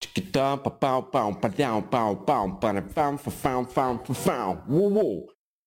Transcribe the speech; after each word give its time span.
Чикита, 0.00 0.56
пау. 0.56 1.02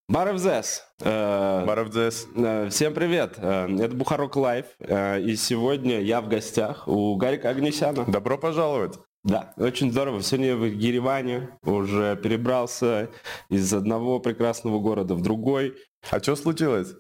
Баровзес. 0.10 0.84
Баровзес. 1.00 2.28
Э, 2.36 2.66
э, 2.66 2.70
всем 2.70 2.94
привет. 2.94 3.36
Э, 3.38 3.68
это 3.68 3.96
Бухарок 3.96 4.36
Лайф. 4.36 4.66
И 4.80 5.36
сегодня 5.36 6.02
я 6.02 6.20
в 6.22 6.28
гостях 6.28 6.88
у 6.88 7.16
Гарика 7.16 7.50
Агнесяна. 7.50 8.06
Добро 8.06 8.38
пожаловать. 8.38 9.00
Да, 9.24 9.54
очень 9.56 9.92
здорово. 9.92 10.22
Сегодня 10.24 10.48
я 10.48 10.56
в 10.56 10.66
Ереване 10.66 11.58
уже 11.64 12.18
перебрался 12.18 13.10
из 13.50 13.72
одного 13.72 14.20
прекрасного 14.20 14.80
города 14.80 15.14
в 15.16 15.22
другой. 15.22 15.76
А 16.10 16.20
что 16.20 16.36
случилось? 16.36 16.96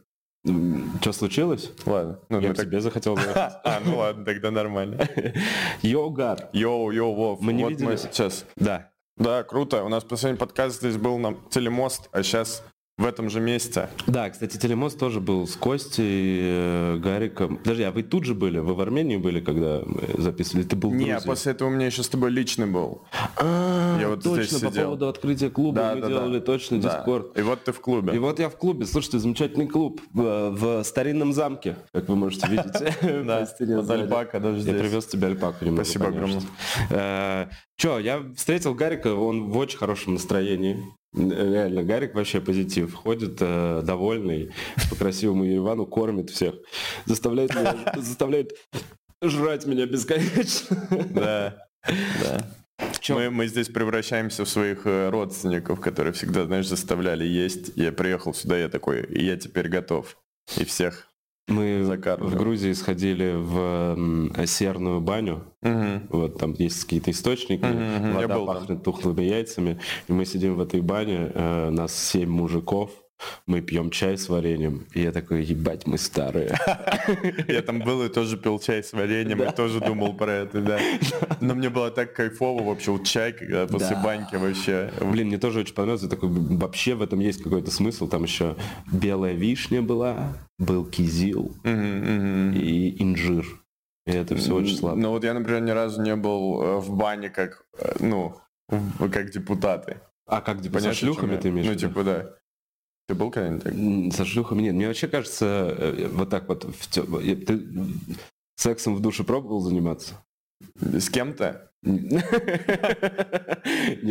Что 1.01 1.13
случилось? 1.13 1.71
Ладно. 1.85 2.19
Ну, 2.29 2.39
я 2.41 2.49
мы 2.49 2.53
к 2.53 2.57
так- 2.57 2.65
тебе 2.65 2.81
захотел. 2.81 3.17
А, 3.35 3.79
ну 3.85 3.97
ладно, 3.97 4.25
тогда 4.25 4.51
нормально. 4.51 5.07
Йоу, 5.81 6.09
Гар. 6.11 6.49
Йоу, 6.51 6.91
йоу, 6.91 7.13
Вов. 7.15 7.41
Мы 7.41 7.53
не 7.53 7.63
вот 7.63 7.71
мы 7.73 7.77
виделись. 7.77 8.01
сейчас. 8.01 8.45
Да. 8.57 8.91
Да, 9.15 9.43
круто. 9.43 9.83
У 9.83 9.89
нас 9.89 10.03
последний 10.03 10.37
подкаст 10.39 10.79
здесь 10.79 10.97
был 10.97 11.17
на 11.17 11.35
телемост, 11.49 12.09
а 12.11 12.23
сейчас 12.23 12.63
в 12.99 13.05
этом 13.07 13.29
же 13.31 13.39
месте. 13.39 13.89
Да, 14.05 14.29
кстати, 14.29 14.57
Телемост 14.57 14.99
тоже 14.99 15.19
был 15.19 15.47
с 15.47 15.55
Костей, 15.55 16.39
э, 16.43 16.97
Гариком. 16.97 17.57
Подожди, 17.57 17.81
а 17.83 17.91
вы 17.91 18.03
тут 18.03 18.23
же 18.23 18.35
были? 18.35 18.59
Вы 18.59 18.75
в 18.75 18.81
Армении 18.81 19.17
были, 19.17 19.39
когда 19.39 19.81
мы 19.83 20.21
записывали? 20.21 20.63
Ты 20.63 20.75
был 20.75 20.91
в 20.91 20.93
Не, 20.95 21.13
Грузии? 21.13 21.25
после 21.25 21.51
этого 21.53 21.69
у 21.69 21.71
меня 21.71 21.87
еще 21.87 22.03
с 22.03 22.09
тобой 22.09 22.29
личный 22.29 22.67
был. 22.67 23.01
А, 23.37 23.97
Я 23.99 24.09
вот 24.09 24.21
точно, 24.23 24.43
здесь 24.43 24.59
по 24.61 24.67
сидел. 24.69 24.83
поводу 24.85 25.07
открытия 25.07 25.49
клуба 25.49 25.77
Да, 25.77 25.95
мы 25.95 26.01
да, 26.01 26.07
да. 26.07 26.13
делали 26.13 26.39
точно 26.39 26.79
Да. 26.79 26.97
Дискорд. 26.99 27.35
И 27.37 27.41
вот 27.41 27.63
ты 27.63 27.71
в 27.71 27.79
клубе. 27.81 28.13
И 28.13 28.19
вот 28.19 28.37
я 28.39 28.47
в 28.49 28.57
клубе. 28.57 28.85
Слушайте, 28.85 29.17
замечательный 29.17 29.67
клуб 29.67 29.99
в, 30.13 30.49
в 30.51 30.83
старинном 30.83 31.33
замке, 31.33 31.77
как 31.93 32.07
вы 32.09 32.15
можете 32.15 32.47
видеть. 32.47 32.65
Да, 33.25 33.45
сзади. 33.45 34.01
альпака 34.03 34.39
даже 34.39 34.57
Я 34.57 34.61
здесь. 34.61 34.79
привез 34.79 35.05
тебе 35.07 35.27
альпаку 35.27 35.65
немного. 35.65 35.83
Спасибо 35.83 36.11
конечно. 36.11 36.41
Э, 36.91 37.47
Че, 37.75 37.97
я 37.99 38.23
встретил 38.35 38.75
Гарика, 38.75 39.15
он 39.15 39.49
в 39.49 39.57
очень 39.57 39.79
хорошем 39.79 40.13
настроении. 40.13 40.77
Реально, 41.13 41.83
Гарик 41.83 42.15
вообще 42.15 42.41
позитив. 42.41 42.93
Ходит 42.93 43.37
э, 43.39 43.81
довольный 43.83 44.51
по 44.89 44.95
красивому 44.95 45.43
Еревану, 45.43 45.85
кормит 45.85 46.29
всех. 46.29 46.55
Заставляет 47.05 47.53
меня, 47.53 47.93
заставляет 47.97 48.53
жрать 49.21 49.65
меня 49.65 49.85
бесконечно. 49.85 50.87
Да, 51.11 51.67
да. 51.87 52.49
Мы, 53.09 53.29
мы 53.29 53.47
здесь 53.47 53.69
превращаемся 53.69 54.45
в 54.45 54.49
своих 54.49 54.85
э, 54.85 55.09
родственников, 55.09 55.79
которые 55.79 56.13
всегда, 56.13 56.45
знаешь, 56.45 56.67
заставляли 56.67 57.25
есть. 57.25 57.71
Я 57.75 57.91
приехал 57.91 58.33
сюда, 58.33 58.57
я 58.57 58.69
такой, 58.69 59.03
и 59.03 59.23
я 59.25 59.37
теперь 59.37 59.69
готов. 59.69 60.17
И 60.57 60.65
всех. 60.65 61.12
Мы 61.47 61.83
в 61.83 62.35
Грузии 62.35 62.71
сходили 62.71 63.33
в 63.35 64.45
серную 64.47 65.01
баню. 65.01 65.43
Мгм. 65.61 66.07
Вот 66.09 66.37
там 66.37 66.53
есть 66.53 66.83
какие-то 66.83 67.11
источники, 67.11 67.63
я 67.63 68.13
вода 68.13 68.35
был 68.35 68.45
пахнет 68.45 68.83
тухлыми 68.83 69.23
яйцами, 69.23 69.79
и 70.07 70.13
мы 70.13 70.25
сидим 70.25 70.55
в 70.55 70.61
этой 70.61 70.81
бане, 70.81 71.31
э, 71.33 71.69
нас 71.69 71.93
семь 71.95 72.29
мужиков, 72.29 72.91
мы 73.45 73.61
пьем 73.61 73.89
чай 73.89 74.17
с 74.17 74.29
вареньем, 74.29 74.85
и 74.93 75.01
я 75.01 75.11
такой, 75.11 75.43
ебать, 75.43 75.87
мы 75.87 75.97
старые. 75.97 76.57
Я 77.47 77.61
там 77.61 77.79
был 77.79 78.03
и 78.03 78.09
тоже 78.09 78.37
пил 78.37 78.59
чай 78.59 78.83
с 78.83 78.93
вареньем, 78.93 79.41
и 79.41 79.51
тоже 79.51 79.79
думал 79.79 80.13
про 80.15 80.31
это, 80.31 80.61
да. 80.61 80.79
Но 81.41 81.55
мне 81.55 81.69
было 81.69 81.91
так 81.91 82.13
кайфово 82.13 82.63
вообще, 82.63 82.91
вот 82.91 83.05
чай 83.05 83.33
когда 83.33 83.67
после 83.67 83.95
баньки 83.95 84.35
вообще. 84.35 84.91
Блин, 85.01 85.27
мне 85.27 85.37
тоже 85.37 85.59
очень 85.59 85.73
понравилось, 85.73 86.07
такой, 86.09 86.29
вообще 86.29 86.95
в 86.95 87.01
этом 87.01 87.19
есть 87.19 87.43
какой-то 87.43 87.71
смысл, 87.71 88.07
там 88.07 88.23
еще 88.23 88.55
белая 88.91 89.33
вишня 89.33 89.81
была, 89.81 90.33
был 90.59 90.85
кизил 90.85 91.55
и 91.63 92.95
инжир. 92.99 93.45
И 94.05 94.11
это 94.11 94.35
все 94.35 94.55
очень 94.55 94.75
сладко. 94.75 94.99
Ну 94.99 95.11
вот 95.11 95.23
я, 95.23 95.33
например, 95.33 95.61
ни 95.61 95.71
разу 95.71 96.01
не 96.01 96.15
был 96.15 96.61
э, 96.61 96.77
в 96.79 96.93
бане 96.93 97.29
как, 97.29 97.65
э, 97.79 97.95
ну, 97.99 98.35
как 98.99 99.31
депутаты. 99.31 100.01
А 100.25 100.41
как, 100.41 100.61
типа, 100.61 100.79
со 100.79 100.93
шлюхами 100.93 101.37
ты 101.37 101.49
имеешь 101.49 101.67
Ну, 101.67 101.75
типа, 101.75 102.03
да. 102.03 102.29
Ты 103.07 103.15
был 103.15 103.31
когда-нибудь 103.31 104.15
Со 104.15 104.25
шлюхами 104.25 104.61
нет. 104.63 104.75
Мне 104.75 104.87
вообще 104.87 105.07
кажется, 105.07 105.75
э, 105.77 106.07
вот 106.07 106.29
так 106.29 106.47
вот, 106.47 106.63
в 106.63 106.89
тё- 106.89 107.19
э, 107.21 107.35
ты 107.35 107.61
сексом 108.55 108.95
в 108.95 109.01
душе 109.01 109.23
пробовал 109.23 109.59
заниматься? 109.61 110.23
С 110.79 111.09
кем-то? 111.09 111.69
Не, 111.83 112.21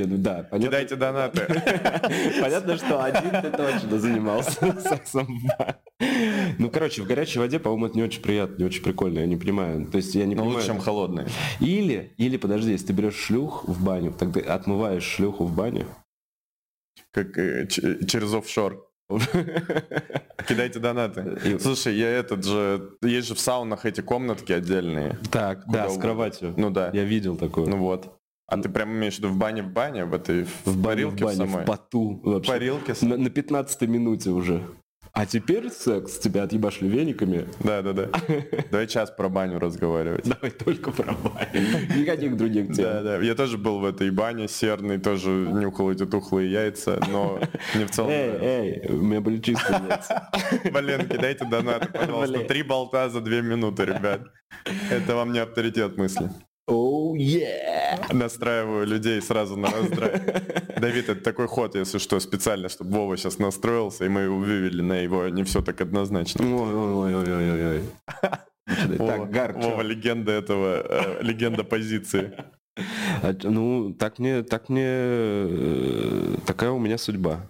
ну 0.04 0.18
да, 0.18 0.46
понятно. 0.50 0.68
Кидайте 0.68 0.96
донаты. 0.96 1.46
Понятно, 2.40 2.76
что 2.76 3.02
один 3.02 3.30
ты 3.30 3.50
точно 3.50 3.98
занимался 3.98 4.78
сексом. 4.88 5.40
Ну, 6.58 6.68
короче, 6.70 7.02
в 7.02 7.06
горячей 7.06 7.38
воде, 7.38 7.58
по-моему, 7.58 7.86
это 7.86 7.96
не 7.96 8.02
очень 8.02 8.20
приятно, 8.20 8.56
не 8.58 8.64
очень 8.64 8.82
прикольно, 8.82 9.20
я 9.20 9.26
не 9.26 9.38
понимаю. 9.38 9.86
То 9.86 9.96
есть 9.96 10.14
я 10.14 10.26
не 10.26 10.34
Ну, 10.34 10.42
понимаю. 10.42 10.56
лучше, 10.58 10.66
чем 10.68 10.80
холодные. 10.80 11.26
Или, 11.60 12.12
или, 12.18 12.36
подожди, 12.36 12.72
если 12.72 12.88
ты 12.88 12.92
берешь 12.92 13.16
шлюх 13.16 13.64
в 13.66 13.82
баню, 13.82 14.12
ты 14.12 14.26
отмываешь 14.40 15.04
шлюху 15.04 15.46
в 15.46 15.54
бане. 15.54 15.86
Как 17.10 17.38
э, 17.38 17.66
ч- 17.68 18.04
через 18.06 18.34
офшор. 18.34 18.86
Кидайте 20.48 20.78
донаты. 20.78 21.38
И- 21.44 21.58
Слушай, 21.58 21.94
я 21.96 22.08
этот 22.08 22.44
же... 22.44 22.90
Есть 23.02 23.28
же 23.28 23.34
в 23.34 23.40
саунах 23.40 23.84
эти 23.86 24.00
комнатки 24.00 24.52
отдельные. 24.52 25.18
Так, 25.30 25.64
да, 25.68 25.88
с 25.88 25.98
кроватью. 25.98 26.54
Ну 26.56 26.70
да. 26.70 26.90
Я 26.92 27.04
видел 27.04 27.36
такое. 27.36 27.66
Ну 27.66 27.76
вот. 27.78 28.18
А 28.46 28.58
ты 28.58 28.68
прям 28.68 28.90
имеешь 28.92 29.14
в 29.14 29.18
виду 29.18 29.28
в 29.28 29.36
бане 29.36 29.62
в 29.62 29.68
бане, 29.72 30.04
в 30.04 30.12
этой 30.14 30.44
в 30.44 30.66
в 30.66 30.82
парилке 30.82 31.24
бане, 31.24 31.36
самой? 31.36 31.62
в 31.62 31.66
поту. 31.66 32.20
Вообще. 32.22 32.50
парилке? 32.52 32.94
с- 32.94 33.02
На, 33.02 33.16
на 33.16 33.30
15 33.30 33.82
минуте 33.82 34.30
уже. 34.30 34.62
А 35.14 35.26
теперь 35.26 35.70
секс, 35.70 36.18
тебя 36.18 36.44
отъебашили 36.44 36.88
вениками. 36.88 37.46
Да, 37.60 37.82
да, 37.82 37.92
да. 37.92 38.08
Давай 38.70 38.86
час 38.86 39.10
про 39.10 39.28
баню 39.28 39.58
разговаривать. 39.58 40.24
Давай 40.24 40.50
только 40.50 40.90
про 40.90 41.12
баню. 41.12 41.98
Никаких 41.98 42.36
других 42.36 42.72
тем. 42.72 42.84
Да, 42.84 43.02
да. 43.02 43.16
Я 43.18 43.34
тоже 43.34 43.58
был 43.58 43.80
в 43.80 43.84
этой 43.84 44.10
бане 44.10 44.48
серной, 44.48 44.98
тоже 44.98 45.28
нюхал 45.30 45.92
эти 45.92 46.06
тухлые 46.06 46.50
яйца, 46.50 46.98
но 47.10 47.38
не 47.74 47.84
в 47.84 47.90
целом. 47.90 48.10
Эй, 48.10 48.38
эй, 48.40 48.88
у 48.88 49.02
меня 49.02 49.20
были 49.20 49.38
чистые 49.38 49.82
яйца. 49.86 50.30
Блин, 50.72 51.06
кидайте 51.06 51.44
донаты, 51.44 51.88
пожалуйста. 51.92 52.44
Три 52.44 52.62
болта 52.62 53.10
за 53.10 53.20
две 53.20 53.42
минуты, 53.42 53.84
ребят. 53.84 54.22
Это 54.90 55.14
вам 55.14 55.32
не 55.32 55.40
авторитет 55.40 55.98
мысли. 55.98 56.30
Yeah! 57.22 58.12
Настраиваю 58.12 58.86
людей 58.86 59.22
сразу 59.22 59.56
на 59.56 59.70
раздрайв. 59.70 60.22
Давид, 60.80 61.08
это 61.08 61.22
такой 61.22 61.46
ход, 61.46 61.76
если 61.76 61.98
что, 61.98 62.18
специально, 62.20 62.68
чтобы 62.68 62.90
Вова 62.90 63.16
сейчас 63.16 63.38
настроился, 63.38 64.04
и 64.04 64.08
мы 64.08 64.22
его 64.22 64.38
вывели 64.38 64.82
на 64.82 64.94
его 64.94 65.28
не 65.28 65.44
все 65.44 65.62
так 65.62 65.80
однозначно. 65.80 66.44
Ой-ой-ой-ой-ой. 66.44 67.82
Так, 68.98 69.30
Гар? 69.30 69.52
Вова 69.52 69.82
легенда 69.82 70.32
этого, 70.32 70.82
э, 70.88 71.22
легенда 71.22 71.62
позиции. 71.64 72.32
А, 73.22 73.34
Ну, 73.42 73.92
так 73.94 74.18
мне, 74.18 74.42
так 74.42 74.68
мне, 74.68 74.86
э, 74.86 76.36
такая 76.46 76.70
у 76.70 76.78
меня 76.78 76.98
судьба. 76.98 77.46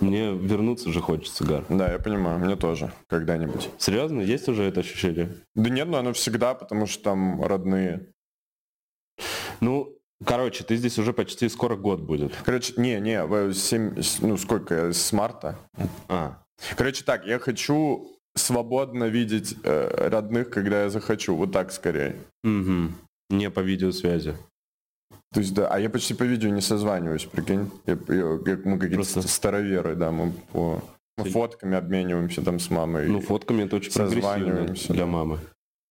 Мне 0.00 0.32
вернуться 0.32 0.90
же 0.92 1.00
хочется, 1.00 1.44
Гар. 1.44 1.64
Да, 1.68 1.92
я 1.92 1.98
понимаю, 1.98 2.38
мне 2.38 2.56
тоже, 2.56 2.92
когда-нибудь. 3.08 3.70
Серьезно, 3.78 4.20
есть 4.20 4.48
уже 4.48 4.64
это 4.64 4.80
ощущение? 4.80 5.30
Да 5.54 5.70
нет, 5.70 5.88
ну 5.88 5.96
оно 5.96 6.12
всегда, 6.12 6.54
потому 6.54 6.86
что 6.86 7.02
там 7.02 7.42
родные. 7.42 8.06
Ну, 9.60 9.92
короче, 10.24 10.64
ты 10.64 10.76
здесь 10.76 10.98
уже 10.98 11.12
почти 11.12 11.48
скоро 11.48 11.76
год 11.76 12.00
будет. 12.00 12.32
Короче, 12.44 12.74
не, 12.76 13.00
не, 13.00 13.24
в- 13.24 13.52
семь, 13.54 14.00
с- 14.00 14.20
ну 14.20 14.36
сколько, 14.36 14.74
я, 14.74 14.92
с 14.92 15.12
марта. 15.12 15.56
А, 16.08 16.38
Короче, 16.76 17.04
так, 17.04 17.26
я 17.26 17.38
хочу 17.38 18.06
свободно 18.36 19.04
видеть 19.04 19.56
э, 19.64 20.08
родных, 20.08 20.50
когда 20.50 20.82
я 20.82 20.90
захочу, 20.90 21.34
вот 21.34 21.52
так 21.52 21.72
скорее. 21.72 22.16
угу. 22.44 22.92
Не 23.30 23.50
по 23.50 23.60
видеосвязи. 23.60 24.34
То 25.32 25.40
есть, 25.40 25.54
да, 25.54 25.68
а 25.68 25.78
я 25.78 25.88
почти 25.88 26.14
по 26.14 26.24
видео 26.24 26.50
не 26.50 26.60
созваниваюсь, 26.60 27.24
прикинь. 27.24 27.70
Я- 27.86 27.98
я- 28.08 28.38
как 28.44 28.64
мы 28.64 28.78
какие-то 28.78 28.96
Просто- 28.96 29.22
староверы, 29.22 29.94
да, 29.94 30.10
мы 30.10 30.32
по 30.52 30.82
мы 31.16 31.30
фотками 31.30 31.76
обмениваемся 31.76 32.42
там 32.42 32.58
с 32.58 32.70
мамой. 32.70 33.06
Ну, 33.08 33.20
фотками 33.20 33.62
это 33.64 33.76
очень 33.76 33.92
прогрессивно 33.92 34.22
Созваниваемся, 34.32 34.92
для 34.92 35.04
да. 35.04 35.10
мамы. 35.10 35.38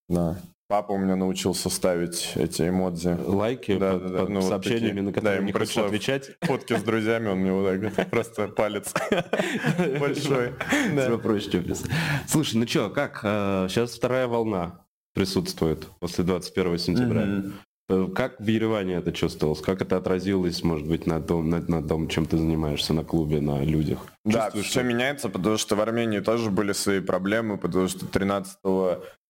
Да. 0.10 0.42
Папа 0.70 0.92
у 0.92 1.00
меня 1.00 1.16
научился 1.16 1.68
ставить 1.72 2.34
эти 2.36 2.70
эмодзи. 2.70 3.18
Лайки 3.26 3.76
Да, 3.76 3.94
под, 3.94 4.04
да, 4.04 4.10
да, 4.10 4.20
под 4.20 4.30
ну, 4.30 4.40
вот 4.42 4.50
сообщениями, 4.50 4.88
такие. 4.90 5.02
на 5.02 5.12
Да, 5.12 5.16
которые 5.16 5.38
ему 5.38 5.48
не 5.48 5.52
хочешь 5.54 5.78
отвечать. 5.78 6.32
Фотки 6.44 6.78
с 6.78 6.84
друзьями, 6.84 7.28
он 7.30 7.40
мне 7.40 7.52
вот 7.52 7.96
так 7.96 8.10
просто 8.12 8.48
палец 8.50 8.94
большой. 10.00 10.54
Да. 10.96 11.08
Тебе 11.08 11.18
проще 11.18 11.60
писать. 11.64 11.90
Слушай, 12.28 12.58
ну 12.58 12.68
что, 12.68 12.92
как? 12.92 13.18
Сейчас 13.72 13.96
вторая 13.96 14.28
волна 14.28 14.86
присутствует 15.16 15.88
после 16.00 16.24
21 16.24 16.78
сентября. 16.78 17.44
Э, 17.90 18.08
Как 18.14 18.40
в 18.40 18.46
Ереване 18.46 18.94
это 18.98 19.12
чувствовалось? 19.12 19.62
Как 19.62 19.82
это 19.82 19.98
отразилось, 19.98 20.64
может 20.64 20.88
быть, 20.88 21.08
на 21.08 21.20
том, 21.20 21.50
на, 21.50 21.62
на 21.62 21.82
том, 21.82 22.08
чем 22.10 22.28
ты 22.28 22.38
занимаешься, 22.38 22.94
на 22.94 23.04
клубе, 23.04 23.42
на 23.42 23.64
людях? 23.64 24.06
Да, 24.24 24.44
Чувствуешь, 24.44 24.66
все 24.68 24.80
что- 24.82 24.84
меняется, 24.88 25.30
потому 25.30 25.58
что 25.58 25.76
в 25.76 25.82
Армении 25.82 26.20
тоже 26.20 26.52
были 26.52 26.74
свои 26.74 27.00
проблемы, 27.00 27.58
потому 27.58 27.88
что 27.88 28.06
13 28.06 28.60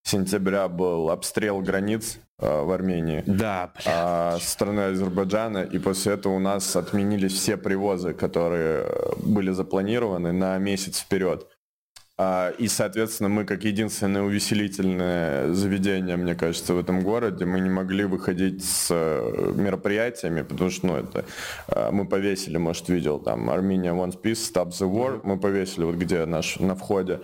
сентября 0.10 0.68
был 0.68 1.10
обстрел 1.12 1.62
границ 1.62 2.20
э, 2.40 2.64
в 2.64 2.72
Армении. 2.72 3.24
Да, 3.26 3.72
а, 3.86 4.38
со 4.40 4.50
стороны 4.50 4.82
Азербайджана, 4.92 5.60
и 5.60 5.78
после 5.78 6.14
этого 6.14 6.34
у 6.34 6.40
нас 6.40 6.76
отменились 6.76 7.34
все 7.34 7.58
привозы, 7.58 8.14
которые 8.14 8.86
э, 8.86 9.12
были 9.24 9.52
запланированы 9.52 10.32
на 10.32 10.58
месяц 10.58 11.00
вперед. 11.00 11.48
А, 12.22 12.50
и, 12.58 12.68
соответственно, 12.68 13.30
мы 13.30 13.46
как 13.46 13.64
единственное 13.64 14.24
увеселительное 14.24 15.54
заведение, 15.54 16.18
мне 16.18 16.36
кажется, 16.36 16.74
в 16.74 16.80
этом 16.80 17.02
городе, 17.02 17.46
мы 17.46 17.62
не 17.62 17.70
могли 17.70 18.04
выходить 18.04 18.66
с 18.66 18.88
э, 18.90 19.54
мероприятиями, 19.56 20.42
потому 20.42 20.70
что, 20.70 20.88
ну, 20.88 20.96
это 20.98 21.24
э, 21.68 21.90
мы 21.92 22.06
повесили, 22.06 22.58
может, 22.58 22.90
видел, 22.90 23.20
там, 23.20 23.50
Armenia 23.50 23.94
One 23.96 24.22
Piece, 24.22 24.52
Stop 24.54 24.72
the 24.72 24.92
War, 24.92 25.22
мы 25.24 25.40
повесили 25.40 25.86
вот 25.86 25.96
где 25.96 26.26
наш, 26.26 26.60
на 26.60 26.76
входе 26.76 27.22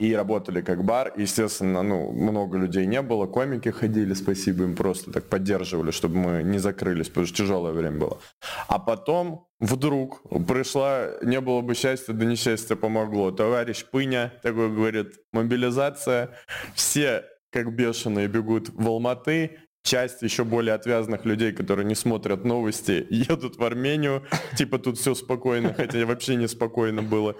и 0.00 0.14
работали 0.14 0.62
как 0.62 0.82
бар. 0.82 1.12
Естественно, 1.18 1.82
ну, 1.82 2.10
много 2.10 2.56
людей 2.56 2.86
не 2.86 3.02
было, 3.02 3.26
комики 3.26 3.68
ходили, 3.68 4.14
спасибо 4.14 4.64
им 4.64 4.74
просто 4.74 5.12
так 5.12 5.28
поддерживали, 5.28 5.90
чтобы 5.90 6.16
мы 6.16 6.42
не 6.42 6.58
закрылись, 6.58 7.08
потому 7.08 7.26
что 7.26 7.36
тяжелое 7.36 7.72
время 7.72 7.98
было. 7.98 8.18
А 8.66 8.78
потом 8.78 9.46
вдруг 9.60 10.22
пришла, 10.48 11.10
не 11.22 11.38
было 11.42 11.60
бы 11.60 11.74
счастья, 11.74 12.14
да 12.14 12.24
несчастье 12.24 12.76
помогло. 12.76 13.30
Товарищ 13.30 13.84
Пыня 13.84 14.32
такой 14.42 14.74
говорит, 14.74 15.18
мобилизация, 15.32 16.30
все 16.74 17.24
как 17.52 17.74
бешеные 17.74 18.26
бегут 18.26 18.70
в 18.70 18.88
Алматы, 18.88 19.58
часть 19.82 20.22
еще 20.22 20.44
более 20.44 20.74
отвязных 20.74 21.26
людей, 21.26 21.52
которые 21.52 21.84
не 21.84 21.94
смотрят 21.94 22.44
новости, 22.46 23.06
едут 23.10 23.56
в 23.56 23.62
Армению, 23.64 24.24
типа 24.56 24.78
тут 24.78 24.96
все 24.96 25.14
спокойно, 25.14 25.74
хотя 25.74 26.06
вообще 26.06 26.36
не 26.36 26.48
спокойно 26.48 27.02
было. 27.02 27.36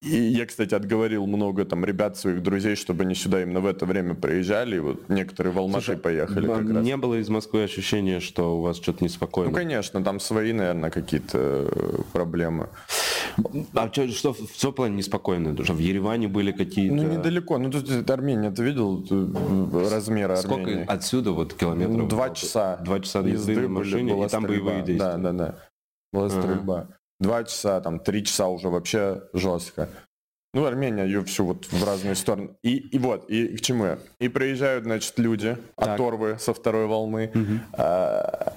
И 0.00 0.16
я, 0.16 0.46
кстати, 0.46 0.74
отговорил 0.74 1.26
много 1.26 1.64
там 1.64 1.84
ребят, 1.84 2.16
своих 2.16 2.40
друзей, 2.40 2.76
чтобы 2.76 3.02
они 3.02 3.16
сюда 3.16 3.42
именно 3.42 3.58
в 3.58 3.66
это 3.66 3.84
время 3.84 4.14
приезжали. 4.14 4.76
И 4.76 4.78
вот 4.78 5.08
некоторые 5.08 5.52
в 5.52 5.58
Алматы 5.58 5.84
Слушай, 5.84 5.98
поехали. 5.98 6.46
Как 6.46 6.70
раз. 6.70 6.84
Не 6.84 6.96
было 6.96 7.16
из 7.16 7.28
Москвы 7.28 7.64
ощущения, 7.64 8.20
что 8.20 8.58
у 8.58 8.62
вас 8.62 8.76
что-то 8.76 9.02
неспокойно? 9.02 9.50
Ну, 9.50 9.56
конечно, 9.56 10.04
там 10.04 10.20
свои, 10.20 10.52
наверное, 10.52 10.90
какие-то 10.90 11.38
э, 11.72 12.02
проблемы. 12.12 12.68
А 13.74 13.92
что, 13.92 14.06
что 14.08 14.34
в 14.34 14.38
что 14.56 14.70
плане 14.70 14.96
неспокойно? 14.96 15.56
Что 15.64 15.72
в 15.72 15.78
Ереване 15.78 16.28
были 16.28 16.52
какие-то... 16.52 16.94
Ну, 16.94 17.02
недалеко. 17.02 17.58
Ну, 17.58 17.68
тут 17.68 18.08
Армения, 18.08 18.52
ты 18.52 18.62
видел 18.62 19.04
э, 19.10 19.88
размеры 19.90 20.34
Армении? 20.34 20.74
Сколько 20.74 20.92
отсюда 20.92 21.32
вот 21.32 21.54
километров? 21.54 21.96
Ну, 21.96 22.06
два 22.06 22.30
часа. 22.30 22.76
Два 22.76 23.00
часа 23.00 23.20
езды 23.20 23.58
на 23.58 23.68
машине, 23.68 24.24
и 24.24 24.28
там 24.28 24.44
боевые 24.44 24.84
действия. 24.84 25.16
Да, 25.16 25.18
да, 25.18 25.32
да. 25.32 25.54
Была 26.12 26.30
стрельба. 26.30 26.88
Два 27.20 27.44
часа, 27.44 27.80
там, 27.80 27.98
три 28.00 28.24
часа 28.24 28.48
уже 28.48 28.68
вообще 28.68 29.22
жестко. 29.32 29.88
Ну, 30.54 30.64
Армения, 30.64 31.04
ее 31.04 31.24
всю 31.24 31.44
вот 31.44 31.66
в 31.66 31.84
разные 31.84 32.14
стороны. 32.14 32.56
И, 32.62 32.76
и 32.76 32.98
вот, 32.98 33.28
и 33.28 33.56
к 33.56 33.60
чему 33.60 33.84
я? 33.84 33.98
И 34.18 34.28
приезжают, 34.28 34.84
значит, 34.84 35.18
люди, 35.18 35.58
так. 35.76 35.88
оторвы 35.88 36.38
со 36.38 36.54
второй 36.54 36.86
волны. 36.86 37.30
Угу. 37.34 37.60
А, 37.74 38.54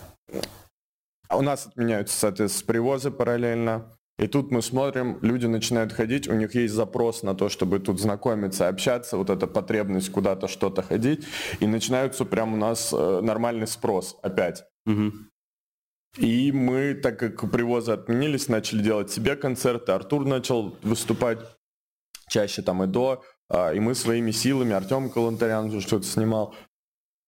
у 1.33 1.41
нас 1.41 1.67
отменяются, 1.67 2.17
соответственно, 2.17 2.67
привозы 2.67 3.11
параллельно. 3.11 3.85
И 4.19 4.27
тут 4.27 4.51
мы 4.51 4.61
смотрим, 4.61 5.17
люди 5.21 5.47
начинают 5.47 5.93
ходить, 5.93 6.27
у 6.27 6.33
них 6.33 6.53
есть 6.53 6.73
запрос 6.73 7.23
на 7.23 7.33
то, 7.33 7.49
чтобы 7.49 7.79
тут 7.79 7.99
знакомиться, 7.99 8.67
общаться, 8.67 9.17
вот 9.17 9.31
эта 9.31 9.47
потребность 9.47 10.11
куда-то 10.11 10.47
что-то 10.47 10.83
ходить, 10.83 11.25
и 11.59 11.65
начинается 11.65 12.23
прям 12.23 12.53
у 12.53 12.57
нас 12.57 12.93
э, 12.93 13.21
нормальный 13.23 13.65
спрос 13.65 14.17
опять. 14.21 14.63
Угу. 14.85 15.11
И 16.17 16.51
мы, 16.51 16.93
так 16.93 17.17
как 17.19 17.49
привозы 17.49 17.93
отменились, 17.93 18.49
начали 18.49 18.83
делать 18.83 19.11
себе 19.11 19.35
концерты, 19.35 19.93
Артур 19.93 20.25
начал 20.25 20.75
выступать 20.83 21.39
чаще 22.29 22.61
там 22.61 22.83
и 22.83 22.87
до, 22.87 23.23
а, 23.49 23.73
и 23.73 23.79
мы 23.79 23.95
своими 23.95 24.31
силами, 24.31 24.73
Артем 24.73 25.09
Калантарян 25.09 25.79
что-то 25.79 26.05
снимал, 26.05 26.53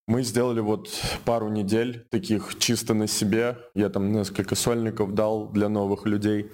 мы 0.06 0.24
сделали 0.24 0.60
вот 0.60 0.90
пару 1.24 1.48
недель 1.50 2.06
таких 2.10 2.60
чисто 2.60 2.94
на 2.94 3.08
себе. 3.08 3.58
Я 3.74 3.90
там 3.90 4.12
несколько 4.12 4.56
сольников 4.56 5.14
дал 5.14 5.50
для 5.50 5.70
новых 5.70 6.06
людей. 6.06 6.52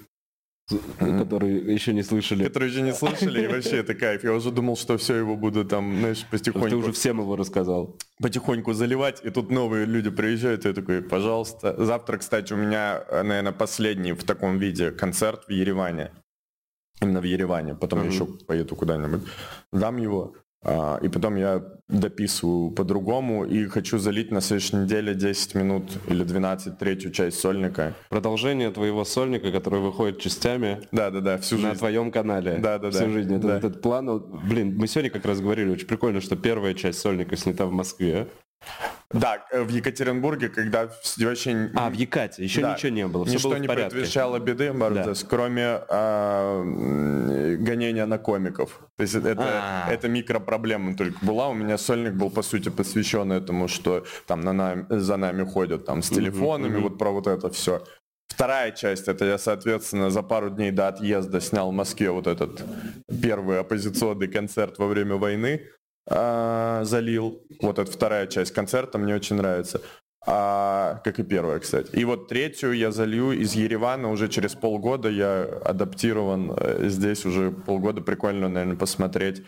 Которые 0.98 1.74
еще 1.74 1.92
не 1.92 2.02
слышали. 2.02 2.44
Которые 2.44 2.70
еще 2.70 2.82
не 2.82 2.92
слышали, 2.92 3.44
и 3.44 3.48
вообще 3.48 3.78
это 3.78 3.94
кайф. 3.94 4.24
Я 4.24 4.32
уже 4.32 4.50
думал, 4.50 4.76
что 4.76 4.96
все 4.96 5.16
его 5.16 5.36
буду 5.36 5.64
там, 5.64 5.98
знаешь, 5.98 6.26
потихоньку... 6.30 6.68
Ты 6.68 6.76
уже 6.76 6.92
всем 6.92 7.20
его 7.20 7.36
рассказал. 7.36 7.96
Потихоньку 8.22 8.72
заливать, 8.72 9.20
и 9.24 9.30
тут 9.30 9.50
новые 9.50 9.86
люди 9.86 10.10
приезжают, 10.10 10.64
и 10.64 10.68
я 10.68 10.74
такой, 10.74 11.02
пожалуйста. 11.02 11.74
Завтра, 11.84 12.18
кстати, 12.18 12.52
у 12.52 12.56
меня, 12.56 13.04
наверное, 13.10 13.52
последний 13.52 14.12
в 14.12 14.24
таком 14.24 14.58
виде 14.58 14.90
концерт 14.90 15.44
в 15.48 15.50
Ереване. 15.50 16.10
Именно 17.00 17.20
в 17.20 17.24
Ереване. 17.24 17.74
Потом 17.74 18.00
mm-hmm. 18.00 18.12
еще 18.12 18.26
поеду 18.46 18.76
куда-нибудь. 18.76 19.22
Дам 19.72 19.96
его. 19.96 20.34
А, 20.62 20.98
и 21.02 21.08
потом 21.08 21.36
я 21.36 21.62
дописываю 21.88 22.70
по-другому 22.70 23.44
и 23.44 23.66
хочу 23.66 23.98
залить 23.98 24.30
на 24.30 24.40
следующей 24.40 24.76
неделе 24.76 25.14
10 25.14 25.54
минут 25.54 25.84
или 26.06 26.22
12 26.22 26.78
третью 26.78 27.10
часть 27.12 27.40
сольника. 27.40 27.94
Продолжение 28.10 28.70
твоего 28.70 29.04
сольника, 29.04 29.50
который 29.50 29.80
выходит 29.80 30.20
частями. 30.20 30.82
Да, 30.92 31.10
да, 31.10 31.20
да, 31.20 31.38
всю 31.38 31.56
жизнь. 31.56 31.68
На 31.68 31.74
твоем 31.74 32.12
канале. 32.12 32.58
Да, 32.58 32.78
да, 32.78 32.90
всю 32.90 33.00
да. 33.00 33.04
Всю 33.06 33.12
жизнь. 33.14 33.34
Это, 33.34 33.46
да. 33.48 33.56
Этот 33.58 33.80
план, 33.80 34.22
блин, 34.48 34.76
мы 34.76 34.86
сегодня 34.86 35.10
как 35.10 35.24
раз 35.24 35.40
говорили, 35.40 35.70
очень 35.70 35.86
прикольно, 35.86 36.20
что 36.20 36.36
первая 36.36 36.74
часть 36.74 37.00
сольника 37.00 37.36
снята 37.36 37.66
в 37.66 37.72
Москве. 37.72 38.28
Да, 39.12 39.44
э, 39.50 39.62
в 39.62 39.68
Екатеринбурге, 39.68 40.48
когда 40.48 40.88
вообще... 41.18 41.70
А, 41.74 41.90
в 41.90 41.94
Екате, 41.94 42.44
еще 42.44 42.60
да, 42.60 42.74
ничего 42.74 42.92
не 42.92 43.08
было, 43.08 43.24
все 43.24 43.34
Ничто 43.34 43.48
было 43.48 43.58
не 43.58 43.66
предвещало 43.66 44.38
беды, 44.38 44.72
да. 44.72 45.12
кроме 45.28 45.80
а, 45.88 46.62
гонения 47.58 48.06
на 48.06 48.18
комиков. 48.18 48.80
То 48.96 49.02
есть 49.02 49.14
это, 49.16 49.34
А-а-а. 49.36 49.92
это 49.92 50.08
микропроблема 50.08 50.96
только 50.96 51.24
была. 51.24 51.48
У 51.48 51.54
меня 51.54 51.76
сольник 51.76 52.12
был, 52.12 52.30
по 52.30 52.42
сути, 52.42 52.68
посвящен 52.68 53.32
этому, 53.32 53.66
что 53.66 54.04
там 54.26 54.42
на 54.42 54.52
нами, 54.52 54.86
за 54.88 55.16
нами 55.16 55.44
ходят 55.44 55.86
там 55.86 56.02
с 56.02 56.08
телефонами, 56.08 56.78
вот 56.78 56.96
про 56.96 57.10
вот 57.10 57.26
это 57.26 57.50
все. 57.50 57.82
Вторая 58.28 58.70
часть, 58.70 59.08
это 59.08 59.24
я, 59.24 59.38
соответственно, 59.38 60.10
за 60.10 60.22
пару 60.22 60.50
дней 60.50 60.70
до 60.70 60.86
отъезда 60.86 61.40
снял 61.40 61.72
в 61.72 61.74
Москве 61.74 62.10
вот 62.12 62.28
этот 62.28 62.62
первый 63.20 63.58
оппозиционный 63.58 64.28
концерт 64.28 64.78
во 64.78 64.86
время 64.86 65.16
войны 65.16 65.66
а, 66.10 66.82
залил. 66.84 67.42
Вот 67.62 67.78
эта 67.78 67.90
вторая 67.90 68.26
часть 68.26 68.52
концерта 68.52 68.98
мне 68.98 69.14
очень 69.14 69.36
нравится. 69.36 69.80
А, 70.26 71.00
как 71.04 71.18
и 71.18 71.22
первая, 71.22 71.60
кстати. 71.60 71.94
И 71.94 72.04
вот 72.04 72.28
третью 72.28 72.72
я 72.72 72.90
залью 72.90 73.32
из 73.32 73.54
Еревана 73.54 74.10
уже 74.10 74.28
через 74.28 74.54
полгода. 74.54 75.08
Я 75.08 75.44
адаптирован 75.64 76.52
э, 76.56 76.88
здесь 76.88 77.24
уже 77.24 77.52
полгода. 77.52 78.02
Прикольно, 78.02 78.48
наверное, 78.48 78.76
посмотреть 78.76 79.42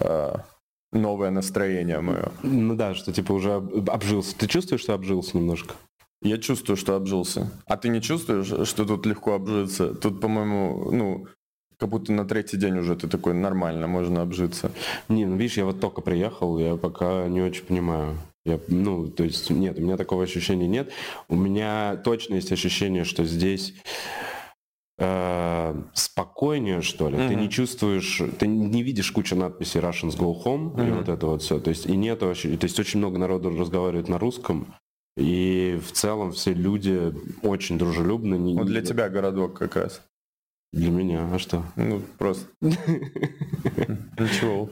а, 0.00 0.44
новое 0.92 1.30
настроение 1.30 2.00
мое. 2.00 2.32
Ну 2.42 2.74
да, 2.74 2.94
что 2.94 3.12
типа 3.12 3.32
уже 3.32 3.52
обжился. 3.52 4.36
Ты 4.36 4.48
чувствуешь, 4.48 4.80
что 4.80 4.94
обжился 4.94 5.36
немножко? 5.36 5.74
Я 6.20 6.38
чувствую, 6.38 6.76
что 6.76 6.96
обжился. 6.96 7.52
А 7.66 7.76
ты 7.76 7.88
не 7.90 8.02
чувствуешь, 8.02 8.68
что 8.68 8.84
тут 8.84 9.06
легко 9.06 9.34
обжиться? 9.34 9.94
Тут, 9.94 10.20
по-моему, 10.20 10.90
ну, 10.90 11.28
как 11.78 11.88
будто 11.88 12.12
на 12.12 12.24
третий 12.24 12.56
день 12.56 12.78
уже 12.78 12.96
ты 12.96 13.08
такой 13.08 13.34
нормально, 13.34 13.86
можно 13.86 14.22
обжиться. 14.22 14.72
Не, 15.08 15.26
ну 15.26 15.36
видишь, 15.36 15.56
я 15.56 15.64
вот 15.64 15.80
только 15.80 16.00
приехал, 16.00 16.58
я 16.58 16.76
пока 16.76 17.28
не 17.28 17.40
очень 17.40 17.64
понимаю. 17.64 18.16
Я, 18.44 18.58
ну, 18.68 19.08
то 19.08 19.24
есть 19.24 19.50
нет, 19.50 19.78
у 19.78 19.82
меня 19.82 19.96
такого 19.96 20.24
ощущения 20.24 20.66
нет. 20.66 20.90
У 21.28 21.36
меня 21.36 22.00
точно 22.02 22.34
есть 22.34 22.50
ощущение, 22.50 23.04
что 23.04 23.24
здесь 23.24 23.74
э, 24.98 25.82
спокойнее, 25.92 26.80
что 26.80 27.10
ли. 27.10 27.16
Mm-hmm. 27.16 27.28
Ты 27.28 27.34
не 27.34 27.50
чувствуешь, 27.50 28.22
ты 28.38 28.46
не 28.46 28.82
видишь 28.82 29.12
кучу 29.12 29.36
надписей 29.36 29.80
Russians 29.80 30.16
Go 30.16 30.34
Home 30.44 30.74
mm-hmm. 30.74 30.88
и 30.88 30.90
вот 30.92 31.08
это 31.08 31.26
вот 31.26 31.42
все. 31.42 31.60
То 31.60 31.70
есть 31.70 31.86
и 31.86 31.94
нет 31.94 32.20
то 32.20 32.30
есть 32.30 32.80
очень 32.80 32.98
много 32.98 33.18
народу 33.18 33.50
разговаривает 33.50 34.08
на 34.08 34.18
русском. 34.18 34.74
И 35.16 35.80
в 35.84 35.92
целом 35.92 36.32
все 36.32 36.54
люди 36.54 37.12
очень 37.42 37.76
дружелюбны. 37.76 38.54
Вот 38.54 38.66
для 38.66 38.82
тебя 38.82 39.08
городок 39.08 39.58
как 39.58 39.76
раз. 39.76 40.00
Для 40.72 40.90
меня, 40.90 41.34
а 41.34 41.38
что? 41.38 41.64
Ну, 41.76 42.00
просто. 42.18 42.46
Ничего. 42.60 44.70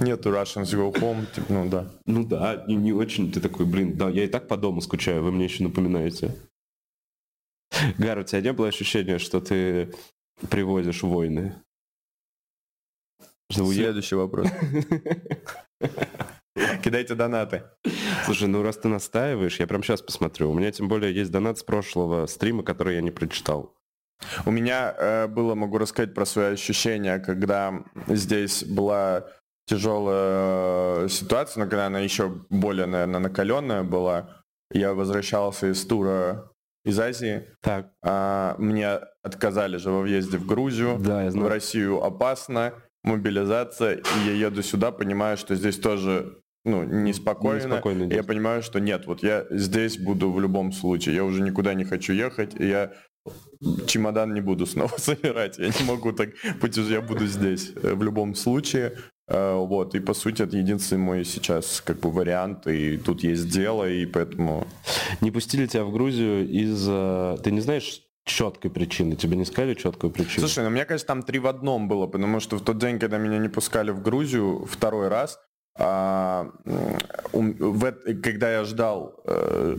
Нету 0.00 0.30
Russians 0.30 0.74
Go 0.74 0.92
Home, 0.92 1.26
типа, 1.34 1.52
ну 1.52 1.68
да. 1.68 1.90
Ну 2.06 2.24
да, 2.24 2.64
не, 2.66 2.76
не 2.76 2.92
очень. 2.92 3.32
Ты 3.32 3.40
такой, 3.40 3.66
блин, 3.66 3.96
да, 3.96 4.08
я 4.08 4.24
и 4.24 4.28
так 4.28 4.48
по 4.48 4.56
дому 4.56 4.80
скучаю, 4.80 5.22
вы 5.22 5.32
мне 5.32 5.44
еще 5.44 5.64
напоминаете. 5.64 6.36
Гар, 7.98 8.18
у 8.18 8.22
тебя 8.22 8.40
не 8.40 8.52
было 8.52 8.68
ощущения, 8.68 9.18
что 9.18 9.40
ты 9.40 9.92
привозишь 10.50 11.02
войны? 11.02 11.56
Следующий 13.50 14.14
вопрос. 14.14 14.48
Кидайте 16.82 17.14
донаты. 17.14 17.64
Слушай, 18.24 18.48
ну 18.48 18.62
раз 18.62 18.76
ты 18.76 18.88
настаиваешь, 18.88 19.58
я 19.60 19.66
прям 19.66 19.82
сейчас 19.82 20.02
посмотрю. 20.02 20.50
У 20.50 20.54
меня 20.54 20.70
тем 20.70 20.88
более 20.88 21.14
есть 21.14 21.30
донат 21.30 21.58
с 21.58 21.62
прошлого 21.62 22.26
стрима, 22.26 22.62
который 22.62 22.96
я 22.96 23.00
не 23.00 23.10
прочитал. 23.10 23.74
У 24.46 24.50
меня 24.50 24.94
э, 24.96 25.26
было, 25.26 25.54
могу 25.54 25.78
рассказать 25.78 26.14
про 26.14 26.24
свои 26.24 26.52
ощущения, 26.52 27.18
когда 27.18 27.82
здесь 28.06 28.64
была 28.64 29.26
тяжелая 29.66 31.08
ситуация, 31.08 31.64
но 31.64 31.70
когда 31.70 31.86
она 31.86 32.00
еще 32.00 32.28
более, 32.50 32.86
наверное, 32.86 33.20
накаленная 33.20 33.82
была. 33.82 34.42
Я 34.70 34.94
возвращался 34.94 35.70
из 35.70 35.84
тура 35.84 36.50
из 36.84 36.98
Азии. 36.98 37.48
Так. 37.60 37.92
А, 38.02 38.56
мне 38.58 39.00
отказали 39.22 39.76
же 39.76 39.90
во 39.90 40.00
въезде 40.00 40.38
в 40.38 40.46
Грузию. 40.46 40.98
Да, 40.98 41.24
я 41.24 41.30
знаю. 41.30 41.46
В 41.46 41.50
Россию 41.50 42.02
опасно, 42.02 42.74
мобилизация, 43.04 43.96
и 43.96 44.26
я 44.26 44.32
еду 44.32 44.62
сюда, 44.62 44.92
понимаю, 44.92 45.36
что 45.36 45.54
здесь 45.54 45.78
тоже 45.78 46.41
ну, 46.64 46.84
неспокойно. 46.84 47.64
неспокойно 47.64 48.12
я 48.12 48.22
понимаю, 48.22 48.62
что 48.62 48.78
нет, 48.78 49.06
вот 49.06 49.22
я 49.22 49.46
здесь 49.50 49.98
буду 49.98 50.30
в 50.30 50.40
любом 50.40 50.72
случае. 50.72 51.16
Я 51.16 51.24
уже 51.24 51.42
никуда 51.42 51.74
не 51.74 51.84
хочу 51.84 52.12
ехать. 52.12 52.54
И 52.58 52.66
я 52.66 52.92
чемодан 53.86 54.32
не 54.34 54.40
буду 54.40 54.66
снова 54.72 54.96
собирать. 54.96 55.58
Я 55.58 55.68
не 55.68 55.84
могу 55.84 56.12
так 56.12 56.30
путешествовать, 56.60 56.90
я 56.90 57.00
буду 57.00 57.26
здесь 57.26 57.72
э, 57.82 57.94
в 57.94 58.02
любом 58.02 58.34
случае. 58.34 58.96
Э, 59.28 59.54
вот, 59.56 59.94
и 59.94 60.00
по 60.00 60.14
сути 60.14 60.42
это 60.42 60.56
единственный 60.56 60.98
мой 60.98 61.24
сейчас 61.24 61.80
как 61.80 61.98
бы 62.00 62.10
вариант, 62.10 62.66
и 62.66 62.96
тут 62.96 63.24
есть 63.24 63.48
дело, 63.48 63.88
и 63.88 64.06
поэтому... 64.06 64.66
Не 65.20 65.30
пустили 65.30 65.66
тебя 65.66 65.84
в 65.84 65.92
Грузию 65.92 66.48
из... 66.48 66.84
Ты 67.42 67.50
не 67.50 67.60
знаешь, 67.60 68.02
четкой 68.24 68.70
причины? 68.70 69.16
Тебе 69.16 69.36
не 69.36 69.44
сказали 69.44 69.74
четкую 69.74 70.12
причину? 70.12 70.46
Слушай, 70.46 70.64
ну 70.64 70.70
мне 70.70 70.84
кажется, 70.84 71.06
там 71.06 71.22
три 71.22 71.38
в 71.38 71.46
одном 71.46 71.88
было, 71.88 72.06
потому 72.06 72.40
что 72.40 72.56
в 72.56 72.62
тот 72.62 72.78
день, 72.78 72.98
когда 72.98 73.18
меня 73.18 73.38
не 73.38 73.48
пускали 73.48 73.90
в 73.90 74.02
Грузию 74.02 74.64
второй 74.70 75.08
раз, 75.08 75.38
а, 75.74 76.50
в, 77.32 77.92
когда 78.22 78.52
я 78.52 78.64
ждал, 78.64 79.14
э, 79.24 79.76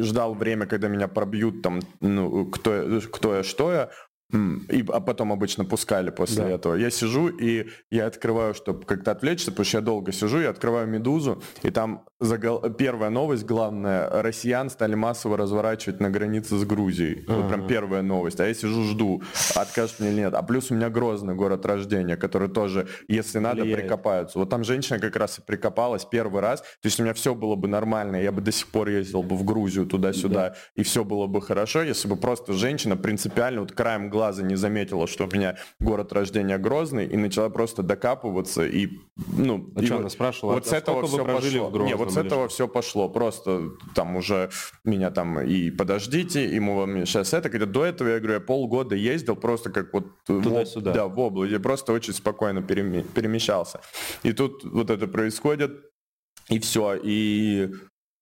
ждал 0.00 0.34
время, 0.34 0.66
когда 0.66 0.88
меня 0.88 1.08
пробьют 1.08 1.62
там, 1.62 1.80
ну, 2.00 2.46
кто, 2.46 3.00
кто 3.12 3.34
я, 3.36 3.42
что 3.42 3.72
я, 3.72 3.90
и, 4.32 4.84
а 4.88 5.00
потом 5.00 5.32
обычно 5.32 5.64
пускали 5.64 6.10
после 6.10 6.44
да. 6.44 6.50
этого. 6.50 6.74
Я 6.74 6.90
сижу 6.90 7.28
и 7.28 7.68
я 7.90 8.06
открываю, 8.06 8.54
чтобы 8.54 8.84
как-то 8.84 9.12
отвлечься, 9.12 9.50
потому 9.50 9.64
что 9.64 9.78
я 9.78 9.82
долго 9.82 10.12
сижу, 10.12 10.40
я 10.40 10.50
открываю 10.50 10.88
«Медузу», 10.88 11.42
и 11.62 11.70
там 11.70 12.04
загол... 12.18 12.60
первая 12.70 13.10
новость, 13.10 13.44
главная, 13.44 14.08
россиян 14.22 14.70
стали 14.70 14.94
массово 14.94 15.36
разворачивать 15.36 16.00
на 16.00 16.10
границе 16.10 16.56
с 16.56 16.64
Грузией. 16.64 17.24
Uh-huh. 17.24 17.42
Вот 17.42 17.48
прям 17.48 17.66
первая 17.66 18.02
новость. 18.02 18.40
А 18.40 18.46
я 18.46 18.54
сижу, 18.54 18.84
жду, 18.84 19.22
откажут 19.54 20.00
мне 20.00 20.10
или 20.10 20.20
нет. 20.20 20.34
А 20.34 20.42
плюс 20.42 20.70
у 20.70 20.74
меня 20.74 20.90
Грозный, 20.90 21.34
город 21.34 21.66
рождения, 21.66 22.16
который 22.16 22.48
тоже, 22.48 22.88
если 23.08 23.38
надо, 23.38 23.62
Влияет. 23.62 23.82
прикопаются. 23.82 24.38
Вот 24.38 24.48
там 24.50 24.64
женщина 24.64 24.98
как 24.98 25.14
раз 25.16 25.38
и 25.38 25.42
прикопалась 25.42 26.04
первый 26.04 26.40
раз. 26.40 26.60
То 26.60 26.66
есть 26.84 26.98
у 26.98 27.02
меня 27.02 27.14
все 27.14 27.34
было 27.34 27.54
бы 27.54 27.68
нормально, 27.68 28.16
я 28.16 28.32
бы 28.32 28.40
до 28.40 28.52
сих 28.52 28.68
пор 28.68 28.88
ездил 28.88 29.22
бы 29.22 29.36
в 29.36 29.44
Грузию 29.44 29.86
туда-сюда, 29.86 30.50
да. 30.50 30.56
и 30.74 30.82
все 30.82 31.04
было 31.04 31.26
бы 31.26 31.42
хорошо, 31.42 31.82
если 31.82 32.08
бы 32.08 32.16
просто 32.16 32.52
женщина 32.54 32.96
принципиально 32.96 33.60
вот 33.60 33.72
краем 33.72 34.08
глаза 34.16 34.42
не 34.42 34.56
заметила, 34.56 35.06
что 35.06 35.26
у 35.26 35.30
меня 35.30 35.56
город 35.78 36.12
рождения 36.12 36.56
Грозный, 36.56 37.06
и 37.06 37.16
начала 37.16 37.50
просто 37.50 37.82
докапываться, 37.82 38.66
и, 38.66 38.88
ну... 39.36 39.70
А 39.76 39.82
и 39.82 39.84
что, 39.84 39.94
вот, 39.94 40.00
она 40.00 40.08
спрашивала, 40.08 40.54
вот 40.54 40.66
а 40.66 40.70
с 40.70 40.72
этого 40.72 41.06
все 41.06 41.24
пошло. 41.24 41.68
В 41.68 41.84
не, 41.84 41.94
вот 41.94 42.12
с 42.12 42.16
этого 42.16 42.48
все 42.48 42.66
пошло. 42.66 43.08
Просто 43.10 43.70
там 43.94 44.16
уже 44.16 44.48
меня 44.84 45.10
там 45.10 45.40
и 45.40 45.70
подождите, 45.70 46.46
и 46.46 46.58
мы 46.60 46.76
вам 46.76 47.04
сейчас 47.04 47.34
это. 47.34 47.50
Когда 47.50 47.66
до 47.66 47.84
этого, 47.84 48.08
я 48.08 48.18
говорю, 48.18 48.34
я 48.34 48.40
полгода 48.40 48.94
ездил 48.94 49.36
просто 49.36 49.70
как 49.70 49.92
вот... 49.92 50.06
Туда-сюда. 50.24 50.92
Да, 50.92 51.06
в 51.06 51.18
область. 51.18 51.52
Я 51.52 51.60
просто 51.60 51.92
очень 51.92 52.14
спокойно 52.14 52.62
перемещался. 52.62 53.80
И 54.22 54.32
тут 54.32 54.64
вот 54.64 54.88
это 54.90 55.06
происходит, 55.06 55.72
и 56.48 56.58
все. 56.58 56.98
И 57.02 57.70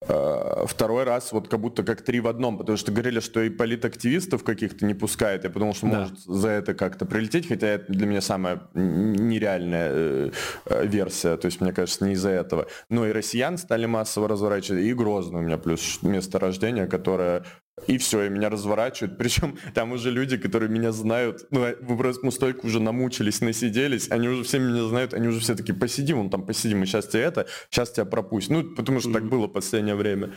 второй 0.07 1.05
раз 1.05 1.33
вот 1.33 1.49
как 1.49 1.61
будто 1.61 1.83
как 1.83 2.03
три 2.03 2.21
в 2.21 2.29
одном, 2.29 2.59
потому 2.59 2.77
что 2.77 2.93
говорили, 2.93 3.21
что 3.21 3.41
и 3.43 3.51
политактивистов 3.51 4.45
каких-то 4.45 4.85
не 4.85 4.95
пускает. 4.95 5.45
Я 5.45 5.51
подумал, 5.51 5.75
что 5.75 5.87
да. 5.87 6.01
может 6.01 6.19
за 6.19 6.49
это 6.49 6.75
как-то 6.75 7.07
прилететь, 7.07 7.49
хотя 7.49 7.69
это 7.69 7.93
для 7.93 8.07
меня 8.07 8.21
самая 8.21 8.63
нереальная 8.75 9.91
э, 9.93 10.31
э, 10.67 10.87
версия, 10.87 11.37
то 11.37 11.47
есть 11.47 11.61
мне 11.61 11.73
кажется, 11.73 12.05
не 12.05 12.13
из-за 12.13 12.31
этого. 12.31 12.67
Но 12.89 13.07
и 13.07 13.13
россиян 13.13 13.59
стали 13.59 13.87
массово 13.87 14.29
разворачивать, 14.29 14.83
и 14.83 14.95
Грозный 14.95 15.41
у 15.41 15.43
меня 15.43 15.59
плюс 15.59 16.03
место 16.03 16.39
рождения, 16.39 16.87
которое 16.87 17.45
и 17.87 17.99
все, 17.99 18.25
и 18.25 18.29
меня 18.29 18.51
разворачивают. 18.51 19.19
Причем 19.19 19.59
там 19.75 19.93
уже 19.93 20.11
люди, 20.11 20.37
которые 20.37 20.71
меня 20.71 20.93
знают, 20.93 21.47
ну, 21.51 21.61
вы 21.81 21.97
просто 21.97 22.25
мы 22.25 22.33
столько 22.33 22.67
уже 22.67 22.81
намучились, 22.81 23.41
насиделись, 23.41 24.11
они 24.11 24.29
уже 24.29 24.45
все 24.45 24.59
меня 24.59 24.87
знают, 24.89 25.15
они 25.15 25.29
уже 25.29 25.41
все 25.41 25.55
таки 25.55 25.73
посидим, 25.73 26.19
он 26.19 26.31
там 26.31 26.47
посидим, 26.47 26.83
и 26.83 26.87
сейчас 26.87 27.07
тебе 27.07 27.23
это, 27.23 27.47
сейчас 27.71 27.91
тебя 27.91 28.05
пропустим. 28.05 28.55
Ну, 28.55 28.75
потому 28.75 29.01
что 29.01 29.11
mm-hmm. 29.11 29.13
так 29.13 29.29
было 29.29 29.47
последнее 29.47 29.95
время. 29.95 30.33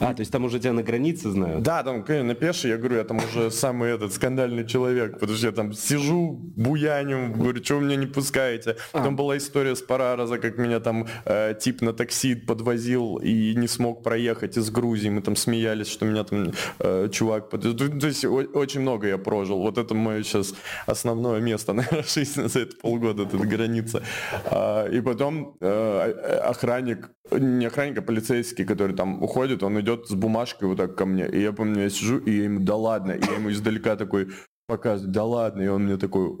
А, 0.00 0.12
то 0.12 0.20
есть 0.20 0.32
там 0.32 0.44
уже 0.44 0.58
тебя 0.58 0.72
на 0.72 0.82
границе 0.82 1.30
знают? 1.30 1.62
Да, 1.62 1.82
там, 1.84 2.02
конечно, 2.02 2.28
на 2.28 2.34
пеше, 2.34 2.68
я 2.68 2.76
говорю, 2.78 2.96
я 2.96 3.04
там 3.04 3.18
уже 3.18 3.50
самый 3.50 3.92
этот 3.92 4.12
скандальный 4.12 4.66
человек, 4.66 5.20
потому 5.20 5.38
что 5.38 5.46
я 5.46 5.52
там 5.52 5.72
сижу, 5.72 6.32
буяню, 6.56 7.32
говорю, 7.32 7.62
что 7.62 7.76
вы 7.76 7.84
меня 7.84 7.96
не 7.96 8.06
пускаете. 8.06 8.76
А. 8.92 9.04
Там 9.04 9.14
была 9.14 9.36
история 9.36 9.76
с 9.76 9.82
Парараза, 9.82 10.38
как 10.38 10.58
меня 10.58 10.80
там 10.80 11.06
э, 11.24 11.54
тип 11.60 11.80
на 11.80 11.92
такси 11.92 12.34
подвозил 12.34 13.18
и 13.18 13.54
не 13.54 13.68
смог 13.68 14.02
проехать 14.02 14.56
из 14.56 14.68
Грузии. 14.70 15.10
Мы 15.10 15.22
там 15.22 15.36
смеялись, 15.36 15.86
что 15.86 16.06
меня 16.06 16.24
там 16.24 16.52
э, 16.80 17.08
чувак... 17.12 17.50
Под... 17.50 17.62
То 17.62 18.06
есть 18.06 18.24
о- 18.24 18.50
очень 18.54 18.80
много 18.80 19.06
я 19.06 19.18
прожил. 19.18 19.60
Вот 19.60 19.78
это 19.78 19.94
мое 19.94 20.24
сейчас 20.24 20.54
основное 20.86 21.40
место, 21.40 21.72
наверное, 21.74 22.02
жизни 22.02 22.48
за 22.48 22.60
это 22.60 22.76
полгода, 22.76 23.22
эта 23.22 23.36
граница. 23.36 24.02
А, 24.46 24.88
и 24.88 25.00
потом 25.00 25.56
э, 25.60 26.40
охранник, 26.42 27.10
не 27.30 27.66
охранник, 27.66 27.98
а 27.98 28.02
полицейский, 28.02 28.64
который 28.64 28.96
там 28.96 29.22
уходит, 29.22 29.62
он 29.62 29.83
идет 29.84 30.08
с 30.08 30.14
бумажкой 30.14 30.68
вот 30.68 30.78
так 30.78 30.96
ко 30.96 31.06
мне. 31.06 31.28
И 31.28 31.40
я 31.40 31.52
помню, 31.52 31.82
я 31.82 31.90
сижу, 31.90 32.18
и 32.18 32.36
я 32.36 32.44
ему, 32.44 32.60
да 32.60 32.76
ладно. 32.76 33.12
И 33.12 33.24
я 33.24 33.34
ему 33.34 33.50
издалека 33.50 33.96
такой 33.96 34.32
показываю, 34.66 35.12
да 35.12 35.24
ладно. 35.24 35.62
И 35.62 35.68
он 35.68 35.84
мне 35.84 35.96
такой, 35.96 36.36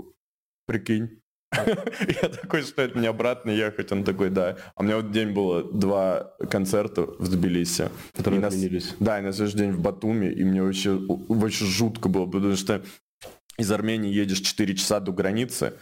прикинь. 0.66 1.20
Я 2.22 2.28
такой, 2.28 2.62
что 2.62 2.82
это 2.82 2.98
мне 2.98 3.08
обратно 3.08 3.50
ехать? 3.50 3.92
Он 3.92 4.02
такой, 4.02 4.28
да. 4.30 4.56
А 4.74 4.80
у 4.80 4.84
меня 4.84 4.96
вот 4.96 5.12
день 5.12 5.30
было 5.30 5.62
два 5.62 6.34
концерта 6.50 7.02
в 7.02 7.28
Тбилиси. 7.28 7.90
Которые 8.12 8.44
отменились. 8.44 8.94
Да, 8.98 9.20
и 9.20 9.22
на 9.22 9.32
следующий 9.32 9.58
день 9.58 9.70
в 9.70 9.80
Батуми, 9.80 10.26
и 10.26 10.42
мне 10.42 10.62
вообще, 10.62 10.98
вообще 10.98 11.64
жутко 11.64 12.08
было, 12.08 12.26
потому 12.26 12.56
что 12.56 12.82
из 13.56 13.70
Армении 13.70 14.12
едешь 14.12 14.40
4 14.40 14.74
часа 14.74 14.98
до 14.98 15.12
границы, 15.12 15.74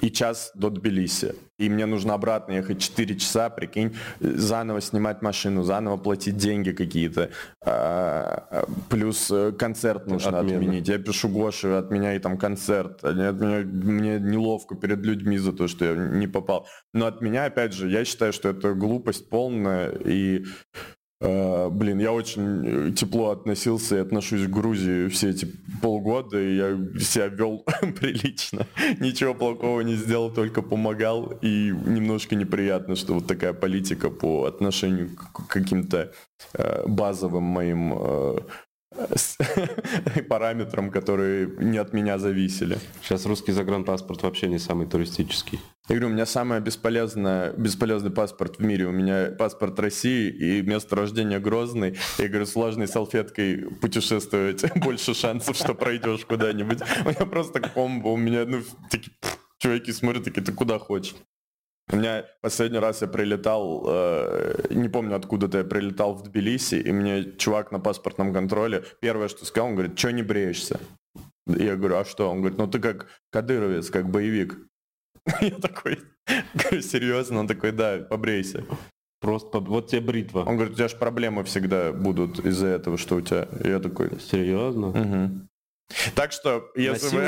и 0.00 0.10
час 0.10 0.52
до 0.54 0.70
Тбилиси. 0.70 1.34
И 1.58 1.68
мне 1.68 1.86
нужно 1.86 2.14
обратно 2.14 2.52
ехать 2.52 2.80
4 2.80 3.16
часа, 3.16 3.50
прикинь, 3.50 3.94
заново 4.20 4.80
снимать 4.80 5.20
машину, 5.22 5.62
заново 5.62 5.96
платить 5.98 6.36
деньги 6.36 6.72
какие-то. 6.72 7.30
А, 7.64 8.66
плюс 8.88 9.30
э, 9.30 9.52
концерт 9.52 10.06
нужно 10.06 10.38
Отмена. 10.38 10.58
отменить. 10.58 10.88
Я 10.88 10.98
пишу 10.98 11.28
Гоше, 11.28 11.68
отменяй 11.68 12.18
там 12.18 12.38
концерт. 12.38 13.04
Они 13.04 13.22
мне 13.22 14.18
неловко 14.18 14.74
перед 14.74 15.00
людьми 15.00 15.36
за 15.38 15.52
то, 15.52 15.68
что 15.68 15.84
я 15.84 15.94
не 15.94 16.26
попал. 16.26 16.66
Но 16.94 17.06
от 17.06 17.20
меня, 17.20 17.44
опять 17.44 17.74
же, 17.74 17.90
я 17.90 18.04
считаю, 18.04 18.32
что 18.32 18.48
это 18.48 18.72
глупость 18.72 19.28
полная. 19.28 19.90
И 19.90 20.44
блин, 21.20 21.98
я 21.98 22.12
очень 22.12 22.88
э, 22.88 22.92
тепло 22.92 23.30
относился 23.30 23.96
и 23.96 24.00
отношусь 24.00 24.46
к 24.46 24.50
Грузии 24.50 25.08
все 25.08 25.30
эти 25.30 25.46
полгода, 25.82 26.40
и 26.40 26.56
я 26.56 26.78
себя 26.98 27.26
вел 27.26 27.58
прилично. 28.00 28.66
Ничего 29.00 29.34
плохого 29.34 29.82
не 29.82 29.96
сделал, 29.96 30.32
только 30.32 30.62
помогал. 30.62 31.32
И 31.42 31.72
немножко 31.86 32.36
неприятно, 32.36 32.96
что 32.96 33.14
вот 33.14 33.26
такая 33.26 33.52
политика 33.52 34.08
по 34.08 34.44
отношению 34.46 35.10
к 35.16 35.46
каким-то 35.46 36.12
э, 36.54 36.84
базовым 36.86 37.44
моим 37.44 37.92
параметрам, 40.28 40.90
которые 40.90 41.46
не 41.58 41.78
от 41.78 41.92
меня 41.92 42.18
зависели. 42.18 42.78
Сейчас 43.02 43.26
русский 43.26 43.52
загранпаспорт 43.52 44.22
вообще 44.22 44.48
не 44.48 44.58
самый 44.58 44.86
туристический. 44.86 45.60
Я 45.88 45.96
говорю, 45.96 46.08
у 46.08 46.14
меня 46.14 46.26
самый 46.26 46.60
бесполезный, 46.60 47.52
бесполезный 47.56 48.10
паспорт 48.10 48.58
в 48.58 48.62
мире. 48.62 48.86
У 48.86 48.92
меня 48.92 49.30
паспорт 49.36 49.78
России 49.80 50.30
и 50.30 50.62
место 50.62 50.96
рождения 50.96 51.38
Грозный. 51.38 51.98
Я 52.18 52.28
говорю, 52.28 52.46
с 52.46 52.54
влажной 52.54 52.88
салфеткой 52.88 53.68
путешествовать 53.80 54.64
больше 54.76 55.14
шансов, 55.14 55.56
что 55.56 55.74
пройдешь 55.74 56.24
куда-нибудь. 56.24 56.80
У 57.04 57.08
меня 57.08 57.26
просто 57.26 57.60
комбо. 57.60 58.08
У 58.08 58.16
меня, 58.16 58.44
ну, 58.44 58.62
такие 58.90 59.12
чуваки 59.58 59.92
смотрят, 59.92 60.24
такие, 60.24 60.42
ты 60.42 60.52
куда 60.52 60.78
хочешь? 60.78 61.14
У 61.92 61.96
меня 61.96 62.24
последний 62.40 62.78
раз 62.78 63.02
я 63.02 63.08
прилетал, 63.08 63.84
э, 63.88 64.66
не 64.70 64.88
помню 64.88 65.16
откуда-то 65.16 65.58
я 65.58 65.64
прилетал 65.64 66.14
в 66.14 66.22
Тбилиси, 66.22 66.76
и 66.76 66.92
мне 66.92 67.32
чувак 67.36 67.72
на 67.72 67.80
паспортном 67.80 68.32
контроле 68.32 68.84
первое, 69.00 69.28
что 69.28 69.44
сказал, 69.44 69.68
он 69.68 69.74
говорит, 69.74 69.98
что 69.98 70.12
не 70.12 70.22
бреешься? 70.22 70.78
Я 71.46 71.76
говорю, 71.76 71.96
а 71.96 72.04
что? 72.04 72.30
Он 72.30 72.40
говорит, 72.40 72.58
ну 72.58 72.68
ты 72.68 72.78
как 72.78 73.08
кадыровец, 73.32 73.90
как 73.90 74.08
боевик. 74.08 74.58
Я 75.40 75.56
такой, 75.56 75.98
серьезно? 76.80 77.40
Он 77.40 77.48
такой, 77.48 77.72
да, 77.72 77.98
побрейся. 77.98 78.64
Просто, 79.20 79.58
вот 79.58 79.88
тебе 79.88 80.00
бритва. 80.00 80.44
Он 80.46 80.54
говорит, 80.56 80.72
у 80.72 80.76
тебя 80.76 80.88
же 80.88 80.96
проблемы 80.96 81.44
всегда 81.44 81.92
будут 81.92 82.38
из-за 82.38 82.68
этого, 82.68 82.96
что 82.96 83.16
у 83.16 83.20
тебя... 83.20 83.48
Я 83.62 83.78
такой... 83.80 84.18
Серьезно? 84.20 84.88
Угу. 84.88 85.49
Так 86.14 86.32
что, 86.32 86.70
если 86.76 87.16
вы, 87.16 87.22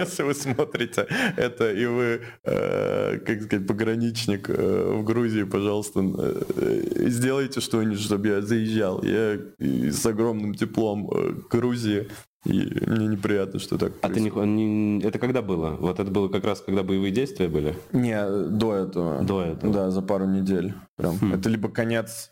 если 0.00 0.22
вы 0.22 0.34
смотрите 0.34 1.06
это 1.36 1.70
и 1.70 1.86
вы, 1.86 2.22
э, 2.44 3.18
как 3.18 3.42
сказать, 3.42 3.66
пограничник 3.66 4.48
э, 4.48 4.92
в 4.98 5.04
Грузии, 5.04 5.44
пожалуйста, 5.44 6.00
э, 6.00 7.08
сделайте 7.08 7.60
что-нибудь, 7.60 8.00
чтобы 8.00 8.28
я 8.28 8.40
заезжал. 8.40 9.02
Я 9.02 9.38
с 9.58 10.06
огромным 10.06 10.54
теплом 10.54 11.10
э, 11.10 11.34
к 11.48 11.50
Грузии. 11.50 12.08
И 12.44 12.84
мне 12.86 13.08
неприятно, 13.08 13.58
что 13.58 13.76
так. 13.76 13.92
А 14.02 14.08
происходит. 14.08 14.34
ты 14.34 14.46
не, 14.46 14.98
не... 14.98 15.04
Это 15.04 15.18
когда 15.18 15.42
было? 15.42 15.70
Вот 15.70 15.98
это 15.98 16.10
было 16.10 16.28
как 16.28 16.44
раз, 16.44 16.60
когда 16.60 16.84
боевые 16.84 17.10
действия 17.10 17.48
были? 17.48 17.76
Не, 17.92 18.24
до 18.50 18.74
этого. 18.74 19.22
До 19.22 19.42
этого. 19.42 19.72
Да, 19.72 19.90
за 19.90 20.00
пару 20.00 20.26
недель. 20.26 20.74
Прям. 20.96 21.18
Хм. 21.18 21.34
Это 21.34 21.48
либо 21.48 21.68
конец. 21.68 22.30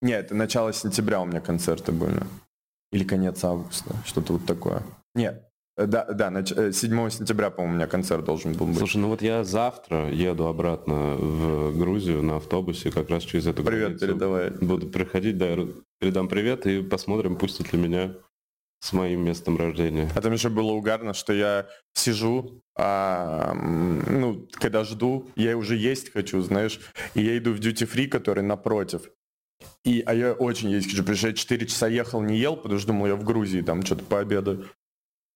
Нет, 0.00 0.26
это 0.26 0.34
начало 0.34 0.72
сентября 0.72 1.20
у 1.20 1.26
меня 1.26 1.40
концерты 1.40 1.92
были. 1.92 2.22
Или 2.92 3.04
конец 3.04 3.44
августа, 3.44 3.94
что-то 4.06 4.34
вот 4.34 4.46
такое. 4.46 4.82
Нет, 5.14 5.48
э, 5.76 5.86
да, 5.86 6.04
да, 6.04 6.44
7 6.44 7.06
э, 7.06 7.10
сентября, 7.10 7.50
по-моему, 7.50 7.74
у 7.74 7.76
меня 7.76 7.86
концерт 7.86 8.24
должен 8.24 8.54
был 8.54 8.66
быть. 8.66 8.78
Слушай, 8.78 8.98
ну 8.98 9.08
вот 9.08 9.22
я 9.22 9.44
завтра 9.44 10.10
еду 10.10 10.46
обратно 10.46 11.16
в 11.16 11.78
Грузию 11.78 12.22
на 12.22 12.36
автобусе, 12.36 12.90
как 12.90 13.10
раз 13.10 13.22
через 13.24 13.46
эту 13.46 13.62
Привет, 13.62 13.98
границу. 13.98 14.06
передавай. 14.06 14.50
Буду 14.50 14.88
приходить, 14.88 15.38
да, 15.38 15.56
передам 15.98 16.28
привет 16.28 16.66
и 16.66 16.82
посмотрим, 16.82 17.36
пустят 17.36 17.72
ли 17.72 17.78
меня 17.78 18.14
с 18.80 18.92
моим 18.92 19.24
местом 19.24 19.56
рождения. 19.56 20.10
А 20.16 20.20
там 20.20 20.32
еще 20.32 20.48
было 20.48 20.72
угарно, 20.72 21.14
что 21.14 21.32
я 21.32 21.68
сижу, 21.94 22.60
а, 22.76 23.54
ну, 23.54 24.48
когда 24.54 24.82
жду, 24.82 25.28
я 25.36 25.56
уже 25.56 25.76
есть 25.76 26.12
хочу, 26.12 26.40
знаешь, 26.40 26.80
и 27.14 27.22
я 27.22 27.38
иду 27.38 27.52
в 27.52 27.60
duty 27.60 27.88
free, 27.88 28.08
который 28.08 28.42
напротив. 28.42 29.10
И, 29.84 30.02
а 30.04 30.14
я 30.14 30.32
очень 30.32 30.70
есть 30.70 30.90
хочу, 30.90 31.02
потому 31.02 31.16
что 31.16 31.28
я 31.28 31.34
4 31.34 31.66
часа 31.66 31.86
ехал, 31.86 32.22
не 32.22 32.38
ел, 32.38 32.56
потому 32.56 32.78
что 32.78 32.88
думал, 32.88 33.06
я 33.06 33.14
в 33.14 33.22
Грузии 33.22 33.60
там 33.60 33.84
что-то 33.84 34.04
пообедаю. 34.04 34.68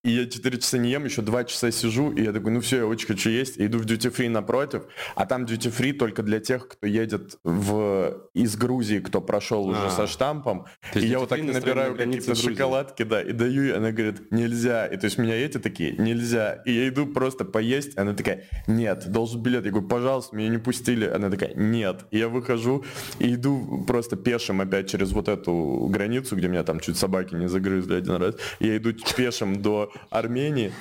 И 0.07 0.11
я 0.11 0.27
4 0.27 0.59
часа 0.59 0.79
не 0.79 0.91
ем, 0.91 1.05
еще 1.05 1.21
2 1.21 1.45
часа 1.45 1.73
сижу, 1.73 2.13
и 2.13 2.23
я 2.23 2.33
такой, 2.33 2.53
ну 2.53 2.61
все, 2.61 2.77
я 2.77 2.87
очень 2.87 3.09
хочу 3.09 3.29
есть. 3.29 3.57
И 3.57 3.67
иду 3.67 3.79
в 3.79 3.87
duty 3.87 4.15
free 4.17 4.29
напротив, 4.29 4.85
а 5.17 5.27
там 5.27 5.45
duty 5.45 5.77
free 5.77 5.93
только 5.93 6.23
для 6.23 6.39
тех, 6.39 6.69
кто 6.69 6.87
едет 6.87 7.37
в, 7.43 8.26
из 8.37 8.57
Грузии, 8.57 8.99
кто 8.99 9.21
прошел 9.21 9.67
уже 9.67 9.87
А. 9.87 9.91
со 9.91 10.07
штампом. 10.07 10.67
И 10.95 11.07
я 11.07 11.19
вот 11.19 11.31
так 11.31 11.43
набираю 11.43 11.97
какие-то 11.97 12.35
шоколадки, 12.35 13.03
да, 13.03 13.23
и 13.23 13.33
даю 13.33 13.65
ей, 13.65 13.77
она 13.77 13.93
говорит, 13.93 14.31
нельзя. 14.31 14.87
И 14.87 14.97
то 14.97 15.07
есть 15.07 15.19
меня 15.19 15.35
эти 15.35 15.59
такие, 15.59 15.93
нельзя. 15.93 16.63
И 16.67 16.73
я 16.73 16.89
иду 16.89 17.07
просто 17.07 17.45
поесть, 17.45 17.97
она 17.97 18.13
такая, 18.13 18.45
нет, 18.67 19.11
должен 19.11 19.43
билет. 19.43 19.65
Я 19.65 19.71
говорю, 19.71 19.89
пожалуйста, 19.89 20.37
меня 20.37 20.51
не 20.51 20.59
пустили. 20.59 21.07
Она 21.07 21.31
такая, 21.31 21.55
нет. 21.55 22.05
И 22.11 22.19
я 22.19 22.29
выхожу 22.29 22.85
и 23.19 23.35
иду 23.35 23.85
просто 23.87 24.17
пешим 24.17 24.61
опять 24.61 24.91
через 24.91 25.13
вот 25.13 25.29
эту 25.29 25.89
границу, 25.91 26.37
где 26.37 26.49
меня 26.49 26.63
там 26.63 26.81
чуть 26.81 26.99
собаки 26.99 27.35
не 27.35 27.49
загрызли 27.49 27.95
один 27.95 28.17
раз. 28.17 28.35
И 28.59 28.67
я 28.67 28.77
иду 28.77 28.93
пешим 29.17 29.63
до 29.63 29.91
Армении. 30.11 30.73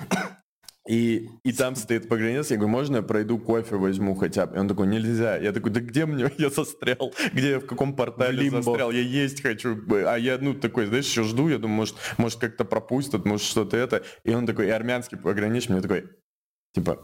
И, 0.88 1.30
и 1.44 1.52
там 1.52 1.76
стоит 1.76 2.08
по 2.08 2.16
границе, 2.16 2.54
я 2.54 2.58
говорю, 2.60 2.72
можно 2.72 2.98
я 2.98 3.02
пройду 3.02 3.40
кофе 3.40 3.76
возьму 3.76 4.14
хотя 4.14 4.46
бы? 4.46 4.56
И 4.56 4.60
он 4.60 4.68
такой, 4.68 4.86
нельзя. 4.86 5.36
Я 5.38 5.52
такой, 5.52 5.72
да 5.72 5.80
где 5.80 6.06
мне, 6.06 6.32
я 6.38 6.50
застрял? 6.50 7.12
Где 7.34 7.52
я, 7.52 7.60
в 7.60 7.66
каком 7.66 7.96
портале 7.96 8.38
В 8.38 8.42
лимбо. 8.42 8.62
застрял? 8.62 8.92
Я 8.92 9.02
есть 9.02 9.42
хочу. 9.42 9.78
А 10.06 10.16
я, 10.16 10.38
ну, 10.40 10.54
такой, 10.54 10.86
знаешь, 10.86 11.06
еще 11.06 11.24
жду, 11.24 11.50
я 11.50 11.58
думаю, 11.58 11.78
может, 11.78 11.96
может 12.18 12.40
как-то 12.40 12.66
пропустят, 12.66 13.26
может, 13.26 13.48
что-то 13.48 13.78
это. 13.78 14.04
И 14.24 14.34
он 14.34 14.46
такой, 14.46 14.68
и 14.68 14.70
армянский 14.70 15.18
пограничник, 15.18 15.72
мне 15.72 15.82
такой, 15.82 16.06
типа, 16.76 17.00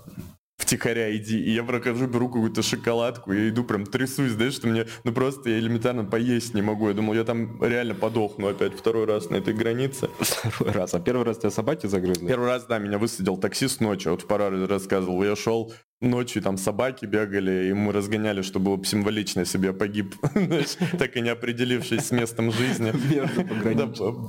втихаря 0.62 1.16
иди. 1.16 1.40
И 1.40 1.52
я 1.52 1.64
прохожу, 1.64 2.08
беру 2.08 2.28
какую-то 2.28 2.62
шоколадку, 2.62 3.34
я 3.34 3.50
иду 3.50 3.64
прям 3.64 3.86
трясусь, 3.86 4.32
знаешь, 4.32 4.54
что 4.54 4.68
мне, 4.68 4.86
ну 5.04 5.12
просто 5.12 5.50
я 5.50 5.60
элементарно 5.60 6.06
поесть 6.06 6.54
не 6.54 6.62
могу. 6.62 6.88
Я 6.88 6.94
думал, 6.94 7.14
я 7.14 7.24
там 7.24 7.62
реально 7.64 7.96
подохну 7.96 8.48
опять 8.48 8.74
второй 8.74 9.06
раз 9.06 9.30
на 9.30 9.38
этой 9.38 9.54
границе. 9.54 10.10
Второй 10.20 10.74
раз. 10.74 10.94
А 10.94 11.00
первый 11.00 11.26
раз 11.26 11.40
тебя 11.40 11.52
собаки 11.52 11.88
загрызли? 11.88 12.28
Первый 12.28 12.48
раз, 12.48 12.66
да, 12.66 12.80
меня 12.80 12.98
высадил 12.98 13.38
таксист 13.38 13.82
ночью, 13.82 14.12
вот 14.12 14.22
в 14.22 14.28
параре 14.28 14.66
рассказывал. 14.66 15.24
Я 15.24 15.36
шел 15.36 15.74
ночью, 16.00 16.42
там 16.42 16.58
собаки 16.58 17.06
бегали, 17.06 17.70
и 17.70 17.74
мы 17.74 17.92
разгоняли, 17.92 18.42
чтобы 18.42 18.66
было 18.66 18.76
бы 18.78 18.86
символично, 18.86 19.42
если 19.42 19.58
бы 19.58 19.68
я 19.68 19.74
погиб, 19.74 20.16
так 21.00 21.16
и 21.16 21.22
не 21.22 21.30
определившись 21.30 22.08
с 22.08 22.12
местом 22.12 22.52
жизни. 22.52 22.92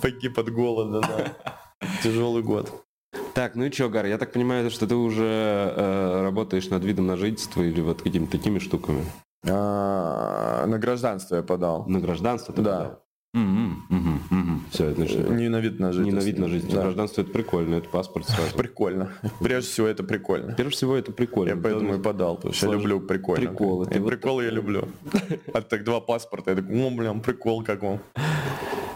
Погиб 0.01 0.39
от 0.39 0.51
голода, 0.51 1.01
да. 1.01 1.37
Тяжелый 2.03 2.43
год. 2.43 2.85
Так, 3.35 3.55
ну 3.55 3.65
и 3.65 3.71
чё, 3.71 3.89
Гар, 3.89 4.07
я 4.07 4.19
так 4.19 4.33
понимаю, 4.33 4.71
что 4.71 4.87
ты 4.87 4.95
уже 4.95 5.25
э, 5.25 6.23
работаешь 6.23 6.69
над 6.69 6.85
видом 6.85 7.07
на 7.07 7.17
жительство 7.17 7.63
или 7.63 7.81
вот 7.81 8.03
какими-то 8.03 8.33
такими 8.33 8.59
штуками? 8.59 9.05
А, 9.49 10.67
На 10.67 10.79
гражданство 10.79 11.37
я 11.37 11.43
подал. 11.43 11.87
На 11.87 12.01
гражданство 12.01 12.55
ты 12.55 12.63
Да. 12.63 12.99
Все, 14.71 14.89
это 14.89 14.97
значит, 14.97 15.31
Не 15.31 15.49
на 15.49 15.61
вид 15.61 15.81
на 15.81 15.87
не 15.87 15.93
жительство. 15.93 16.21
на 16.21 16.25
вид 16.25 16.39
на 16.39 16.49
жительство. 16.49 16.77
Да. 16.77 16.83
Гражданство 16.83 17.23
это 17.23 17.31
прикольно, 17.31 17.75
это 17.77 17.89
паспорт 17.89 18.29
сразу. 18.29 18.55
Прикольно. 18.57 19.11
Прежде 19.41 19.71
всего, 19.71 19.87
это 19.87 20.03
прикольно. 20.03 20.55
Прежде 20.55 20.73
всего, 20.77 20.97
это 20.97 21.13
прикольно. 21.13 21.51
Я 21.51 21.57
поэтому 21.57 21.95
и 21.95 21.99
подал, 22.03 22.37
потому 22.37 22.53
что 22.53 22.67
я 22.67 22.73
люблю 22.73 23.01
прикольно. 23.01 23.49
Приколы. 23.49 23.87
И 23.91 23.99
вот 23.99 24.09
приколы 24.09 24.45
я 24.45 24.51
люблю. 24.51 24.89
А 25.55 25.63
так 25.63 25.85
два 25.85 26.01
паспорта, 26.01 26.51
я 26.51 26.57
такой, 26.57 26.87
о, 26.87 26.91
блин, 26.91 27.21
прикол 27.21 27.63
как 27.65 27.83
вам. 27.83 28.01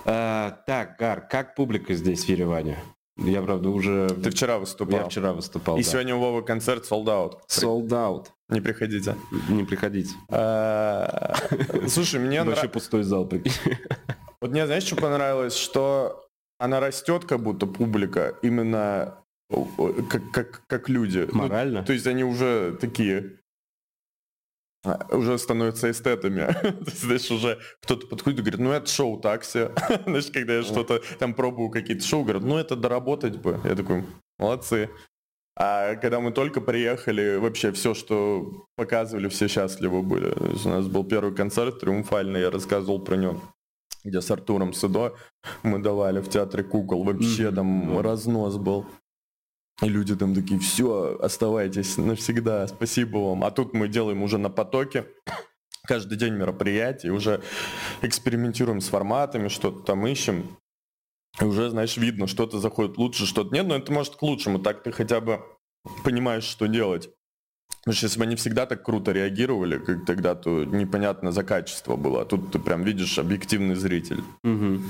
А, 0.04 0.58
так, 0.66 0.96
Гар, 0.98 1.26
как 1.28 1.54
публика 1.54 1.94
здесь 1.94 2.24
в 2.24 2.28
Ереване? 2.28 2.78
Я, 3.16 3.42
правда, 3.42 3.70
уже... 3.70 4.08
Ты 4.22 4.30
вчера 4.30 4.54
Я 4.54 4.58
выступал. 4.58 5.08
вчера 5.08 5.32
выступал, 5.32 5.76
И 5.78 5.82
да. 5.82 5.88
сегодня 5.90 6.14
у 6.14 6.20
Вовы 6.20 6.42
концерт 6.42 6.84
sold 6.90 7.06
out. 7.06 7.38
Sold 7.48 7.88
out. 7.88 8.26
Не 8.48 8.60
приходите. 8.60 9.16
Не 9.48 9.64
приходите. 9.64 10.14
А, 10.28 11.34
Слушай, 11.88 12.20
мне 12.20 12.42
Вообще 12.42 12.68
пустой 12.68 13.02
зал. 13.02 13.30
Вот 14.40 14.50
мне, 14.50 14.66
знаешь, 14.66 14.84
что 14.84 14.96
понравилось? 14.96 15.56
Что 15.56 16.26
она 16.58 16.78
растет, 16.78 17.24
как 17.24 17.42
будто 17.42 17.66
публика, 17.66 18.34
именно 18.42 19.18
о, 19.50 19.64
как, 20.08 20.22
как, 20.32 20.62
как 20.66 20.88
люди. 20.88 21.26
Ну, 21.32 21.38
Морально? 21.38 21.84
То 21.84 21.92
есть 21.92 22.06
они 22.06 22.24
уже 22.24 22.76
такие 22.80 23.38
уже 25.10 25.38
становятся 25.38 25.90
эстетами. 25.90 26.54
Знаешь, 26.94 27.30
уже 27.30 27.58
кто-то 27.82 28.06
подходит 28.06 28.40
и 28.40 28.42
говорит, 28.42 28.60
ну 28.60 28.72
это 28.72 28.86
шоу 28.88 29.20
такси. 29.20 29.68
Знаешь, 30.06 30.30
когда 30.32 30.54
я 30.54 30.62
что-то 30.62 31.00
там 31.18 31.34
пробую 31.34 31.70
какие-то 31.70 32.04
шоу, 32.04 32.22
говорят, 32.24 32.42
ну 32.42 32.56
это 32.58 32.76
доработать 32.76 33.36
бы. 33.38 33.60
Я 33.64 33.74
такой, 33.74 34.04
молодцы. 34.38 34.90
А 35.58 35.94
когда 35.94 36.20
мы 36.20 36.32
только 36.32 36.60
приехали, 36.60 37.36
вообще 37.36 37.72
все, 37.72 37.94
что 37.94 38.66
показывали, 38.76 39.28
все 39.28 39.48
счастливы 39.48 40.02
были. 40.02 40.34
У 40.64 40.68
нас 40.68 40.86
был 40.86 41.02
первый 41.02 41.34
концерт 41.34 41.80
триумфальный, 41.80 42.40
я 42.40 42.50
рассказывал 42.50 43.00
про 43.00 43.16
него, 43.16 43.40
где 44.04 44.20
с 44.20 44.30
Артуром 44.30 44.74
Судо 44.74 45.14
мы 45.62 45.78
давали 45.78 46.20
в 46.20 46.28
театре 46.28 46.62
кукол. 46.62 47.04
Вообще 47.04 47.46
Мгм. 47.46 47.54
там 47.54 48.00
разнос 48.00 48.56
был. 48.58 48.84
И 49.82 49.88
люди 49.88 50.16
там 50.16 50.34
такие, 50.34 50.58
все, 50.58 51.18
оставайтесь 51.20 51.98
навсегда, 51.98 52.66
спасибо 52.66 53.18
вам. 53.18 53.44
А 53.44 53.50
тут 53.50 53.74
мы 53.74 53.88
делаем 53.88 54.22
уже 54.22 54.38
на 54.38 54.48
потоке. 54.48 55.06
Каждый 55.86 56.16
день 56.16 56.34
мероприятий, 56.34 57.10
уже 57.10 57.42
экспериментируем 58.02 58.80
с 58.80 58.88
форматами, 58.88 59.48
что-то 59.48 59.80
там 59.80 60.06
ищем. 60.06 60.56
И 61.40 61.44
уже, 61.44 61.70
знаешь, 61.70 61.96
видно, 61.96 62.26
что-то 62.26 62.58
заходит 62.58 62.96
лучше, 62.96 63.26
что-то 63.26 63.54
нет, 63.54 63.66
но 63.66 63.76
это 63.76 63.92
может 63.92 64.16
к 64.16 64.22
лучшему. 64.22 64.58
Так 64.58 64.82
ты 64.82 64.90
хотя 64.90 65.20
бы 65.20 65.42
понимаешь, 66.04 66.44
что 66.44 66.66
делать. 66.66 67.10
Потому 67.80 67.94
что 67.94 68.06
если 68.06 68.18
бы 68.18 68.24
они 68.24 68.36
всегда 68.36 68.66
так 68.66 68.82
круто 68.82 69.12
реагировали, 69.12 69.78
как 69.78 70.06
тогда, 70.06 70.34
то 70.34 70.64
непонятно 70.64 71.30
за 71.30 71.44
качество 71.44 71.96
было. 71.96 72.22
А 72.22 72.24
тут 72.24 72.50
ты 72.50 72.58
прям 72.58 72.82
видишь 72.82 73.18
объективный 73.18 73.76
зритель. 73.76 74.24
Мгм. 74.42 74.82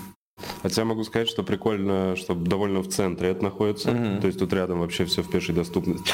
Хотя 0.62 0.84
могу 0.84 1.04
сказать, 1.04 1.28
что 1.28 1.42
прикольно, 1.42 2.16
что 2.16 2.34
довольно 2.34 2.80
в 2.80 2.88
центре 2.88 3.28
это 3.30 3.42
находится. 3.44 3.92
Мгм. 3.92 4.20
То 4.20 4.26
есть 4.26 4.38
тут 4.38 4.52
рядом 4.52 4.80
вообще 4.80 5.04
все 5.04 5.22
в 5.22 5.30
пешей 5.30 5.54
доступности. 5.54 6.12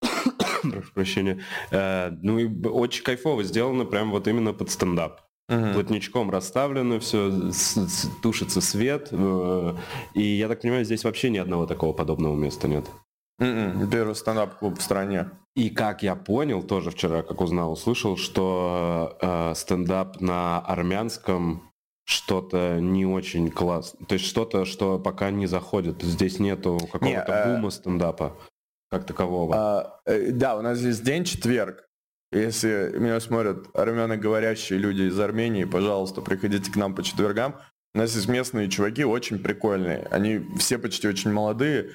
Прошу 0.62 0.92
прощения. 0.94 1.40
Э, 1.70 2.10
Ну 2.22 2.38
и 2.38 2.68
очень 2.68 3.04
кайфово 3.04 3.42
сделано, 3.42 3.84
прям 3.84 4.10
вот 4.10 4.28
именно 4.28 4.52
под 4.52 4.70
стендап. 4.70 5.20
Мгм. 5.48 5.74
Плотничком 5.74 6.30
расставлено, 6.30 7.00
все, 7.00 7.30
тушится 8.22 8.60
свет. 8.60 9.08
э, 9.10 9.74
И 10.14 10.22
я 10.22 10.48
так 10.48 10.62
понимаю, 10.62 10.84
здесь 10.84 11.04
вообще 11.04 11.30
ни 11.30 11.38
одного 11.38 11.66
такого 11.66 11.92
подобного 11.92 12.34
места 12.36 12.66
нет. 12.68 12.86
Мгм. 13.38 13.90
Первый 13.90 14.14
стендап-клуб 14.14 14.78
в 14.78 14.82
стране. 14.82 15.30
И 15.56 15.70
как 15.70 16.02
я 16.02 16.14
понял, 16.16 16.62
тоже 16.62 16.90
вчера, 16.90 17.22
как 17.22 17.40
узнал, 17.40 17.72
услышал, 17.72 18.16
что 18.16 19.16
э, 19.20 19.52
стендап 19.54 20.20
на 20.20 20.60
армянском 20.60 21.62
что-то 22.04 22.78
не 22.80 23.06
очень 23.06 23.50
классно. 23.50 24.04
То 24.06 24.14
есть 24.14 24.26
что-то, 24.26 24.64
что 24.64 24.98
пока 24.98 25.30
не 25.30 25.46
заходит. 25.46 26.02
Здесь 26.02 26.38
нету 26.38 26.78
какого-то 26.92 27.06
Не, 27.06 27.16
э, 27.16 27.56
бума 27.56 27.70
стендапа 27.70 28.36
как 28.90 29.06
такового. 29.06 29.54
А, 29.56 30.00
э, 30.06 30.30
да, 30.30 30.56
у 30.56 30.62
нас 30.62 30.78
здесь 30.78 31.00
день 31.00 31.24
четверг. 31.24 31.88
Если 32.32 32.94
меня 32.98 33.20
смотрят 33.20 33.68
армяноговорящие 33.74 34.78
люди 34.78 35.02
из 35.02 35.18
Армении, 35.18 35.64
пожалуйста, 35.64 36.20
приходите 36.20 36.70
к 36.70 36.76
нам 36.76 36.94
по 36.94 37.02
четвергам. 37.02 37.56
У 37.94 37.98
нас 37.98 38.14
есть 38.14 38.28
местные 38.28 38.68
чуваки, 38.68 39.04
очень 39.04 39.38
прикольные. 39.38 40.06
Они 40.10 40.44
все 40.58 40.78
почти 40.78 41.08
очень 41.08 41.32
молодые. 41.32 41.92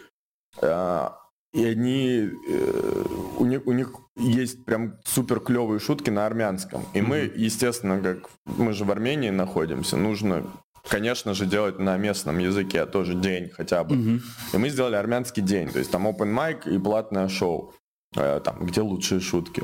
а, 0.62 1.17
И 1.53 1.65
они, 1.65 2.29
э, 2.49 3.05
у 3.38 3.45
них, 3.45 3.65
у 3.65 3.71
них 3.71 3.93
есть 4.17 4.65
прям 4.65 4.97
супер 5.03 5.39
клевые 5.39 5.79
шутки 5.79 6.12
на 6.12 6.25
армянском. 6.25 6.85
И 6.93 7.01
мы, 7.01 7.31
естественно, 7.35 7.99
как 8.01 8.29
мы 8.45 8.73
же 8.73 8.85
в 8.85 8.91
Армении 8.91 9.31
находимся, 9.31 9.97
нужно, 9.97 10.45
конечно 10.88 11.33
же, 11.33 11.45
делать 11.45 11.79
на 11.79 11.97
местном 11.97 12.38
языке 12.38 12.85
тоже 12.85 13.15
день 13.15 13.49
хотя 13.49 13.83
бы. 13.83 13.95
Мгм. 13.95 14.21
И 14.53 14.57
мы 14.57 14.69
сделали 14.69 14.95
армянский 14.95 15.41
день, 15.41 15.69
то 15.69 15.79
есть 15.79 15.91
там 15.91 16.07
open 16.07 16.33
mic 16.33 16.69
и 16.69 16.77
платное 16.77 17.27
шоу. 17.27 17.73
Э, 18.15 18.39
Там, 18.43 18.65
где 18.65 18.81
лучшие 18.81 19.19
шутки? 19.19 19.63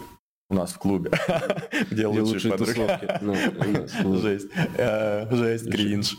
У 0.49 0.55
нас 0.55 0.73
в 0.73 0.77
клубе. 0.77 1.09
Где 1.91 2.05
лучшие 2.05 2.51
подруги? 2.51 3.17
Ну, 3.21 3.35
клуб. 3.59 4.17
Жесть. 4.21 4.47
Э, 4.77 5.27
Жесть, 5.35 5.71
кринж. 5.71 6.15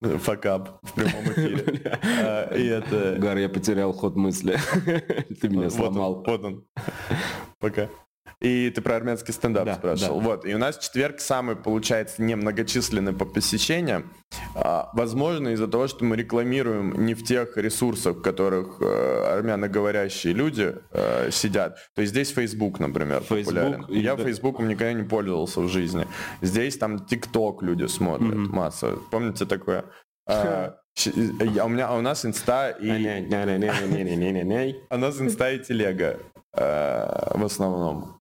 Факап 0.00 0.78
в 0.82 0.92
прямом 0.92 1.24
эфире. 1.32 1.98
Э, 2.02 2.58
И 2.58 2.66
это... 2.66 3.16
Гар, 3.18 3.36
я 3.38 3.48
потерял 3.48 3.92
ход 3.92 4.16
мысли. 4.16 4.58
Ты 5.40 5.48
меня 5.48 5.70
сломал. 5.70 6.22
Вот 6.24 6.44
он. 6.44 6.64
Пока. 7.58 7.88
И 8.40 8.70
ты 8.70 8.80
про 8.82 8.96
армянский 8.96 9.34
стендап 9.34 9.64
Да, 9.66 9.74
спрашивал. 9.74 10.20
Вот. 10.20 10.46
И 10.46 10.54
у 10.54 10.58
нас 10.58 10.78
четверг 10.78 11.18
самый, 11.20 11.56
получается, 11.56 12.22
немногочисленный 12.22 13.12
по 13.12 13.24
посещениям. 13.24 14.12
А, 14.54 14.90
возможно, 14.94 15.48
из-за 15.48 15.66
того, 15.66 15.88
что 15.88 16.04
мы 16.04 16.14
рекламируем 16.16 17.04
не 17.04 17.14
в 17.14 17.24
тех 17.24 17.56
ресурсах, 17.56 18.18
в 18.18 18.22
которых 18.22 18.80
э, 18.80 19.38
армяноговорящие 19.38 20.34
люди 20.34 20.76
э, 20.92 21.30
сидят. 21.32 21.78
То 21.96 22.02
есть 22.02 22.12
здесь 22.12 22.30
Facebook, 22.30 22.78
например, 22.78 23.22
Facebook 23.22 23.54
популярен. 23.56 23.84
и- 23.88 23.98
Я 23.98 24.16
Фейсбуком 24.16 24.68
никогда 24.68 24.92
не 24.92 25.02
пользовался 25.02 25.60
в 25.60 25.68
жизни. 25.68 26.06
Здесь 26.40 26.78
там 26.78 27.04
ТикТок 27.04 27.62
люди 27.62 27.86
смотрят, 27.86 28.34
Мгм. 28.34 28.54
масса. 28.54 28.98
Помните 29.10 29.46
такое? 29.46 29.84
А, 30.28 30.76
а 31.60 31.64
у 31.64 31.68
меня, 31.68 31.88
а 31.88 31.96
у 31.96 32.02
нас 32.02 32.24
инста 32.24 32.70
и... 32.70 32.88
У 34.90 34.96
нас 34.96 35.20
инста 35.20 35.50
и 35.52 35.58
телега 35.58 36.18
э, 36.56 37.32
в 37.34 37.44
основном 37.44 38.04
э, 38.04 38.17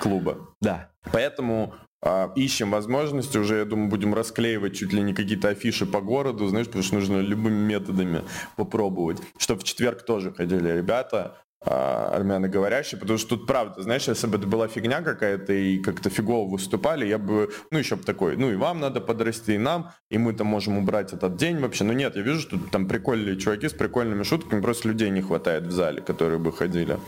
клуба. 0.00 0.38
Да. 0.60 0.90
Поэтому 1.12 1.74
а, 2.06 2.30
ищем 2.36 2.70
возможности, 2.70 3.38
уже, 3.38 3.56
я 3.56 3.64
думаю, 3.64 3.88
будем 3.88 4.14
расклеивать 4.14 4.76
чуть 4.76 4.92
ли 4.92 5.00
не 5.00 5.14
какие-то 5.14 5.48
афиши 5.48 5.86
по 5.86 6.02
городу, 6.02 6.46
знаешь, 6.48 6.66
потому 6.66 6.84
что 6.84 6.96
нужно 6.96 7.20
любыми 7.20 7.66
методами 7.66 8.22
попробовать. 8.56 9.22
Чтобы 9.38 9.60
в 9.60 9.64
четверг 9.64 10.04
тоже 10.04 10.30
ходили 10.30 10.68
ребята, 10.68 11.38
а, 11.66 12.10
армяны 12.14 12.46
говорящие, 12.46 13.00
потому 13.00 13.18
что 13.18 13.38
тут 13.38 13.46
правда, 13.46 13.80
знаешь, 13.80 14.06
если 14.06 14.26
бы 14.26 14.36
это 14.36 14.46
была 14.46 14.68
фигня 14.68 15.00
какая-то 15.00 15.54
и 15.54 15.78
как-то 15.78 16.10
фигово 16.10 16.46
выступали, 16.46 17.06
я 17.06 17.16
бы, 17.16 17.50
ну, 17.70 17.78
еще 17.78 17.96
бы 17.96 18.02
такой, 18.02 18.36
ну, 18.36 18.50
и 18.52 18.56
вам 18.56 18.80
надо 18.80 19.00
подрасти, 19.00 19.54
и 19.54 19.58
нам, 19.58 19.90
и 20.10 20.18
мы 20.18 20.34
там 20.34 20.48
можем 20.48 20.76
убрать 20.76 21.14
этот 21.14 21.36
день 21.36 21.58
вообще. 21.58 21.84
Но 21.84 21.94
нет, 21.94 22.16
я 22.16 22.22
вижу, 22.22 22.40
что 22.40 22.58
там 22.70 22.86
прикольные 22.86 23.38
чуваки 23.38 23.70
с 23.70 23.72
прикольными 23.72 24.24
шутками, 24.24 24.60
просто 24.60 24.88
людей 24.88 25.08
не 25.08 25.22
хватает 25.22 25.64
в 25.64 25.70
зале, 25.70 26.02
которые 26.02 26.38
бы 26.38 26.52
ходили 26.52 26.98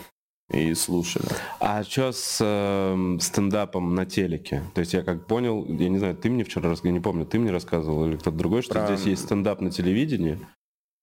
и 0.50 0.74
слушали. 0.74 1.26
А 1.60 1.82
что 1.82 2.12
с 2.12 2.38
эм, 2.40 3.18
стендапом 3.20 3.94
на 3.94 4.06
телеке? 4.06 4.62
То 4.74 4.80
есть 4.80 4.92
я 4.94 5.02
как 5.02 5.26
понял, 5.26 5.64
я 5.66 5.88
не 5.88 5.98
знаю, 5.98 6.14
ты 6.16 6.30
мне 6.30 6.44
вчера 6.44 6.72
я 6.82 6.90
не 6.92 7.00
помню, 7.00 7.26
ты 7.26 7.38
мне 7.38 7.50
рассказывал 7.50 8.06
или 8.06 8.16
кто-то 8.16 8.36
другой, 8.36 8.62
что 8.62 8.74
Про- 8.74 8.86
здесь 8.86 9.06
есть 9.06 9.24
стендап 9.24 9.60
на 9.60 9.70
телевидении 9.70 10.38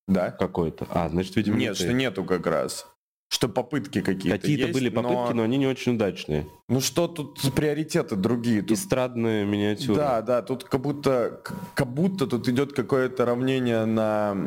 Да? 0.07 0.31
какой-то. 0.31 0.87
А, 0.89 1.09
значит, 1.09 1.35
видимо, 1.35 1.57
Нет, 1.57 1.77
ты. 1.77 1.83
что 1.83 1.93
нету 1.93 2.23
как 2.23 2.47
раз. 2.47 2.87
Что 3.33 3.49
попытки 3.49 4.01
какие-то 4.01 4.37
Какие-то 4.37 4.71
были 4.71 4.89
попытки, 4.89 5.33
но... 5.33 5.41
они 5.41 5.57
не 5.57 5.65
очень 5.65 5.95
удачные. 5.95 6.45
Ну 6.69 6.81
что 6.81 7.07
тут 7.07 7.41
приоритеты 7.55 8.15
другие? 8.15 8.61
Тут 8.61 8.77
Эстрадные 8.77 9.43
миниатюры. 9.43 9.95
Да, 9.95 10.21
да, 10.21 10.43
тут 10.43 10.65
как 10.65 10.79
будто, 10.81 11.41
как 11.73 11.87
будто 11.87 12.27
тут 12.27 12.47
идет 12.47 12.73
какое-то 12.73 13.25
равнение 13.25 13.85
на 13.85 14.37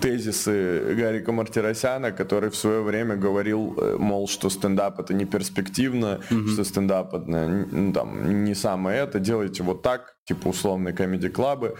тезисы 0.00 0.94
Гарика 0.96 1.32
Мартиросяна, 1.32 2.12
который 2.12 2.48
в 2.48 2.56
свое 2.56 2.80
время 2.80 3.14
говорил, 3.14 3.74
э, 3.76 3.96
мол, 3.98 4.26
что 4.26 4.48
стендап 4.48 5.00
это 5.00 5.12
не 5.12 5.26
перспективно, 5.26 6.22
что 6.30 6.64
стендап 6.64 7.12
ну, 7.26 7.92
там, 7.92 8.42
не 8.44 8.54
самое 8.54 9.00
это, 9.00 9.20
делайте 9.20 9.62
вот 9.62 9.82
так, 9.82 10.16
типа 10.24 10.48
условные 10.48 10.94
комедий-клабы, 10.94 11.76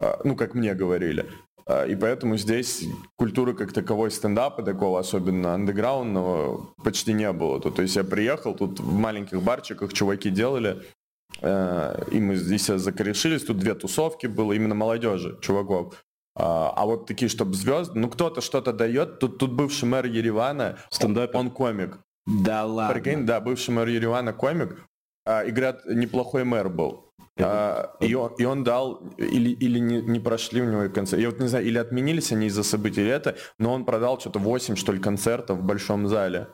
А, 0.00 0.20
ну, 0.22 0.36
как 0.36 0.54
мне 0.54 0.74
говорили. 0.74 1.26
А, 1.68 1.84
И 1.84 1.94
поэтому 1.94 2.36
здесь 2.36 2.84
культуры 3.16 3.54
как 3.54 3.72
таковой 3.72 4.10
стендапа, 4.10 4.62
такого 4.62 4.98
особенно 4.98 5.54
андеграундного, 5.54 6.74
почти 6.82 7.12
не 7.12 7.30
было. 7.32 7.60
То, 7.60 7.70
то 7.70 7.82
есть 7.82 7.96
я 7.96 8.04
приехал, 8.04 8.54
тут 8.54 8.80
в 8.80 8.92
маленьких 8.92 9.42
барчиках 9.42 9.92
чуваки 9.92 10.30
делали, 10.30 10.82
Э, 11.40 12.02
и 12.10 12.20
мы 12.20 12.36
здесь 12.36 12.66
закорешились, 12.66 13.44
тут 13.44 13.58
две 13.58 13.74
тусовки 13.74 14.26
было, 14.26 14.52
именно 14.52 14.74
молодежи, 14.74 15.38
чуваков. 15.40 16.04
А, 16.34 16.72
а 16.76 16.86
вот 16.86 17.06
такие, 17.06 17.28
чтобы 17.28 17.54
звезды, 17.54 17.98
ну 17.98 18.08
кто-то 18.08 18.40
что-то 18.40 18.72
дает, 18.72 19.18
тут, 19.18 19.38
тут 19.38 19.52
бывший 19.52 19.86
мэр 19.86 20.06
Еревана, 20.06 20.78
Стендапер? 20.90 21.36
он 21.36 21.50
комик. 21.50 21.98
Да 22.26 22.64
ладно. 22.64 22.94
Прикинь, 22.94 23.26
да, 23.26 23.40
бывший 23.40 23.70
мэр 23.70 23.88
Еревана 23.88 24.32
комик, 24.32 24.84
а, 25.28 25.42
и 25.42 25.50
говорят, 25.50 25.84
неплохой 25.86 26.44
мэр 26.44 26.70
был. 26.70 27.12
А, 27.38 27.96
и, 28.00 28.14
он, 28.14 28.32
и 28.38 28.44
он 28.46 28.64
дал, 28.64 29.02
или, 29.18 29.50
или 29.50 29.78
не, 29.78 30.00
не 30.00 30.20
прошли 30.20 30.62
у 30.62 30.64
него 30.64 30.88
концерты. 30.88 31.22
Я 31.22 31.30
вот 31.30 31.38
не 31.38 31.48
знаю, 31.48 31.66
или 31.66 31.76
отменились 31.76 32.32
они 32.32 32.46
из-за 32.46 32.62
событий, 32.62 33.02
или 33.02 33.10
это, 33.10 33.36
но 33.58 33.74
он 33.74 33.84
продал 33.84 34.18
что-то 34.18 34.38
8, 34.38 34.76
что 34.76 34.92
ли, 34.92 34.98
концертов 34.98 35.58
в 35.58 35.62
большом 35.62 36.08
зале. 36.08 36.48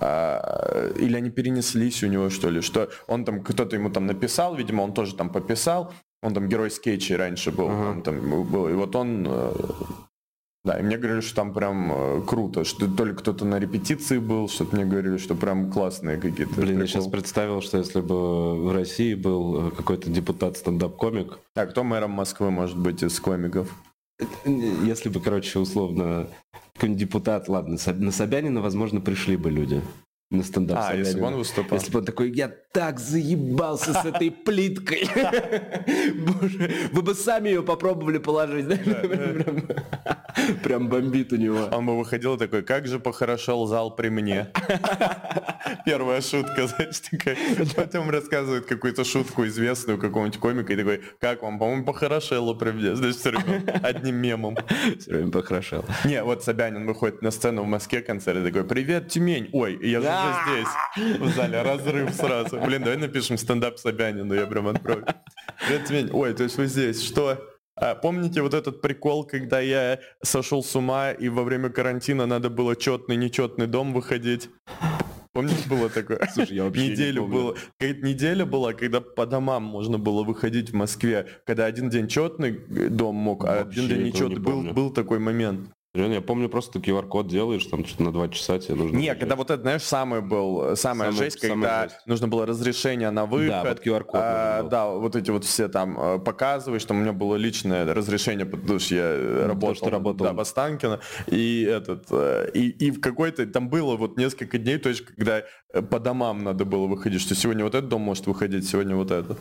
А, 0.00 0.90
или 0.96 1.16
они 1.16 1.30
перенеслись 1.30 2.02
у 2.02 2.06
него, 2.06 2.30
что 2.30 2.48
ли, 2.48 2.62
что 2.62 2.88
он 3.06 3.26
там, 3.26 3.44
кто-то 3.44 3.76
ему 3.76 3.90
там 3.90 4.06
написал, 4.06 4.56
видимо, 4.56 4.82
он 4.82 4.94
тоже 4.94 5.14
там 5.14 5.28
пописал, 5.28 5.92
он 6.22 6.32
там 6.32 6.48
герой 6.48 6.70
скетчей 6.70 7.16
раньше 7.16 7.52
был, 7.52 7.68
Ага. 7.68 7.90
он 7.90 8.02
там 8.02 8.44
был, 8.50 8.68
и 8.68 8.72
вот 8.72 8.96
он, 8.96 9.26
э, 9.28 9.52
да, 10.64 10.78
и 10.78 10.82
мне 10.82 10.96
говорили, 10.96 11.20
что 11.20 11.36
там 11.36 11.52
прям 11.52 11.92
э, 11.92 12.22
круто, 12.26 12.64
что 12.64 12.88
то 12.88 13.04
ли 13.04 13.12
кто-то 13.12 13.44
на 13.44 13.58
репетиции 13.58 14.18
был, 14.18 14.48
что-то 14.48 14.76
мне 14.76 14.86
говорили, 14.86 15.18
что 15.18 15.34
прям 15.34 15.70
классные 15.70 16.16
какие-то. 16.16 16.54
Блин, 16.54 16.78
я 16.78 16.84
приколы. 16.84 16.86
сейчас 16.86 17.06
представил, 17.08 17.60
что 17.60 17.76
если 17.78 18.00
бы 18.00 18.56
в 18.64 18.72
России 18.72 19.14
был 19.14 19.68
э, 19.68 19.70
какой-то 19.72 20.08
депутат 20.10 20.56
стендап-комик, 20.56 21.38
А 21.54 21.66
кто 21.66 21.84
мэром 21.84 22.12
Москвы 22.12 22.50
может 22.50 22.78
быть 22.78 23.02
из 23.02 23.20
комиков? 23.20 23.74
если 24.44 25.08
бы, 25.10 25.20
короче, 25.20 25.58
условно, 25.58 26.28
какой-нибудь 26.74 27.00
депутат, 27.00 27.48
ладно, 27.48 27.76
на 27.86 28.10
Собянина, 28.10 28.62
возможно, 28.62 29.00
пришли 29.00 29.36
бы 29.36 29.50
люди 29.50 29.82
на 30.30 30.42
стендап 30.42 30.78
А, 30.80 30.94
если 30.94 31.18
бы 31.18 31.26
он 31.26 31.36
выступал. 31.36 31.78
Если 31.78 31.92
бы 31.92 32.00
он 32.00 32.04
такой, 32.04 32.30
я 32.32 32.48
так 32.48 32.98
заебался 32.98 33.92
с 33.92 34.04
этой 34.04 34.30
плиткой. 34.30 35.08
Боже, 36.14 36.70
вы 36.92 37.02
бы 37.02 37.14
сами 37.14 37.50
ее 37.50 37.62
попробовали 37.62 38.18
положить. 38.18 38.66
Прям 40.62 40.88
бомбит 40.88 41.32
у 41.32 41.36
него. 41.36 41.68
Он 41.72 41.86
бы 41.86 41.96
выходил 41.96 42.36
такой, 42.36 42.62
как 42.62 42.86
же 42.86 42.98
похорошел 42.98 43.66
зал 43.66 43.94
при 43.94 44.08
мне. 44.08 44.48
Первая 45.86 46.20
шутка, 46.20 46.66
знаешь, 46.66 47.00
такая. 47.00 47.36
Потом 47.76 48.10
рассказывает 48.10 48.66
какую-то 48.66 49.04
шутку 49.04 49.46
известную 49.46 49.98
какого-нибудь 49.98 50.40
комика 50.40 50.72
и 50.72 50.76
такой, 50.76 51.02
как 51.20 51.42
вам, 51.42 51.58
по-моему, 51.58 51.84
похорошело 51.84 52.54
при 52.54 52.72
мне. 52.72 52.96
Знаешь, 52.96 53.16
всё 53.16 53.30
время 53.30 53.80
одним 53.82 54.16
мемом. 54.16 54.56
Все 54.98 55.12
время 55.12 55.30
похорошел. 55.30 55.84
Не, 56.04 56.22
вот 56.24 56.42
Собянин 56.42 56.86
выходит 56.86 57.22
на 57.22 57.30
сцену 57.30 57.62
в 57.62 57.66
Москве 57.66 58.00
концерт 58.00 58.38
и 58.38 58.44
такой, 58.44 58.64
привет, 58.64 59.08
Тюмень. 59.08 59.48
Ой, 59.52 59.78
я 59.82 60.00
же 60.24 60.30
уже 60.30 60.64
здесь. 60.64 61.18
В 61.20 61.34
зале 61.34 61.62
разрыв 61.62 62.14
сразу. 62.14 62.60
Блин, 62.60 62.82
давай 62.82 62.98
напишем 62.98 63.38
стендап 63.38 63.78
Собянину, 63.78 64.34
я 64.34 64.46
прям 64.46 64.68
отправлю. 64.68 65.06
Привет. 65.68 66.10
Ой, 66.12 66.34
то 66.34 66.42
есть 66.44 66.56
вы 66.56 66.66
здесь, 66.66 67.02
что? 67.02 67.38
А 67.76 67.96
помните 67.96 68.40
вот 68.40 68.54
этот 68.54 68.80
прикол, 68.80 69.24
когда 69.24 69.60
я 69.60 69.98
сошел 70.22 70.62
с 70.62 70.76
ума 70.76 71.10
и 71.10 71.28
во 71.28 71.42
время 71.42 71.70
карантина 71.70 72.24
надо 72.24 72.48
было 72.48 72.76
четный, 72.76 73.16
нечетный 73.16 73.66
дом 73.66 73.92
выходить? 73.92 74.48
Помнишь, 75.32 75.66
было 75.66 75.90
такое? 75.90 76.20
Слушай, 76.32 76.54
я 76.54 76.64
вообще 76.64 76.82
не 76.82 76.90
Неделю 76.90 77.22
помню. 77.22 77.36
было. 77.36 77.56
Какая-то 77.80 78.06
неделя 78.06 78.46
была, 78.46 78.72
когда 78.72 79.00
по 79.00 79.26
домам 79.26 79.64
можно 79.64 79.98
было 79.98 80.22
выходить 80.22 80.70
в 80.70 80.74
Москве, 80.74 81.26
когда 81.44 81.64
один 81.64 81.90
день 81.90 82.06
четный 82.06 82.52
дом 82.52 83.16
мог, 83.16 83.44
а 83.44 83.64
Вообще 83.64 83.80
один 83.80 83.88
день 83.88 84.08
этого 84.10 84.28
не 84.28 84.34
нечетный. 84.36 84.38
Был, 84.38 84.62
был 84.72 84.90
такой 84.92 85.18
момент. 85.18 85.70
Реально, 85.94 86.14
я 86.14 86.20
помню, 86.22 86.48
просто 86.48 86.80
ты 86.80 86.90
QR-код 86.90 87.28
делаешь, 87.28 87.64
там 87.66 87.86
что-то 87.86 88.02
на 88.02 88.12
два 88.12 88.28
часа 88.28 88.58
тебе 88.58 88.74
нужно... 88.74 88.96
Не, 88.96 89.14
когда 89.14 89.36
вот 89.36 89.50
это, 89.50 89.62
знаешь, 89.62 89.82
самый 89.82 90.22
был, 90.22 90.74
самая 90.74 91.12
Самый- 91.12 91.24
жесть, 91.24 91.38
самая 91.40 91.54
когда 91.54 91.82
жесть. 91.84 92.06
нужно 92.06 92.26
было 92.26 92.46
разрешение 92.46 93.10
на 93.10 93.26
выход. 93.26 93.48
Да, 93.48 93.62
вот 93.64 93.86
QR-код 93.86 94.14
а. 94.20 94.62
Да, 94.64 94.88
вот 94.88 95.14
эти 95.14 95.30
вот 95.30 95.44
все 95.44 95.68
там 95.68 95.96
э, 95.96 96.18
показываешь, 96.18 96.84
там 96.84 96.96
у 96.96 97.00
меня 97.00 97.12
было 97.12 97.36
личное 97.36 97.84
разрешение, 97.94 98.44
потому 98.44 98.80
что 98.80 98.94
я 98.96 99.46
работал, 99.46 99.76
что 99.76 99.90
работал. 99.90 100.26
да, 100.26 100.32
в 100.32 100.40
Останкино, 100.40 100.98
и 101.28 101.62
этот, 101.62 102.06
э, 102.10 102.50
и, 102.54 102.70
и 102.70 102.90
в 102.90 103.00
какой-то, 103.00 103.46
там 103.46 103.68
было 103.68 103.94
вот 103.96 104.16
несколько 104.16 104.58
дней, 104.58 104.78
то 104.78 104.88
есть, 104.88 105.02
когда 105.02 105.44
э, 105.72 105.80
по 105.80 106.00
домам 106.00 106.42
надо 106.42 106.64
было 106.64 106.88
выходить, 106.88 107.20
что 107.20 107.36
сегодня 107.36 107.62
вот 107.62 107.76
этот 107.76 107.88
дом 107.88 108.00
может 108.00 108.26
выходить, 108.26 108.66
сегодня 108.68 108.96
вот 108.96 109.12
этот. 109.12 109.38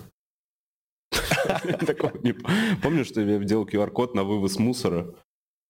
Такого 1.87 2.11
не 2.21 2.33
п- 2.33 2.47
Помню, 2.83 3.05
что 3.05 3.21
я 3.21 3.39
делал 3.39 3.65
QR-код 3.65 4.13
на 4.13 4.23
вывоз 4.23 4.59
мусора. 4.59 5.07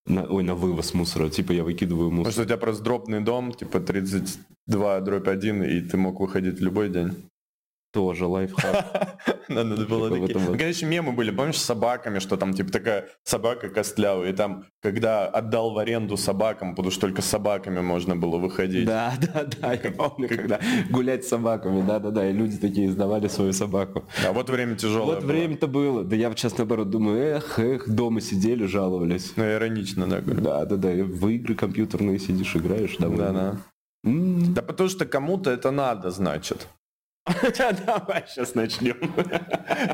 На- 0.06 0.26
ой, 0.26 0.44
на 0.44 0.54
вывоз 0.56 0.94
мусора. 0.94 1.30
Типа 1.30 1.52
я 1.54 1.64
выкидываю 1.64 2.10
Потому 2.10 2.20
мусор. 2.20 2.34
что 2.34 2.42
у 2.42 2.46
тебя 2.46 2.58
просто 2.58 2.84
дропный 2.84 3.22
дом, 3.22 3.54
типа 3.54 3.80
32 3.80 5.00
дробь 5.02 5.28
1, 5.28 5.64
и 5.64 5.82
ты 5.82 5.98
мог 5.98 6.20
выходить 6.20 6.60
любой 6.60 6.90
день. 6.90 7.14
Тоже 7.94 8.26
лайфхак. 8.26 9.20
Надо 9.50 9.86
было 9.86 10.10
Типа 10.10 10.28
такие. 10.28 10.50
Ну, 10.50 10.58
конечно, 10.58 10.86
мемы 10.88 11.12
были, 11.12 11.30
помнишь, 11.30 11.60
с 11.60 11.64
собаками, 11.64 12.18
что 12.18 12.38
там, 12.38 12.54
типа, 12.56 12.72
такая 12.72 13.10
собака 13.24 13.70
костлявая, 13.70 14.32
и 14.32 14.34
там, 14.34 14.66
когда 14.82 15.28
отдал 15.28 15.74
в 15.74 15.78
аренду 15.78 16.18
собакам, 16.18 16.74
потому 16.74 16.90
что 16.90 17.02
только 17.02 17.22
с 17.22 17.26
собаками 17.26 17.82
можно 17.82 18.16
было 18.16 18.38
выходить. 18.38 18.86
Да, 18.88 19.14
да, 19.22 19.46
да, 19.46 19.74
я 19.74 19.92
помню, 19.92 20.28
когда 20.28 20.60
гулять 20.90 21.24
с 21.24 21.28
собаками, 21.28 21.86
да-да-да, 21.86 22.28
и 22.28 22.34
люди 22.34 22.58
такие 22.58 22.90
сдавали 22.90 23.28
свою 23.28 23.54
собаку. 23.54 24.06
А 24.28 24.34
вот 24.34 24.50
время 24.50 24.76
тяжелое 24.76 25.18
Вот 25.18 25.24
время-то 25.24 25.68
было. 25.68 26.04
Да 26.04 26.16
я 26.16 26.32
сейчас 26.32 26.58
наоборот 26.58 26.90
думаю, 26.90 27.38
эх, 27.38 27.60
эх, 27.60 27.88
дома 27.88 28.22
сидели, 28.22 28.66
жаловались. 28.66 29.34
Ну, 29.36 29.44
иронично, 29.44 30.08
да. 30.08 30.20
Да, 30.22 30.66
да, 30.66 30.78
да, 30.78 30.90
в 30.90 31.28
игры 31.28 31.54
компьютерные 31.54 32.18
сидишь, 32.18 32.56
играешь, 32.56 32.98
Да, 32.98 33.10
да. 33.10 33.58
Да 34.04 34.62
потому 34.64 34.90
что 34.90 35.06
кому-то 35.06 35.52
это 35.52 35.70
надо, 35.70 36.10
значит. 36.10 36.68
Давай 37.26 38.26
сейчас 38.28 38.54
начнем. 38.54 38.98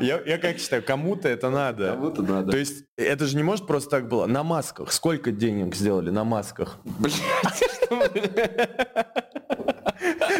Я, 0.00 0.20
я 0.26 0.38
как 0.38 0.58
считаю, 0.58 0.82
кому-то 0.82 1.28
это 1.28 1.48
надо. 1.48 1.92
Кому-то 1.94 2.22
надо. 2.22 2.50
То 2.50 2.58
есть 2.58 2.84
это 2.96 3.26
же 3.26 3.36
не 3.36 3.44
может 3.44 3.66
просто 3.68 3.90
так 3.90 4.08
было. 4.08 4.26
На 4.26 4.42
масках. 4.42 4.90
Сколько 4.92 5.30
денег 5.30 5.76
сделали 5.76 6.10
на 6.10 6.24
масках? 6.24 6.78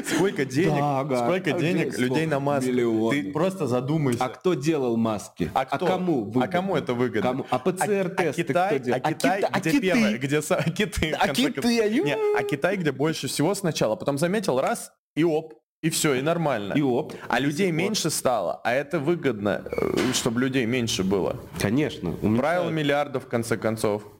Сколько 0.04 0.44
денег? 0.44 0.78
Да, 0.78 1.00
ага. 1.00 1.16
Сколько 1.24 1.52
денег 1.52 1.92
Сколько? 1.92 2.00
людей 2.00 2.26
на 2.26 2.40
масках? 2.40 2.72
Миллионы. 2.72 3.22
Ты 3.22 3.32
просто 3.32 3.66
задумайся. 3.66 4.24
А 4.24 4.28
кто 4.28 4.54
делал 4.54 4.96
маски? 4.96 5.50
А 5.54 5.64
кто? 5.66 5.86
кому? 5.86 6.22
А 6.22 6.24
выгодно? 6.24 6.48
кому 6.48 6.76
это 6.76 6.94
выгодно? 6.94 7.30
Кому? 7.30 7.46
А 7.50 7.58
ПЦР-тесты 7.58 8.42
а 8.42 8.44
Китай, 8.44 8.68
кто 8.68 8.84
делал? 8.84 9.00
а 9.02 9.12
Китай, 9.12 9.40
кита- 9.40 9.48
а 9.52 9.60
где 9.60 9.70
киты? 9.70 9.80
первое, 9.82 10.18
где 10.18 10.40
киты, 10.40 11.12
А 11.12 11.28
киты, 11.28 11.90
Не, 12.00 12.16
а 12.36 12.42
Китай, 12.42 12.76
где 12.76 12.92
больше 12.92 13.28
всего 13.28 13.54
сначала, 13.54 13.96
потом 13.96 14.18
заметил 14.18 14.60
раз 14.60 14.92
и 15.14 15.24
оп, 15.24 15.54
и 15.82 15.88
все, 15.90 16.14
и 16.14 16.22
нормально. 16.22 16.74
И 16.74 16.82
оп. 16.82 17.14
А 17.28 17.40
людей 17.40 17.70
меньше 17.70 18.10
стало, 18.10 18.60
а 18.64 18.72
это 18.72 18.98
выгодно, 18.98 19.64
э, 19.64 20.12
чтобы 20.12 20.40
людей 20.40 20.66
меньше 20.66 21.04
было. 21.04 21.36
Конечно. 21.58 22.12
Правило 22.12 22.70
миллиардов, 22.70 23.24
в 23.24 23.28
конце 23.28 23.56
концов. 23.56 24.02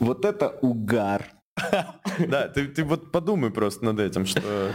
Вот 0.00 0.24
это 0.24 0.50
угар. 0.60 1.24
Да, 2.28 2.48
ты, 2.48 2.66
ты 2.66 2.84
вот 2.84 3.10
подумай 3.10 3.50
просто 3.50 3.84
над 3.84 4.00
этим, 4.00 4.26
что... 4.26 4.72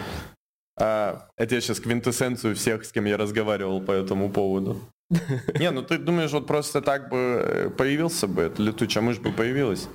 А, 0.79 1.27
это 1.37 1.55
я 1.55 1.61
сейчас 1.61 1.79
квинтэссенцию 1.79 2.55
всех, 2.55 2.85
с 2.85 2.91
кем 2.91 3.05
я 3.05 3.17
разговаривал 3.17 3.81
по 3.81 3.91
этому 3.91 4.31
поводу. 4.31 4.79
Не, 5.59 5.71
ну 5.71 5.83
ты 5.83 5.97
думаешь, 5.97 6.31
вот 6.31 6.47
просто 6.47 6.81
так 6.81 7.09
бы 7.09 7.17
э, 7.17 7.69
появился 7.69 8.27
бы, 8.27 8.43
эта 8.43 8.61
летучая 8.61 9.03
мышь 9.03 9.19
бы 9.19 9.31
появилась? 9.31 9.87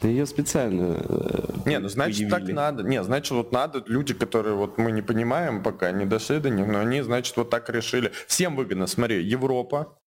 Да 0.00 0.08
ее 0.08 0.26
специально 0.26 0.98
э, 1.00 1.52
Не, 1.66 1.78
ну 1.78 1.88
значит 1.88 2.28
так 2.28 2.42
надо. 2.44 2.82
Не, 2.82 3.02
значит 3.02 3.30
вот 3.30 3.52
надо, 3.52 3.82
люди, 3.86 4.12
которые 4.12 4.54
вот 4.54 4.76
мы 4.76 4.90
не 4.90 5.02
понимаем 5.02 5.62
пока, 5.62 5.92
не 5.92 6.04
дошли 6.04 6.40
до 6.40 6.50
них, 6.50 6.66
но 6.66 6.80
они, 6.80 7.00
значит, 7.02 7.36
вот 7.36 7.50
так 7.50 7.70
решили. 7.70 8.12
Всем 8.26 8.56
выгодно, 8.56 8.86
смотри, 8.86 9.22
Европа 9.22 9.98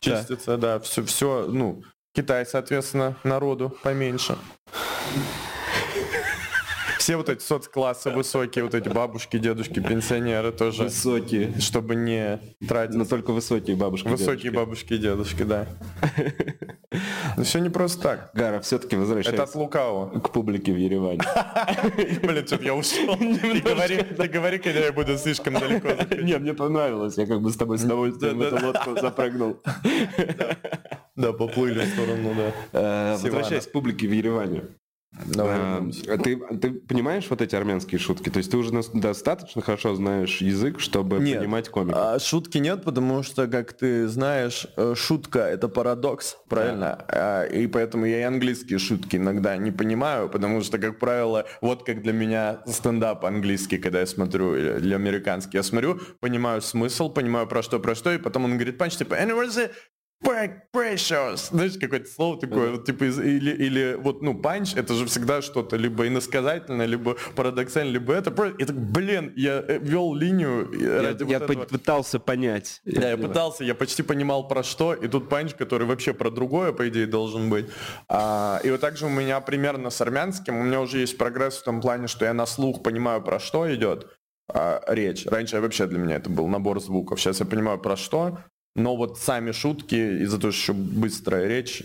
чистится, 0.00 0.56
да, 0.56 0.74
да 0.74 0.80
все, 0.80 1.04
все, 1.04 1.46
ну, 1.48 1.82
Китай, 2.14 2.44
соответственно, 2.44 3.16
народу 3.22 3.76
поменьше. 3.82 4.36
Все 7.00 7.16
вот 7.16 7.30
эти 7.30 7.42
соцклассы 7.42 8.10
высокие, 8.10 8.62
вот 8.62 8.74
эти 8.74 8.90
бабушки, 8.90 9.38
дедушки, 9.38 9.80
пенсионеры 9.80 10.52
тоже. 10.52 10.82
Высокие. 10.82 11.58
Чтобы 11.58 11.94
не 11.94 12.38
тратить. 12.68 12.94
Но 12.94 13.06
только 13.06 13.32
высокие 13.32 13.74
бабушки. 13.74 14.06
Высокие 14.06 14.50
дедушки. 14.50 14.56
бабушки 14.56 14.92
и 14.92 14.98
дедушки, 14.98 15.42
да. 15.44 15.66
Но 17.38 17.44
все 17.44 17.60
не 17.60 17.70
просто 17.70 18.02
так. 18.02 18.30
Гара, 18.34 18.60
все-таки 18.60 18.96
возвращается. 18.96 19.44
Это 19.44 19.50
от 19.50 19.54
лукавого. 19.54 20.20
К 20.20 20.30
публике 20.30 20.74
в 20.74 20.76
Ереване. 20.76 21.20
Блин, 22.22 22.46
что-то 22.46 22.64
я 22.64 22.74
ушел. 22.74 23.16
Ты 23.16 24.28
говори, 24.28 24.58
когда 24.58 24.80
я 24.80 24.92
буду 24.92 25.16
слишком 25.16 25.54
далеко. 25.54 25.88
Не, 26.16 26.36
мне 26.36 26.52
понравилось. 26.52 27.16
Я 27.16 27.24
как 27.24 27.40
бы 27.40 27.50
с 27.50 27.56
тобой 27.56 27.78
с 27.78 27.82
удовольствием 27.84 28.42
эту 28.42 28.62
лодку 28.62 29.00
запрыгнул. 29.00 29.56
Да, 31.16 31.32
поплыли 31.32 31.80
в 31.80 31.88
сторону, 31.88 32.34
да. 32.34 32.52
Э, 32.72 33.12
возвращаясь 33.12 33.66
к 33.66 33.72
публике 33.72 34.06
в 34.06 34.12
Ереване. 34.12 34.64
Давай 35.26 35.58
а, 35.58 35.90
ты, 36.18 36.36
ты 36.36 36.70
понимаешь 36.70 37.26
вот 37.28 37.42
эти 37.42 37.54
армянские 37.56 37.98
шутки? 37.98 38.30
То 38.30 38.38
есть 38.38 38.50
ты 38.50 38.56
уже 38.56 38.70
достаточно 38.94 39.60
хорошо 39.60 39.94
знаешь 39.94 40.40
язык, 40.40 40.80
чтобы 40.80 41.18
нет, 41.18 41.40
понимать 41.40 41.68
комик? 41.68 41.94
А, 41.96 42.18
шутки 42.18 42.58
нет, 42.58 42.84
потому 42.84 43.22
что, 43.22 43.48
как 43.48 43.72
ты 43.72 44.06
знаешь, 44.08 44.66
э, 44.76 44.94
шутка 44.96 45.40
это 45.40 45.68
парадокс, 45.68 46.36
правильно? 46.48 47.04
Да. 47.08 47.42
А, 47.42 47.44
и 47.44 47.66
поэтому 47.66 48.06
я 48.06 48.20
и 48.20 48.22
английские 48.22 48.78
шутки 48.78 49.16
иногда 49.16 49.56
не 49.56 49.72
понимаю, 49.72 50.28
потому 50.28 50.62
что, 50.62 50.78
как 50.78 50.98
правило, 50.98 51.44
вот 51.60 51.84
как 51.84 52.02
для 52.02 52.12
меня 52.12 52.62
стендап 52.66 53.24
английский, 53.24 53.78
когда 53.78 54.00
я 54.00 54.06
смотрю, 54.06 54.54
или 54.54 54.94
американский, 54.94 55.56
я 55.56 55.62
смотрю, 55.62 56.00
понимаю 56.20 56.62
смысл, 56.62 57.10
понимаю 57.10 57.46
про 57.46 57.62
что, 57.62 57.80
про 57.80 57.94
что, 57.94 58.12
и 58.12 58.18
потом 58.18 58.44
он 58.44 58.54
говорит 58.54 58.78
панч, 58.78 58.96
типа, 58.96 59.14
and 59.14 59.32
precious. 60.72 61.48
Знаешь, 61.50 61.76
какое-то 61.78 62.08
слово 62.08 62.38
такое, 62.40 62.72
вот, 62.72 62.84
типа, 62.84 63.04
или, 63.04 63.50
или 63.50 63.96
вот, 63.98 64.22
ну, 64.22 64.34
панч, 64.34 64.74
это 64.74 64.94
же 64.94 65.06
всегда 65.06 65.42
что-то 65.42 65.76
либо 65.76 66.06
иносказательное, 66.06 66.86
либо 66.86 67.16
парадоксальное, 67.34 67.94
либо 67.94 68.12
это. 68.12 68.30
И 68.58 68.64
так, 68.64 68.76
блин, 68.76 69.32
я 69.36 69.64
э, 69.66 69.78
вел 69.78 70.14
линию 70.14 70.70
я, 70.78 71.02
ради 71.02 71.24
я 71.24 71.38
вот 71.38 71.50
этого. 71.50 71.64
пытался 71.64 72.20
понять. 72.20 72.80
Да, 72.84 73.02
я, 73.02 73.10
я 73.10 73.16
пытался, 73.16 73.64
я 73.64 73.74
почти 73.74 74.02
понимал 74.02 74.48
про 74.48 74.62
что, 74.62 74.94
и 74.94 75.08
тут 75.08 75.28
панч, 75.28 75.54
который 75.54 75.86
вообще 75.86 76.12
про 76.12 76.30
другое, 76.30 76.72
по 76.72 76.88
идее, 76.88 77.06
должен 77.06 77.50
быть. 77.50 77.66
А, 78.08 78.60
и 78.62 78.70
вот 78.70 78.80
также 78.80 79.06
у 79.06 79.10
меня 79.10 79.40
примерно 79.40 79.90
с 79.90 80.00
армянским, 80.00 80.56
у 80.56 80.62
меня 80.62 80.80
уже 80.80 80.98
есть 80.98 81.18
прогресс 81.18 81.56
в 81.56 81.64
том 81.64 81.80
плане, 81.80 82.06
что 82.06 82.24
я 82.24 82.34
на 82.34 82.46
слух 82.46 82.82
понимаю, 82.82 83.22
про 83.22 83.38
что 83.38 83.72
идет 83.74 84.06
а, 84.48 84.82
речь. 84.86 85.26
Раньше 85.26 85.60
вообще 85.60 85.86
для 85.86 85.98
меня 85.98 86.16
это 86.16 86.30
был 86.30 86.46
набор 86.48 86.80
звуков. 86.80 87.20
Сейчас 87.20 87.40
я 87.40 87.46
понимаю, 87.46 87.78
про 87.78 87.96
что, 87.96 88.38
но 88.74 88.96
вот 88.96 89.18
сами 89.18 89.52
шутки, 89.52 90.22
из-за 90.22 90.38
того, 90.38 90.52
что 90.52 90.74
быстрая 90.74 91.48
речь, 91.48 91.82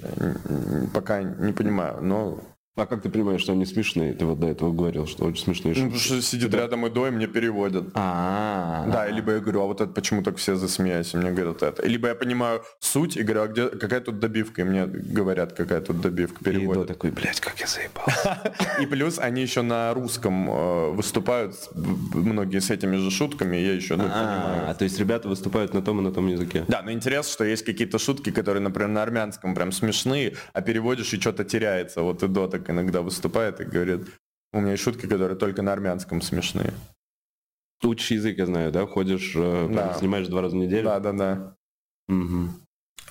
пока 0.94 1.24
не 1.24 1.54
понимаю. 1.54 2.02
Но 2.02 2.40
а 2.78 2.86
как 2.86 3.02
ты 3.02 3.10
понимаешь, 3.10 3.42
что 3.42 3.54
они 3.54 3.66
смешные? 3.66 4.14
Ты 4.14 4.26
вот 4.26 4.40
до 4.40 4.48
этого 4.48 4.74
говорил, 4.74 5.08
что 5.08 5.26
очень 5.26 5.44
смешные 5.44 5.74
шутки. 5.74 5.86
Ну, 5.86 5.92
потому 5.92 6.20
что 6.20 6.22
сидит 6.22 6.50
да. 6.50 6.58
рядом 6.58 6.86
и 6.86 6.90
до, 6.90 7.08
и 7.08 7.12
мне 7.12 7.28
переводят. 7.28 7.86
А, 7.94 8.86
Да, 8.92 9.08
либо 9.08 9.34
я 9.34 9.40
говорю, 9.40 9.62
а 9.62 9.66
вот 9.66 9.82
это 9.82 9.92
почему 9.92 10.24
так 10.24 10.38
все 10.38 10.56
засмеялись, 10.56 11.14
и 11.14 11.18
мне 11.18 11.32
говорят 11.32 11.64
это. 11.64 11.88
Либо 11.88 12.10
я 12.10 12.16
понимаю 12.16 12.64
суть 12.80 13.16
и 13.16 13.24
говорю, 13.24 13.44
а 13.44 13.48
где, 13.48 13.68
какая 13.70 14.02
тут 14.02 14.20
добивка? 14.20 14.62
И 14.62 14.64
мне 14.66 14.86
говорят, 14.88 15.54
какая 15.54 15.80
тут 15.80 16.02
добивка, 16.02 16.44
переводят. 16.44 16.84
И 16.84 16.88
до 16.88 16.94
такой, 16.94 17.12
блядь, 17.12 17.40
как 17.40 17.60
я 17.60 17.68
заебал. 17.68 18.06
И 18.82 18.86
плюс 18.86 19.20
они 19.20 19.42
еще 19.42 19.62
на 19.62 19.94
русском 19.94 20.50
э, 20.50 20.90
выступают, 20.92 21.56
многие 21.74 22.60
с 22.60 22.70
этими 22.70 22.98
же 22.98 23.10
шутками, 23.10 23.56
я 23.56 23.74
еще, 23.74 23.96
ну, 23.96 24.04
понимаю. 24.04 24.70
А, 24.70 24.74
то 24.74 24.84
есть 24.84 25.00
ребята 25.00 25.30
выступают 25.30 25.74
на 25.74 25.82
том 25.82 26.00
и 26.00 26.04
на 26.04 26.12
том 26.12 26.28
языке. 26.28 26.66
Да, 26.68 26.82
но 26.82 26.92
интересно, 26.92 27.32
что 27.32 27.46
есть 27.46 27.64
какие-то 27.64 28.00
шутки, 28.00 28.32
которые, 28.32 28.62
например, 28.62 28.90
на 28.90 29.02
армянском 29.04 29.56
прям 29.56 29.72
смешные, 29.72 30.34
а 30.52 30.62
переводишь 30.62 31.14
и 31.14 31.22
что-то 31.22 31.46
теряется. 31.46 32.02
Вот 32.02 32.22
и 32.24 32.28
до 32.28 32.48
иногда 32.70 33.02
выступает 33.02 33.62
и 33.62 33.66
говорит, 33.66 34.08
у 34.54 34.60
меня 34.60 34.72
есть 34.72 34.84
шутки, 34.84 35.06
которые 35.06 35.38
только 35.38 35.62
на 35.62 35.74
армянском 35.74 36.22
смешные. 36.22 36.74
Учишь 37.84 38.12
язык, 38.12 38.38
я 38.38 38.46
знаю, 38.46 38.72
да? 38.72 38.86
Ходишь, 38.86 39.34
э, 39.36 39.70
да. 39.72 39.94
снимаешь 39.96 40.28
два 40.28 40.42
раза 40.42 40.56
в 40.56 40.60
неделю? 40.60 40.86
Да, 40.86 41.00
да, 41.00 41.12
да. 41.12 41.56
Угу. 42.08 42.50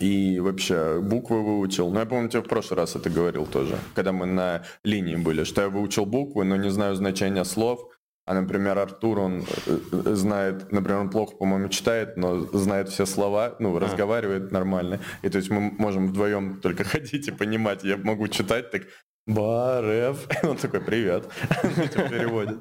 И 0.01 0.41
вообще 0.41 1.01
буквы 1.01 1.43
выучил. 1.43 1.91
Ну, 1.91 2.01
я 2.01 2.07
помню, 2.07 2.29
тебе 2.29 2.43
в 2.43 2.49
прошлый 2.49 2.79
раз 2.79 2.97
это 2.97 3.11
говорил 3.11 3.47
тоже, 3.47 3.79
когда 3.95 4.13
мы 4.13 4.27
на 4.27 4.65
линии 4.83 5.17
были, 5.17 5.45
что 5.45 5.63
я 5.63 5.69
выучил 5.69 6.05
буквы, 6.05 6.45
но 6.45 6.57
не 6.57 6.71
знаю 6.71 6.95
значения 6.97 7.45
слов. 7.45 7.91
А, 8.27 8.33
например, 8.33 8.79
Артур, 8.79 9.19
он 9.19 9.45
э, 9.67 9.79
э, 9.93 10.15
знает, 10.15 10.73
например, 10.73 11.01
он 11.01 11.11
плохо, 11.11 11.37
по-моему, 11.37 11.69
читает, 11.69 12.17
но 12.17 12.41
знает 12.41 12.89
все 12.89 13.05
слова, 13.05 13.55
ну, 13.59 13.77
а. 13.77 13.81
разговаривает 13.81 14.51
нормально. 14.51 15.01
И 15.21 15.29
то 15.29 15.37
есть 15.37 15.51
мы 15.51 15.61
можем 15.61 16.09
вдвоем 16.09 16.61
только 16.61 16.85
ходить 16.85 17.29
и 17.29 17.33
понимать. 17.33 17.85
Я 17.85 17.99
могу 17.99 18.27
читать 18.29 18.71
так, 18.71 18.85
Барев. 19.27 20.29
Он 20.43 20.57
такой, 20.57 20.81
привет. 20.81 21.29
Переводит. 21.63 22.59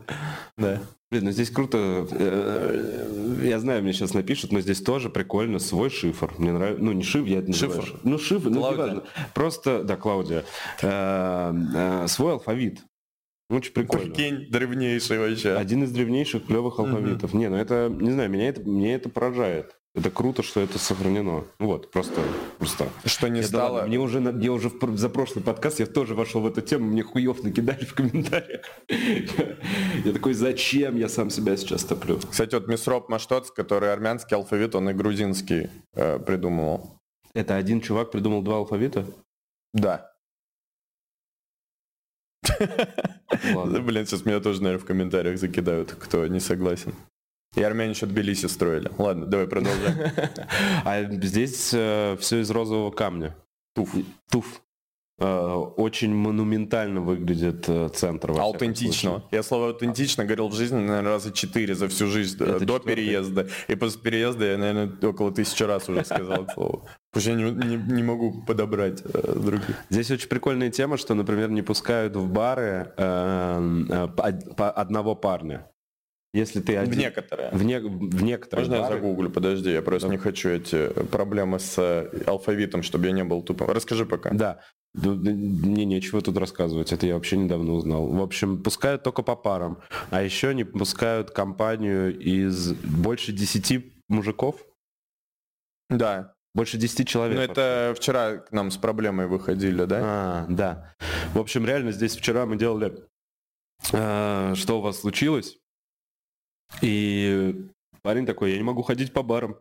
Да. 0.57 0.81
Блин, 1.11 1.25
ну 1.25 1.31
здесь 1.31 1.51
круто. 1.51 2.07
Э, 2.11 3.39
я 3.43 3.59
знаю, 3.59 3.83
мне 3.83 3.93
сейчас 3.93 4.13
напишут, 4.13 4.51
но 4.51 4.61
здесь 4.61 4.81
тоже 4.81 5.09
прикольно 5.09 5.59
свой 5.59 5.89
шифр. 5.89 6.33
Мне 6.37 6.51
нравится. 6.51 6.83
Ну, 6.83 6.91
не 6.93 7.03
шифр, 7.03 7.27
я 7.27 7.39
это 7.39 7.49
называю. 7.49 7.81
Шифр. 7.81 7.99
Ну, 8.03 8.17
шифр, 8.17 8.49
ну, 8.49 8.71
не 8.71 8.77
важно. 8.77 9.03
Просто, 9.33 9.83
да, 9.83 9.95
Клаудия. 9.95 10.43
Свой 10.79 12.33
алфавит. 12.33 12.81
Очень 13.49 13.73
прикольно. 13.73 14.13
Прикинь, 14.13 14.47
древнейший 14.49 15.19
вообще. 15.19 15.53
Один 15.53 15.83
из 15.83 15.91
древнейших 15.91 16.47
клевых 16.47 16.79
алфавитов. 16.79 17.33
Не, 17.33 17.49
ну 17.49 17.57
это, 17.57 17.89
не 17.89 18.11
знаю, 18.11 18.29
меня 18.29 18.49
это, 18.49 18.61
мне 18.61 18.95
это 18.95 19.09
поражает. 19.09 19.75
Это 19.95 20.09
круто, 20.09 20.41
что 20.41 20.59
это 20.59 20.79
сохранено. 20.79 21.45
Вот, 21.59 21.91
просто, 21.91 22.19
просто. 22.57 22.89
Что 23.05 23.27
не 23.27 23.41
я 23.41 23.47
стало... 23.47 23.81
Да 23.81 23.87
мне 23.87 23.99
уже, 23.99 24.19
мне 24.21 24.49
уже 24.49 24.69
в, 24.69 24.97
за 24.97 25.07
прошлый 25.07 25.43
подкаст 25.43 25.79
я 25.79 25.85
тоже 25.85 26.15
вошел 26.15 26.41
в 26.41 26.47
эту 26.47 26.61
тему, 26.61 26.87
мне 26.87 27.03
хуев 27.03 27.43
накидали 27.43 27.85
в 27.85 27.93
комментариях. 27.93 28.65
Я 28.89 30.11
такой, 30.11 30.33
зачем 30.33 30.97
я 30.97 31.07
сам 31.09 31.29
себя 31.29 31.55
сейчас 31.57 31.83
топлю? 31.83 32.19
Кстати, 32.19 32.55
вот 32.55 32.67
Мисроп 32.67 33.07
Маштоц, 33.09 33.51
который 33.51 33.93
армянский 33.93 34.35
алфавит, 34.35 34.73
он 34.73 34.89
и 34.89 34.93
грузинский 34.93 35.69
э, 35.93 36.17
придумывал. 36.17 36.99
Это 37.35 37.55
один 37.55 37.79
чувак 37.79 38.09
придумал 38.09 38.41
два 38.41 38.57
алфавита? 38.57 39.05
Да. 39.73 40.11
Блин, 43.43 44.05
сейчас 44.07 44.25
меня 44.25 44.39
тоже, 44.39 44.63
наверное, 44.63 44.83
в 44.83 44.85
комментариях 44.85 45.37
закидают, 45.37 45.91
кто 45.91 46.25
не 46.27 46.39
согласен. 46.39 46.93
И 47.55 47.61
армяне 47.61 47.91
еще 47.91 48.05
Тбилиси 48.05 48.47
строили. 48.47 48.91
Ладно, 48.97 49.25
давай 49.25 49.47
продолжаем. 49.47 50.11
А 50.85 51.03
здесь 51.03 51.71
э, 51.73 52.17
все 52.19 52.39
из 52.41 52.49
розового 52.49 52.91
камня. 52.91 53.35
Туф. 53.75 53.89
Туф. 54.31 54.61
Э, 55.19 55.53
очень 55.77 56.13
монументально 56.13 57.01
выглядит 57.01 57.65
э, 57.67 57.89
центр. 57.93 58.31
Аутентично. 58.31 59.23
Я 59.31 59.43
слово 59.43 59.67
аутентично 59.67 60.25
говорил 60.25 60.47
в 60.49 60.55
жизни, 60.55 60.77
наверное, 60.77 61.11
раза 61.11 61.31
четыре 61.31 61.75
за 61.75 61.87
всю 61.87 62.07
жизнь 62.07 62.35
Это 62.37 62.53
до 62.53 62.59
четвертый? 62.59 62.95
переезда. 62.95 63.47
И 63.67 63.75
после 63.75 64.01
переезда 64.01 64.45
я, 64.45 64.57
наверное, 64.57 65.09
около 65.09 65.31
тысячи 65.31 65.61
раз 65.61 65.87
уже 65.87 66.03
сказал 66.03 66.47
слово. 66.53 66.81
Потому 67.11 67.21
что 67.21 67.29
я 67.29 67.35
не, 67.35 67.51
не, 67.51 67.93
не 67.93 68.03
могу 68.03 68.41
подобрать 68.41 69.03
э, 69.05 69.33
других. 69.35 69.77
Здесь 69.91 70.09
очень 70.09 70.27
прикольная 70.27 70.71
тема, 70.71 70.97
что, 70.97 71.13
например, 71.13 71.51
не 71.51 71.61
пускают 71.61 72.15
в 72.15 72.27
бары 72.27 72.91
э, 72.97 73.83
э, 73.87 74.63
одного 74.63 75.15
парня. 75.15 75.67
Если 76.33 76.61
ты 76.61 76.77
один... 76.77 76.93
В 76.93 76.97
некоторые. 76.97 77.51
В, 77.51 77.63
не... 77.63 77.79
в 77.79 78.23
некоторые 78.23 78.67
Можно 78.67 78.81
бары... 78.81 78.95
я 78.95 79.01
загуглю? 79.01 79.29
Подожди, 79.29 79.71
я 79.71 79.83
просто 79.83 80.07
да. 80.07 80.13
не 80.13 80.17
хочу 80.17 80.49
эти 80.49 80.89
проблемы 81.11 81.59
с 81.59 82.09
алфавитом, 82.25 82.81
чтобы 82.81 83.05
я 83.05 83.11
не 83.11 83.23
был 83.23 83.43
тупым. 83.43 83.69
Расскажи 83.69 84.05
пока. 84.05 84.31
Да. 84.31 84.59
Мне 84.95 85.85
нечего 85.85 86.21
тут 86.21 86.37
рассказывать, 86.37 86.91
это 86.91 87.07
я 87.07 87.15
вообще 87.15 87.37
недавно 87.37 87.73
узнал. 87.73 88.07
В 88.07 88.21
общем, 88.21 88.61
пускают 88.61 89.03
только 89.03 89.21
по 89.23 89.35
парам. 89.35 89.79
А 90.09 90.21
еще 90.21 90.49
они 90.49 90.63
пускают 90.63 91.31
компанию 91.31 92.19
из 92.19 92.73
больше 92.73 93.31
10 93.31 93.93
мужиков. 94.07 94.63
Да. 95.89 96.33
Больше 96.55 96.77
10 96.77 97.07
человек. 97.07 97.37
Ну, 97.37 97.43
это 97.43 97.93
вчера 97.97 98.37
к 98.37 98.51
нам 98.51 98.69
с 98.69 98.77
проблемой 98.77 99.27
выходили, 99.27 99.85
да? 99.85 99.99
А, 100.03 100.45
да. 100.47 100.95
В 101.33 101.39
общем, 101.39 101.65
реально 101.65 101.91
здесь 101.91 102.15
вчера 102.15 102.45
мы 102.45 102.57
делали 102.57 102.93
э, 103.91 104.53
что 104.55 104.77
у 104.77 104.81
вас 104.81 104.99
случилось. 104.99 105.57
И 106.81 107.67
парень 108.01 108.25
такой, 108.25 108.51
я 108.51 108.57
не 108.57 108.63
могу 108.63 108.81
ходить 108.81 109.13
по 109.13 109.23
барам. 109.23 109.57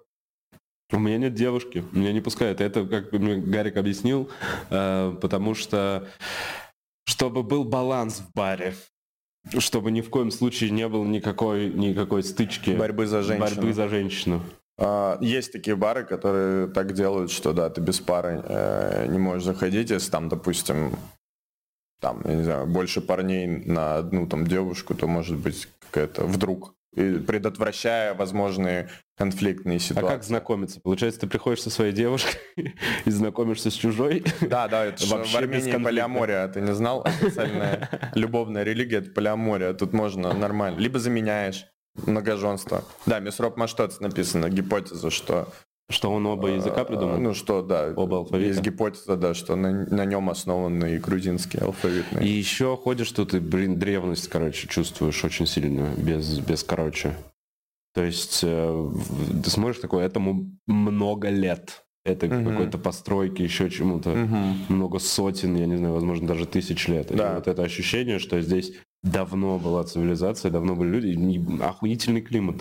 У 0.93 0.99
меня 0.99 1.17
нет 1.17 1.35
девушки, 1.35 1.85
меня 1.93 2.13
не 2.13 2.21
пускают. 2.21 2.61
Это, 2.61 2.85
как 2.85 3.13
мне 3.13 3.37
Гарик 3.37 3.77
объяснил, 3.77 4.31
э, 4.69 5.17
потому 5.21 5.55
что 5.55 6.09
чтобы 7.07 7.43
был 7.43 7.65
баланс 7.65 8.21
в 8.21 8.33
баре, 8.35 8.75
чтобы 9.59 9.91
ни 9.91 10.03
в 10.03 10.11
коем 10.11 10.31
случае 10.31 10.71
не 10.71 10.87
было 10.89 11.05
никакой, 11.05 11.73
никакой 11.73 12.23
стычки. 12.23 12.71
Борьбы 12.71 13.07
за 13.07 13.23
женщину. 13.23 13.49
Борьбы 13.49 13.73
за 13.73 13.89
женщину. 13.89 14.43
А, 14.79 15.19
есть 15.21 15.53
такие 15.53 15.77
бары, 15.77 16.05
которые 16.05 16.69
так 16.69 16.93
делают, 16.93 17.31
что 17.31 17.53
да, 17.53 17.71
ты 17.71 17.81
без 17.81 18.01
пары 18.01 18.43
э, 18.45 19.07
не 19.09 19.19
можешь 19.19 19.45
заходить, 19.45 19.91
если 19.91 20.11
там, 20.11 20.29
допустим, 20.29 20.97
там, 22.01 22.23
я 22.25 22.35
не 22.35 22.43
знаю, 22.43 22.67
больше 22.67 23.01
парней 23.01 23.47
на 23.47 23.97
одну 23.97 24.27
там 24.27 24.47
девушку, 24.47 24.95
то 24.95 25.07
может 25.07 25.39
быть 25.39 25.69
какая-то 25.81 26.25
вдруг 26.25 26.75
предотвращая 26.95 28.15
возможные 28.15 28.89
конфликтные 29.17 29.79
ситуации. 29.79 30.09
А 30.09 30.11
как 30.11 30.25
знакомиться? 30.25 30.81
Получается, 30.81 31.21
ты 31.21 31.27
приходишь 31.27 31.63
со 31.63 31.71
своей 31.71 31.93
девушкой 31.93 32.39
и 33.05 33.11
знакомишься 33.11 33.71
с 33.71 33.75
чужой? 33.75 34.25
Да, 34.41 34.69
да, 34.69 34.87
это 34.87 35.07
Вообще 35.07 35.33
в 35.33 35.37
Армении 35.37 35.83
полиамория, 35.83 36.49
ты 36.49 36.61
не 36.61 36.75
знал? 36.75 37.03
Официальная 37.05 37.89
любовная 38.15 38.63
религия– 38.63 38.97
это 38.99 39.11
полиамория, 39.11 39.73
тут 39.75 39.93
можно 39.93 40.33
нормально. 40.33 40.79
Либо 40.79 40.99
заменяешь 40.99 41.67
многоженство. 41.95 42.85
Да, 43.07 43.21
Месроп 43.21 43.57
Маштоц 43.57 44.01
написано, 44.01 44.49
гипотеза, 44.49 45.11
что 45.11 45.53
что 45.93 46.11
он 46.11 46.27
оба 46.27 46.49
языка 46.49 46.85
придумал? 46.85 47.19
Ну 47.19 47.35
что, 47.35 47.63
да. 47.63 47.93
Оба 47.95 48.19
алфавита. 48.19 48.49
Есть 48.49 48.61
гипотеза, 48.61 49.17
да, 49.17 49.35
что 49.35 49.55
на, 49.55 49.87
на 49.87 50.05
нем 50.05 50.29
основан 50.31 50.85
и 50.85 50.99
грузинский 50.99 51.59
алфавитный. 51.59 52.27
И 52.27 52.29
еще 52.29 52.77
ходишь 52.77 53.13
тут 53.13 53.35
и, 53.35 53.39
блин, 53.39 53.79
древность, 53.79 54.29
короче, 54.29 54.67
чувствуешь 54.69 55.25
очень 55.25 55.47
сильно, 55.47 55.95
без, 55.97 56.39
без 56.41 56.65
короче. 56.65 57.17
То 57.95 58.03
есть 58.03 58.41
э, 58.43 58.91
ты 59.45 59.51
смотришь 59.51 59.79
такое, 59.79 60.07
этому 60.07 60.51
много 60.67 61.29
лет. 61.29 61.85
Это 62.05 62.27
угу. 62.27 62.51
какой-то 62.51 62.79
постройки, 62.79 63.43
еще 63.43 63.71
чему-то. 63.71 64.11
Угу. 64.11 64.75
Много 64.75 64.99
сотен, 64.99 65.55
я 65.57 65.67
не 65.67 65.77
знаю, 65.77 65.95
возможно, 65.95 66.27
даже 66.27 66.47
тысяч 66.47 66.89
лет. 66.89 67.09
Да. 67.15 67.33
И 67.33 67.35
вот 67.37 67.49
это 67.49 67.63
ощущение, 67.63 68.19
что 68.19 68.41
здесь 68.41 68.73
давно 69.03 69.59
была 69.59 69.85
цивилизация, 69.85 70.51
давно 70.51 70.75
были 70.75 70.89
люди, 70.89 71.09
и 71.09 71.63
охуительный 71.63 72.23
климат. 72.23 72.57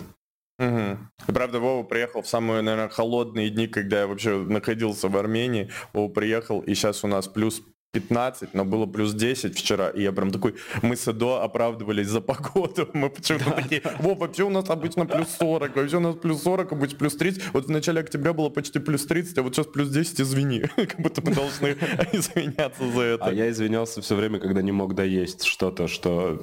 Угу. 0.58 0.98
Правда, 1.26 1.60
Вова 1.60 1.82
приехал 1.82 2.22
в 2.22 2.28
самые, 2.28 2.62
наверное, 2.62 2.88
холодные 2.88 3.50
дни, 3.50 3.66
когда 3.66 4.00
я 4.00 4.06
вообще 4.06 4.36
находился 4.36 5.08
в 5.08 5.16
Армении. 5.16 5.70
Вова 5.92 6.12
приехал, 6.12 6.60
и 6.60 6.74
сейчас 6.74 7.04
у 7.04 7.08
нас 7.08 7.26
плюс 7.26 7.62
15, 7.92 8.54
но 8.54 8.64
было 8.64 8.86
плюс 8.86 9.12
10 9.12 9.58
вчера, 9.58 9.90
и 9.90 10.02
я 10.02 10.12
прям 10.12 10.30
такой, 10.30 10.54
мы 10.80 10.96
с 10.96 11.06
Эдо 11.08 11.42
оправдывались 11.42 12.08
за 12.08 12.22
погоду, 12.22 12.88
мы 12.94 13.10
почему-то 13.10 13.50
да, 13.50 13.50
такие, 13.52 13.82
во, 13.98 14.14
вообще 14.14 14.44
у 14.44 14.50
нас 14.50 14.70
обычно 14.70 15.04
плюс 15.04 15.28
40, 15.38 15.76
вообще 15.76 15.96
у 15.98 16.00
нас 16.00 16.16
плюс 16.16 16.42
40, 16.42 16.72
а 16.72 16.74
будет 16.74 16.96
плюс 16.96 17.14
30, 17.16 17.52
вот 17.52 17.66
в 17.66 17.70
начале 17.70 18.00
октября 18.00 18.32
было 18.32 18.48
почти 18.48 18.78
плюс 18.78 19.04
30, 19.04 19.36
а 19.38 19.42
вот 19.42 19.54
сейчас 19.54 19.66
плюс 19.66 19.90
10, 19.90 20.22
извини, 20.22 20.60
как 20.76 21.00
будто 21.00 21.20
мы 21.20 21.34
должны 21.34 21.66
извиняться 22.12 22.90
за 22.90 23.00
это. 23.02 23.26
А 23.26 23.32
я 23.32 23.50
извинялся 23.50 24.00
все 24.00 24.14
время, 24.14 24.38
когда 24.40 24.62
не 24.62 24.72
мог 24.72 24.94
доесть 24.94 25.44
что-то, 25.44 25.86
что 25.86 26.40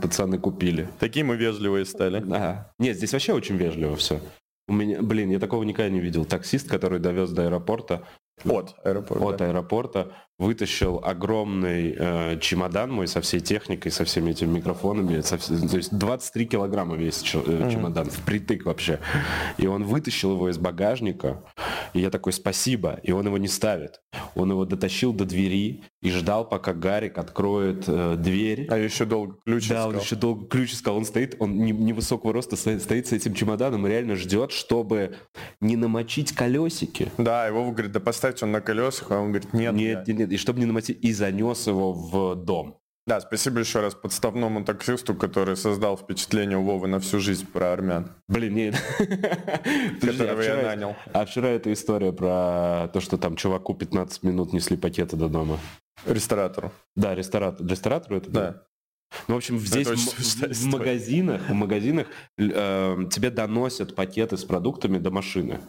пацаны 0.00 0.38
купили. 0.38 0.88
Такие 1.00 1.24
мы 1.24 1.34
вежливые 1.34 1.84
стали. 1.84 2.18
Ага. 2.18 2.72
Нет, 2.78 2.96
здесь 2.96 3.12
вообще 3.12 3.32
очень 3.32 3.56
вежливо 3.56 3.96
все. 3.96 4.20
У 4.68 4.72
меня, 4.72 5.02
блин, 5.02 5.30
я 5.30 5.40
такого 5.40 5.64
никогда 5.64 5.90
не 5.90 5.98
видел. 5.98 6.24
Таксист, 6.24 6.68
который 6.68 7.00
довез 7.00 7.30
до 7.30 7.46
аэропорта, 7.46 8.06
от 8.44 8.74
аэропорта. 8.84 9.28
От 9.28 9.40
аэропорта 9.42 10.12
вытащил 10.42 11.00
огромный 11.02 11.94
э, 11.96 12.38
чемодан 12.40 12.90
мой 12.92 13.06
со 13.06 13.20
всей 13.20 13.40
техникой, 13.40 13.92
со 13.92 14.04
всеми 14.04 14.32
этими 14.32 14.56
микрофонами. 14.56 15.20
Со, 15.20 15.38
то 15.38 15.76
есть 15.76 15.96
23 15.96 16.46
килограмма 16.46 16.96
весь 16.96 17.22
ч, 17.22 17.38
э, 17.44 17.70
чемодан, 17.70 18.10
впритык 18.10 18.64
вообще. 18.66 18.98
И 19.56 19.66
он 19.66 19.84
вытащил 19.84 20.32
его 20.32 20.50
из 20.50 20.58
багажника. 20.58 21.44
И 21.94 22.00
я 22.00 22.10
такой, 22.10 22.32
спасибо. 22.32 22.98
И 23.02 23.12
он 23.12 23.26
его 23.26 23.38
не 23.38 23.48
ставит. 23.48 24.00
Он 24.34 24.50
его 24.50 24.64
дотащил 24.64 25.12
до 25.12 25.24
двери 25.24 25.84
и 26.00 26.10
ждал, 26.10 26.48
пока 26.48 26.72
Гарик 26.72 27.18
откроет 27.18 27.84
э, 27.86 28.16
дверь. 28.18 28.66
А 28.68 28.76
еще 28.78 29.04
долго 29.04 29.36
ключ 29.44 29.68
Да, 29.68 29.76
искал. 29.76 29.88
он 29.90 29.98
еще 29.98 30.16
долго 30.16 30.46
ключ 30.46 30.72
искал. 30.72 30.96
Он 30.96 31.04
стоит, 31.04 31.36
он 31.38 31.56
не, 31.58 31.70
невысокого 31.70 32.32
роста 32.32 32.56
стоит, 32.56 32.82
стоит 32.82 33.06
с 33.06 33.12
этим 33.12 33.34
чемоданом 33.34 33.86
и 33.86 33.90
реально 33.90 34.16
ждет, 34.16 34.50
чтобы 34.50 35.16
не 35.60 35.76
намочить 35.76 36.32
колесики. 36.32 37.12
Да, 37.18 37.46
его 37.46 37.70
говорит, 37.70 37.92
да 37.92 38.00
поставьте 38.00 38.44
он 38.44 38.52
на 38.52 38.60
колесах, 38.60 39.10
а 39.12 39.20
он 39.20 39.28
говорит, 39.28 39.52
нет. 39.52 39.72
Нет, 39.74 40.08
нет, 40.08 40.18
нет. 40.18 40.31
И 40.32 40.36
чтобы 40.38 40.60
не 40.60 40.66
намочить, 40.66 40.98
и 41.04 41.12
занес 41.12 41.66
его 41.66 41.92
в 41.92 42.34
дом. 42.36 42.78
Да, 43.06 43.20
спасибо 43.20 43.58
еще 43.58 43.80
раз 43.80 43.94
подставному 43.94 44.64
таксисту, 44.64 45.14
который 45.14 45.56
создал 45.56 45.96
впечатление 45.96 46.56
у 46.56 46.62
Вовы 46.62 46.86
на 46.86 47.00
всю 47.00 47.18
жизнь 47.18 47.46
про 47.46 47.72
армян. 47.72 48.12
Блин, 48.28 48.54
нет. 48.54 48.74
Которого 50.00 50.40
я 50.40 50.62
нанял. 50.62 50.96
А 51.12 51.24
вчера 51.24 51.48
эта 51.48 51.72
история 51.72 52.12
про 52.12 52.88
то, 52.92 53.00
что 53.00 53.18
там 53.18 53.34
чуваку 53.34 53.74
15 53.74 54.22
минут 54.22 54.52
несли 54.52 54.76
пакеты 54.76 55.16
до 55.16 55.28
дома. 55.28 55.58
Ресторатору. 56.06 56.72
Да, 56.94 57.14
ресторатор. 57.16 57.66
Ресторатору 57.66 58.16
это? 58.16 58.30
Да. 58.30 58.62
Ну, 59.28 59.34
в 59.34 59.36
общем, 59.36 59.58
здесь 59.58 59.88
в, 59.88 60.54
в 60.54 60.66
магазинах, 60.66 61.42
в 61.48 61.52
магазинах 61.52 62.06
э, 62.38 62.96
тебе 63.10 63.30
доносят 63.30 63.94
пакеты 63.94 64.36
с 64.36 64.44
продуктами 64.44 64.98
до 64.98 65.10
машины. 65.10 65.60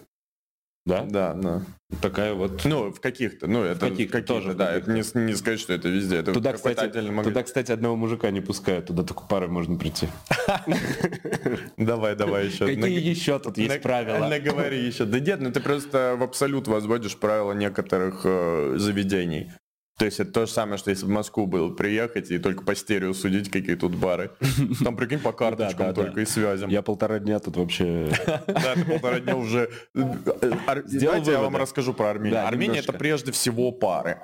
Да? 0.86 1.04
Да, 1.04 1.34
да. 1.34 1.62
Такая 2.02 2.34
вот... 2.34 2.66
Ну, 2.66 2.92
в 2.92 3.00
каких-то, 3.00 3.48
ну, 3.48 3.64
это 3.64 3.90
каких 3.90 4.12
каких 4.12 4.28
тоже, 4.28 4.54
да, 4.54 4.74
это 4.74 4.92
не, 4.92 5.02
не 5.26 5.34
сказать, 5.36 5.60
что 5.60 5.74
это 5.74 5.88
везде. 5.88 6.18
Это 6.18 6.34
туда, 6.34 6.54
кстати, 6.54 6.92
туда, 7.24 7.44
кстати, 7.44 7.72
одного 7.72 7.96
мужика 7.96 8.32
не 8.32 8.42
пускают, 8.42 8.88
туда 8.88 9.04
только 9.04 9.24
пары 9.24 9.48
можно 9.48 9.78
прийти. 9.78 10.10
Давай, 11.78 12.16
давай 12.16 12.48
еще. 12.48 12.66
Какие 12.66 13.00
еще 13.00 13.40
тут 13.40 13.58
есть 13.58 13.82
правила? 13.82 14.28
Наговори 14.28 14.84
еще. 14.86 15.06
Да 15.06 15.20
нет, 15.20 15.40
ну 15.40 15.52
ты 15.52 15.60
просто 15.60 16.16
в 16.18 16.24
абсолют 16.24 16.68
возводишь 16.68 17.18
правила 17.18 17.54
некоторых 17.54 18.22
э, 18.24 18.76
заведений. 18.78 19.52
То 19.98 20.06
есть 20.06 20.20
это 20.20 20.32
то 20.32 20.46
же 20.46 20.52
самое, 20.52 20.78
что 20.78 20.90
если 20.90 21.06
в 21.06 21.10
Москву 21.10 21.46
было 21.46 21.70
приехать 21.70 22.32
и 22.32 22.40
только 22.40 22.64
по 22.64 22.74
стерео 22.74 23.14
судить, 23.14 23.52
какие 23.52 23.76
тут 23.76 23.96
бары. 23.96 24.32
Там, 24.84 24.98
прикинь, 24.98 25.20
по 25.20 25.32
карточкам 25.32 25.94
только 25.94 26.22
и 26.22 26.26
связям. 26.26 26.70
Я 26.70 26.82
полтора 26.82 27.20
дня 27.20 27.40
тут 27.40 27.58
вообще... 27.58 28.12
Да, 28.48 28.76
полтора 28.88 29.20
дня 29.20 29.36
уже... 29.36 29.70
Давайте 29.94 31.32
я 31.32 31.40
вам 31.40 31.56
расскажу 31.56 31.94
про 31.94 32.10
Армению. 32.12 32.48
Армения 32.48 32.80
это 32.80 32.94
прежде 32.94 33.32
всего 33.32 33.72
пары. 33.72 34.20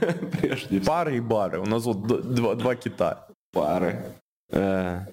Пары 0.86 1.16
и 1.16 1.20
бары. 1.20 1.60
У 1.60 1.66
нас 1.66 1.84
вот 1.84 2.06
два 2.32 2.74
кита. 2.74 3.28
Пары. 3.52 4.04
Э, 4.50 5.06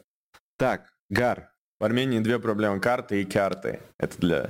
так, 0.58 0.94
Гар. 1.10 1.50
В 1.80 1.84
Армении 1.84 2.20
две 2.20 2.40
проблемы. 2.40 2.80
Карты 2.80 3.22
и 3.22 3.26
карты. 3.26 3.80
Это 4.00 4.18
для 4.18 4.50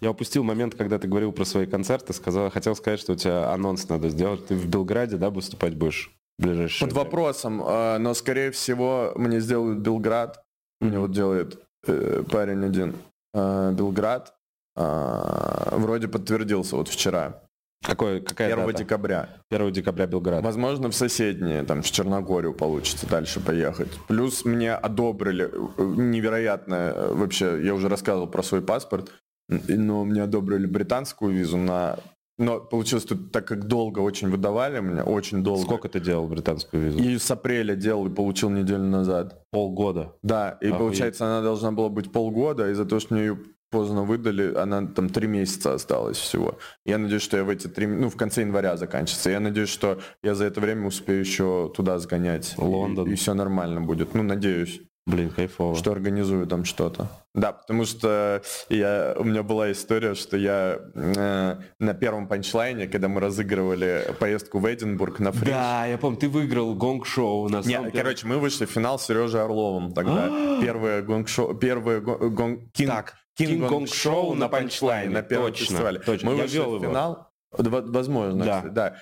я 0.00 0.10
упустил 0.10 0.44
момент, 0.44 0.74
когда 0.74 0.98
ты 0.98 1.08
говорил 1.08 1.32
про 1.32 1.44
свои 1.44 1.66
концерты, 1.66 2.12
сказал, 2.12 2.50
хотел 2.50 2.74
сказать, 2.76 3.00
что 3.00 3.12
у 3.12 3.16
тебя 3.16 3.52
анонс 3.52 3.88
надо 3.88 4.08
сделать. 4.08 4.46
Ты 4.46 4.54
в 4.54 4.66
Белграде, 4.66 5.16
да, 5.16 5.30
выступать 5.30 5.74
будешь? 5.74 6.12
Ближайшее 6.38 6.88
Под 6.88 6.96
вопросом, 6.96 7.62
а, 7.64 7.98
но 7.98 8.14
скорее 8.14 8.52
всего 8.52 9.12
мне 9.16 9.40
сделают 9.40 9.80
Белград. 9.80 10.44
Мне 10.80 10.98
вот 11.00 11.10
делает 11.10 11.60
э, 11.86 12.22
парень 12.30 12.64
один. 12.64 12.94
А, 13.34 13.72
Белград. 13.72 14.34
Вроде 14.76 16.06
подтвердился 16.06 16.76
вот 16.76 16.86
вчера. 16.86 17.42
Какой, 17.84 18.20
какая 18.20 18.52
1 18.52 18.66
дата? 18.66 18.78
декабря. 18.78 19.28
1 19.50 19.72
декабря 19.72 20.06
Белград. 20.06 20.42
Возможно, 20.42 20.90
в 20.90 20.94
соседние, 20.94 21.62
там, 21.62 21.82
в 21.82 21.90
Черногорию 21.90 22.52
получится 22.52 23.08
дальше 23.08 23.40
поехать. 23.40 23.90
Плюс 24.08 24.44
мне 24.44 24.74
одобрили 24.74 25.44
э, 25.46 25.82
невероятно, 25.96 26.74
э, 26.74 27.14
вообще, 27.14 27.64
я 27.64 27.74
уже 27.74 27.88
рассказывал 27.88 28.26
про 28.26 28.42
свой 28.42 28.62
паспорт, 28.62 29.12
но 29.48 30.04
мне 30.04 30.22
одобрили 30.22 30.66
британскую 30.66 31.32
визу 31.32 31.56
на... 31.56 31.98
Но 32.38 32.60
получилось 32.60 33.04
тут, 33.04 33.32
так 33.32 33.48
как 33.48 33.66
долго 33.66 33.98
очень 33.98 34.30
выдавали 34.30 34.78
мне, 34.78 35.02
очень 35.02 35.42
долго. 35.42 35.62
Сколько 35.62 35.88
ты 35.88 35.98
делал 35.98 36.28
британскую 36.28 36.84
визу? 36.84 36.98
И 36.98 37.18
с 37.18 37.28
апреля 37.32 37.74
делал 37.74 38.06
и 38.06 38.10
получил 38.10 38.48
неделю 38.50 38.84
назад. 38.84 39.42
Полгода? 39.50 40.14
Да, 40.22 40.56
и 40.60 40.66
Охуеть. 40.66 40.78
получается 40.78 41.26
она 41.26 41.42
должна 41.42 41.72
была 41.72 41.88
быть 41.88 42.12
полгода, 42.12 42.70
из-за 42.70 42.84
того, 42.84 43.00
что 43.00 43.14
мне 43.14 43.24
ее 43.24 43.38
поздно 43.70 44.04
выдали, 44.04 44.54
она 44.54 44.86
там 44.86 45.08
три 45.08 45.26
месяца 45.26 45.74
осталась 45.74 46.16
всего. 46.16 46.58
Я 46.84 46.98
надеюсь, 46.98 47.22
что 47.22 47.36
я 47.36 47.44
в 47.44 47.50
эти 47.50 47.66
три, 47.66 47.86
ну, 47.86 48.08
в 48.08 48.16
конце 48.16 48.42
января 48.42 48.76
заканчивается. 48.76 49.30
Я 49.30 49.40
надеюсь, 49.40 49.68
что 49.68 50.00
я 50.22 50.34
за 50.34 50.44
это 50.44 50.60
время 50.60 50.86
успею 50.86 51.20
еще 51.20 51.72
туда 51.76 51.98
сгонять. 51.98 52.54
Лондон. 52.56 53.08
И, 53.08 53.12
и 53.12 53.14
все 53.16 53.34
нормально 53.34 53.80
будет. 53.80 54.14
Ну, 54.14 54.22
надеюсь. 54.22 54.80
Блин, 55.08 55.30
кайфово. 55.30 55.74
Что 55.74 55.92
организую 55.92 56.46
там 56.46 56.66
что-то. 56.66 57.08
Да, 57.34 57.52
потому 57.52 57.86
что 57.86 58.42
я, 58.68 59.14
у 59.16 59.24
меня 59.24 59.42
была 59.42 59.72
история, 59.72 60.14
что 60.14 60.36
я 60.36 60.78
э, 60.94 61.56
на 61.78 61.94
первом 61.94 62.28
панчлайне, 62.28 62.88
когда 62.88 63.08
мы 63.08 63.22
разыгрывали 63.22 64.14
поездку 64.20 64.58
в 64.58 64.66
Эдинбург 64.70 65.18
на 65.18 65.32
Fringe. 65.32 65.48
Да, 65.48 65.86
я 65.86 65.96
помню, 65.96 66.18
ты 66.18 66.28
выиграл 66.28 66.74
гонг-шоу 66.74 67.48
на 67.48 67.62
самом 67.62 67.86
Нет, 67.86 67.94
короче, 67.94 68.26
мы 68.26 68.38
вышли 68.38 68.66
в 68.66 68.70
финал 68.70 68.98
с 68.98 69.06
Сережей 69.06 69.40
Орловым 69.40 69.94
тогда. 69.94 70.60
первое 70.60 71.00
гонг-шоу, 71.00 71.54
первое 71.54 72.00
гонг... 72.00 72.70
Кинг, 72.72 72.90
так, 72.90 73.14
Кинг 73.34 73.66
Гонг-шоу 73.66 74.34
на 74.34 74.48
панчлайне. 74.48 75.10
На 75.10 75.22
первом 75.22 75.46
точно, 75.46 75.66
фестивале. 75.66 76.00
Точно. 76.00 76.30
Мы 76.30 76.36
я 76.36 76.42
вышли 76.42 76.58
в 76.58 76.80
финал. 76.80 77.30
Его. 77.56 77.82
Возможно, 77.92 78.44
да. 78.44 78.56
Кстати, 78.58 78.74
да. 78.74 78.96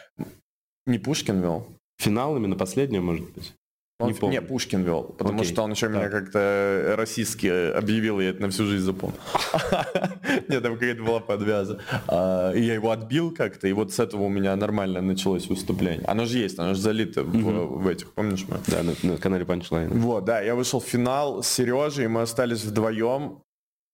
Не 0.86 1.00
Пушкин 1.00 1.40
вел. 1.40 1.66
Финал 1.98 2.36
именно 2.36 2.54
последний, 2.54 3.00
может 3.00 3.28
быть? 3.32 3.56
Он, 3.98 4.10
Не 4.12 4.28
не. 4.28 4.42
Пушкин 4.42 4.82
вел, 4.82 5.04
потому 5.04 5.40
Окей, 5.40 5.50
что 5.52 5.62
он 5.62 5.70
еще 5.70 5.88
меня 5.88 6.02
так. 6.10 6.10
как-то 6.24 6.94
российски 6.98 7.46
объявил, 7.72 8.20
и 8.20 8.24
я 8.24 8.30
это 8.30 8.42
на 8.42 8.50
всю 8.50 8.66
жизнь 8.66 8.84
запомнил. 8.84 9.16
Нет, 10.48 10.62
там 10.62 10.74
какая-то 10.74 11.02
была 11.02 11.20
подвяза. 11.20 11.80
А, 12.06 12.52
И 12.52 12.60
я 12.62 12.74
его 12.74 12.90
отбил 12.90 13.30
как-то, 13.34 13.66
и 13.68 13.72
вот 13.72 13.94
с 13.94 13.98
этого 13.98 14.24
у 14.24 14.28
меня 14.28 14.54
нормально 14.54 15.00
началось 15.00 15.46
выступление. 15.48 16.04
Оно 16.06 16.26
же 16.26 16.36
есть, 16.36 16.58
оно 16.58 16.74
же 16.74 16.80
залито 16.80 17.22
в 17.24 17.86
этих, 17.88 18.12
помнишь 18.12 18.44
мы? 18.48 18.58
Да, 18.66 18.82
на, 18.82 18.92
на 19.02 19.16
канале 19.16 19.44
Punchline. 19.46 19.88
Вот, 19.98 20.26
да, 20.26 20.40
я 20.42 20.54
вышел 20.54 20.78
в 20.80 20.84
финал 20.84 21.42
с 21.42 21.48
Сережей, 21.48 22.04
и 22.04 22.08
мы 22.08 22.20
остались 22.20 22.64
вдвоем, 22.64 23.40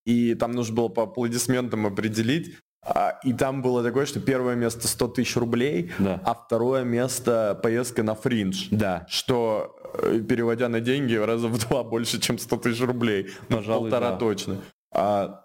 и 0.04 0.34
там 0.34 0.50
нужно 0.50 0.74
было 0.74 0.88
по 0.88 1.04
аплодисментам 1.04 1.86
определить, 1.86 2.56
а, 2.84 3.20
и 3.22 3.32
там 3.32 3.62
было 3.62 3.84
такое, 3.84 4.06
что 4.06 4.18
первое 4.18 4.56
место 4.56 4.88
100 4.88 5.08
тысяч 5.08 5.36
рублей, 5.36 5.92
Да. 6.00 6.20
а 6.24 6.34
второе 6.34 6.82
место 6.82 7.56
поездка 7.62 8.02
на 8.02 8.16
фриндж. 8.16 8.66
Да. 8.72 9.06
Что, 9.08 9.76
э, 9.81 9.81
переводя 10.28 10.68
на 10.68 10.80
деньги, 10.80 11.14
раза 11.14 11.48
в 11.48 11.58
два 11.58 11.84
больше, 11.84 12.20
чем 12.20 12.38
100 12.38 12.56
тысяч 12.58 12.80
рублей. 12.80 13.30
Ну, 13.48 13.58
Пожалуй, 13.58 13.90
полтора 13.90 14.10
да. 14.12 14.16
точно. 14.16 14.56
А 14.94 15.44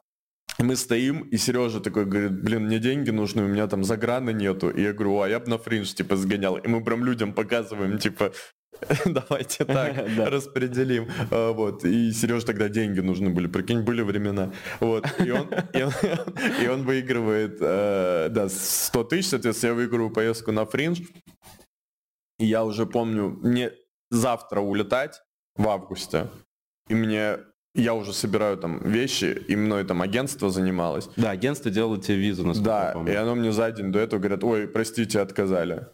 мы 0.59 0.75
стоим, 0.75 1.21
и 1.21 1.37
Сережа 1.37 1.79
такой 1.79 2.05
говорит, 2.05 2.43
блин, 2.43 2.65
мне 2.65 2.79
деньги 2.79 3.11
нужны, 3.11 3.43
у 3.43 3.47
меня 3.47 3.67
там 3.67 3.83
заграна 3.83 4.31
нету. 4.31 4.69
И 4.69 4.81
я 4.81 4.93
говорю, 4.93 5.21
а 5.21 5.29
я 5.29 5.39
бы 5.39 5.49
на 5.49 5.57
фриндж, 5.57 5.93
типа, 5.93 6.15
сгонял. 6.15 6.57
И 6.57 6.67
мы 6.67 6.83
прям 6.83 7.05
людям 7.05 7.33
показываем, 7.33 7.99
типа, 7.99 8.31
давайте 9.05 9.65
так 9.65 9.95
распределим. 10.17 11.07
А, 11.31 11.51
Вот. 11.51 11.85
И 11.85 12.11
Сереже 12.11 12.45
тогда 12.45 12.69
деньги 12.69 13.01
нужны 13.01 13.29
были, 13.29 13.47
прикинь, 13.47 13.81
были 13.81 14.01
времена. 14.01 14.51
Вот. 14.79 15.05
И 15.19 15.29
он, 15.29 15.47
и 15.73 15.83
он, 15.83 15.93
и 16.63 16.67
он 16.67 16.83
выигрывает, 16.83 17.57
э, 17.61 18.29
да, 18.31 18.49
100 18.49 19.03
тысяч, 19.03 19.27
соответственно, 19.29 19.71
я 19.71 19.75
выигрываю 19.75 20.11
поездку 20.11 20.51
на 20.51 20.65
фриндж. 20.65 21.01
И 22.39 22.45
я 22.45 22.63
уже 22.63 22.85
помню, 22.85 23.29
мне 23.41 23.71
завтра 24.11 24.61
улетать 24.61 25.21
в 25.55 25.67
августе, 25.67 26.27
и 26.89 26.95
мне 26.95 27.37
я 27.75 27.93
уже 27.93 28.11
собираю 28.13 28.57
там 28.57 28.79
вещи, 28.79 29.39
и 29.47 29.55
мной 29.55 29.83
там 29.83 30.01
агентство 30.01 30.49
занималось. 30.49 31.09
Да, 31.15 31.29
агентство 31.29 31.69
делало 31.69 31.99
тебе 32.01 32.17
визу, 32.17 32.45
насколько 32.45 32.69
я 32.71 32.85
Да, 32.87 32.91
помню. 32.93 33.13
и 33.13 33.15
оно 33.15 33.35
мне 33.35 33.51
за 33.51 33.71
день 33.71 33.91
до 33.91 33.99
этого 33.99 34.19
говорят, 34.19 34.43
ой, 34.43 34.67
простите, 34.67 35.19
отказали. 35.21 35.85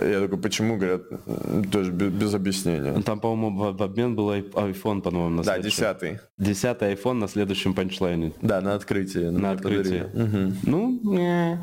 Я 0.00 0.20
такой, 0.20 0.38
почему? 0.38 0.76
Говорят, 0.76 1.02
«М, 1.26 1.64
тоже 1.64 1.90
без, 1.90 2.12
без 2.12 2.32
объяснения. 2.34 2.92
Ну, 2.92 3.02
Там, 3.02 3.18
по-моему, 3.18 3.58
в, 3.72 3.76
в 3.76 3.82
обмен 3.82 4.14
был 4.14 4.30
iPhone, 4.32 5.02
по-моему, 5.02 5.30
на 5.30 5.42
Да, 5.42 5.58
десятый. 5.58 6.20
Десятый 6.38 6.94
iPhone 6.94 7.14
на 7.14 7.26
следующем 7.26 7.74
панчлайне. 7.74 8.32
Да, 8.40 8.60
на 8.60 8.74
открытии. 8.76 9.30
На 9.30 9.50
открытии. 9.50 10.02
подарили. 10.04 10.10
Мгм. 10.14 10.56
Ну, 10.62 11.00
не. 11.02 11.58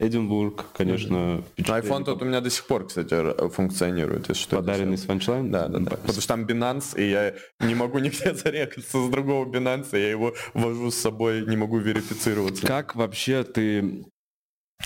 Эдинбург, 0.00 0.66
конечно. 0.74 1.42
Впечатление 1.52 1.90
iPhone 1.90 2.04
тот 2.04 2.22
у 2.22 2.24
меня 2.24 2.40
до 2.40 2.50
сих 2.50 2.64
пор, 2.66 2.86
кстати, 2.86 3.48
функционирует, 3.50 4.28
если 4.28 4.42
что. 4.42 4.56
Подаренный 4.56 4.96
с 4.96 5.04
фанчлайн? 5.04 5.50
Да, 5.50 5.66
да, 5.66 5.80
да. 5.80 5.90
Потому 5.90 6.12
что 6.12 6.28
там 6.28 6.44
Binance, 6.44 6.96
и 6.96 7.10
я 7.10 7.34
не 7.58 7.74
могу 7.74 7.98
нигде 7.98 8.32
зарекаться 8.32 9.06
с 9.06 9.10
другого 9.10 9.44
Binance, 9.44 9.98
я 9.98 10.10
его 10.10 10.34
вожу 10.54 10.92
с 10.92 10.96
собой, 10.96 11.44
не 11.46 11.56
могу 11.56 11.78
верифицироваться. 11.78 12.64
Как 12.64 12.94
вообще 12.94 13.42
ты 13.42 14.04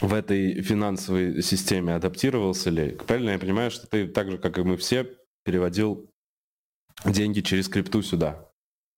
в 0.01 0.15
этой 0.15 0.63
финансовой 0.63 1.43
системе 1.43 1.95
адаптировался 1.95 2.71
ли? 2.71 2.93
Правильно 3.07 3.31
я 3.31 3.39
понимаю, 3.39 3.71
что 3.71 3.87
ты 3.87 4.09
так 4.09 4.31
же, 4.31 4.39
как 4.39 4.57
и 4.57 4.63
мы 4.63 4.79
все, 4.79 5.11
переводил 5.45 6.11
деньги 7.05 7.41
через 7.41 7.69
крипту 7.69 8.01
сюда? 8.01 8.49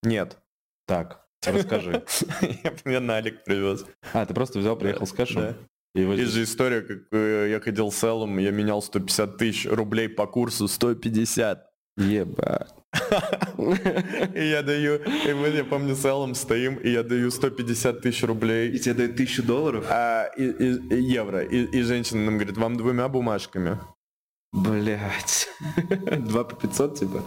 Нет. 0.05 0.39
Так, 0.87 1.27
расскажи. 1.45 2.05
Я 2.63 2.73
мне 2.85 3.01
налик 3.01 3.43
привез. 3.43 3.85
А, 4.13 4.25
ты 4.25 4.33
просто 4.33 4.61
взял, 4.61 4.77
приехал 4.77 5.07
с 5.07 5.13
кэшем? 5.13 5.57
И 5.95 6.01
его 6.01 6.15
Есть 6.15 6.33
же 6.33 6.43
история, 6.43 6.81
как 6.83 6.99
э, 7.13 7.49
я 7.51 7.61
ходил 7.61 7.93
с 7.93 8.03
Эллом, 8.03 8.39
я 8.39 8.51
менял 8.51 8.83
150 8.83 9.37
тысяч 9.39 9.67
рублей 9.71 10.09
по 10.09 10.27
курсу 10.27 10.67
150. 10.69 11.65
Ебать. 11.97 12.69
И 14.35 14.45
я 14.51 14.63
даю, 14.63 14.97
и 14.97 15.33
мы, 15.33 15.49
я 15.49 15.65
помню, 15.65 15.95
с 15.97 16.05
Эллом 16.05 16.35
стоим, 16.35 16.77
и 16.77 16.91
я 16.91 17.03
даю 17.03 17.31
150 17.31 18.01
тысяч 18.03 18.23
рублей. 18.25 18.77
тебе 18.79 18.95
дают 18.95 19.17
тысячу 19.17 19.43
долларов? 19.43 19.85
а, 19.89 20.27
и, 20.37 20.45
и- 20.45 20.95
и 20.95 21.03
евро. 21.03 21.43
И, 21.43 21.65
и 21.65 21.83
женщина 21.83 22.25
нам 22.25 22.35
говорит, 22.39 22.57
вам 22.57 22.77
двумя 22.77 23.09
бумажками. 23.09 23.79
Блять. 24.53 25.49
Два 26.19 26.45
по 26.45 26.55
500, 26.57 26.99
типа? 26.99 27.25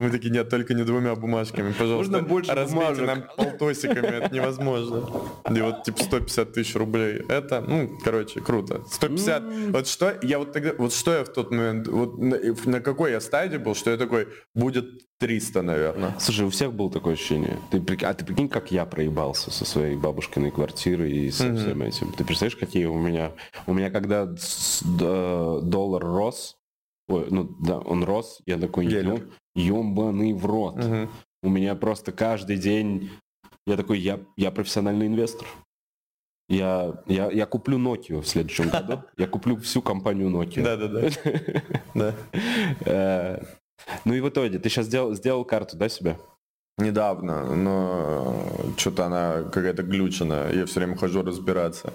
Мы 0.00 0.10
такие, 0.10 0.30
нет, 0.32 0.48
только 0.48 0.72
не 0.74 0.82
двумя 0.82 1.14
бумажками, 1.14 1.72
пожалуйста. 1.72 2.12
Можно 2.12 2.28
больше 2.28 2.52
разбейте 2.52 3.02
бумажек. 3.02 3.06
нам 3.06 3.24
полтосиками, 3.36 4.06
это 4.06 4.34
невозможно. 4.34 5.08
И 5.54 5.60
вот 5.60 5.84
типа 5.84 6.02
150 6.02 6.52
тысяч 6.54 6.74
рублей. 6.74 7.22
Это, 7.28 7.60
ну, 7.60 7.98
короче, 8.02 8.40
круто. 8.40 8.82
150. 8.90 9.42
Вот 9.72 9.86
что, 9.86 10.18
я 10.22 10.38
вот 10.38 10.52
тогда, 10.52 10.72
вот 10.78 10.92
что 10.94 11.12
я 11.12 11.24
в 11.24 11.28
тот 11.28 11.50
момент, 11.50 11.86
вот 11.86 12.18
на, 12.18 12.38
на 12.64 12.80
какой 12.80 13.12
я 13.12 13.20
стадии 13.20 13.58
был, 13.58 13.74
что 13.74 13.90
я 13.90 13.98
такой, 13.98 14.28
будет 14.54 14.86
300, 15.18 15.60
наверное. 15.60 16.14
Слушай, 16.18 16.46
у 16.46 16.50
всех 16.50 16.72
было 16.72 16.90
такое 16.90 17.12
ощущение. 17.12 17.58
Ты, 17.70 17.78
а 18.06 18.14
ты 18.14 18.24
прикинь, 18.24 18.48
как 18.48 18.70
я 18.72 18.86
проебался 18.86 19.50
со 19.50 19.66
своей 19.66 19.96
бабушкиной 19.96 20.50
квартирой 20.50 21.12
и 21.12 21.30
со 21.30 21.44
Мгм. 21.44 21.56
всем 21.58 21.82
этим. 21.82 22.12
Ты 22.12 22.24
представляешь, 22.24 22.56
какие 22.56 22.86
у 22.86 22.96
меня... 22.98 23.32
У 23.66 23.74
меня 23.74 23.90
когда 23.90 24.26
доллар 24.82 26.02
рос, 26.02 26.56
ой, 27.08 27.26
ну 27.30 27.54
да, 27.60 27.78
он 27.78 28.04
рос, 28.04 28.40
я 28.46 28.56
такой, 28.58 28.86
Гелер. 28.86 29.28
«Ё- 29.54 29.76
ёбаный 29.78 30.32
в 30.32 30.46
рот. 30.46 30.76
Мгм. 30.76 31.10
У 31.42 31.48
меня 31.48 31.74
просто 31.74 32.12
каждый 32.12 32.56
день... 32.56 33.10
Я 33.66 33.76
такой, 33.76 33.98
я, 33.98 34.20
я 34.36 34.50
профессиональный 34.50 35.06
инвестор. 35.06 35.46
Я, 36.48 37.02
я, 37.06 37.30
я 37.30 37.46
куплю 37.46 37.78
Nokia 37.78 38.20
в 38.20 38.26
следующем 38.26 38.68
году. 38.72 39.02
Я 39.16 39.26
куплю 39.28 39.56
всю 39.58 39.80
компанию 39.82 40.28
Nokia. 40.30 40.62
Да-да-да. 40.62 41.08
Да. 41.94 42.14
Э, 42.84 43.42
Ну 44.04 44.14
и 44.14 44.20
в 44.20 44.28
итоге, 44.28 44.58
ты 44.58 44.68
сейчас 44.68 44.86
сделал, 44.86 45.14
сделал 45.14 45.44
карту, 45.44 45.76
да, 45.76 45.88
себе? 45.88 46.18
Недавно, 46.78 47.54
но 47.56 48.44
что-то 48.76 49.06
она 49.06 49.42
какая-то 49.44 49.82
глючена. 49.82 50.48
Я 50.50 50.66
все 50.66 50.80
время 50.80 50.96
хожу 50.96 51.22
разбираться. 51.22 51.92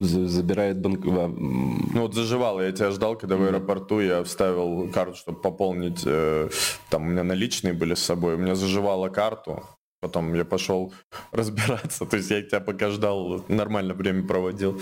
За- 0.00 0.26
Забирает 0.28 0.80
банк... 0.80 1.04
Ну 1.04 2.00
вот 2.02 2.14
заживало, 2.14 2.60
я 2.60 2.72
тебя 2.72 2.90
ждал, 2.90 3.16
когда 3.16 3.36
в 3.36 3.42
аэропорту 3.42 4.00
я 4.00 4.22
вставил 4.24 4.90
карту, 4.92 5.16
чтобы 5.16 5.40
пополнить, 5.40 6.02
э, 6.04 6.50
там 6.90 7.02
у 7.02 7.06
меня 7.10 7.24
наличные 7.24 7.72
были 7.72 7.94
с 7.94 8.02
собой, 8.02 8.34
у 8.34 8.38
меня 8.38 8.54
заживала 8.54 9.08
карту, 9.08 9.64
потом 10.00 10.34
я 10.34 10.44
пошел 10.44 10.92
разбираться, 11.32 12.04
то 12.04 12.16
есть 12.18 12.30
я 12.30 12.42
тебя 12.42 12.60
пока 12.60 12.90
ждал, 12.90 13.42
нормально 13.48 13.94
время 13.94 14.26
проводил. 14.26 14.80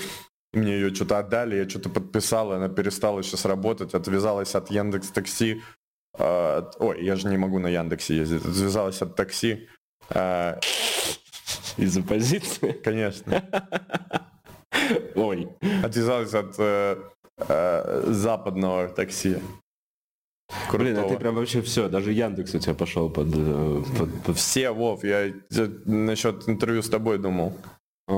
Мне 0.52 0.72
ее 0.74 0.94
что-то 0.94 1.18
отдали, 1.18 1.56
я 1.56 1.68
что-то 1.68 1.90
подписал, 1.90 2.52
она 2.52 2.68
перестала 2.68 3.22
сейчас 3.22 3.44
работать, 3.44 3.94
отвязалась 3.94 4.54
от 4.56 4.70
Яндекс 4.70 5.08
Такси. 5.10 5.62
э, 6.18 6.56
от- 6.58 6.76
ой, 6.80 7.04
я 7.04 7.14
же 7.14 7.28
не 7.28 7.36
могу 7.36 7.60
на 7.60 7.68
Яндексе 7.68 8.16
ездить, 8.16 8.42
отвязалась 8.44 9.00
от 9.02 9.14
такси. 9.14 9.68
э, 10.10 10.58
Из 11.76 11.96
оппозиции. 11.96 12.72
конечно. 12.72 13.42
Ой. 15.14 15.48
Отвязалась 15.82 16.34
от 16.34 16.54
э, 16.58 16.96
э, 17.48 18.02
западного 18.06 18.88
такси. 18.88 19.38
Блин, 20.72 20.96
а 20.96 21.00
Крутого. 21.00 21.08
ты 21.08 21.16
прям 21.18 21.34
вообще 21.36 21.62
все, 21.62 21.88
даже 21.88 22.12
Яндекс 22.12 22.54
у 22.54 22.58
тебя 22.58 22.74
пошел 22.74 23.08
под... 23.10 23.28
э, 23.34 23.82
под- 23.98 24.22
под- 24.24 24.36
Все, 24.36 24.70
Вов, 24.70 25.02
я 25.04 25.28
э, 25.28 25.32
насчет 25.86 26.48
интервью 26.48 26.82
с 26.82 26.88
тобой 26.88 27.18
думал. 27.18 27.52
О, 28.06 28.12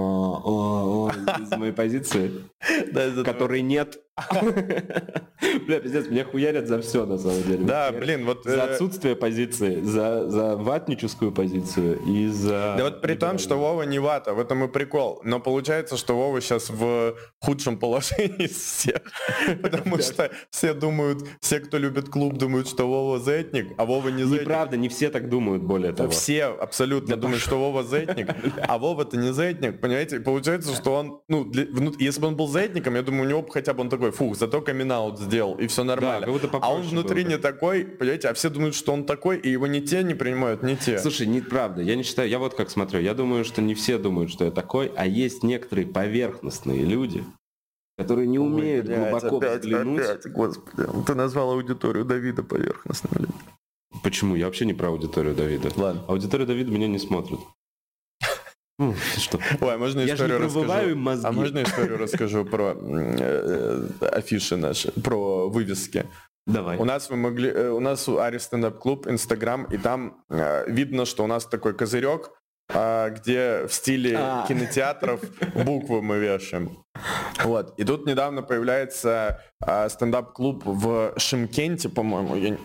о, 0.44 1.08
о, 1.08 1.40
из 1.42 1.50
моей 1.56 1.72
позиции, 1.72 2.32
которой 3.24 3.62
нет. 3.62 3.98
Бля, 5.66 5.80
пиздец, 5.80 6.08
меня 6.08 6.24
хуярят 6.24 6.66
за 6.66 6.80
все, 6.80 7.04
на 7.04 7.18
самом 7.18 7.42
деле. 7.42 7.64
Да, 7.64 7.92
блин, 7.92 8.24
вот... 8.24 8.44
За 8.44 8.56
э, 8.56 8.60
отсутствие 8.60 9.14
позиции, 9.14 9.82
за, 9.82 10.28
за 10.30 10.56
ватническую 10.56 11.32
позицию 11.32 12.00
и 12.06 12.28
за... 12.28 12.74
Да 12.78 12.84
вот 12.84 13.02
при 13.02 13.14
том, 13.14 13.38
что 13.38 13.56
Вова 13.56 13.82
не 13.82 13.98
вата, 13.98 14.32
в 14.32 14.40
этом 14.40 14.64
и 14.64 14.68
прикол. 14.68 15.20
Но 15.22 15.38
получается, 15.38 15.98
что 15.98 16.16
Вова 16.16 16.40
сейчас 16.40 16.70
в 16.70 17.14
худшем 17.40 17.78
положении 17.78 18.44
из 18.46 18.56
всех. 18.56 19.02
Потому 19.62 19.98
что 19.98 20.30
все 20.50 20.72
думают, 20.72 21.28
все, 21.40 21.60
кто 21.60 21.76
любит 21.76 22.08
клуб, 22.08 22.38
думают, 22.38 22.68
что 22.68 22.88
Вова 22.88 23.18
зетник, 23.18 23.74
а 23.76 23.84
Вова 23.84 24.08
не 24.08 24.24
зетник. 24.24 24.40
Неправда, 24.42 24.76
не 24.78 24.88
все 24.88 25.10
так 25.10 25.28
думают, 25.28 25.62
более 25.62 25.92
того. 25.92 26.08
Все 26.10 26.44
абсолютно 26.46 27.16
думают, 27.16 27.42
что 27.42 27.58
Вова 27.58 27.82
зетник, 27.82 28.30
а 28.66 28.78
Вова-то 28.78 29.18
не 29.18 29.34
зетник, 29.34 29.80
понимаете? 29.80 30.20
Получается, 30.20 30.74
что 30.74 30.94
он, 30.94 31.20
ну, 31.28 31.52
если 31.98 32.20
бы 32.20 32.28
он 32.28 32.36
был 32.36 32.48
зетником, 32.48 32.94
я 32.94 33.02
думаю, 33.02 33.24
у 33.24 33.28
него 33.28 33.42
бы 33.42 33.52
хотя 33.52 33.74
бы 33.74 33.82
он 33.82 33.90
такой, 33.90 34.05
фух, 34.12 34.36
зато 34.36 34.60
камин 34.60 34.92
сделал, 35.16 35.54
и 35.54 35.66
все 35.66 35.84
нормально. 35.84 36.26
будто 36.26 36.48
а 36.60 36.72
он 36.72 36.82
внутри 36.82 37.22
было 37.22 37.30
бы. 37.30 37.36
не 37.36 37.38
такой, 37.38 37.84
понимаете, 37.84 38.28
а 38.28 38.34
все 38.34 38.50
думают, 38.50 38.74
что 38.74 38.92
он 38.92 39.04
такой, 39.04 39.38
и 39.38 39.50
его 39.50 39.66
не 39.66 39.80
те 39.80 40.02
не 40.02 40.14
принимают, 40.14 40.62
не 40.62 40.76
те. 40.76 40.98
Слушай, 40.98 41.26
неправда. 41.26 41.82
Я 41.82 41.96
не 41.96 42.02
считаю, 42.02 42.28
я 42.28 42.38
вот 42.38 42.54
как 42.54 42.70
смотрю. 42.70 43.00
Я 43.00 43.14
думаю, 43.14 43.44
что 43.44 43.62
не 43.62 43.74
все 43.74 43.98
думают, 43.98 44.30
что 44.30 44.44
я 44.44 44.50
такой, 44.50 44.92
а 44.96 45.06
есть 45.06 45.42
некоторые 45.42 45.86
поверхностные 45.86 46.84
люди, 46.84 47.24
которые 47.98 48.26
не 48.26 48.38
умеют 48.38 48.86
глубоко 48.86 49.38
взглянуть. 49.38 50.26
господи, 50.26 50.88
ты 51.06 51.14
назвал 51.14 51.52
аудиторию 51.52 52.04
Давида 52.04 52.42
поверхностным. 52.42 53.28
Почему? 54.02 54.36
Я 54.36 54.46
вообще 54.46 54.66
не 54.66 54.74
про 54.74 54.88
аудиторию 54.88 55.34
Давида. 55.34 55.70
Ладно. 55.76 56.04
Аудитория 56.06 56.46
Давида 56.46 56.70
меня 56.70 56.88
не 56.88 56.98
смотрит. 56.98 57.40
Что? 59.16 59.38
Ой, 59.60 59.74
а 59.74 59.78
можно 59.78 60.00
Я 60.00 60.14
историю 60.14 60.38
расскажу? 60.38 60.90
им 60.90 60.98
мозги. 60.98 61.26
А 61.26 61.32
можно 61.32 61.62
историю 61.62 61.96
расскажу 61.98 62.44
про 62.44 62.74
э, 62.76 63.88
афиши 64.12 64.56
наши, 64.56 64.92
про 64.92 65.48
вывески? 65.48 66.06
Давай. 66.46 66.76
У 66.76 66.84
нас 66.84 67.08
вы 67.10 67.16
могли, 67.16 67.48
э, 67.48 67.70
у 67.70 67.80
нас 67.80 68.08
у 68.08 68.18
Ари 68.18 68.38
стендап 68.38 68.78
клуб, 68.78 69.06
Инстаграм, 69.08 69.64
и 69.64 69.78
там 69.78 70.22
э, 70.28 70.70
видно, 70.70 71.06
что 71.06 71.24
у 71.24 71.26
нас 71.26 71.46
такой 71.46 71.72
козырек, 71.74 72.30
э, 72.68 73.10
где 73.16 73.66
в 73.66 73.72
стиле 73.72 74.16
А. 74.18 74.44
кинотеатров 74.46 75.20
буквы 75.64 76.02
мы 76.02 76.18
вешаем. 76.18 76.84
Вот. 77.44 77.74
И 77.78 77.84
тут 77.84 78.06
недавно 78.06 78.42
появляется 78.42 79.40
э, 79.66 79.88
стендап-клуб 79.88 80.62
в 80.64 81.12
Шимкенте, 81.16 81.88
по-моему, 81.88 82.36
я 82.36 82.56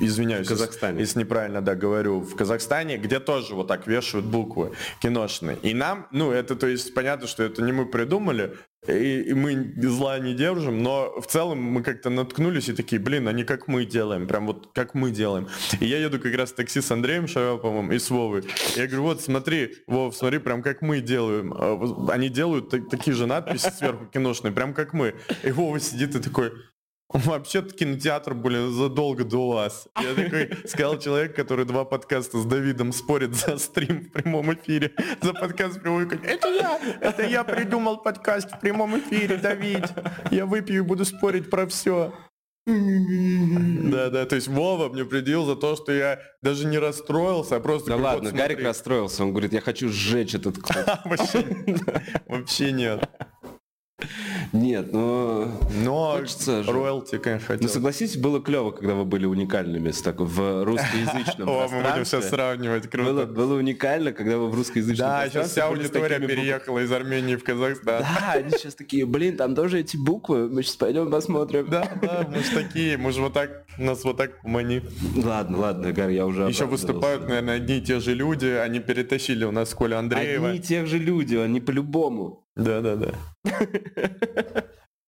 извиняюсь, 0.00 0.46
В 0.46 0.50
Казахстане. 0.50 1.00
если 1.00 1.20
неправильно, 1.20 1.60
да, 1.60 1.74
говорю, 1.74 2.20
в 2.20 2.34
Казахстане, 2.36 2.96
где 2.98 3.20
тоже 3.20 3.54
вот 3.54 3.68
так 3.68 3.86
вешают 3.86 4.26
буквы 4.26 4.72
киношные. 5.00 5.58
И 5.62 5.74
нам, 5.74 6.06
ну, 6.12 6.30
это, 6.30 6.56
то 6.56 6.66
есть, 6.66 6.94
понятно, 6.94 7.26
что 7.26 7.42
это 7.42 7.62
не 7.62 7.72
мы 7.72 7.86
придумали, 7.86 8.56
и, 8.86 9.22
и 9.22 9.32
мы 9.32 9.72
зла 9.82 10.18
не 10.18 10.34
держим, 10.34 10.82
но 10.82 11.18
в 11.18 11.26
целом 11.26 11.58
мы 11.62 11.82
как-то 11.82 12.10
наткнулись 12.10 12.68
и 12.68 12.74
такие, 12.74 13.00
блин, 13.00 13.26
они 13.28 13.42
как 13.44 13.66
мы 13.66 13.86
делаем, 13.86 14.26
прям 14.26 14.46
вот 14.46 14.72
как 14.74 14.92
мы 14.94 15.10
делаем. 15.10 15.48
И 15.80 15.86
я 15.86 15.96
еду 15.98 16.18
как 16.20 16.34
раз 16.34 16.50
в 16.52 16.54
такси 16.54 16.82
с 16.82 16.90
Андреем 16.90 17.26
Шараповым 17.26 17.92
и 17.92 17.98
с 17.98 18.10
Вовой. 18.10 18.44
Я 18.76 18.86
говорю, 18.86 19.04
вот 19.04 19.22
смотри, 19.22 19.76
Вов, 19.86 20.14
смотри, 20.14 20.38
прям 20.38 20.62
как 20.62 20.82
мы 20.82 21.00
делаем. 21.00 21.54
А 21.56 22.12
Они 22.12 22.28
делают 22.28 22.68
так- 22.68 22.90
такие 22.90 23.14
же 23.16 23.26
надписи 23.26 23.63
сверху 23.70 24.06
киношные, 24.06 24.52
прям 24.52 24.74
как 24.74 24.92
мы. 24.92 25.14
И 25.42 25.50
Вова 25.50 25.80
сидит 25.80 26.14
и 26.14 26.20
такой, 26.20 26.52
Вообще-то 27.14 27.72
кинотеатр, 27.72 28.34
блин, 28.34 28.72
задолго 28.72 29.24
до 29.24 29.50
вас. 29.50 29.86
Я 30.00 30.14
такой 30.14 30.50
сказал 30.66 30.98
человек, 30.98 31.36
который 31.36 31.64
два 31.64 31.84
подкаста 31.84 32.38
с 32.38 32.44
Давидом 32.44 32.92
спорит 32.92 33.34
за 33.36 33.58
стрим 33.58 34.06
в 34.06 34.10
прямом 34.10 34.52
эфире. 34.54 34.92
За 35.22 35.32
подкаст 35.32 35.76
в 35.76 35.80
прямом 35.80 36.08
эфире. 36.08 36.22
Это 36.24 36.48
я! 36.48 36.80
Это 37.00 37.22
я 37.22 37.44
придумал 37.44 37.98
подкаст 37.98 38.50
в 38.50 38.58
прямом 38.58 38.98
эфире, 38.98 39.36
Давид. 39.36 39.84
Я 40.32 40.44
выпью 40.44 40.78
и 40.78 40.80
буду 40.80 41.04
спорить 41.04 41.50
про 41.50 41.68
все. 41.68 42.12
Да, 42.66 44.10
да, 44.10 44.24
то 44.24 44.36
есть 44.36 44.48
Вова 44.48 44.88
мне 44.88 45.04
предъявил 45.04 45.44
за 45.44 45.54
то, 45.54 45.76
что 45.76 45.92
я 45.92 46.20
даже 46.40 46.66
не 46.66 46.78
расстроился, 46.78 47.56
а 47.56 47.60
просто... 47.60 47.90
Да 47.90 47.96
вот 47.96 48.04
ладно, 48.04 48.30
смотри. 48.30 48.54
Гарик 48.54 48.64
расстроился, 48.64 49.22
он 49.22 49.32
говорит, 49.32 49.52
я 49.52 49.60
хочу 49.60 49.90
сжечь 49.90 50.34
этот 50.34 50.58
клуб. 50.58 50.84
Вообще 52.26 52.72
нет. 52.72 53.08
Нет, 54.52 54.92
ну... 54.92 55.50
Но 55.82 56.16
Хочется 56.18 56.62
же. 56.62 56.72
роялти, 56.72 57.18
конечно, 57.18 57.46
Ну 57.50 57.54
хотел. 57.56 57.68
согласитесь, 57.68 58.16
было 58.16 58.40
клево, 58.40 58.70
когда 58.70 58.94
вы 58.94 59.04
были 59.04 59.26
уникальными 59.26 59.90
с 59.90 60.00
так, 60.02 60.20
в 60.20 60.64
русскоязычном 60.64 61.48
О, 61.48 61.68
мы 61.68 61.82
будем 61.82 62.04
сейчас 62.04 62.28
сравнивать, 62.28 62.88
круто. 62.88 63.10
Было, 63.12 63.26
было 63.26 63.54
уникально, 63.58 64.12
когда 64.12 64.38
вы 64.38 64.48
в 64.50 64.54
русскоязычном 64.54 65.08
Да, 65.08 65.28
сейчас 65.28 65.50
вся 65.50 65.66
аудитория 65.66 66.18
переехала 66.18 66.80
из 66.80 66.92
Армении 66.92 67.36
в 67.36 67.44
Казахстан. 67.44 68.02
Да, 68.02 68.32
они 68.34 68.50
сейчас 68.50 68.74
такие, 68.74 69.06
блин, 69.06 69.36
там 69.36 69.54
тоже 69.54 69.80
эти 69.80 69.96
буквы, 69.96 70.48
мы 70.48 70.62
сейчас 70.62 70.76
пойдем 70.76 71.10
посмотрим. 71.10 71.66
Да, 71.68 71.88
да, 72.00 72.26
мы 72.30 72.42
же 72.42 72.50
такие, 72.50 72.96
мы 72.96 73.12
же 73.12 73.20
вот 73.20 73.32
так, 73.32 73.63
нас 73.78 74.04
вот 74.04 74.16
так 74.16 74.42
мани. 74.44 74.82
Ладно, 75.16 75.58
ладно, 75.58 75.92
Гар, 75.92 76.10
я 76.10 76.26
уже 76.26 76.42
Еще 76.42 76.66
выступают, 76.66 77.28
наверное, 77.28 77.56
одни 77.56 77.78
и 77.78 77.80
те 77.80 78.00
же 78.00 78.14
люди, 78.14 78.46
они 78.46 78.80
перетащили 78.80 79.44
у 79.44 79.50
нас 79.50 79.74
Коля 79.74 79.98
Андреева. 79.98 80.48
Одни 80.48 80.58
и 80.58 80.62
те 80.62 80.86
же 80.86 80.98
люди, 80.98 81.36
они 81.36 81.60
по-любому. 81.60 82.46
Да, 82.56 82.80
да, 82.80 82.96
да. 82.96 83.14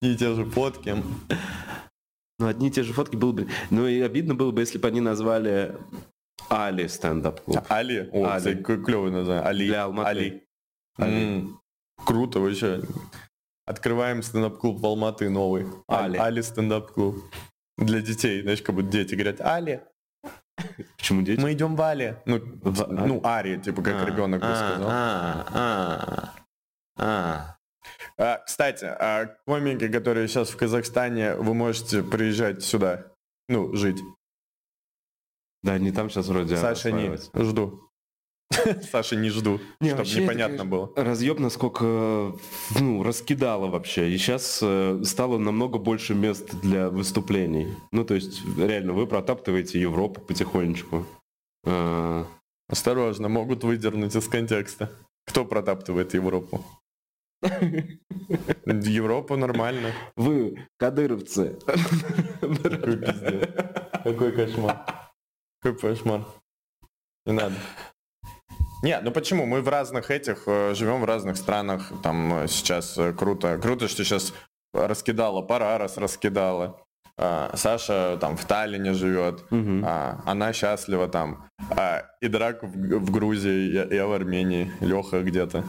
И 0.02 0.16
те 0.16 0.34
же 0.34 0.44
фотки. 0.44 0.94
Ну, 2.38 2.46
одни 2.46 2.68
и 2.68 2.70
те 2.70 2.82
же 2.82 2.92
фотки 2.92 3.16
было 3.16 3.32
бы... 3.32 3.48
Ну, 3.70 3.86
и 3.86 4.00
обидно 4.00 4.34
было 4.34 4.50
бы, 4.50 4.60
если 4.60 4.78
бы 4.78 4.88
они 4.88 5.00
назвали 5.00 5.74
Али 6.48 6.86
стендап-клуб. 6.86 7.64
Али. 7.68 8.08
О, 8.12 8.26
Али. 8.26 8.62
клевое 8.62 9.10
название. 9.10 9.44
Али. 9.44 9.66
Для 9.66 9.84
Алматы. 9.84 10.08
Али. 10.08 10.42
Али. 10.98 11.48
Круто 12.04 12.40
вообще. 12.40 12.82
Открываем 13.64 14.22
стендап-клуб 14.22 14.80
в 14.80 14.86
Алматы 14.86 15.28
новый. 15.28 15.66
Али. 15.88 16.18
Али 16.18 16.42
стендап-клуб. 16.42 17.16
Для 17.78 18.00
детей, 18.00 18.42
знаешь, 18.42 18.62
как 18.62 18.74
будто 18.74 18.88
дети 18.88 19.14
говорят, 19.14 19.40
Али, 19.40 19.82
Почему 20.96 21.22
дети? 21.22 21.40
мы 21.40 21.52
идем 21.52 21.76
в 21.76 21.82
Али. 21.82 22.16
Ну, 22.24 22.38
В 22.38 22.86
ну 22.90 23.20
Ари, 23.22 23.58
типа, 23.58 23.82
как 23.82 24.02
А, 24.02 24.04
ребенок 24.06 24.40
бы 24.40 24.46
а, 24.48 24.56
сказал. 24.56 24.88
а, 24.90 25.46
а, 25.54 26.34
а. 26.96 27.56
А, 28.18 28.38
кстати, 28.38 28.84
а 28.84 29.36
комики, 29.44 29.88
которые 29.88 30.28
сейчас 30.28 30.48
в 30.48 30.56
Казахстане, 30.56 31.34
вы 31.34 31.52
можете 31.52 32.02
приезжать 32.02 32.62
сюда, 32.62 33.12
ну, 33.48 33.74
жить. 33.74 33.98
Да, 35.62 35.74
они 35.74 35.92
там 35.92 36.08
сейчас 36.08 36.28
вроде 36.28 36.56
Саша 36.56 36.92
не 36.92 37.16
жду. 37.34 37.85
Саша 38.90 39.16
не 39.16 39.30
жду, 39.30 39.60
Не, 39.80 39.88
чтобы 39.88 39.98
вообще, 39.98 40.22
непонятно 40.22 40.54
это, 40.54 40.64
было. 40.64 40.92
Разъеб, 40.96 41.38
насколько 41.40 42.32
ну, 42.78 43.02
раскидало 43.02 43.66
вообще. 43.66 44.10
И 44.10 44.18
сейчас 44.18 44.60
э, 44.62 45.00
стало 45.04 45.38
намного 45.38 45.78
больше 45.78 46.14
мест 46.14 46.54
для 46.62 46.88
выступлений. 46.88 47.74
Ну, 47.92 48.04
то 48.04 48.14
есть, 48.14 48.40
реально, 48.56 48.92
вы 48.92 49.06
протаптываете 49.06 49.80
Европу 49.80 50.20
потихонечку. 50.20 51.06
Э, 51.64 52.24
Осторожно, 52.68 53.28
могут 53.28 53.62
выдернуть 53.62 54.16
из 54.16 54.26
контекста. 54.26 54.90
Кто 55.26 55.44
протаптывает 55.44 56.14
Европу? 56.14 56.64
Европа 58.66 59.36
нормально. 59.36 59.92
Вы, 60.16 60.66
кадыровцы. 60.76 61.58
Какой 62.40 62.96
пиздец. 62.96 63.50
Какой 64.02 64.32
кошмар. 64.32 64.84
Какой 65.60 65.78
кошмар. 65.78 66.26
Не 67.24 67.32
надо. 67.32 67.54
Не, 68.86 69.00
ну 69.00 69.10
почему? 69.10 69.46
Мы 69.46 69.62
в 69.62 69.68
разных 69.68 70.12
этих, 70.12 70.44
э, 70.46 70.72
живем 70.74 71.00
в 71.00 71.04
разных 71.04 71.36
странах. 71.36 71.90
Там 72.04 72.44
э, 72.44 72.46
сейчас 72.46 72.96
э, 72.96 73.12
круто. 73.12 73.58
Круто, 73.58 73.88
что 73.88 74.04
сейчас 74.04 74.32
раскидала, 74.72 75.42
пора 75.42 75.76
раз 75.76 75.98
раскидала. 75.98 76.78
А, 77.18 77.50
Саша 77.56 78.16
там 78.20 78.36
в 78.36 78.44
Таллине 78.44 78.92
живет. 78.92 79.50
Мгм. 79.50 79.82
А, 79.84 80.22
она 80.24 80.52
счастлива 80.52 81.08
там. 81.08 81.48
А, 81.70 82.04
и 82.20 82.28
Драк 82.28 82.62
в, 82.62 82.98
в 82.98 83.10
Грузии, 83.10 83.72
я, 83.72 83.84
я 83.86 84.06
в 84.06 84.12
Армении. 84.12 84.70
Леха 84.80 85.20
где-то. 85.20 85.64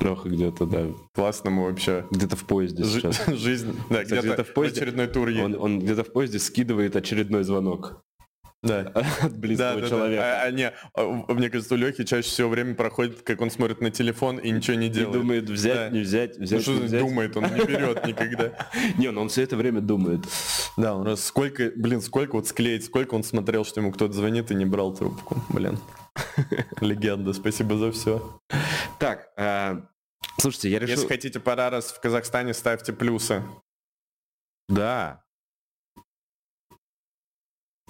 Леха 0.00 0.28
где-то, 0.28 0.64
да. 0.64 0.86
Классно 1.12 1.50
мы 1.50 1.64
вообще. 1.64 2.04
Где-то 2.12 2.36
в 2.36 2.44
поезде 2.44 2.84
сейчас. 2.84 3.26
жизнь, 3.26 3.76
да, 3.90 4.04
где-то 4.04 4.44
в 4.44 4.52
поезде 4.52 4.82
очередной 4.82 5.08
тур 5.08 5.28
Он, 5.28 5.56
он 5.58 5.80
где-то 5.80 6.04
в 6.04 6.12
поезде 6.12 6.38
скидывает 6.38 6.94
очередной 6.94 7.42
звонок 7.42 8.04
Да. 8.62 8.80
от 9.22 9.36
близкого 9.38 9.74
Да, 9.76 9.80
да, 9.80 9.88
человека. 9.88 10.22
да. 10.22 10.42
А, 10.42 10.46
а, 10.46 10.50
не, 10.50 10.72
а, 10.94 11.32
мне 11.32 11.48
кажется, 11.48 11.74
у 11.74 11.76
Лехи 11.78 12.04
чаще 12.04 12.28
всего 12.28 12.50
время 12.50 12.74
проходит, 12.74 13.22
как 13.22 13.40
он 13.40 13.50
смотрит 13.50 13.80
на 13.80 13.90
телефон 13.90 14.36
и 14.38 14.50
ничего 14.50 14.76
не 14.76 14.88
И 14.88 14.90
делает. 14.90 15.12
думает, 15.18 15.48
взять, 15.48 15.74
Да. 15.74 15.88
не 15.90 16.00
взять, 16.00 16.38
Ну 16.38 16.44
взять, 16.44 16.62
что 16.62 16.72
не 16.72 16.80
взять. 16.80 17.00
думает, 17.00 17.36
он 17.38 17.44
не 17.44 17.64
берет 17.64 18.04
никогда. 18.06 18.52
Не, 18.98 19.10
ну 19.10 19.22
он 19.22 19.28
все 19.30 19.42
это 19.42 19.56
время 19.56 19.80
думает. 19.80 20.20
Да, 20.76 20.94
он 20.94 21.06
раз 21.06 21.24
сколько, 21.24 21.72
блин, 21.74 22.02
сколько 22.02 22.36
вот 22.36 22.46
склеить, 22.48 22.84
сколько 22.84 23.14
он 23.14 23.24
смотрел, 23.24 23.64
что 23.64 23.80
ему 23.80 23.92
кто-то 23.92 24.12
звонит 24.12 24.50
и 24.50 24.54
не 24.54 24.66
брал 24.66 24.94
трубку. 24.94 25.42
Блин. 25.48 25.78
Легенда, 26.82 27.32
спасибо 27.32 27.76
за 27.78 27.92
все. 27.92 28.40
Так, 28.98 29.30
а, 29.38 29.86
слушайте, 30.38 30.68
я 30.70 30.78
решил... 30.80 30.96
Если 30.96 31.08
хотите 31.08 31.40
пора 31.40 31.70
раз 31.70 31.92
в 31.92 32.00
Казахстане, 32.00 32.52
ставьте 32.52 32.92
плюсы. 32.92 33.42
Да, 34.68 35.24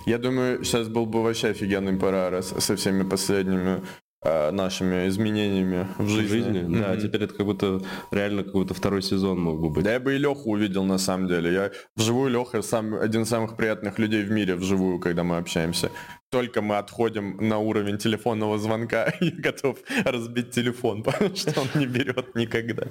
Я 0.07 0.19
думаю, 0.19 0.65
сейчас 0.65 0.89
был 0.89 1.07
бы 1.07 1.23
вообще 1.23 1.49
офигенный 1.49 1.97
пора 1.99 2.43
со 2.43 2.77
всеми 2.77 3.03
последними 3.03 3.83
э, 4.23 4.51
нашими 4.51 5.09
изменениями 5.09 5.87
в 5.99 6.05
в 6.05 6.09
жизни. 6.09 6.61
жизни. 6.61 6.81
Да, 6.81 6.97
теперь 6.97 7.25
это 7.25 7.35
как 7.35 7.47
будто 7.47 7.83
реально 8.11 8.45
какой-то 8.45 8.75
второй 8.75 9.03
сезон 9.03 9.41
мог 9.41 9.61
бы 9.61 9.71
быть. 9.71 9.85
Да 9.85 9.93
я 9.93 10.01
бы 10.01 10.15
и 10.15 10.19
Леху 10.19 10.51
увидел 10.51 10.85
на 10.85 10.99
самом 10.99 11.29
деле. 11.29 11.53
Я 11.53 11.71
вживую 11.97 12.31
Леха 12.31 12.63
сам 12.63 12.95
один 12.95 13.23
из 13.23 13.29
самых 13.29 13.57
приятных 13.57 13.99
людей 13.99 14.23
в 14.23 14.31
мире 14.31 14.57
вживую, 14.57 14.99
когда 14.99 15.23
мы 15.23 15.37
общаемся. 15.37 15.91
Только 16.31 16.63
мы 16.63 16.79
отходим 16.79 17.37
на 17.41 17.59
уровень 17.59 17.99
телефонного 17.99 18.59
звонка, 18.59 19.13
я 19.21 19.33
готов 19.33 19.79
разбить 20.05 20.51
телефон, 20.51 21.03
потому 21.05 21.35
что 21.35 21.61
он 21.61 21.69
не 21.75 21.87
берет 21.87 22.35
никогда. 22.35 22.85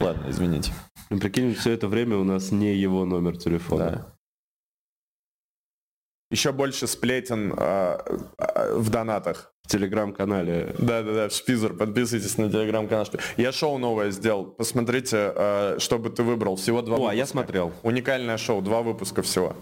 Ладно, 0.00 0.26
извините. 0.28 0.72
Ну, 1.10 1.18
Прикинь, 1.18 1.54
все 1.54 1.72
это 1.72 1.88
время 1.88 2.16
у 2.16 2.24
нас 2.24 2.52
не 2.52 2.74
его 2.74 3.04
номер 3.04 3.36
телефона. 3.36 3.84
Да. 3.90 4.13
Еще 6.34 6.50
больше 6.50 6.88
сплетен 6.88 7.54
э, 7.56 7.98
э, 8.38 8.74
в 8.74 8.90
донатах. 8.90 9.52
В 9.62 9.68
телеграм-канале. 9.68 10.74
Да-да-да, 10.80 11.28
в 11.28 11.32
Шпизер, 11.32 11.74
подписывайтесь 11.74 12.36
на 12.38 12.50
телеграм-канал. 12.50 13.06
Я 13.36 13.52
шоу 13.52 13.78
новое 13.78 14.10
сделал. 14.10 14.44
Посмотрите, 14.44 15.32
э, 15.32 15.76
что 15.78 16.00
бы 16.00 16.10
ты 16.10 16.24
выбрал. 16.24 16.56
Всего 16.56 16.82
два 16.82 16.96
О, 16.96 17.06
а 17.06 17.14
я 17.14 17.22
выпуска. 17.22 17.26
смотрел. 17.26 17.72
Уникальное 17.84 18.36
шоу, 18.36 18.62
два 18.62 18.82
выпуска 18.82 19.22
всего. 19.22 19.54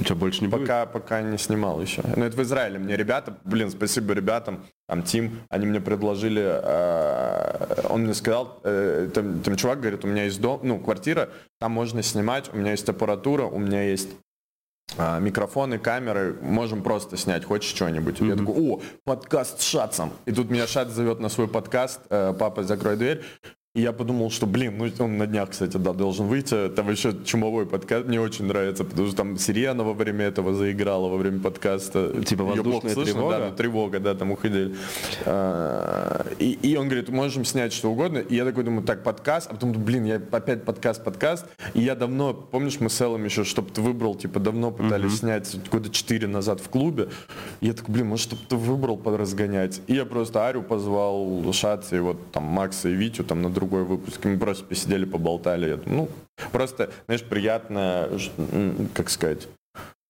Что, 0.00 0.14
больше 0.14 0.42
не 0.42 0.46
будет? 0.46 0.60
Пока, 0.60 0.86
пока 0.86 1.22
не 1.22 1.38
снимал 1.38 1.82
еще. 1.82 2.02
Но 2.14 2.24
это 2.24 2.36
в 2.36 2.42
Израиле. 2.42 2.78
Мне 2.78 2.96
ребята, 2.96 3.36
блин, 3.42 3.72
спасибо 3.72 4.14
ребятам, 4.14 4.64
там 4.86 5.02
Тим, 5.02 5.40
они 5.48 5.66
мне 5.66 5.80
предложили, 5.80 6.40
э, 6.44 7.88
он 7.90 8.02
мне 8.02 8.14
сказал, 8.14 8.60
э, 8.62 9.10
там, 9.12 9.40
там 9.40 9.56
чувак 9.56 9.80
говорит, 9.80 10.04
у 10.04 10.08
меня 10.08 10.26
есть 10.26 10.40
дом, 10.40 10.60
ну, 10.62 10.78
квартира, 10.78 11.30
там 11.58 11.72
можно 11.72 12.00
снимать, 12.00 12.48
у 12.54 12.56
меня 12.56 12.70
есть 12.70 12.88
аппаратура, 12.88 13.42
у 13.42 13.58
меня 13.58 13.82
есть 13.82 14.08
а, 14.98 15.18
микрофоны, 15.18 15.78
камеры, 15.78 16.36
можем 16.42 16.82
просто 16.82 17.16
снять, 17.16 17.44
хочешь 17.44 17.74
что-нибудь? 17.74 18.20
Я 18.20 18.36
такой, 18.36 18.54
о, 18.56 18.80
подкаст 19.04 19.60
с 19.60 19.64
Шатсом. 19.64 20.12
И 20.26 20.32
тут 20.32 20.50
меня 20.50 20.66
Шат 20.66 20.88
зовет 20.88 21.20
на 21.20 21.28
свой 21.28 21.48
подкаст, 21.48 22.00
э, 22.10 22.34
папа, 22.38 22.62
закрой 22.62 22.96
дверь. 22.96 23.22
И 23.74 23.80
я 23.80 23.92
подумал, 23.92 24.30
что, 24.30 24.46
блин, 24.46 24.76
ну 24.76 24.86
он 25.02 25.16
на 25.16 25.26
днях, 25.26 25.48
кстати, 25.48 25.78
да, 25.78 25.94
должен 25.94 26.26
выйти. 26.26 26.68
Там 26.68 26.90
еще 26.90 27.14
чумовой 27.24 27.64
подкаст 27.64 28.06
мне 28.06 28.20
очень 28.20 28.44
нравится, 28.44 28.84
потому 28.84 29.08
что 29.08 29.16
там 29.16 29.38
Сирена 29.38 29.82
во 29.82 29.94
время 29.94 30.26
этого 30.26 30.52
заиграла, 30.52 31.08
во 31.08 31.16
время 31.16 31.40
подкаста. 31.40 32.22
Типа 32.22 32.44
воздушная 32.44 32.92
слышно, 32.92 33.14
тревога? 33.14 33.38
Да, 33.38 33.48
ну, 33.48 33.56
тревога, 33.56 34.00
да, 34.00 34.14
там 34.14 34.30
уходили. 34.30 34.76
А, 35.24 36.26
и, 36.38 36.52
и 36.52 36.76
он 36.76 36.88
говорит, 36.88 37.08
можем 37.08 37.46
снять 37.46 37.72
что 37.72 37.90
угодно. 37.90 38.18
И 38.18 38.34
я 38.34 38.44
такой 38.44 38.62
думаю, 38.62 38.84
так, 38.84 39.02
подкаст. 39.02 39.48
А 39.50 39.54
потом, 39.54 39.72
блин, 39.72 40.04
я 40.04 40.16
опять 40.16 40.64
подкаст, 40.64 41.02
подкаст. 41.02 41.46
И 41.72 41.80
я 41.80 41.94
давно, 41.94 42.34
помнишь, 42.34 42.78
мы 42.78 42.90
с 42.90 43.00
Эллом 43.00 43.24
еще, 43.24 43.42
чтобы 43.42 43.70
ты 43.70 43.80
выбрал, 43.80 44.16
типа, 44.16 44.38
давно 44.38 44.70
пытались 44.70 45.12
mm-hmm. 45.12 45.16
снять 45.16 45.70
года 45.70 45.88
четыре 45.88 46.26
назад 46.26 46.60
в 46.60 46.68
клубе. 46.68 47.08
И 47.62 47.68
я 47.68 47.72
такой, 47.72 47.94
блин, 47.94 48.08
может, 48.08 48.26
чтобы 48.26 48.42
ты 48.46 48.56
выбрал 48.56 48.98
подразгонять. 48.98 49.80
И 49.86 49.94
я 49.94 50.04
просто 50.04 50.46
Арю 50.46 50.62
позвал, 50.62 51.50
Шаца, 51.54 51.96
и 51.96 52.00
вот 52.00 52.32
там 52.32 52.42
Макса 52.44 52.90
и 52.90 52.92
Витю 52.92 53.24
там 53.24 53.40
на 53.40 53.48
другой 53.62 53.84
выпуск. 53.84 54.24
Мы 54.24 54.36
просто 54.38 54.64
посидели, 54.64 55.04
поболтали. 55.04 55.68
Я 55.68 55.76
думаю, 55.76 56.08
ну, 56.36 56.48
просто, 56.50 56.90
знаешь, 57.06 57.22
приятно, 57.22 58.08
как 58.94 59.08
сказать, 59.08 59.48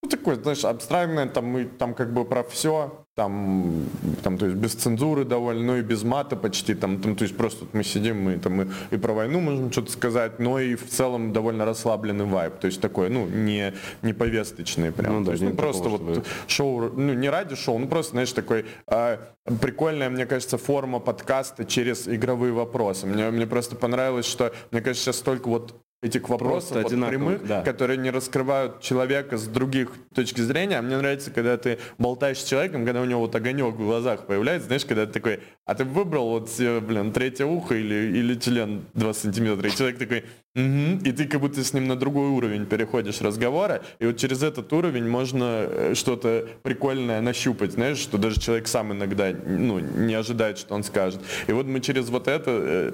ну, 0.03 0.09
такое, 0.09 0.37
знаешь, 0.37 0.65
абстрактное, 0.65 1.29
там 1.29 1.45
мы 1.45 1.65
там 1.67 1.95
как 1.95 2.13
бы 2.13 2.25
про 2.25 2.43
все, 2.43 3.02
там, 3.15 3.85
там, 4.23 4.39
то 4.39 4.47
есть 4.47 4.57
без 4.57 4.73
цензуры 4.73 5.25
довольно, 5.25 5.63
ну 5.63 5.77
и 5.77 5.83
без 5.83 6.03
мата 6.03 6.35
почти, 6.35 6.75
там, 6.75 6.99
там 6.99 7.15
то 7.15 7.25
есть 7.25 7.37
просто 7.37 7.67
мы 7.75 7.85
сидим, 7.85 8.23
мы 8.23 8.39
там 8.39 8.63
и, 8.63 8.67
и 8.91 8.97
про 8.97 9.13
войну 9.13 9.41
можем 9.41 9.71
что-то 9.71 9.93
сказать, 9.93 10.39
но 10.39 10.59
и 10.59 10.75
в 10.77 10.89
целом 10.89 11.33
довольно 11.33 11.67
расслабленный 11.67 12.25
вайб, 12.25 12.55
то 12.59 12.67
есть 12.67 12.81
такой, 12.81 13.11
ну, 13.11 13.27
не, 13.27 13.75
не 14.01 14.15
повесточный 14.15 14.93
прям, 14.93 15.19
ну, 15.19 15.25
то 15.27 15.33
есть, 15.33 15.43
ну, 15.43 15.55
просто 15.55 15.85
такого, 15.85 16.15
вот 16.15 16.27
шоу, 16.47 16.91
ну, 16.97 17.13
не 17.13 17.29
ради 17.29 17.55
шоу, 17.55 17.79
ну, 17.79 17.87
просто, 17.87 18.13
знаешь, 18.13 18.33
такой 18.33 18.65
а, 18.87 19.21
прикольная, 19.61 20.09
мне 20.09 20.25
кажется, 20.25 20.57
форма 20.57 20.99
подкаста 20.99 21.67
через 21.67 22.09
игровые 22.09 22.55
вопросы. 22.55 23.07
Мне, 23.07 23.31
мне 23.31 23.47
просто 23.47 23.77
понравилось, 23.77 24.27
что, 24.27 24.53
мне 24.71 24.81
кажется, 24.81 25.05
сейчас 25.05 25.17
столько 25.17 25.49
вот 25.49 25.83
этих 26.03 26.29
вопросов 26.29 26.83
вот, 26.83 26.91
прямых, 26.91 27.47
да. 27.47 27.63
которые 27.63 27.97
не 27.97 28.11
раскрывают 28.11 28.81
человека 28.81 29.37
с 29.37 29.47
других 29.47 29.93
точки 30.15 30.41
зрения. 30.41 30.79
А 30.79 30.83
мне 30.83 30.97
нравится, 30.97 31.31
когда 31.31 31.57
ты 31.57 31.79
болтаешь 31.99 32.39
с 32.39 32.45
человеком, 32.45 32.85
когда 32.85 33.01
у 33.01 33.05
него 33.05 33.21
вот 33.21 33.35
огонек 33.35 33.75
в 33.75 33.85
глазах 33.85 34.27
появляется, 34.27 34.67
знаешь, 34.67 34.85
когда 34.85 35.07
ты 35.07 35.13
такой, 35.13 35.41
а 35.65 35.75
ты 35.75 35.85
выбрал 35.85 36.31
вот, 36.31 36.51
блин, 36.59 37.13
третье 37.13 37.47
ухо 37.47 37.75
или, 37.75 38.17
или 38.19 38.35
член 38.35 38.85
2 38.95 39.15
сантиметра, 39.15 39.69
и 39.69 39.73
человек 39.73 39.99
такой, 39.99 40.25
угу, 40.55 41.05
и 41.05 41.13
ты 41.13 41.27
как 41.27 41.41
будто 41.41 41.63
с 41.63 41.73
ним 41.73 41.87
на 41.87 41.97
другой 41.97 42.31
уровень 42.31 42.67
переходишь 42.67 43.21
разговора, 43.21 43.83
и 44.01 44.07
вот 44.07 44.17
через 44.17 44.43
этот 44.43 44.73
уровень 44.73 45.09
можно 45.09 45.67
э, 45.69 45.95
что-то 45.95 46.49
прикольное 46.63 47.21
нащупать, 47.21 47.73
знаешь, 47.73 47.99
что 47.99 48.19
даже 48.19 48.41
человек 48.41 48.67
сам 48.67 48.93
иногда 48.93 49.33
ну, 49.47 49.79
не 49.79 50.15
ожидает, 50.15 50.59
что 50.59 50.75
он 50.75 50.83
скажет. 50.83 51.21
И 51.47 51.53
вот 51.53 51.67
мы 51.67 51.81
через 51.81 52.09
вот 52.09 52.29
это 52.29 52.53
Э, 52.73 52.93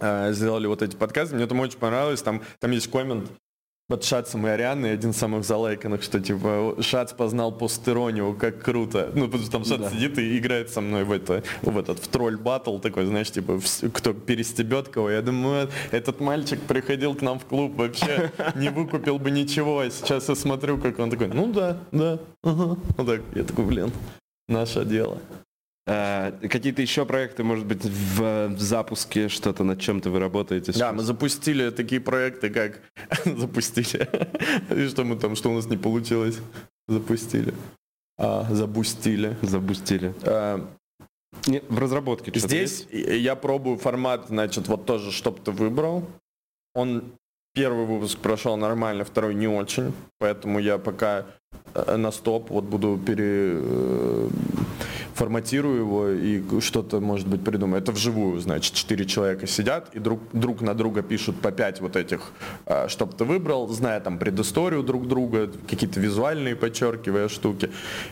сделали 0.00 0.66
вот 0.66 0.82
эти 0.82 0.96
подкасты. 0.96 1.36
Мне 1.36 1.46
там 1.46 1.60
очень 1.60 1.78
понравилось. 1.78 2.22
Там, 2.22 2.42
там 2.60 2.70
есть 2.70 2.90
коммент 2.90 3.30
под 3.86 4.02
Шацем 4.02 4.46
и 4.46 4.50
Арианой, 4.50 4.94
один 4.94 5.10
из 5.10 5.16
самых 5.16 5.44
залайканных, 5.44 6.02
что 6.02 6.18
типа 6.18 6.76
Шац 6.80 7.12
познал 7.12 7.52
постеронию, 7.52 8.34
как 8.34 8.62
круто. 8.62 9.10
Ну, 9.14 9.26
потому 9.26 9.42
что 9.42 9.52
там 9.52 9.64
Шац 9.64 9.78
да. 9.78 9.90
сидит 9.90 10.18
и 10.18 10.38
играет 10.38 10.70
со 10.70 10.80
мной 10.80 11.04
в, 11.04 11.12
это, 11.12 11.42
в 11.60 11.76
этот 11.76 11.98
в 11.98 12.08
тролль 12.08 12.38
батл 12.38 12.78
такой, 12.78 13.04
знаешь, 13.04 13.30
типа, 13.30 13.60
кто 13.92 14.14
перестебет 14.14 14.88
кого. 14.88 15.10
Я 15.10 15.20
думаю, 15.20 15.68
этот 15.90 16.20
мальчик 16.20 16.60
приходил 16.62 17.14
к 17.14 17.20
нам 17.20 17.38
в 17.38 17.44
клуб, 17.44 17.76
вообще 17.76 18.32
не 18.54 18.70
выкупил 18.70 19.18
бы 19.18 19.30
ничего. 19.30 19.80
А 19.80 19.90
сейчас 19.90 20.30
я 20.30 20.34
смотрю, 20.34 20.78
как 20.78 20.98
он 20.98 21.10
такой, 21.10 21.28
ну 21.28 21.52
да, 21.52 21.76
да, 21.92 22.18
ага. 22.42 22.78
Вот 22.96 23.06
так. 23.06 23.20
Я 23.34 23.44
такой, 23.44 23.66
блин, 23.66 23.92
наше 24.48 24.86
дело. 24.86 25.18
Э, 25.86 26.32
какие-то 26.48 26.80
еще 26.80 27.04
проекты, 27.04 27.44
может 27.44 27.66
быть, 27.66 27.84
в, 27.84 28.48
в 28.48 28.60
запуске, 28.60 29.28
что-то 29.28 29.64
над 29.64 29.80
чем-то 29.80 30.10
вы 30.10 30.18
работаете? 30.18 30.72
Сейчас? 30.72 30.78
Да, 30.78 30.92
мы 30.92 31.02
запустили 31.02 31.70
такие 31.70 32.00
проекты, 32.00 32.48
как... 32.50 32.80
запустили. 33.24 34.08
И 34.74 34.88
что 34.88 35.04
мы 35.04 35.16
там, 35.16 35.36
что 35.36 35.50
у 35.50 35.54
нас 35.54 35.66
не 35.66 35.76
получилось? 35.76 36.38
Запустили. 36.88 37.52
А, 38.16 38.44
запустили. 38.50 39.36
Запустили. 39.42 40.14
А, 40.22 40.66
Нет, 41.46 41.64
в 41.68 41.78
разработке 41.78 42.32
Здесь 42.34 42.86
есть? 42.90 43.22
я 43.22 43.36
пробую 43.36 43.76
формат, 43.76 44.28
значит, 44.28 44.68
вот 44.68 44.86
тоже, 44.86 45.12
чтоб 45.12 45.38
ты 45.40 45.50
выбрал. 45.50 46.08
Он 46.74 47.12
первый 47.54 47.86
выпуск 47.86 48.18
прошел 48.18 48.56
нормально, 48.56 49.04
второй 49.04 49.34
не 49.34 49.48
очень, 49.48 49.92
поэтому 50.18 50.58
я 50.58 50.78
пока 50.78 51.20
э, 51.20 51.24
на 51.96 52.12
стоп 52.12 52.50
вот 52.50 52.64
буду 52.64 52.98
пере 53.04 53.58
э, 53.60 54.28
его 55.16 56.08
и 56.08 56.60
что-то, 56.60 57.00
может 57.00 57.26
быть, 57.26 57.44
придумаю. 57.44 57.82
Это 57.82 57.92
вживую, 57.92 58.40
значит, 58.40 58.74
четыре 58.74 59.04
человека 59.06 59.46
сидят 59.46 59.94
и 59.94 59.98
друг, 59.98 60.20
друг 60.32 60.60
на 60.60 60.74
друга 60.74 61.02
пишут 61.02 61.40
по 61.40 61.52
пять 61.52 61.80
вот 61.80 61.96
этих, 61.96 62.32
а, 62.66 62.88
чтобы 62.88 63.12
ты 63.12 63.24
выбрал, 63.24 63.68
зная 63.68 64.00
там 64.00 64.18
предысторию 64.18 64.82
друг 64.82 65.08
друга, 65.08 65.50
какие-то 65.68 66.00
визуальные 66.00 66.56
подчеркивая 66.56 67.28
штуки. 67.28 67.70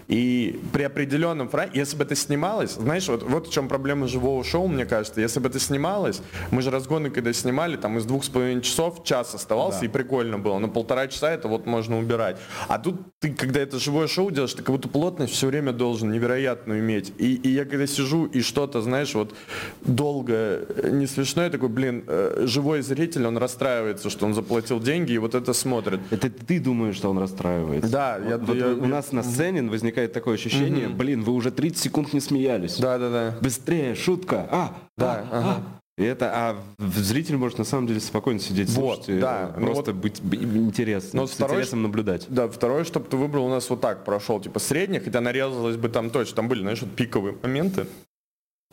И 0.08 0.60
при 0.72 0.84
определенном 0.84 1.48
формате, 1.48 1.78
если 1.78 1.96
бы 1.96 2.04
это 2.04 2.14
снималось, 2.14 2.72
знаешь, 2.72 3.08
вот, 3.08 3.22
вот 3.22 3.48
в 3.48 3.52
чем 3.52 3.68
проблема 3.68 4.06
живого 4.08 4.44
шоу, 4.44 4.68
мне 4.68 4.86
кажется, 4.86 5.20
если 5.20 5.40
бы 5.40 5.48
это 5.48 5.58
снималось, 5.58 6.22
мы 6.50 6.62
же 6.62 6.70
разгоны, 6.70 7.10
когда 7.10 7.32
снимали, 7.32 7.76
там 7.76 7.98
из 7.98 8.04
двух 8.04 8.24
с 8.24 8.28
половиной 8.28 8.62
часов 8.62 9.04
час 9.04 9.34
оставался, 9.34 9.80
да. 9.80 9.86
и 9.86 9.88
прикольно 9.88 10.38
было, 10.38 10.58
но 10.58 10.68
полтора 10.68 11.08
часа 11.08 11.30
это 11.30 11.48
вот 11.48 11.66
можно 11.66 11.98
убирать. 11.98 12.36
А 12.68 12.78
тут 12.78 13.00
ты, 13.18 13.31
когда 13.32 13.60
это 13.60 13.78
живое 13.78 14.06
шоу 14.06 14.30
делаешь, 14.30 14.52
ты 14.54 14.62
как 14.62 14.74
будто 14.74 14.88
плотность 14.88 15.32
все 15.32 15.46
время 15.46 15.72
должен 15.72 16.10
невероятную 16.10 16.80
иметь. 16.80 17.12
И, 17.18 17.34
и 17.34 17.48
я 17.48 17.64
когда 17.64 17.86
сижу 17.86 18.26
и 18.26 18.40
что-то, 18.40 18.80
знаешь, 18.80 19.14
вот 19.14 19.34
долго 19.82 20.66
не 20.84 21.06
смешно, 21.06 21.44
я 21.44 21.50
такой, 21.50 21.68
блин, 21.68 22.04
э, 22.06 22.44
живой 22.46 22.82
зритель, 22.82 23.26
он 23.26 23.36
расстраивается, 23.38 24.10
что 24.10 24.26
он 24.26 24.34
заплатил 24.34 24.80
деньги 24.80 25.12
и 25.12 25.18
вот 25.18 25.34
это 25.34 25.52
смотрит. 25.52 26.00
Это 26.10 26.30
ты 26.30 26.60
думаешь, 26.60 26.96
что 26.96 27.10
он 27.10 27.18
расстраивается? 27.18 27.90
Да. 27.90 28.18
Вот, 28.20 28.28
я, 28.28 28.38
вот 28.38 28.56
я, 28.56 28.66
у 28.68 28.82
я, 28.82 28.88
нас 28.88 29.12
на 29.12 29.22
сцене 29.22 29.62
возникает 29.62 30.12
такое 30.12 30.34
ощущение, 30.34 30.88
угу. 30.88 30.96
блин, 30.96 31.22
вы 31.22 31.32
уже 31.32 31.50
30 31.50 31.78
секунд 31.78 32.12
не 32.12 32.20
смеялись. 32.20 32.78
Да, 32.78 32.98
да, 32.98 33.10
да. 33.10 33.38
Быстрее, 33.40 33.94
шутка. 33.94 34.48
А, 34.50 34.76
да, 34.96 35.26
а, 35.30 35.38
ага. 35.38 35.62
а. 35.66 35.81
И 35.98 36.04
это, 36.04 36.30
а 36.34 36.62
зритель 36.78 37.36
может 37.36 37.58
на 37.58 37.64
самом 37.64 37.86
деле 37.86 38.00
спокойно 38.00 38.40
сидеть, 38.40 38.70
вот, 38.70 39.04
слушать, 39.04 39.20
да. 39.20 39.54
Ну 39.58 39.66
просто 39.66 39.92
ну, 39.92 40.00
вот, 40.00 40.20
быть 40.22 40.44
интересным, 40.54 41.22
но 41.22 41.26
с 41.26 41.32
второй, 41.32 41.56
интересом 41.56 41.82
наблюдать. 41.82 42.26
Да, 42.28 42.48
второе, 42.48 42.84
чтобы 42.84 43.08
ты 43.08 43.18
выбрал, 43.18 43.44
у 43.44 43.50
нас 43.50 43.68
вот 43.68 43.82
так 43.82 44.02
прошел, 44.04 44.40
типа 44.40 44.58
средних, 44.58 45.04
хотя 45.04 45.20
нарезалось 45.20 45.76
бы 45.76 45.90
там 45.90 46.08
точно, 46.08 46.36
там 46.36 46.48
были, 46.48 46.60
знаешь, 46.60 46.80
вот 46.80 46.94
пиковые 46.96 47.36
моменты. 47.42 47.86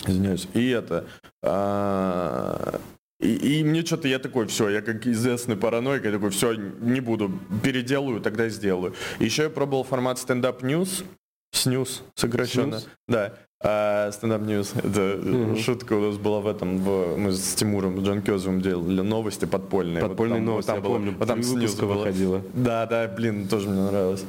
Извиняюсь. 0.05 0.47
И 0.53 0.69
это... 0.69 1.07
А, 1.43 2.79
и, 3.19 3.59
и 3.59 3.63
мне 3.65 3.85
что-то 3.85 4.07
я 4.07 4.19
такой, 4.19 4.47
все, 4.47 4.69
я 4.69 4.81
как 4.81 5.05
известный 5.05 5.57
параноик, 5.57 6.05
я 6.05 6.11
такой, 6.11 6.29
все, 6.29 6.53
не 6.53 7.01
буду, 7.01 7.37
переделаю, 7.61 8.21
тогда 8.21 8.47
сделаю. 8.47 8.93
Еще 9.19 9.43
я 9.43 9.49
пробовал 9.49 9.83
формат 9.83 10.19
стендап 10.19 10.63
news, 10.63 11.03
снюс 11.51 12.03
сокращенно. 12.15 12.79
Снюс? 12.79 12.89
Да. 13.07 13.33
А, 13.61 14.11
стендап 14.11 14.41
news. 14.43 14.73
Это 14.73 14.87
mm-hmm. 14.87 15.57
шутка 15.57 15.93
у 15.93 15.99
нас 15.99 16.17
была 16.17 16.39
в 16.39 16.47
этом. 16.47 16.77
В, 16.77 17.17
мы 17.17 17.33
с 17.33 17.55
Тимуром, 17.55 18.21
Кёзовым 18.21 18.61
делали 18.61 19.01
новости 19.01 19.45
подпольные. 19.45 20.01
Подпольные 20.01 20.39
вот 20.39 20.45
там, 20.45 20.45
новости, 20.45 20.67
там 20.67 20.77
я 20.77 20.81
помню. 20.83 21.15
Вот 21.17 21.27
там 21.27 21.43
снюс 21.43 21.75
выходила. 21.75 22.41
Да, 22.53 22.85
да, 22.85 23.07
блин, 23.07 23.47
тоже 23.47 23.67
мне 23.67 23.81
нравилось. 23.81 24.23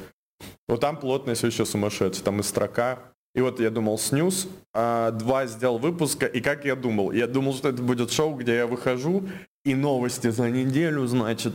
Вот 0.67 0.81
там 0.81 0.97
плотность 0.97 1.43
еще 1.43 1.65
сумасшедшая. 1.65 2.23
Там 2.23 2.41
и 2.41 2.43
строка. 2.43 2.99
И 3.33 3.39
вот 3.39 3.61
я 3.61 3.69
думал 3.69 3.97
снюс, 3.97 4.49
а, 4.73 5.11
два 5.11 5.45
сделал 5.45 5.77
выпуска, 5.77 6.25
и 6.25 6.41
как 6.41 6.65
я 6.65 6.75
думал? 6.75 7.11
Я 7.13 7.27
думал, 7.27 7.53
что 7.53 7.69
это 7.69 7.81
будет 7.81 8.11
шоу, 8.11 8.35
где 8.35 8.55
я 8.55 8.67
выхожу, 8.67 9.23
и 9.63 9.75
новости 9.75 10.31
за 10.31 10.49
неделю, 10.49 11.05
значит, 11.05 11.53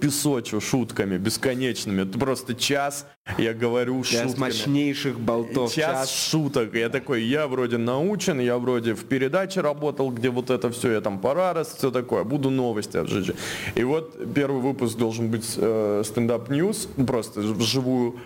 песочу 0.00 0.60
шутками 0.60 1.18
бесконечными. 1.18 2.02
Это 2.02 2.18
просто 2.18 2.54
час, 2.54 3.06
я 3.36 3.52
говорю 3.52 4.02
час 4.04 4.22
шутками. 4.22 4.40
мощнейших 4.40 5.20
болтов. 5.20 5.72
Час, 5.74 6.08
час 6.08 6.30
шуток. 6.30 6.74
Я 6.74 6.88
такой, 6.88 7.22
я 7.24 7.46
вроде 7.46 7.76
научен, 7.76 8.40
я 8.40 8.56
вроде 8.56 8.94
в 8.94 9.04
передаче 9.04 9.60
работал, 9.60 10.10
где 10.10 10.30
вот 10.30 10.48
это 10.48 10.70
все, 10.70 10.92
я 10.92 11.00
там 11.02 11.18
пора 11.18 11.52
раз, 11.52 11.74
все 11.74 11.90
такое. 11.90 12.24
Буду 12.24 12.48
новости 12.48 12.96
отжечь. 12.96 13.32
И 13.74 13.84
вот 13.84 14.16
первый 14.34 14.62
выпуск 14.62 14.96
должен 14.96 15.28
быть 15.28 15.54
э, 15.56 16.02
стендап- 16.06 16.57
news, 16.57 16.88
просто 17.06 17.40
вживую 17.40 18.18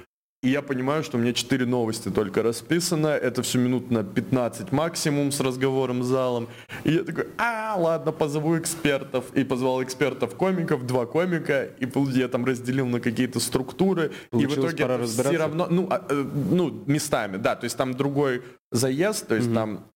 и 0.43 0.51
я 0.51 0.63
понимаю, 0.63 1.03
что 1.03 1.17
у 1.17 1.21
меня 1.21 1.33
4 1.33 1.67
новости 1.67 2.11
только 2.11 2.43
расписано. 2.43 3.09
Это 3.09 3.43
все 3.43 3.59
минут 3.59 3.91
на 3.91 4.05
15 4.05 4.71
максимум 4.71 5.33
с 5.33 5.41
разговором 5.41 6.03
с 6.03 6.07
залом. 6.07 6.49
И 6.85 6.93
я 6.93 7.05
такой, 7.05 7.29
а, 7.39 7.75
ладно, 7.77 8.13
позову 8.13 8.59
экспертов. 8.59 9.25
И 9.35 9.45
позвал 9.45 9.83
экспертов-комиков, 9.83 10.87
два 10.87 11.07
комика. 11.07 11.65
И 11.81 11.89
я 12.19 12.29
там 12.29 12.45
разделил 12.45 12.87
на 12.87 13.01
какие-то 13.01 13.41
структуры. 13.41 14.13
Получилось 14.31 14.57
и 14.57 14.61
в 14.61 14.65
итоге 14.65 14.83
пора 14.85 15.07
все 15.07 15.37
равно, 15.37 15.67
ну, 15.71 15.89
а, 15.91 16.05
э, 16.09 16.15
ну, 16.15 16.85
местами, 16.87 17.39
да. 17.39 17.57
То 17.57 17.65
есть 17.65 17.77
там 17.77 17.95
другой 17.95 18.43
заезд, 18.71 19.27
то 19.27 19.35
есть 19.35 19.49
mm-hmm. 19.49 19.55
там 19.55 19.91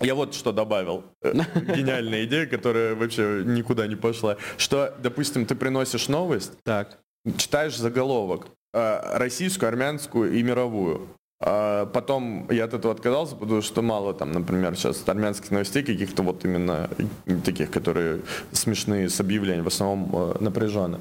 я 0.00 0.14
вот 0.14 0.34
что 0.34 0.52
добавил. 0.52 1.04
Э, 1.22 1.32
гениальная 1.74 2.24
идея, 2.24 2.46
которая 2.46 2.94
вообще 2.94 3.42
никуда 3.44 3.86
не 3.86 3.96
пошла. 3.96 4.36
Что, 4.58 4.94
допустим, 5.02 5.46
ты 5.46 5.54
приносишь 5.54 6.08
новость, 6.08 6.52
так. 6.62 6.98
читаешь 7.36 7.76
заголовок, 7.76 8.48
российскую, 8.72 9.68
армянскую 9.68 10.32
и 10.32 10.42
мировую. 10.42 11.08
А 11.40 11.86
потом 11.86 12.50
я 12.50 12.64
от 12.64 12.74
этого 12.74 12.92
отказался, 12.92 13.36
потому 13.36 13.62
что 13.62 13.80
мало 13.80 14.12
там, 14.12 14.32
например, 14.32 14.74
сейчас 14.74 15.04
армянских 15.06 15.52
новостей 15.52 15.84
каких-то 15.84 16.22
вот 16.22 16.44
именно 16.44 16.90
таких, 17.44 17.70
которые 17.70 18.22
смешные 18.50 19.08
с 19.08 19.20
объявлением, 19.20 19.64
в 19.64 19.68
основном 19.68 20.10
э, 20.12 20.34
напряженно. 20.40 21.00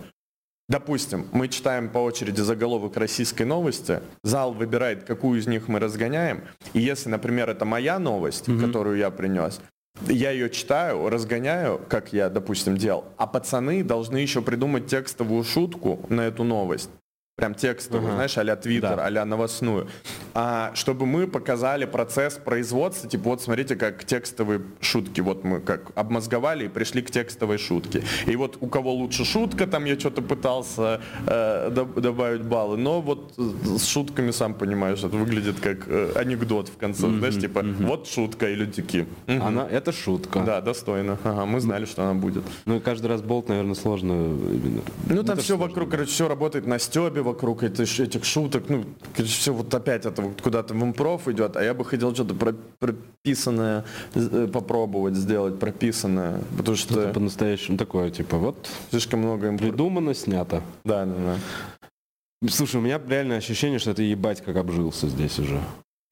Допустим, 0.70 1.28
мы 1.32 1.48
читаем 1.48 1.90
по 1.90 2.00
очереди 2.00 2.42
заголовок 2.42 2.98
российской 2.98 3.44
новости, 3.44 4.02
зал 4.24 4.54
выбирает, 4.54 5.06
какую 5.06 5.40
из 5.40 5.48
них 5.48 5.70
мы 5.70 5.80
разгоняем, 5.80 6.44
и 6.74 6.82
если, 6.82 7.10
например, 7.10 7.50
это 7.50 7.66
моя 7.66 7.98
новость, 7.98 8.48
mm-hmm. 8.48 8.66
которую 8.66 8.98
я 8.98 9.10
принес, 9.10 9.60
я 10.08 10.30
ее 10.30 10.52
читаю, 10.52 11.10
разгоняю, 11.10 11.82
как 11.90 12.14
я, 12.14 12.30
допустим, 12.30 12.78
делал, 12.78 13.06
а 13.18 13.26
пацаны 13.26 13.84
должны 13.84 14.18
еще 14.18 14.42
придумать 14.42 14.88
текстовую 14.88 15.44
шутку 15.44 16.06
на 16.10 16.22
эту 16.28 16.44
новость 16.44 16.92
прям 17.38 17.54
текстовую, 17.54 18.10
uh-huh. 18.10 18.16
знаешь, 18.16 18.38
а-ля 18.40 18.56
Твиттер, 18.56 18.96
да. 18.96 19.22
а 19.22 19.26
новостную, 19.26 19.88
а, 20.34 20.72
чтобы 20.74 21.06
мы 21.06 21.28
показали 21.28 21.86
процесс 21.86 22.34
производства, 22.34 23.08
типа 23.08 23.30
вот 23.30 23.44
смотрите, 23.44 23.76
как 23.76 24.04
текстовые 24.06 24.64
шутки, 24.82 25.22
вот 25.22 25.44
мы 25.44 25.60
как 25.60 25.92
обмозговали 25.94 26.66
и 26.66 26.68
пришли 26.68 27.04
к 27.04 27.12
текстовой 27.12 27.60
шутке. 27.60 28.02
И 28.26 28.36
вот 28.36 28.58
у 28.60 28.66
кого 28.66 28.92
лучше 28.92 29.24
шутка, 29.24 29.68
там 29.68 29.86
я 29.86 30.00
что-то 30.00 30.24
пытался 30.24 31.00
э, 31.28 31.70
добавить 31.70 32.42
баллы, 32.42 32.76
но 32.76 33.02
вот 33.02 33.36
с 33.38 33.86
шутками, 33.86 34.32
сам 34.32 34.56
понимаешь, 34.56 35.04
это 35.04 35.16
выглядит 35.16 35.60
как 35.60 35.88
э, 35.88 36.14
анекдот 36.16 36.70
в 36.70 36.78
конце, 36.78 37.06
mm-hmm. 37.06 37.20
знаешь, 37.20 37.40
типа 37.40 37.60
mm-hmm. 37.60 37.86
вот 37.86 38.08
шутка, 38.08 38.50
и 38.50 38.56
люди 38.56 38.82
такие. 38.82 39.06
Mm-hmm. 39.28 39.42
Она, 39.42 39.68
это 39.70 39.92
шутка. 39.92 40.40
Да, 40.40 40.60
достойно. 40.62 41.20
Ага, 41.24 41.46
мы 41.46 41.60
знали, 41.60 41.86
что 41.86 42.02
она 42.02 42.16
будет. 42.16 42.44
Ну 42.66 42.78
и 42.78 42.80
каждый 42.80 43.06
раз 43.06 43.22
болт, 43.22 43.48
наверное, 43.48 43.76
сложно 43.76 44.14
именно. 44.14 44.82
Ну 45.08 45.22
там 45.22 45.38
все 45.38 45.56
сложно. 45.56 45.68
вокруг, 45.68 45.92
короче, 45.92 46.10
все 46.10 46.28
работает 46.28 46.66
на 46.66 46.80
стебе, 46.80 47.27
вокруг 47.28 47.64
этих, 47.64 48.00
этих 48.00 48.26
шуток, 48.26 48.70
ну, 48.70 48.86
все 49.16 49.54
вот 49.54 49.74
опять 49.74 50.06
это 50.06 50.22
вот 50.22 50.42
куда-то 50.42 50.74
в 50.74 50.84
импров 50.84 51.28
идет, 51.28 51.56
а 51.56 51.64
я 51.64 51.74
бы 51.74 51.86
хотел 51.86 52.14
что-то 52.14 52.36
прописанное 52.80 53.86
э, 54.16 54.48
попробовать 54.52 55.16
сделать, 55.16 55.60
прописанное, 55.60 56.42
потому 56.58 56.78
что... 56.78 57.02
Это 57.02 57.14
по-настоящему 57.14 57.78
такое, 57.78 58.10
типа, 58.10 58.38
вот... 58.38 58.70
Слишком 58.90 59.20
много 59.20 59.50
импро... 59.50 59.68
Придумано, 59.68 60.14
снято. 60.14 60.62
Да, 60.84 61.06
да, 61.06 61.14
да. 61.16 62.50
Слушай, 62.50 62.78
у 62.78 62.82
меня 62.82 63.02
реальное 63.08 63.38
ощущение, 63.38 63.80
что 63.80 63.92
это 63.92 64.04
ебать 64.04 64.42
как 64.42 64.56
обжился 64.58 65.08
здесь 65.08 65.40
уже. 65.40 65.60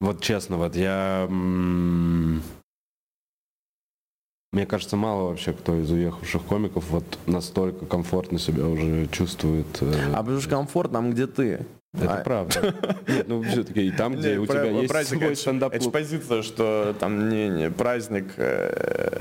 Вот 0.00 0.20
честно, 0.20 0.56
вот 0.58 0.76
я... 0.76 1.28
Мне 4.56 4.64
кажется, 4.64 4.96
мало 4.96 5.28
вообще 5.28 5.52
кто 5.52 5.78
из 5.78 5.90
уехавших 5.90 6.42
комиков 6.44 6.88
вот 6.88 7.04
настолько 7.26 7.84
комфортно 7.84 8.38
себя 8.38 8.66
уже 8.66 9.06
чувствует. 9.08 9.66
Э, 9.82 10.12
а 10.14 10.22
потому 10.22 10.40
что 10.40 10.48
комфортно, 10.48 10.94
там 10.94 11.10
где 11.10 11.26
ты. 11.26 11.66
Это 11.92 12.20
а... 12.20 12.24
правда. 12.24 12.74
Нет, 13.06 13.28
ну 13.28 13.42
все-таки 13.42 13.86
и 13.86 13.90
там, 13.90 14.16
где 14.16 14.30
Нет, 14.30 14.38
у 14.38 14.46
тебя 14.46 14.64
есть 14.64 14.88
праздник, 14.88 15.18
свой 15.18 15.36
стендап 15.36 15.74
Это 15.74 15.90
позиция, 15.90 16.40
что 16.40 16.96
там 16.98 17.28
не, 17.28 17.50
не 17.50 17.70
праздник, 17.70 18.32
э, 18.38 19.20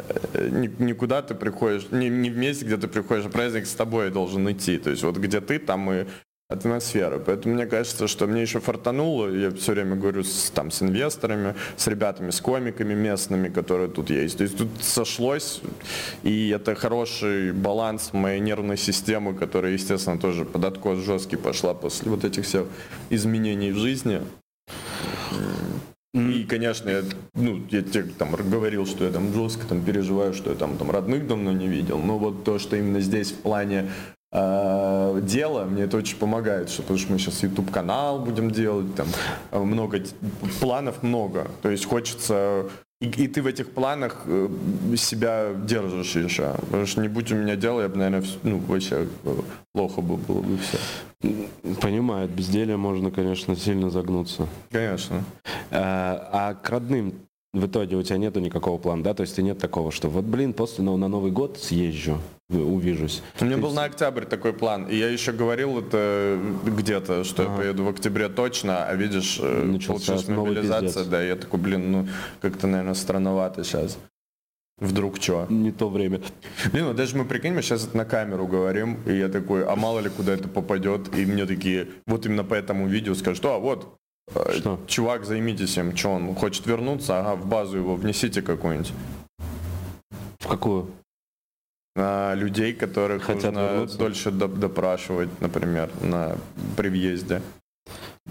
не, 0.52 0.70
никуда 0.80 1.22
ты 1.22 1.36
приходишь, 1.36 1.88
не, 1.92 2.08
не 2.08 2.30
в 2.30 2.38
месте, 2.38 2.64
где 2.64 2.78
ты 2.78 2.88
приходишь, 2.88 3.26
а 3.26 3.30
праздник 3.30 3.66
с 3.66 3.74
тобой 3.74 4.12
должен 4.12 4.50
идти. 4.50 4.78
То 4.78 4.90
есть 4.90 5.04
вот 5.04 5.18
где 5.18 5.42
ты, 5.42 5.60
там 5.60 5.92
и 5.92 6.06
атмосферы. 6.48 7.20
Поэтому 7.20 7.56
мне 7.56 7.66
кажется, 7.66 8.08
что 8.08 8.28
мне 8.28 8.42
еще 8.42 8.60
фартануло, 8.60 9.30
я 9.30 9.50
все 9.52 9.72
время 9.72 9.96
говорю 9.96 10.24
с, 10.24 10.52
там, 10.52 10.70
с 10.70 10.82
инвесторами, 10.84 11.56
с 11.76 11.88
ребятами, 11.88 12.30
с 12.30 12.40
комиками 12.40 12.94
местными, 12.94 13.50
которые 13.50 13.90
тут 13.90 14.10
есть. 14.12 14.38
То 14.38 14.44
есть 14.44 14.58
тут 14.58 14.70
сошлось, 14.82 15.62
и 16.24 16.50
это 16.50 16.76
хороший 16.76 17.52
баланс 17.52 18.14
моей 18.14 18.40
нервной 18.40 18.78
системы, 18.78 19.34
которая, 19.34 19.74
естественно, 19.74 20.20
тоже 20.20 20.46
под 20.46 20.66
откос 20.66 21.00
жесткий 21.00 21.38
пошла 21.38 21.74
после 21.74 22.12
вот 22.12 22.24
этих 22.24 22.46
всех 22.46 22.68
изменений 23.10 23.72
в 23.72 23.78
жизни. 23.78 24.22
И, 26.14 26.46
конечно, 26.46 26.90
я, 26.90 27.04
ну, 27.34 27.62
я 27.72 27.82
тебе 27.82 28.04
там 28.18 28.32
говорил, 28.32 28.86
что 28.86 29.04
я 29.04 29.12
там 29.12 29.34
жестко 29.34 29.66
там 29.68 29.84
переживаю, 29.84 30.34
что 30.34 30.52
я 30.52 30.56
там, 30.56 30.78
там 30.78 30.90
родных 30.90 31.28
давно 31.28 31.52
не 31.52 31.68
видел. 31.68 31.98
Но 31.98 32.18
вот 32.18 32.46
то, 32.46 32.58
что 32.58 32.78
именно 32.78 33.02
здесь 33.02 33.32
в 33.32 33.40
плане 33.40 33.92
дело, 34.32 35.64
мне 35.66 35.84
это 35.84 35.98
очень 35.98 36.18
помогает, 36.18 36.70
что, 36.70 36.82
потому 36.82 37.00
что 37.00 37.14
мы 37.14 37.20
сейчас 37.20 37.42
YouTube 37.42 37.72
канал 37.72 38.20
будем 38.20 38.52
делать, 38.52 38.88
там 38.96 39.08
много 39.52 40.02
планов 40.60 41.04
много, 41.04 41.48
то 41.62 41.70
есть 41.70 41.86
хочется 41.86 42.70
и, 43.02 43.08
и 43.08 43.28
ты 43.28 43.42
в 43.42 43.48
этих 43.48 43.72
планах 43.72 44.24
э, 44.26 44.48
себя 44.96 45.54
держишь 45.54 46.16
еще. 46.16 46.54
Потому 46.62 46.86
что 46.86 47.02
не 47.02 47.10
будь 47.10 47.30
у 47.32 47.36
меня 47.36 47.58
дела, 47.58 47.82
я 47.82 47.90
бы, 47.90 47.98
наверное, 47.98 48.28
ну, 48.44 48.58
вообще 48.60 49.08
плохо 49.74 50.02
бы 50.02 50.16
было 50.16 50.42
бы 50.42 50.58
все. 50.58 50.78
Понимаю, 51.82 52.30
безделие 52.30 52.78
можно, 52.78 53.12
конечно, 53.12 53.56
сильно 53.56 53.90
загнуться. 53.90 54.48
Конечно. 54.72 55.24
А, 55.72 56.30
а 56.32 56.54
к 56.54 56.70
родным 56.70 57.14
в 57.54 57.66
итоге 57.68 57.98
у 57.98 58.04
тебя 58.04 58.18
нету 58.18 58.40
никакого 58.40 58.78
плана, 58.78 59.04
да? 59.04 59.14
То 59.14 59.22
есть 59.22 59.38
нет 59.38 59.58
такого, 59.58 59.92
что 59.92 60.10
вот, 60.10 60.24
блин, 60.24 60.54
после 60.54 60.84
ну, 60.84 60.96
на 60.96 61.10
Новый 61.10 61.32
год 61.32 61.58
съезжу, 61.58 62.20
увижусь. 62.50 63.22
У 63.40 63.46
меня 63.46 63.58
был 63.58 63.72
на 63.72 63.86
октябрь 63.86 64.26
такой 64.26 64.54
план. 64.54 64.86
И 64.86 64.96
я 64.96 65.10
еще 65.10 65.32
говорил 65.32 65.80
это 65.80 66.40
где-то, 66.66 67.24
что 67.24 67.44
ага. 67.44 67.52
я 67.52 67.58
поеду 67.58 67.84
в 67.84 67.90
октябре 67.90 68.30
точно, 68.30 68.86
а 68.86 68.96
видишь, 68.96 69.40
э, 69.42 69.64
Начался 69.64 70.14
получилась 70.14 70.28
мобилизация, 70.28 71.06
да, 71.06 71.22
я 71.22 71.36
такой, 71.36 71.60
блин, 71.60 71.92
ну 71.92 72.08
как-то, 72.42 72.68
наверное, 72.68 72.94
странновато 72.94 73.64
сейчас. 73.64 73.98
Вдруг 74.78 75.22
что? 75.22 75.48
Не 75.50 75.72
то 75.72 75.90
время. 75.90 76.22
Блин, 76.72 76.86
ну 76.86 76.94
даже 76.94 77.16
мы 77.18 77.26
прикинь, 77.26 77.54
мы 77.54 77.62
сейчас 77.62 77.88
это 77.88 77.96
на 77.96 78.06
камеру 78.06 78.46
говорим, 78.46 79.00
и 79.06 79.14
я 79.14 79.30
такой, 79.30 79.66
а 79.66 79.76
мало 79.76 80.00
ли 80.00 80.10
куда 80.10 80.34
это 80.34 80.50
попадет, 80.50 81.16
и 81.18 81.26
мне 81.26 81.46
такие, 81.46 81.88
вот 82.06 82.26
именно 82.26 82.44
по 82.44 82.54
этому 82.54 82.88
видео 82.88 83.16
скажут, 83.16 83.46
а 83.46 83.58
вот, 83.58 83.98
Э, 84.34 84.54
что? 84.54 84.80
Чувак, 84.88 85.26
займитесь 85.26 85.78
им, 85.78 85.96
что 85.96 86.10
он 86.10 86.34
хочет 86.36 86.66
вернуться, 86.66 87.20
ага, 87.20 87.36
в 87.36 87.46
базу 87.48 87.78
его 87.78 87.96
внесите 87.96 88.42
какую-нибудь. 88.42 88.92
В 90.40 90.48
какую? 90.48 90.90
На 91.96 92.36
людей, 92.36 92.74
которых 92.74 93.24
Хотят 93.24 93.54
нужно 93.54 93.68
вернуться? 93.72 93.98
дольше 93.98 94.32
допрашивать, 94.32 95.30
например, 95.40 95.90
на, 96.02 96.36
при 96.76 96.90
въезде. 96.90 97.42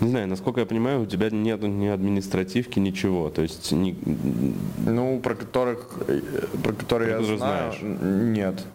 Не 0.01 0.09
знаю, 0.11 0.29
насколько 0.29 0.61
я 0.61 0.67
понимаю, 0.67 1.03
у 1.03 1.07
тебя 1.07 1.31
нет 1.31 1.63
ни 1.63 1.87
административки, 1.87 2.79
ничего. 2.81 3.31
То 3.31 3.43
есть 3.43 3.73
ни... 3.73 3.97
Ну, 4.85 5.21
про 5.21 5.35
которых 5.35 6.03
э, 6.09 6.21
про 6.63 6.73
которые 6.73 7.11
я 7.13 7.23
знаю, 7.23 7.73
знаешь. 7.73 7.79
нет. 7.81 8.67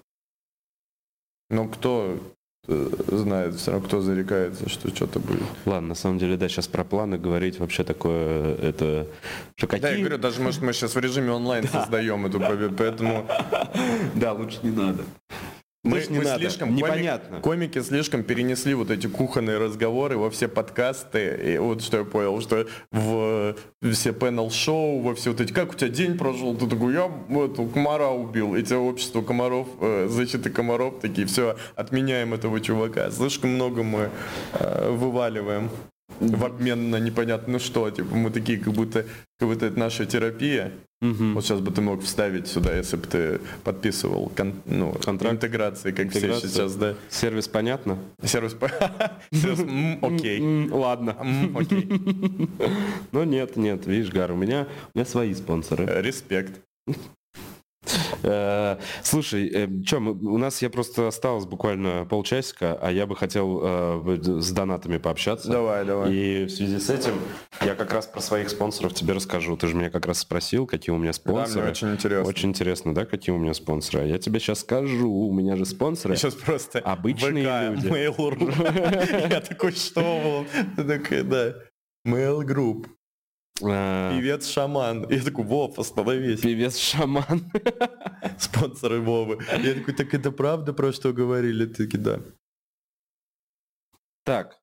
Ну 1.50 1.68
кто 1.68 2.18
знает 3.08 3.56
все 3.56 3.72
равно, 3.72 3.88
кто 3.88 4.02
зарекается, 4.02 4.70
что 4.70 4.94
что-то 4.94 5.20
будет. 5.20 5.44
Ладно, 5.66 5.90
на 5.90 5.96
самом 5.96 6.20
деле, 6.20 6.38
да, 6.38 6.48
сейчас 6.48 6.68
про 6.68 6.84
планы 6.84 7.18
говорить 7.18 7.60
вообще 7.60 7.84
такое, 7.84 8.56
это... 8.56 9.08
Что 9.56 9.68
какие... 9.68 9.82
Да, 9.82 9.90
я 9.92 10.00
говорю, 10.00 10.18
даже, 10.18 10.42
может, 10.42 10.62
мы 10.62 10.74
сейчас 10.74 10.96
в 10.96 11.00
режиме 11.00 11.32
онлайн 11.32 11.68
создаем 11.72 12.26
эту 12.26 12.40
победу, 12.40 12.76
поэтому... 12.78 13.28
Да, 14.16 14.34
лучше 14.34 14.60
не 14.64 14.72
надо. 14.72 15.04
Мы, 15.84 16.04
мы 16.10 16.24
надо. 16.24 16.40
слишком 16.40 16.76
непонятно. 16.76 17.40
Комики, 17.40 17.78
комики 17.78 17.82
слишком 17.82 18.24
перенесли 18.24 18.74
вот 18.74 18.92
эти 18.92 19.08
кухонные 19.08 19.58
разговоры 19.58 20.18
во 20.18 20.30
все 20.30 20.50
подкасты. 20.50 21.54
И 21.54 21.58
вот 21.58 21.82
что 21.82 22.00
я 22.00 22.04
понял, 22.04 22.42
что 22.42 22.68
в 22.92 23.56
все 23.82 24.12
панел-шоу, 24.12 25.00
во 25.00 25.16
все 25.16 25.32
вот 25.32 25.40
эти, 25.40 25.54
как 25.54 25.72
у 25.72 25.76
тебя 25.76 25.90
день 25.90 26.18
прошел, 26.18 26.54
ты 26.56 26.68
такой, 26.68 26.94
я 26.94 27.10
эту 27.30 27.66
комара 27.68 28.10
убил, 28.10 28.56
и 28.56 28.64
тебя 28.64 28.80
общество 28.80 29.22
комаров, 29.22 29.68
э, 29.80 30.08
защиты 30.10 30.50
комаров, 30.50 30.96
такие, 31.00 31.26
все, 31.26 31.56
отменяем 31.76 32.34
этого 32.34 32.60
чувака. 32.60 33.10
Слишком 33.10 33.52
много 33.52 33.82
мы 33.82 34.10
э, 34.54 34.92
вываливаем 34.92 35.70
в 36.20 36.46
обмен 36.46 36.90
на 36.90 37.00
непонятно 37.00 37.60
что. 37.60 37.90
Типа 37.90 38.16
мы 38.16 38.32
такие, 38.32 38.60
как 38.60 38.74
будто, 38.74 39.06
как 39.38 39.48
будто 39.48 39.68
это 39.68 39.80
наша 39.80 40.06
терапия. 40.06 40.74
Угу. 41.02 41.34
Вот 41.34 41.46
сейчас 41.46 41.62
бы 41.62 41.72
ты 41.72 41.80
мог 41.82 42.02
вставить 42.04 42.48
сюда, 42.48 42.76
если 42.76 42.98
бы 42.98 43.08
ты 43.08 43.40
подписывал 43.64 44.30
кон, 44.36 44.56
ну, 44.66 44.92
контракт 44.94 45.36
интеграции, 45.36 45.92
как 45.92 46.08
Интеграция. 46.08 46.40
все 46.40 46.50
сейчас, 46.50 46.76
да. 46.76 46.96
Сервис 47.10 47.48
понятно? 47.48 48.00
Сервис, 48.22 48.56
окей. 50.02 50.70
Ладно. 50.70 51.16
Окей. 51.56 51.90
Ну 53.12 53.24
нет, 53.24 53.56
нет, 53.56 53.88
видишь, 53.88 54.12
Гар, 54.12 54.32
у 54.32 54.36
меня, 54.36 54.68
у 54.94 54.98
меня 54.98 55.06
свои 55.06 55.34
спонсоры. 55.34 55.86
Респект. 56.02 56.62
Э, 58.24 58.78
слушай, 59.04 59.50
э, 59.54 59.68
что, 59.86 59.98
у 59.98 60.38
нас 60.38 60.62
я 60.62 60.70
просто 60.70 61.08
осталось 61.08 61.46
буквально 61.46 62.06
полчасика, 62.10 62.78
а 62.82 62.92
я 62.92 63.06
бы 63.06 63.16
хотел 63.16 63.62
э, 63.64 64.20
с 64.42 64.52
донатами 64.52 64.98
пообщаться. 64.98 65.50
Давай, 65.50 65.86
давай. 65.86 66.14
И 66.14 66.46
в 66.46 66.50
связи 66.50 66.80
с 66.80 66.90
этим 66.90 67.14
я 67.62 67.76
как 67.76 67.94
раз 67.94 68.08
про 68.08 68.22
своих 68.22 68.50
спонсоров 68.50 68.94
тебе 68.94 69.14
расскажу. 69.14 69.58
Ты 69.58 69.68
же 69.68 69.76
меня 69.76 69.90
как 69.90 70.06
раз 70.06 70.20
спросил, 70.20 70.66
какие 70.66 70.94
у 70.94 70.98
меня 70.98 71.14
спонсоры. 71.14 71.56
Да, 71.56 71.62
мне 71.62 71.72
очень 71.72 71.92
интересно. 71.92 72.30
Очень 72.30 72.50
интересно, 72.50 72.96
да, 72.96 73.06
какие 73.06 73.34
у 73.34 73.40
меня 73.40 73.54
спонсоры. 73.54 74.04
А 74.04 74.06
я 74.06 74.18
тебе 74.18 74.40
сейчас 74.40 74.60
скажу, 74.60 75.12
у 75.12 75.34
меня 75.34 75.56
же 75.56 75.66
спонсоры. 75.66 76.16
Сейчас 76.16 76.36
просто 76.36 76.80
обычные 76.80 77.44
ВК, 77.44 77.84
люди. 77.84 77.94
Mail.ru. 77.94 79.30
Я 79.30 79.42
такой, 79.42 79.72
что? 79.72 80.46
Такой, 80.76 81.24
да. 81.24 81.56
Mail 82.06 82.42
Group. 82.46 82.88
А. 83.64 84.12
Певец-шаман. 84.12 85.10
Я 85.10 85.24
такой, 85.24 85.46
Вов, 85.46 85.80
остановись. 85.80 86.42
Певец-шаман. 86.42 87.52
Спонсоры 88.38 89.00
Вовы. 89.02 89.40
Я 89.64 89.74
такой, 89.76 89.94
так 89.94 90.14
это 90.14 90.32
правда, 90.32 90.74
про 90.74 90.92
что 90.92 91.14
говорили? 91.14 91.66
Таки, 91.66 91.98
да. 91.98 92.20
Так. 94.24 94.60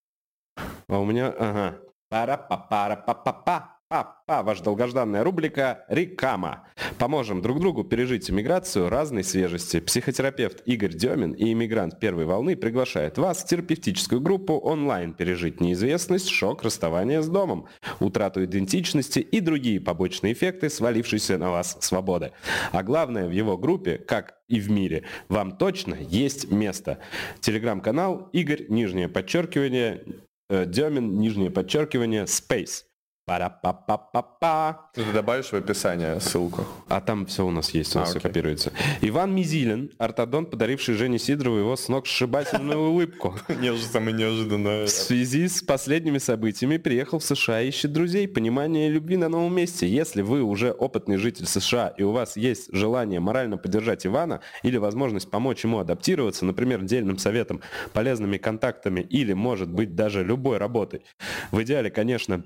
А 0.88 0.98
у 0.98 1.04
меня, 1.04 1.28
ага. 1.28 1.80
Пара-па-пара-па-па-па. 2.08 3.75
Папа, 3.88 4.42
ваша 4.42 4.64
долгожданная 4.64 5.22
рубрика 5.22 5.84
«Рекама». 5.88 6.66
Поможем 6.98 7.40
друг 7.40 7.60
другу 7.60 7.84
пережить 7.84 8.28
иммиграцию 8.28 8.88
разной 8.88 9.22
свежести. 9.22 9.78
Психотерапевт 9.78 10.60
Игорь 10.66 10.92
Демин 10.92 11.30
и 11.30 11.52
иммигрант 11.52 12.00
первой 12.00 12.24
волны 12.24 12.56
приглашает 12.56 13.16
вас 13.16 13.44
в 13.44 13.46
терапевтическую 13.46 14.20
группу 14.20 14.54
онлайн 14.54 15.12
пережить 15.12 15.60
неизвестность, 15.60 16.28
шок, 16.28 16.64
расставание 16.64 17.22
с 17.22 17.28
домом, 17.28 17.68
утрату 18.00 18.42
идентичности 18.42 19.20
и 19.20 19.38
другие 19.38 19.80
побочные 19.80 20.32
эффекты, 20.32 20.68
свалившиеся 20.68 21.38
на 21.38 21.52
вас 21.52 21.78
свободы. 21.80 22.32
А 22.72 22.82
главное, 22.82 23.28
в 23.28 23.30
его 23.30 23.56
группе, 23.56 23.98
как 23.98 24.34
и 24.48 24.58
в 24.58 24.68
мире, 24.68 25.04
вам 25.28 25.56
точно 25.58 25.94
есть 25.94 26.50
место. 26.50 26.98
Телеграм-канал 27.38 28.30
Игорь, 28.32 28.66
нижнее 28.68 29.08
подчеркивание, 29.08 30.02
э, 30.50 30.66
Демин, 30.66 31.20
нижнее 31.20 31.52
подчеркивание, 31.52 32.24
Space. 32.24 32.82
Пара-па-па-па-па. 33.26 34.88
Ты 34.94 35.02
добавишь 35.12 35.46
в 35.46 35.54
описание 35.54 36.20
ссылку. 36.20 36.64
А 36.88 37.00
там 37.00 37.26
все 37.26 37.44
у 37.44 37.50
нас 37.50 37.70
есть, 37.70 37.96
у 37.96 37.98
нас 37.98 38.08
А, 38.08 38.10
все 38.10 38.18
окей. 38.20 38.28
копируется. 38.30 38.72
Иван 39.00 39.34
Мизилин, 39.34 39.90
ортодонт, 39.98 40.52
подаривший 40.52 40.94
Жене 40.94 41.18
Сидорову 41.18 41.56
его 41.56 41.74
с 41.74 41.88
ног 41.88 42.06
сшибательную 42.06 42.78
улыбку. 42.78 43.34
Самое 43.90 44.16
неожиданное. 44.16 44.86
В 44.86 44.90
связи 44.90 45.48
с 45.48 45.60
последними 45.60 46.18
событиями 46.18 46.76
приехал 46.76 47.18
в 47.18 47.24
США 47.24 47.62
ищет 47.62 47.92
друзей, 47.92 48.28
понимания 48.28 48.86
и 48.86 48.92
любви 48.92 49.16
на 49.16 49.28
новом 49.28 49.56
месте. 49.56 49.88
Если 49.88 50.22
вы 50.22 50.42
уже 50.42 50.70
опытный 50.70 51.16
житель 51.16 51.46
США 51.46 51.88
и 51.98 52.04
у 52.04 52.12
вас 52.12 52.36
есть 52.36 52.72
желание 52.72 53.18
морально 53.18 53.58
поддержать 53.58 54.06
Ивана 54.06 54.40
или 54.62 54.76
возможность 54.76 55.28
помочь 55.32 55.64
ему 55.64 55.80
адаптироваться, 55.80 56.44
например, 56.44 56.82
дельным 56.82 57.18
советом, 57.18 57.60
полезными 57.92 58.36
контактами 58.36 59.00
или, 59.00 59.32
может 59.32 59.68
быть, 59.68 59.96
даже 59.96 60.22
любой 60.22 60.58
работой, 60.58 61.02
в 61.50 61.60
идеале, 61.60 61.90
конечно, 61.90 62.44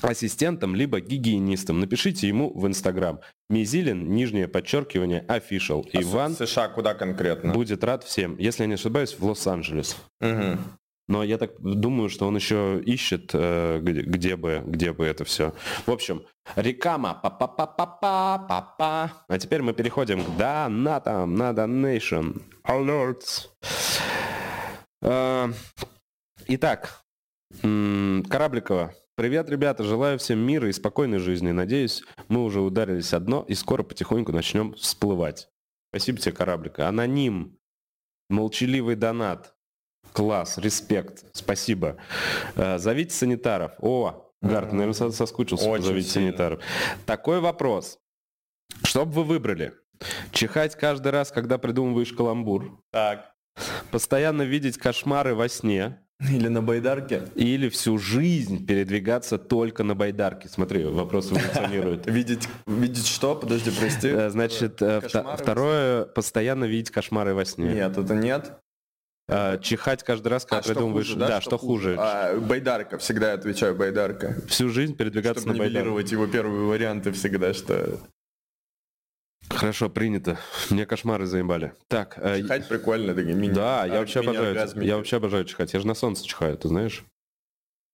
ассистентом, 0.00 0.74
либо 0.74 1.00
гигиенистом. 1.00 1.80
Напишите 1.80 2.26
ему 2.28 2.52
в 2.58 2.66
Инстаграм. 2.66 3.20
Мизилин, 3.50 4.12
нижнее 4.14 4.48
подчеркивание, 4.48 5.24
official. 5.28 5.88
Иван 5.92 6.32
А 6.38 6.46
США 6.46 6.68
куда 6.68 6.94
конкретно? 6.94 7.52
будет 7.52 7.84
рад 7.84 8.02
всем. 8.04 8.36
Если 8.38 8.62
я 8.62 8.66
не 8.68 8.74
ошибаюсь, 8.74 9.16
в 9.18 9.24
Лос-Анджелес. 9.24 9.96
Мгм. 10.20 10.58
Но 11.08 11.24
я 11.24 11.36
так 11.36 11.60
думаю, 11.60 12.08
что 12.08 12.26
он 12.26 12.36
еще 12.36 12.80
ищет, 12.84 13.30
э, 13.34 13.80
где, 13.82 14.02
где 14.02 14.36
бы, 14.36 14.62
где 14.64 14.92
бы 14.92 15.04
это 15.04 15.24
все. 15.24 15.52
В 15.84 15.90
общем, 15.90 16.22
рекама, 16.56 17.12
па 17.14 17.28
па 17.28 17.48
па 17.48 17.66
па 17.66 17.86
па 17.86 18.38
па 18.38 18.74
па 18.78 19.12
А 19.28 19.38
теперь 19.38 19.62
мы 19.62 19.72
переходим 19.74 20.24
к 20.24 20.36
донатам 20.36 21.34
на 21.34 21.50
Donation 21.50 22.40
Alerts. 22.64 23.48
Э, 25.02 25.52
Итак, 26.48 27.02
Корабликова. 27.60 28.94
Привет, 29.14 29.50
ребята, 29.50 29.84
желаю 29.84 30.18
всем 30.18 30.38
мира 30.38 30.68
и 30.68 30.72
спокойной 30.72 31.18
жизни. 31.18 31.50
Надеюсь, 31.50 32.02
мы 32.28 32.42
уже 32.44 32.60
ударились 32.60 33.12
о 33.12 33.20
дно 33.20 33.44
и 33.46 33.54
скоро 33.54 33.82
потихоньку 33.82 34.32
начнем 34.32 34.72
всплывать. 34.74 35.48
Спасибо 35.90 36.18
тебе, 36.18 36.32
Кораблика. 36.32 36.88
Аноним. 36.88 37.58
Молчаливый 38.30 38.96
донат. 38.96 39.54
Класс, 40.12 40.56
респект, 40.58 41.24
спасибо. 41.32 41.98
Э, 42.56 42.78
Зовите 42.78 43.14
санитаров. 43.14 43.72
О, 43.80 44.30
Гар, 44.40 44.64
ты, 44.66 44.72
наверное, 44.72 44.94
со- 44.94 45.10
соскучился. 45.12 45.68
Очень 45.68 45.84
Зовите 45.84 46.08
сильно. 46.08 46.28
санитаров. 46.30 46.62
Такой 47.06 47.40
вопрос. 47.40 47.98
Что 48.84 49.04
бы 49.04 49.12
вы 49.12 49.24
выбрали? 49.24 49.74
Чихать 50.32 50.74
каждый 50.74 51.12
раз, 51.12 51.30
когда 51.30 51.58
придумываешь 51.58 52.12
каламбур? 52.12 52.82
Так. 52.90 53.34
Постоянно 53.90 54.42
видеть 54.42 54.78
кошмары 54.78 55.34
во 55.34 55.48
сне? 55.48 56.01
Или 56.30 56.48
на 56.48 56.62
байдарке? 56.62 57.22
Или 57.34 57.68
всю 57.68 57.98
жизнь 57.98 58.64
передвигаться 58.66 59.38
только 59.38 59.82
на 59.82 59.94
байдарке? 59.94 60.48
Смотри, 60.48 60.84
вопрос 60.84 61.30
эволюционирует. 61.32 62.06
Видеть, 62.10 62.48
видеть 62.66 63.06
что? 63.06 63.34
Подожди, 63.34 63.70
прости. 63.70 64.08
Э, 64.08 64.30
Значит, 64.30 64.80
э, 64.82 65.00
второе, 65.00 66.04
постоянно 66.04 66.64
видеть 66.64 66.90
кошмары 66.90 67.34
во 67.34 67.44
сне. 67.44 67.72
Нет, 67.72 67.98
это 67.98 68.14
нет. 68.14 68.52
Э, 69.28 69.58
Чихать 69.60 70.02
каждый 70.02 70.28
раз, 70.28 70.44
когда 70.44 70.58
А, 70.58 70.62
что 70.62 70.74
придумываешь... 70.74 71.06
хуже, 71.08 71.18
да, 71.18 71.40
что 71.40 71.58
хуже. 71.58 71.96
А, 71.98 72.38
байдарка, 72.38 72.98
всегда 72.98 73.32
отвечаю 73.32 73.74
байдарка. 73.74 74.36
Всю 74.48 74.68
жизнь 74.68 74.96
передвигаться 74.96 75.42
Чтобы 75.42 75.58
на 75.58 75.64
байдарке. 75.64 76.12
его 76.12 76.26
первые 76.26 76.66
варианты 76.66 77.12
всегда, 77.12 77.52
что 77.54 77.98
Хорошо, 79.54 79.90
принято. 79.90 80.38
Мне 80.70 80.86
кошмары 80.86 81.26
заебали. 81.26 81.72
Так, 81.88 82.14
э, 82.16 82.40
чихать 82.40 82.68
прикольно. 82.68 83.14
такие 83.14 83.34
мини- 83.34 83.54
да, 83.54 83.86
я 83.86 83.96
а, 83.96 83.98
вообще 84.00 84.20
обожаю, 84.20 84.46
мини-оргазмики. 84.46 84.86
я 84.86 84.96
вообще 84.96 85.16
обожаю 85.16 85.44
чихать. 85.44 85.72
Я 85.72 85.80
же 85.80 85.86
на 85.86 85.94
солнце 85.94 86.24
чихаю, 86.24 86.56
ты 86.56 86.68
знаешь? 86.68 87.04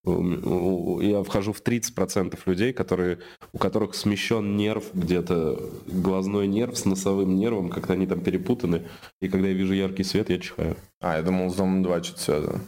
Я 0.04 1.22
вхожу 1.22 1.52
в 1.52 1.60
30% 1.60 2.38
людей, 2.46 2.72
которые, 2.72 3.18
у 3.52 3.58
которых 3.58 3.94
смещен 3.94 4.56
нерв 4.56 4.84
где-то, 4.94 5.60
глазной 5.86 6.46
нерв 6.46 6.78
с 6.78 6.84
носовым 6.84 7.36
нервом, 7.36 7.68
как-то 7.68 7.92
они 7.92 8.06
там 8.06 8.20
перепутаны. 8.20 8.88
И 9.20 9.28
когда 9.28 9.48
я 9.48 9.54
вижу 9.54 9.74
яркий 9.74 10.04
свет, 10.04 10.30
я 10.30 10.38
чихаю. 10.38 10.76
А, 11.00 11.16
я 11.16 11.22
думал, 11.22 11.50
с 11.50 11.56
домом 11.56 11.82
2 11.82 12.02
что-то 12.02 12.20
связано. 12.20 12.60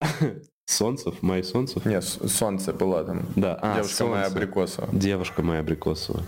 Солнцев, 0.72 1.14
Май 1.22 1.42
Солнцев? 1.44 1.84
Не, 1.84 2.00
с- 2.00 2.18
солнце 2.28 2.72
была 2.72 3.04
там. 3.04 3.22
Да, 3.36 3.58
а, 3.60 3.76
Девушка 3.76 4.04
моя 4.06 4.24
солнце. 4.24 4.36
абрикосова. 4.38 4.88
Девушка 4.92 5.42
моя 5.42 5.60
абрикосова. 5.60 6.22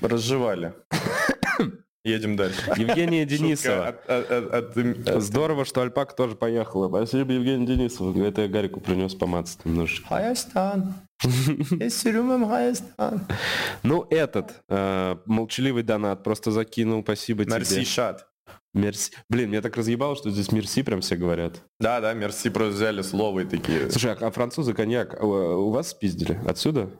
Разжевали. 0.00 0.72
Едем 2.04 2.34
дальше. 2.36 2.62
Евгения 2.78 3.26
Денисова. 3.26 3.88
от- 3.88 4.08
от- 4.08 4.76
от- 4.76 5.22
Здорово, 5.22 5.66
что 5.66 5.82
Альпака 5.82 6.14
тоже 6.14 6.34
поехала. 6.34 6.88
Спасибо, 6.88 7.32
Евгений 7.32 7.66
Денисов. 7.66 8.16
Это 8.16 8.42
я 8.42 8.48
Гарику 8.48 8.80
принес 8.80 9.14
помацать 9.14 9.64
немножечко. 9.66 10.08
Хайастан. 10.08 10.94
Ну, 13.82 14.06
этот 14.08 14.62
э, 14.70 15.16
молчаливый 15.26 15.82
донат 15.82 16.22
просто 16.24 16.50
закинул. 16.50 17.02
Спасибо 17.02 17.44
Мерси 17.44 17.74
тебе. 17.76 17.84
шат. 17.84 18.26
Мерси. 18.72 19.12
Блин, 19.28 19.50
меня 19.50 19.62
так 19.62 19.76
разъебало, 19.76 20.16
что 20.16 20.30
здесь 20.30 20.52
мерси 20.52 20.82
прям 20.82 21.00
все 21.00 21.16
говорят. 21.16 21.62
Да, 21.80 22.00
да, 22.00 22.14
мерси 22.14 22.50
просто 22.50 22.74
взяли 22.74 23.02
слово 23.02 23.40
и 23.40 23.44
такие. 23.44 23.90
Слушай, 23.90 24.12
а, 24.12 24.26
а 24.26 24.30
французы 24.30 24.74
коньяк 24.74 25.14
э, 25.14 25.24
у 25.24 25.70
вас 25.70 25.90
спиздили? 25.90 26.40
Отсюда? 26.46 26.90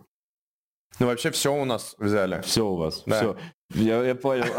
Ну 0.98 1.06
вообще 1.06 1.30
все 1.30 1.54
у 1.54 1.64
нас 1.64 1.94
взяли. 1.98 2.40
Все 2.42 2.66
у 2.66 2.76
вас. 2.76 3.04
Да. 3.06 3.18
Все. 3.18 3.36
Я, 3.74 4.04
я 4.04 4.14
понял. 4.16 4.44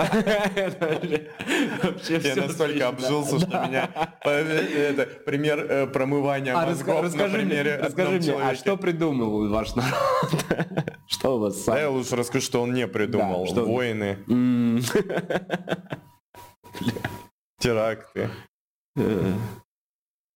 Я 2.07 2.36
настолько 2.36 2.88
обжился, 2.88 3.39
что 3.39 3.68
меня... 3.68 3.89
Это 4.24 5.05
пример 5.26 5.59
э, 5.70 5.88
промывания 5.88 6.57
А 6.57 6.66
мозгов 6.66 7.14
на 7.14 7.28
примере 7.28 7.76
расскажи 7.76 8.20
мне, 8.20 8.34
а 8.36 8.55
что 8.55 8.78
придумал 8.78 9.49
ваш 9.49 9.76
народ? 9.76 10.45
Что 11.07 11.36
у 11.36 11.39
вас 11.39 11.57
Да 11.57 11.74
сам? 11.74 11.78
я 11.78 11.89
лучше 11.89 12.16
расскажу, 12.16 12.45
что 12.45 12.62
он 12.62 12.74
не 12.74 12.88
придумал. 12.88 13.45
Да, 13.53 13.62
М. 16.82 16.92
теракты, 17.60 18.30
Э, 18.98 19.34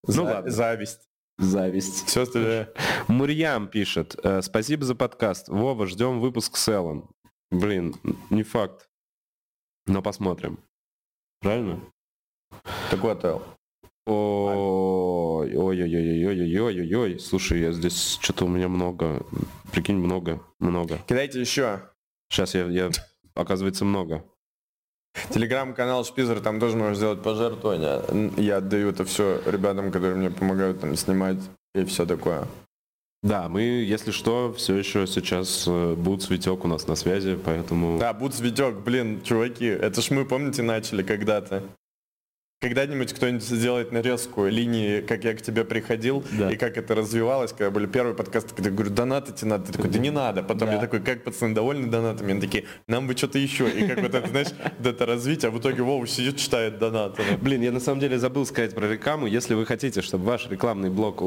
Ну 0.08 0.24
ладно. 0.24 0.50
зависть. 0.52 1.10
Зависть. 1.38 2.06
Все 2.08 2.22
остальное. 2.22 2.72
Мурьям 3.08 3.68
пишет. 3.68 4.16
э, 4.24 4.42
Спасибо 4.42 4.86
за 4.86 4.96
подкаст. 4.96 5.50
Вова, 5.50 5.86
ждем 5.88 6.20
выпуск 6.22 6.56
с 6.56 6.68
Эллом. 6.70 7.10
Блин, 7.52 7.96
не 8.30 8.44
факт. 8.44 8.88
Но 9.88 10.02
посмотрим. 10.02 10.60
Правильно? 11.42 11.82
Так 12.90 13.02
вот, 13.02 13.24
Эл, 13.26 13.44
Ой, 14.08 15.56
ой, 15.58 15.82
ой, 15.84 15.96
ой, 15.96 16.28
ой, 16.28 16.60
ой, 16.62 16.82
ой, 16.82 16.94
ой. 16.96 17.20
Слушай, 17.20 17.60
я 17.62 17.72
здесь 17.72 18.18
что-то 18.22 18.46
у 18.46 18.48
меня 18.48 18.68
много. 18.70 19.26
Прикинь, 19.74 19.98
много, 19.98 20.42
много. 20.60 21.00
кидайте 21.08 21.42
еще. 21.42 21.90
Сейчас 22.30 22.54
я, 22.56 22.66
я 22.68 22.90
оказывается, 23.36 23.84
много. 23.84 24.24
Телеграм-канал 25.30 26.04
Шпизер, 26.06 26.40
там 26.40 26.60
тоже 26.60 26.76
можно 26.76 26.96
сделать 26.96 27.22
пожертвование. 27.22 28.02
Я 28.38 28.58
отдаю 28.58 28.90
это 28.90 29.06
все 29.06 29.42
ребятам, 29.46 29.92
которые 29.92 30.16
мне 30.16 30.30
помогают 30.30 30.82
там 30.82 30.96
снимать 30.96 31.38
и 31.74 31.84
все 31.86 32.06
такое. 32.06 32.48
Да, 33.24 33.50
мы, 33.50 33.62
если 33.62 34.12
что, 34.12 34.54
все 34.56 34.76
еще 34.76 35.08
сейчас 35.08 35.66
э, 35.68 35.96
будет 35.96 36.22
Светек 36.22 36.64
у 36.64 36.68
нас 36.68 36.86
на 36.86 36.96
связи, 36.96 37.36
поэтому... 37.44 37.98
Да, 37.98 38.14
Бутс 38.14 38.40
Витек, 38.40 38.76
блин, 38.76 39.24
чуваки, 39.24 39.66
это 39.66 40.00
ж 40.02 40.12
мы, 40.12 40.26
помните, 40.26 40.62
начали 40.62 41.02
когда-то. 41.02 41.64
Когда-нибудь 42.62 43.12
кто-нибудь 43.14 43.44
сделает 43.44 43.92
нарезку 43.92 44.46
линии, 44.48 45.02
как 45.02 45.24
я 45.26 45.34
к 45.36 45.42
тебе 45.42 45.66
приходил, 45.66 46.24
Да. 46.32 46.50
и 46.50 46.56
как 46.56 46.78
это 46.78 46.96
развивалось, 46.96 47.52
когда 47.52 47.70
были 47.70 47.86
первые 47.86 48.16
подкасты, 48.16 48.56
когда 48.56 48.70
я 48.70 48.76
говорю, 48.76 48.92
донатите 48.92 49.46
надо, 49.46 49.66
ты 49.68 49.74
такой, 49.74 49.90
да 49.90 50.00
не 50.00 50.10
надо. 50.10 50.42
Потом 50.42 50.70
Да. 50.70 50.76
я 50.76 50.80
такой, 50.80 51.02
как 51.02 51.22
пацаны 51.24 51.54
довольны 51.54 51.88
донатами? 51.92 52.32
Они 52.32 52.40
такие, 52.42 52.64
нам 52.88 53.08
бы 53.08 53.16
что-то 53.18 53.38
еще. 53.40 53.70
И 53.70 53.86
как 53.88 54.00
вот 54.02 54.16
это, 54.16 54.28
знаешь, 54.30 54.48
вот 54.80 54.88
это 54.88 55.06
развитие, 55.06 55.50
а 55.50 55.52
в 55.52 55.60
итоге 55.60 55.84
Вова 55.84 56.08
сидит, 56.08 56.38
читает 56.38 56.80
донаты. 56.80 57.24
Блин, 57.42 57.62
я 57.62 57.72
на 57.74 57.82
самом 57.82 58.00
деле 58.00 58.18
забыл 58.18 58.46
сказать 58.46 58.74
про 58.74 58.88
рекламу. 58.88 59.28
Если 59.28 59.54
вы 59.54 59.66
хотите, 59.66 60.02
чтобы 60.02 60.24
ваш 60.26 60.48
рекламный 60.50 60.90
блок 60.90 61.22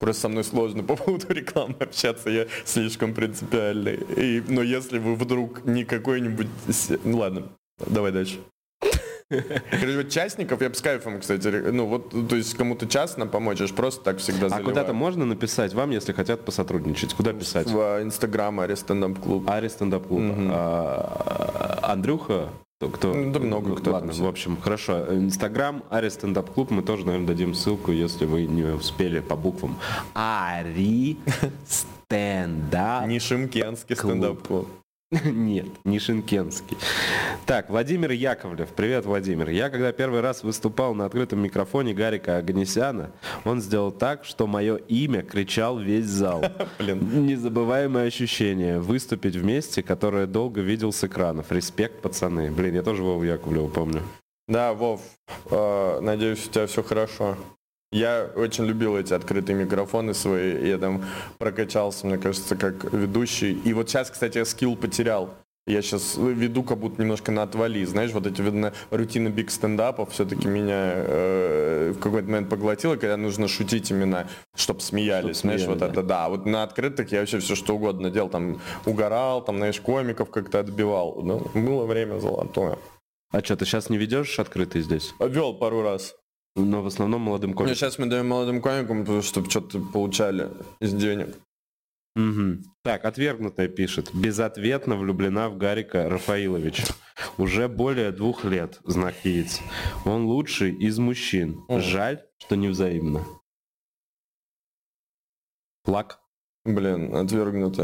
Просто 0.01 0.23
со 0.23 0.29
мной 0.29 0.45
сложно 0.45 0.83
по 0.91 0.97
поводу 0.97 1.33
рекламы 1.33 1.77
общаться, 1.79 2.31
я 2.31 2.47
слишком 2.65 3.15
принципиальный. 3.15 3.97
И, 4.17 4.43
но 4.49 4.63
если 4.63 4.99
вы 4.99 5.15
вдруг 5.15 5.65
не 5.65 5.85
какой-нибудь... 5.85 6.49
Ну 7.05 7.19
ладно, 7.19 7.49
давай 7.87 8.13
дальше. 8.13 8.39
Короче, 9.71 10.09
частников 10.09 10.61
я 10.63 10.69
бы 10.69 10.75
с 10.75 10.81
кайфом, 10.81 11.21
кстати, 11.21 11.49
ну 11.49 11.87
вот, 11.87 12.29
то 12.29 12.37
есть 12.37 12.55
кому-то 12.55 12.87
частно 12.87 13.27
помочь, 13.27 13.61
аж 13.61 13.73
просто 13.73 14.05
так 14.05 14.19
всегда 14.19 14.49
А 14.51 14.61
куда-то 14.61 14.93
можно 14.93 15.25
написать 15.25 15.75
вам, 15.75 15.91
если 15.91 16.13
хотят 16.13 16.45
посотрудничать? 16.45 17.15
Куда 17.15 17.33
писать? 17.33 17.69
В 17.71 18.03
Инстаграм 18.03 18.61
Ари 18.61 18.75
Стендап 18.75 19.19
Клуб. 19.19 19.49
Ари 19.49 19.69
Стендап 19.69 20.07
Клуб. 20.07 20.23
А, 20.51 21.81
Андрюха, 21.83 22.49
кто? 22.81 23.13
Да 23.13 23.39
много 23.39 23.77
кто. 23.77 23.93
Ладно, 23.93 24.13
в 24.13 24.27
общем, 24.27 24.57
хорошо. 24.61 25.15
Инстаграм, 25.15 25.85
Ари 25.91 26.09
Стендап 26.09 26.51
Клуб, 26.51 26.71
мы 26.71 26.83
тоже, 26.83 27.07
наверное, 27.07 27.29
дадим 27.29 27.55
ссылку, 27.55 27.93
если 27.93 28.27
вы 28.27 28.47
не 28.47 28.65
успели 28.65 29.21
по 29.21 29.37
буквам. 29.37 29.77
Ари 30.15 31.17
Стендап 31.67 33.07
Не 33.07 33.19
Шимкенский 33.19 33.97
стендап 33.97 34.47
клуб. 34.47 34.69
Нет, 35.25 35.67
не 35.85 35.99
Шинкенский. 35.99 36.77
Так, 37.45 37.69
Владимир 37.69 38.13
Яковлев. 38.13 38.71
Привет, 38.71 39.05
Владимир. 39.05 39.51
Я 39.51 39.69
когда 39.69 39.93
первый 39.93 40.23
раз 40.23 40.43
выступал 40.43 40.95
на 40.95 41.05
открытом 41.05 41.41
микрофоне 41.41 41.93
Гарика 41.93 42.39
Аганесяна, 42.39 43.13
он 43.45 43.61
сделал 43.61 43.93
так, 43.93 44.25
что 44.25 44.47
мое 44.47 44.77
имя 44.77 45.23
кричал 45.23 45.79
весь 45.79 46.07
зал. 46.07 46.43
Блин. 46.79 47.27
Незабываемое 47.27 48.07
ощущение. 48.07 48.79
Выступить 48.79 49.37
вместе, 49.37 49.83
которое 49.83 50.27
долго 50.27 50.63
видел 50.63 50.93
с 50.93 51.05
экранов. 51.05 51.53
Респект, 51.53 52.01
пацаны. 52.01 52.51
Блин, 52.51 52.75
я 52.75 52.83
тоже 52.83 53.03
Вову 53.03 53.23
Яковлева 53.23 53.69
помню. 53.69 54.01
Да, 54.49 54.73
Вов, 54.73 55.03
э, 55.51 56.01
надеюсь, 56.01 56.47
у 56.47 56.51
тебя 56.51 56.67
все 56.67 56.83
хорошо. 56.83 57.37
Я 57.93 58.31
очень 58.35 58.65
любил 58.65 58.97
эти 58.97 59.13
открытые 59.13 59.55
микрофоны 59.55 60.15
свои. 60.15 60.67
Я 60.67 60.79
там 60.79 61.05
прокачался, 61.39 62.07
мне 62.07 62.17
кажется, 62.17 62.57
как 62.57 62.91
ведущий. 62.93 63.53
И 63.53 63.75
вот 63.75 63.91
сейчас, 63.91 64.11
кстати, 64.11 64.39
я 64.39 64.45
скилл 64.47 64.77
потерял. 64.77 65.35
Я 65.67 65.81
сейчас 65.81 66.17
веду 66.17 66.65
как 66.65 66.79
будто 66.79 67.01
немножко 67.01 67.31
на 67.31 67.45
отвали. 67.45 67.85
Знаешь, 67.85 68.11
вот 68.11 68.27
эти, 68.27 68.41
видно, 68.41 68.73
рутины 68.91 69.29
биг 69.29 69.51
стендапов 69.51 70.11
все-таки 70.11 70.49
меня 70.49 70.93
э, 70.97 71.93
в 71.95 72.01
какой-то 72.01 72.27
момент 72.27 72.49
поглотило, 72.49 72.97
когда 72.97 73.17
нужно 73.17 73.47
шутить 73.47 73.91
именно, 73.93 74.27
чтобы 74.57 74.81
смеялись. 74.81 75.37
Чтоб 75.37 75.43
знаешь, 75.43 75.61
смеялись, 75.61 75.67
вот 75.67 75.79
да. 75.79 75.89
это 75.89 76.03
да. 76.03 76.29
Вот 76.31 76.47
на 76.47 76.65
открытых 76.65 77.13
я 77.13 77.21
вообще 77.21 77.39
все 77.39 77.55
что 77.55 77.77
угодно 77.77 78.11
делал. 78.11 78.29
Там 78.29 78.61
угорал, 78.87 79.45
там, 79.45 79.59
знаешь, 79.59 79.81
комиков 79.81 80.31
как-то 80.31 80.59
отбивал. 80.59 81.23
Ну, 81.23 81.47
было 81.55 81.87
время 81.87 82.19
золотое. 82.19 82.79
А 83.31 83.45
что, 83.45 83.57
ты 83.57 83.65
сейчас 83.65 83.89
не 83.89 83.99
ведешь 83.99 84.41
открытый 84.41 84.83
здесь? 84.83 85.15
Вел 85.21 85.55
пару 85.55 85.83
раз. 85.83 86.17
Но 86.55 86.83
в 86.83 86.87
основном 86.87 87.23
молодым 87.23 87.51
Ну, 87.51 87.57
комикам. 87.57 87.75
сейчас 87.77 87.99
мы 87.99 88.07
даем 88.07 88.29
молодым 88.29 88.61
комикам, 88.61 89.01
потому 89.01 89.23
что 89.23 89.43
что-то 89.49 89.81
получали 89.81 90.51
из 90.81 90.93
денег. 90.93 91.35
Мгм. 92.15 92.63
Так, 92.85 93.07
отвергнутая 93.07 93.69
пишет. 93.69 94.11
Безответно 94.15 94.97
влюблена 94.97 95.49
в 95.49 95.57
Гарика 95.57 96.09
Рафаиловича. 96.11 96.85
Уже 97.39 97.69
более 97.69 98.11
двух 98.13 98.45
лет, 98.45 98.81
знак 98.85 99.15
яиц. 99.25 99.61
Он 100.05 100.27
лучший 100.27 100.73
из 100.75 100.99
мужчин. 100.99 101.65
О. 101.69 101.81
Жаль, 101.81 102.23
что 102.39 102.57
не 102.57 102.69
взаимно. 102.69 103.25
Плак. 105.85 106.21
Блин. 106.65 107.11
То 107.11 107.19
есть 107.19 107.25
Отвергнуто. 107.33 107.83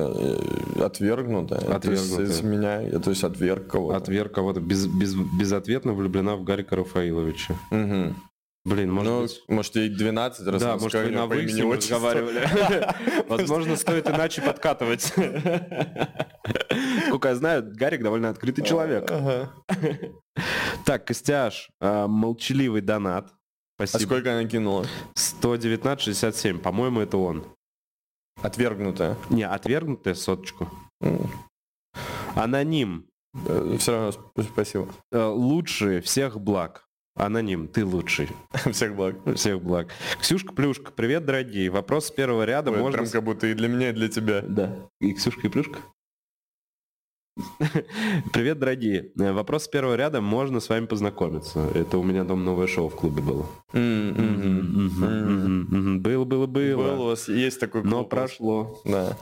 из 2.23 2.43
меня, 2.43 2.81
я, 2.83 2.99
то 3.01 3.11
есть 3.11 3.25
отверг 3.25 3.69
кого-то. 3.71 3.97
Отверг 3.97 4.33
кого-то. 4.35 4.61
Без, 4.61 4.87
без- 4.87 5.15
безответно 5.15 5.95
влюблена 5.95 6.37
в 6.37 6.45
Гарика 6.45 6.77
Рафаиловича. 6.77 7.57
Мгм. 7.71 8.15
Блин, 8.69 8.93
может 8.93 9.11
ну, 9.11 9.23
быть... 9.23 9.43
может, 9.49 9.77
ей 9.77 9.89
12 9.89 10.47
раз 10.47 10.63
Да, 10.63 10.77
может, 10.77 11.03
вы 11.03 11.11
на 11.11 11.27
«вы» 11.27 11.49
с 11.49 11.55
ним 11.55 11.73
разговаривали. 11.73 12.47
Возможно, 13.29 13.77
стоит 13.77 14.09
иначе 14.09 14.43
подкатывать. 14.43 15.03
Сколько 17.07 17.29
я 17.29 17.35
знаю, 17.35 17.73
Гарик 17.75 18.03
довольно 18.03 18.29
открытый 18.29 18.65
человек. 18.65 19.11
Так, 20.85 21.07
Костяш, 21.07 21.71
а, 21.81 22.07
молчаливый 22.07 22.83
донат. 22.83 23.33
А 23.79 23.87
Спасибо. 23.87 24.09
сколько 24.09 24.33
она 24.33 24.45
кинула? 24.49 24.87
119,67. 25.15 26.59
По-моему, 26.59 27.01
это 27.01 27.17
он. 27.17 27.45
Отвергнутая. 28.43 29.17
Не, 29.31 29.45
отвергнутая 29.45 30.15
соточку. 30.15 30.69
Аноним. 32.35 33.07
Все 33.79 33.93
равно 33.93 34.09
сп- 34.11 34.43
спасибо. 34.53 34.89
Э, 35.13 35.27
Лучший 35.27 36.01
всех 36.01 36.41
благ. 36.41 36.88
Аноним, 37.19 37.67
ты 37.67 37.85
лучший. 37.85 38.29
Всех 38.73 38.95
благ. 38.95 39.17
Всех 39.35 39.61
благ. 39.61 39.89
Ксюшка 40.21 40.53
Плюшка, 40.53 40.93
привет, 40.93 41.25
дорогие. 41.25 41.69
Вопрос 41.69 42.07
с 42.07 42.11
первого 42.13 42.45
ряда 42.45 42.71
Ой, 42.71 42.79
можно... 42.79 42.99
Прям 42.99 43.11
как 43.11 43.25
будто 43.25 43.49
и 43.49 43.55
для 43.55 43.67
меня, 43.67 43.91
и 43.91 43.93
для 43.93 44.09
тебя. 44.09 44.41
Да. 44.43 44.77
И 45.01 45.13
Ксюшка 45.15 45.49
и 45.49 45.51
Плюшка? 45.51 45.81
Привет, 48.33 48.59
дорогие. 48.59 49.11
Вопрос 49.15 49.65
с 49.65 49.69
первого 49.69 49.95
ряда. 49.95 50.21
Можно 50.21 50.61
с 50.61 50.69
вами 50.69 50.87
познакомиться. 50.87 51.61
Это 51.75 51.99
у 51.99 52.03
меня 52.03 52.25
дом 52.25 52.45
новое 52.45 52.67
шоу 52.67 52.89
в 52.89 52.97
клубе 52.97 53.23
было. 53.23 53.47
Было, 55.99 56.25
было, 56.25 56.47
было. 56.47 56.83
Был 56.83 57.03
у 57.03 57.07
вас, 57.07 57.29
есть 57.29 57.61
такой 57.61 57.83
Но 57.85 57.99
клуб. 57.99 58.11
прошло. 58.11 58.81
Да. 58.85 59.17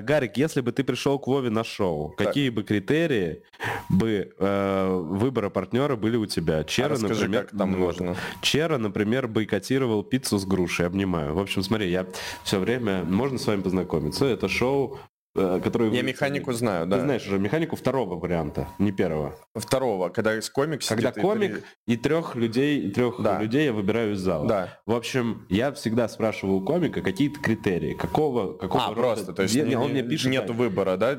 Гарик, 0.00 0.36
если 0.36 0.60
бы 0.60 0.72
ты 0.72 0.84
пришел 0.84 1.18
к 1.18 1.26
Вове 1.26 1.50
на 1.50 1.64
шоу, 1.64 2.10
какие 2.16 2.50
бы 2.50 2.62
критерии 2.62 3.42
бы 3.88 4.32
выбора 4.38 5.50
партнера 5.50 5.96
были 5.96 6.16
у 6.16 6.26
тебя? 6.26 6.62
Чера, 6.64 6.98
например, 6.98 7.48
там 7.56 7.78
можно. 7.78 8.16
Чера, 8.42 8.78
например, 8.78 9.26
бойкотировал 9.28 10.04
пиццу 10.04 10.38
с 10.38 10.44
грушей. 10.44 10.86
Обнимаю. 10.86 11.34
В 11.34 11.38
общем, 11.38 11.62
смотри, 11.62 11.90
я 11.90 12.06
все 12.44 12.58
время... 12.58 13.04
Можно 13.04 13.38
с 13.38 13.46
вами 13.46 13.62
познакомиться? 13.62 14.24
Это 14.24 14.48
шоу, 14.48 14.98
э, 15.34 15.60
которое... 15.62 15.90
Я 15.92 16.02
механику 16.02 16.52
знаю, 16.52 16.84
Ты 16.86 16.90
да. 16.92 17.00
знаешь 17.00 17.26
уже 17.26 17.38
механику 17.38 17.76
второго 17.76 18.16
варианта, 18.18 18.68
не 18.78 18.92
первого. 18.92 19.36
Второго, 19.54 20.08
когда 20.08 20.36
из 20.38 20.48
комик 20.50 20.80
Когда 20.86 21.10
и 21.10 21.20
комик 21.20 21.52
три- 21.86 21.94
и 21.94 21.96
трех 21.96 22.34
людей, 22.34 22.80
и 22.80 22.90
трех 22.90 23.20
Да. 23.22 23.40
людей 23.40 23.66
я 23.66 23.72
выбираю 23.72 24.12
из 24.14 24.18
зала. 24.20 24.46
Да. 24.46 24.78
В 24.86 24.92
общем, 24.94 25.46
я 25.48 25.72
всегда 25.72 26.08
спрашиваю 26.08 26.58
у 26.58 26.64
комика 26.64 27.02
какие-то 27.02 27.40
критерии. 27.40 27.94
Какого, 27.94 28.54
какого 28.56 28.84
А, 28.84 28.88
рода- 28.88 29.00
просто, 29.00 29.32
то 29.32 29.42
есть 29.42 29.54
Не- 29.54 29.62
не- 29.62 29.76
он 29.76 29.90
мне 29.90 30.02
не- 30.02 30.08
пишет... 30.08 30.30
нету 30.30 30.52
выбора, 30.52 30.96
да, 30.96 31.16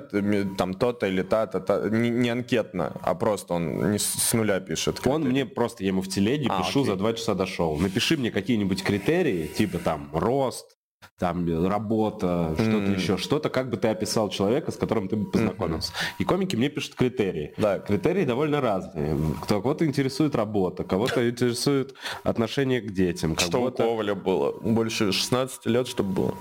там 0.57 0.74
то-то 0.74 1.07
или 1.07 1.22
та-то, 1.22 1.59
та- 1.59 1.89
не, 1.89 2.09
не 2.09 2.30
анкетно, 2.30 2.93
а 3.01 3.16
просто 3.16 3.53
он 3.55 3.91
не 3.91 3.99
с, 3.99 4.34
нуля 4.34 4.59
пишет. 4.59 4.99
Он 5.05 5.22
критерии. 5.24 5.32
мне 5.32 5.45
просто, 5.45 5.84
я 5.84 5.88
ему 5.89 6.01
в 6.01 6.07
телеге 6.07 6.47
А, 6.49 6.59
пишу 6.64 6.82
окей. 6.82 6.91
за 6.91 6.95
два 6.97 7.14
часа 7.14 7.34
до 7.36 7.45
шоу. 7.45 7.78
Напиши 7.80 8.18
мне 8.18 8.32
какие-нибудь 8.32 8.84
критерии, 8.84 9.47
типа 9.47 9.80
там 9.80 10.09
рост, 10.14 10.78
там 11.20 11.47
э, 11.47 11.68
работа, 11.68 12.54
что-то 12.56 12.70
Мгм. 12.78 12.93
еще, 12.95 13.18
что-то, 13.18 13.49
как 13.49 13.70
бы 13.70 13.78
ты 13.78 13.89
описал 13.89 14.30
человека, 14.30 14.72
с 14.72 14.76
которым 14.76 15.08
ты 15.08 15.16
бы 15.16 15.30
познакомился. 15.30 15.93
И 16.20 16.24
комики 16.24 16.56
мне 16.56 16.70
пишут 16.70 16.95
критерии. 16.95 17.54
Да. 17.58 17.80
Критерии 17.80 18.26
довольно 18.26 18.62
разные. 18.62 19.18
Кто- 19.43 19.62
Кого-то 19.62 19.86
интересует 19.86 20.36
работа, 20.36 20.84
кого-то 20.84 21.30
интересует 21.30 21.93
отношение 22.24 22.82
к 22.82 22.91
детям, 22.91 23.38
Что 23.38 23.64
у. 23.64 23.72
Коваля 23.72 24.16
было? 24.16 24.52
Больше 24.62 25.12
16 25.12 25.66
лет, 25.68 25.88
чтобы 25.88 26.14
было. 26.14 26.36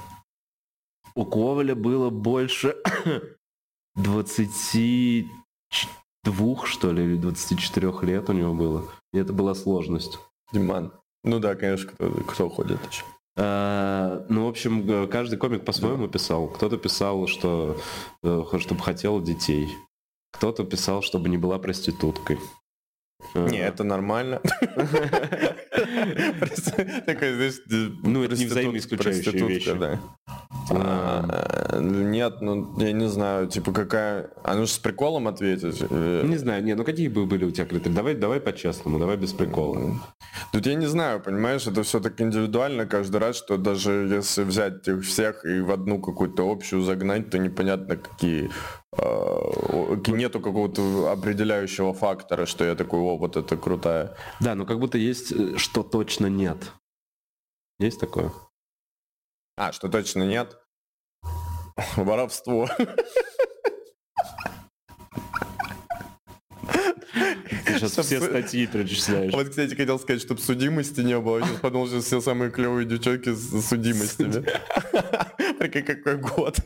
У 1.14 1.24
Коваля 1.24 1.74
было 1.74 2.10
больше 2.10 2.76
22, 3.96 6.66
что 6.66 6.92
ли, 6.92 7.04
или 7.04 7.16
24 7.16 7.92
лет 8.02 8.30
у 8.30 8.32
него 8.32 8.54
было. 8.54 8.84
И 9.12 9.18
это 9.18 9.32
была 9.32 9.54
сложность. 9.54 10.18
Диман. 10.52 10.92
Ну 11.24 11.38
да, 11.38 11.54
конечно, 11.54 11.90
кто, 11.92 12.10
кто 12.10 12.48
ходит 12.48 12.78
еще. 12.90 13.04
А, 13.36 14.24
Ну, 14.28 14.46
в 14.46 14.48
общем, 14.48 14.86
г- 14.86 15.06
каждый 15.06 15.38
комик 15.38 15.64
по-своему 15.64 16.08
писал. 16.08 16.48
Кто-то 16.48 16.76
писал, 16.76 17.26
что 17.26 17.76
чтобы 18.22 18.82
хотел 18.82 19.20
детей. 19.22 19.68
Кто-то 20.32 20.64
писал, 20.64 21.02
чтобы 21.02 21.28
не 21.28 21.36
была 21.38 21.58
проституткой. 21.58 22.38
Не, 23.34 23.58
это 23.58 23.84
нормально. 23.84 24.40
Такой, 27.06 27.34
знаешь, 27.34 27.60
Ну, 28.02 28.24
это 28.24 28.36
не 28.36 28.46
взаимоисключающие 28.46 29.22
проститутка, 29.32 29.52
вещи. 29.52 29.72
да. 29.78 30.00
А, 30.70 31.68
А, 31.72 31.80
Нет, 31.80 32.40
ну, 32.40 32.78
я 32.78 32.92
не 32.92 33.08
знаю, 33.08 33.46
типа 33.48 33.72
какая... 33.72 34.30
А 34.44 34.54
ну 34.54 34.66
с 34.66 34.78
приколом 34.78 35.28
ответить? 35.28 35.82
Э, 35.90 36.22
Не 36.24 36.36
знаю, 36.36 36.62
не, 36.64 36.74
ну 36.74 36.84
какие 36.84 37.08
бы 37.08 37.26
были 37.26 37.44
у 37.44 37.50
тебя 37.50 37.66
критерии? 37.66 37.94
Давай, 37.94 38.14
давай 38.14 38.40
по-честному, 38.40 38.98
давай 38.98 39.16
без 39.16 39.32
прикола. 39.32 40.00
Тут 40.52 40.66
я 40.66 40.74
не 40.74 40.86
знаю, 40.86 41.20
понимаешь, 41.20 41.66
это 41.66 41.82
все 41.82 42.00
так 42.00 42.20
индивидуально 42.20 42.86
каждый 42.86 43.16
раз, 43.20 43.36
что 43.36 43.56
даже 43.56 43.90
если 44.10 44.42
взять 44.42 44.86
их 44.88 45.02
всех 45.04 45.44
и 45.44 45.60
в 45.60 45.70
одну 45.70 46.00
какую-то 46.00 46.50
общую 46.50 46.82
загнать, 46.82 47.30
то 47.30 47.38
непонятно 47.38 47.96
какие... 47.96 48.50
Э, 48.98 49.96
нету 50.08 50.40
какого-то 50.40 51.12
определяющего 51.12 51.94
фактора, 51.94 52.46
что 52.46 52.64
я 52.64 52.74
такой, 52.74 53.00
о, 53.00 53.16
вот 53.16 53.36
это 53.36 53.56
крутая. 53.56 54.16
Да, 54.40 54.54
но 54.54 54.66
как 54.66 54.80
будто 54.80 54.98
есть, 54.98 55.32
э, 55.32 55.56
что 55.58 55.82
точно 55.82 56.26
нет. 56.26 56.72
Есть 57.78 58.00
такое? 58.00 58.32
А, 59.56 59.72
что 59.72 59.88
точно 59.88 60.24
нет? 60.24 60.58
Воровство. 61.96 62.68
Сейчас 67.66 67.92
Чтоб... 67.92 68.04
все 68.04 68.20
статьи 68.20 68.66
перечисляешь. 68.66 69.32
Вот, 69.32 69.48
кстати, 69.48 69.74
хотел 69.74 69.98
сказать, 69.98 70.20
чтобы 70.20 70.40
судимости 70.40 71.00
не 71.00 71.18
было. 71.18 71.38
Я 71.38 71.46
сейчас 71.46 71.60
подумал, 71.60 71.86
что 71.86 72.00
все 72.00 72.20
самые 72.20 72.50
клевые 72.50 72.86
девчонки 72.86 73.32
с 73.32 73.68
судимостями. 73.68 74.44
Прикинь, 75.58 75.82
какой 75.86 76.16
год. 76.16 76.58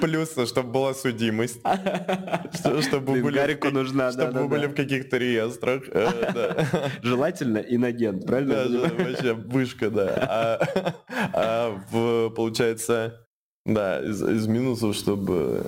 Плюс, 0.00 0.32
чтобы 0.48 0.70
была 0.70 0.94
судимость. 0.94 1.60
Что- 1.60 2.82
Чтобы 2.82 3.20
были, 3.22 4.10
чтобы 4.12 4.32
мы 4.42 4.48
были 4.48 4.66
в 4.66 4.74
каких-то 4.74 5.16
реестрах. 5.18 5.82
Э. 5.90 6.88
Желательно 7.02 7.58
инагент, 7.58 8.26
правильно? 8.26 8.64
Да, 8.68 9.04
вообще 9.04 9.32
вышка, 9.34 9.90
да. 9.90 10.08
А, 10.28 10.94
а 11.32 12.30
получается, 12.30 13.26
да, 13.64 14.00
из, 14.00 14.22
из 14.22 14.46
минусов, 14.46 14.94
чтобы... 14.94 15.66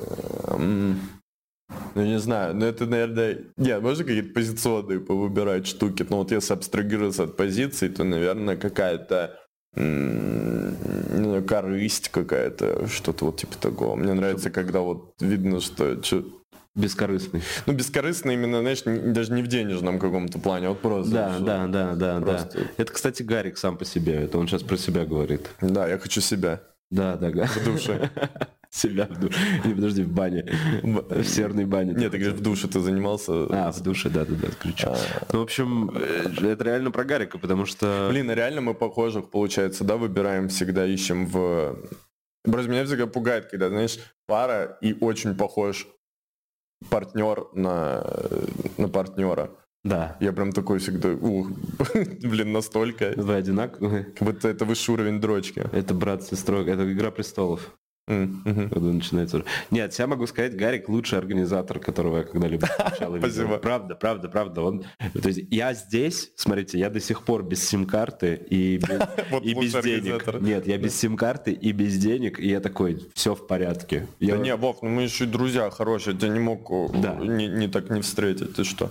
Ну, 1.95 2.03
не 2.03 2.19
знаю, 2.19 2.55
ну 2.55 2.65
это, 2.65 2.87
наверное... 2.87 3.45
Нет, 3.57 3.83
можно 3.83 4.05
какие-то 4.05 4.33
позиционные 4.33 5.01
повыбирать 5.01 5.67
штуки? 5.67 6.07
Ну, 6.09 6.17
вот 6.19 6.33
если 6.33 6.55
абстрагироваться 6.55 7.25
от 7.25 7.37
позиций, 7.37 7.89
то, 7.91 8.05
наверное, 8.05 8.57
какая-то 8.57 9.39
не 9.77 11.25
знаю, 11.25 11.45
корысть 11.45 12.09
какая-то, 12.09 12.87
что-то 12.89 13.27
вот 13.27 13.37
типа 13.39 13.57
такого. 13.59 13.97
Мне 13.97 14.13
нравится, 14.15 14.51
когда 14.51 14.81
вот 14.81 15.15
видно, 15.21 15.61
что... 15.61 16.01
Бескорыстный. 16.75 17.43
Ну, 17.67 17.73
бескорыстно 17.73 18.31
именно, 18.31 18.61
знаешь, 18.61 18.83
даже 18.85 19.33
не 19.33 19.43
в 19.43 19.49
денежном 19.49 19.99
каком-то 19.99 20.39
плане, 20.39 20.69
вот 20.69 20.81
просто. 20.81 21.11
Да, 21.13 21.39
да, 21.41 21.67
да, 21.67 21.95
да, 21.95 22.21
да. 22.21 22.25
Просто- 22.25 22.69
Это, 22.77 22.93
кстати, 22.93 23.25
Гарик 23.25 23.59
сам 23.59 23.77
по 23.77 23.85
себе. 23.85 24.15
Это 24.15 24.39
он 24.39 24.47
сейчас 24.47 24.63
про 24.63 24.77
себя 24.77 25.05
говорит. 25.05 25.51
Да, 25.61 25.89
я 25.89 25.99
хочу 25.99 26.21
себя 26.21 26.61
Да, 26.91 27.17
да, 27.17 27.31
Га- 27.31 27.47
в 27.47 27.65
душе. 27.65 28.11
Себя 28.71 29.07
в 29.07 29.19
душе. 29.19 29.39
Не, 29.65 29.75
подожди, 29.75 30.03
в 30.03 30.13
бане. 30.13 30.45
В 30.83 31.25
северной 31.25 31.65
бане. 31.65 31.95
Нет, 31.95 32.13
ты 32.13 32.19
говоришь, 32.19 32.39
в 32.39 32.43
душе 32.43 32.69
ты 32.69 32.81
занимался. 32.81 33.47
А, 33.51 33.73
в 33.73 33.81
душе, 33.83 34.11
да, 34.11 34.27
да, 34.27 34.35
да, 34.35 34.49
ключу. 34.49 34.89
Ну, 35.33 35.39
в 35.41 35.43
общем, 35.43 35.91
э, 35.95 36.53
это 36.53 36.65
реально 36.65 36.91
про 36.91 37.05
Гарика, 37.05 37.39
потому 37.39 37.65
что... 37.65 38.09
Блин, 38.11 38.29
а 38.31 38.35
реально 38.35 38.61
мы 38.61 38.75
похожих, 38.75 39.31
получается, 39.31 39.85
да, 39.85 39.97
выбираем 39.97 40.49
всегда, 40.49 40.87
ищем 40.87 41.27
в... 41.27 41.79
Просто 42.45 42.71
меня 42.71 42.85
всегда 42.85 43.07
пугает, 43.07 43.47
когда, 43.47 43.69
знаешь, 43.69 43.99
пара 44.27 44.79
и 44.83 44.95
очень 45.01 45.35
похож 45.35 45.87
партнер 46.91 47.47
на, 47.55 48.05
на 48.77 48.89
партнера. 48.89 49.51
Да. 49.85 50.17
Я 50.21 50.33
прям 50.33 50.53
такой 50.53 50.79
всегда, 50.79 51.11
ух, 51.11 51.49
блин, 51.95 52.53
настолько. 52.53 53.15
Вы 53.17 53.35
одинаковые. 53.35 54.05
Как 54.05 54.29
будто 54.29 54.49
это 54.49 54.65
высший 54.65 54.93
уровень 54.93 55.21
дрочки. 55.21 55.65
Это 55.73 55.95
брат 55.95 56.23
с 56.23 56.29
сестрой, 56.29 56.67
это 56.67 56.91
Игра 56.93 57.11
престолов, 57.11 57.75
Когда 58.09 58.93
начинается. 58.93 59.45
Нет, 59.71 59.95
я 59.99 60.07
могу 60.07 60.27
сказать, 60.27 60.57
Гарик 60.57 60.89
лучший 60.89 61.19
организатор, 61.19 61.79
которого 61.79 62.19
я 62.19 62.25
когда-либо 62.25 62.67
встречал. 62.67 63.17
Спасибо. 63.19 63.59
Правда, 63.59 63.95
правда, 63.95 64.29
правда. 64.29 64.63
Он, 64.63 64.85
то 65.13 65.29
есть 65.29 65.41
я 65.51 65.75
здесь, 65.75 66.33
смотрите, 66.37 66.79
я 66.79 66.91
до 66.91 67.01
сих 67.01 67.23
пор 67.23 67.43
без 67.43 67.67
сим-карты 67.69 68.35
и 68.49 68.79
без, 68.79 69.01
Вот 69.31 69.43
и 69.45 69.55
без 69.55 69.75
лучший 69.75 70.01
денег. 70.01 70.41
Нет, 70.41 70.67
я 70.67 70.79
без 70.79 70.99
сим-карты 70.99 71.53
и 71.53 71.73
без 71.73 71.97
денег, 71.99 72.41
и 72.41 72.49
я 72.49 72.61
такой, 72.61 73.07
все 73.15 73.35
в 73.35 73.47
порядке. 73.47 74.07
Я, 74.21 74.37
Да 74.37 74.43
не, 74.43 74.57
Вов, 74.57 74.79
ну 74.83 74.89
мы 74.89 75.03
еще 75.03 75.25
и 75.25 75.27
друзья 75.27 75.71
хорошие, 75.71 76.15
я 76.15 76.21
тебя 76.21 76.31
не 76.31 76.41
мог 76.41 76.71
э, 76.71 76.89
Да. 76.95 77.15
не, 77.15 77.47
не 77.47 77.69
так 77.69 77.91
не 77.91 78.01
встретить, 78.01 78.55
ты 78.55 78.65
что? 78.65 78.91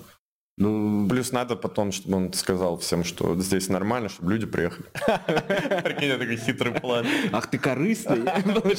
Ну, 0.57 1.07
Плюс 1.07 1.31
надо 1.31 1.55
потом, 1.55 1.91
чтобы 1.91 2.17
он 2.17 2.33
сказал 2.33 2.77
всем, 2.79 3.03
что 3.03 3.39
здесь 3.39 3.69
нормально, 3.69 4.09
чтобы 4.09 4.33
люди 4.33 4.45
приехали. 4.45 4.85
Прикинь, 5.83 6.09
это 6.09 6.19
такой 6.19 6.37
хитрый 6.37 6.73
план. 6.73 7.05
ах 7.31 7.49
ты 7.49 7.57
корыстный. 7.59 8.21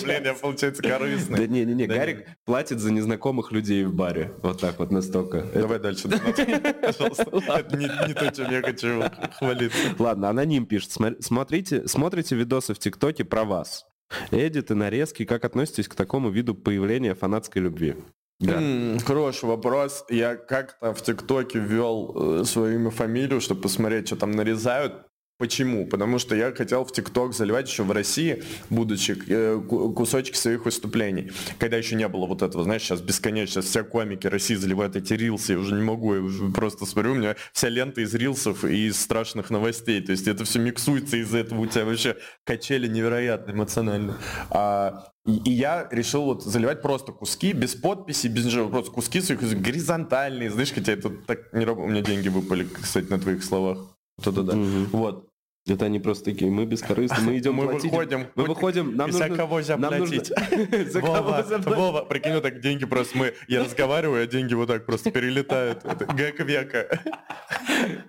Блин, 0.02 0.24
я, 0.24 0.34
получается, 0.34 0.82
Да 0.82 0.88
корыстный. 0.90 1.46
не-не-не, 1.46 1.86
Да 1.86 1.94
Гарик 1.94 2.26
платит 2.44 2.80
за 2.80 2.92
незнакомых 2.92 3.52
людей 3.52 3.84
в 3.84 3.94
баре. 3.94 4.32
Вот 4.42 4.60
так 4.60 4.78
вот 4.78 4.90
настолько. 4.90 5.42
Давай 5.54 5.78
дальше. 5.78 6.08
Пожалуйста. 6.08 7.26
Это 7.58 7.76
не, 7.76 7.86
то, 8.14 8.30
чем 8.32 8.50
я 8.50 8.60
хочу 8.62 9.04
хвалиться. 9.38 9.78
Ладно, 9.98 10.30
аноним 10.30 10.66
пишет. 10.66 10.90
Смотрите, 11.20 11.86
смотрите 11.86 12.34
видосы 12.34 12.74
в 12.74 12.78
ТикТоке 12.78 13.24
про 13.24 13.44
вас. 13.44 13.86
Эдиты, 14.30 14.74
нарезки. 14.74 15.24
Как 15.24 15.44
относитесь 15.44 15.86
к 15.86 15.94
такому 15.94 16.30
виду 16.30 16.54
появления 16.54 17.14
фанатской 17.14 17.62
любви? 17.62 17.94
Да. 18.40 18.60
Хороший 19.04 19.46
вопрос. 19.46 20.04
Я 20.08 20.36
как-то 20.36 20.94
в 20.94 21.02
ТикТоке 21.02 21.58
ввел 21.58 22.40
э, 22.40 22.44
свое 22.44 22.76
имя, 22.76 22.90
фамилию, 22.90 23.40
чтобы 23.40 23.62
посмотреть, 23.62 24.06
что 24.06 24.16
там 24.16 24.30
нарезают. 24.30 25.07
Почему? 25.38 25.86
Потому 25.86 26.18
что 26.18 26.34
я 26.34 26.52
хотел 26.52 26.84
в 26.84 26.92
ТикТок 26.92 27.32
заливать 27.32 27.68
еще 27.68 27.84
в 27.84 27.92
России, 27.92 28.42
будучи 28.70 29.16
э, 29.28 29.60
ку- 29.68 29.92
кусочки 29.92 30.36
своих 30.36 30.64
выступлений. 30.64 31.30
Когда 31.60 31.76
еще 31.76 31.94
не 31.94 32.08
было 32.08 32.26
вот 32.26 32.42
этого, 32.42 32.64
знаешь, 32.64 32.82
сейчас 32.82 33.00
бесконечно, 33.00 33.62
сейчас 33.62 33.66
все 33.66 33.84
комики 33.84 34.26
России 34.26 34.56
заливают 34.56 34.96
эти 34.96 35.12
рилсы, 35.12 35.52
я 35.52 35.60
уже 35.60 35.76
не 35.76 35.82
могу, 35.82 36.14
я 36.16 36.20
уже 36.22 36.48
просто 36.48 36.86
смотрю, 36.86 37.12
у 37.12 37.14
меня 37.14 37.36
вся 37.52 37.68
лента 37.68 38.00
из 38.00 38.12
рилсов 38.14 38.64
и 38.64 38.88
из 38.88 39.00
страшных 39.00 39.50
новостей. 39.50 40.00
То 40.00 40.10
есть 40.10 40.26
это 40.26 40.44
все 40.44 40.58
миксуется 40.58 41.16
из-за 41.18 41.38
этого, 41.38 41.60
у 41.60 41.66
тебя 41.66 41.84
вообще 41.84 42.16
качели 42.44 42.88
невероятно 42.88 43.52
эмоционально. 43.52 44.18
А, 44.50 45.12
и, 45.24 45.52
я 45.52 45.86
решил 45.92 46.24
вот 46.24 46.42
заливать 46.42 46.82
просто 46.82 47.12
куски, 47.12 47.52
без 47.52 47.76
подписи, 47.76 48.26
без 48.26 48.46
ничего, 48.46 48.68
просто 48.68 48.90
куски 48.90 49.20
своих 49.20 49.40
горизонтальные, 49.40 50.50
знаешь, 50.50 50.72
хотя 50.72 50.92
это 50.92 51.10
так 51.10 51.52
не. 51.52 51.64
У 51.64 51.86
меня 51.86 52.00
деньги 52.02 52.28
выпали, 52.28 52.64
кстати, 52.64 53.06
на 53.08 53.20
твоих 53.20 53.44
словах. 53.44 53.94
Вот 54.18 54.26
это 54.26 54.42
да. 54.42 54.54
Мгм. 54.56 54.86
Вот. 54.90 55.27
Это 55.70 55.84
они 55.84 55.98
просто 55.98 56.24
такие, 56.26 56.50
мы 56.50 56.64
бескорыстны, 56.64 57.22
мы 57.22 57.38
идем 57.38 57.54
Мы 57.54 57.68
платить. 57.68 57.90
выходим. 57.92 58.26
Мы 58.34 58.44
выходим, 58.44 58.96
нам 58.96 59.12
за 59.12 59.20
нужно... 59.26 59.36
кого 59.36 59.62
заплатить? 59.62 60.28
За 60.92 61.00
кого 61.00 61.42
заплатить? 61.42 61.66
Вова, 61.66 62.02
прикинь, 62.02 62.32
вот 62.34 62.42
так 62.42 62.60
деньги 62.60 62.86
просто 62.86 63.18
мы, 63.18 63.34
я 63.48 63.62
разговариваю, 63.64 64.24
а 64.24 64.26
деньги 64.26 64.54
вот 64.54 64.68
так 64.68 64.86
просто 64.86 65.10
перелетают. 65.10 65.84
Гека 66.14 66.44
века. 66.44 67.00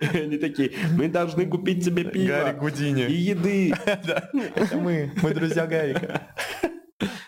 Они 0.14 0.38
такие, 0.38 0.72
мы 0.96 1.08
должны 1.08 1.46
купить 1.46 1.84
тебе 1.84 2.04
Гарри 2.04 2.12
пиво 2.12 2.50
и 2.50 2.54
Гудини. 2.54 3.00
еды. 3.10 3.74
Да, 4.06 4.30
это 4.54 4.76
мы, 4.76 5.12
мы 5.22 5.34
друзья 5.34 5.66
Гарика. 5.66 6.22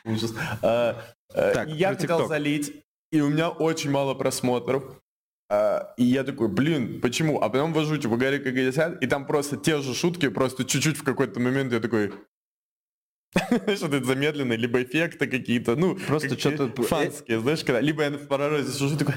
Ужас. 0.04 0.34
А, 0.62 0.96
Так, 1.32 1.68
и 1.68 1.72
Я 1.72 1.94
хотел 1.94 2.26
залить, 2.26 2.72
и 3.10 3.20
у 3.20 3.28
меня 3.28 3.50
очень 3.50 3.90
мало 3.90 4.14
просмотров. 4.14 5.01
А, 5.50 5.92
И 5.98 6.04
я 6.04 6.24
такой, 6.24 6.48
блин, 6.48 7.00
почему? 7.00 7.40
А 7.40 7.48
потом 7.48 7.72
ввожу, 7.72 7.96
типа, 7.98 8.16
Гарика 8.16 8.50
50, 8.52 9.02
и 9.02 9.06
там 9.06 9.26
просто 9.26 9.56
те 9.56 9.80
же 9.82 9.94
шутки, 9.94 10.28
просто 10.28 10.64
чуть-чуть 10.64 10.96
в 10.96 11.04
какой-то 11.04 11.40
момент 11.40 11.72
я 11.72 11.80
такой... 11.80 12.12
Что-то 13.76 13.96
это 13.96 14.04
замедленное, 14.06 14.56
либо 14.56 14.82
эффекты 14.82 15.26
какие-то, 15.26 15.76
ну, 15.76 15.96
Просто 15.96 16.38
что-то- 16.38 16.82
фанские, 16.82 17.40
знаешь, 17.40 17.64
когда... 17.64 17.80
Либо 17.80 18.02
я 18.02 18.10
в 18.10 18.26
паророзе 18.26 18.72
сижу 18.72 18.96
такой, 18.96 19.14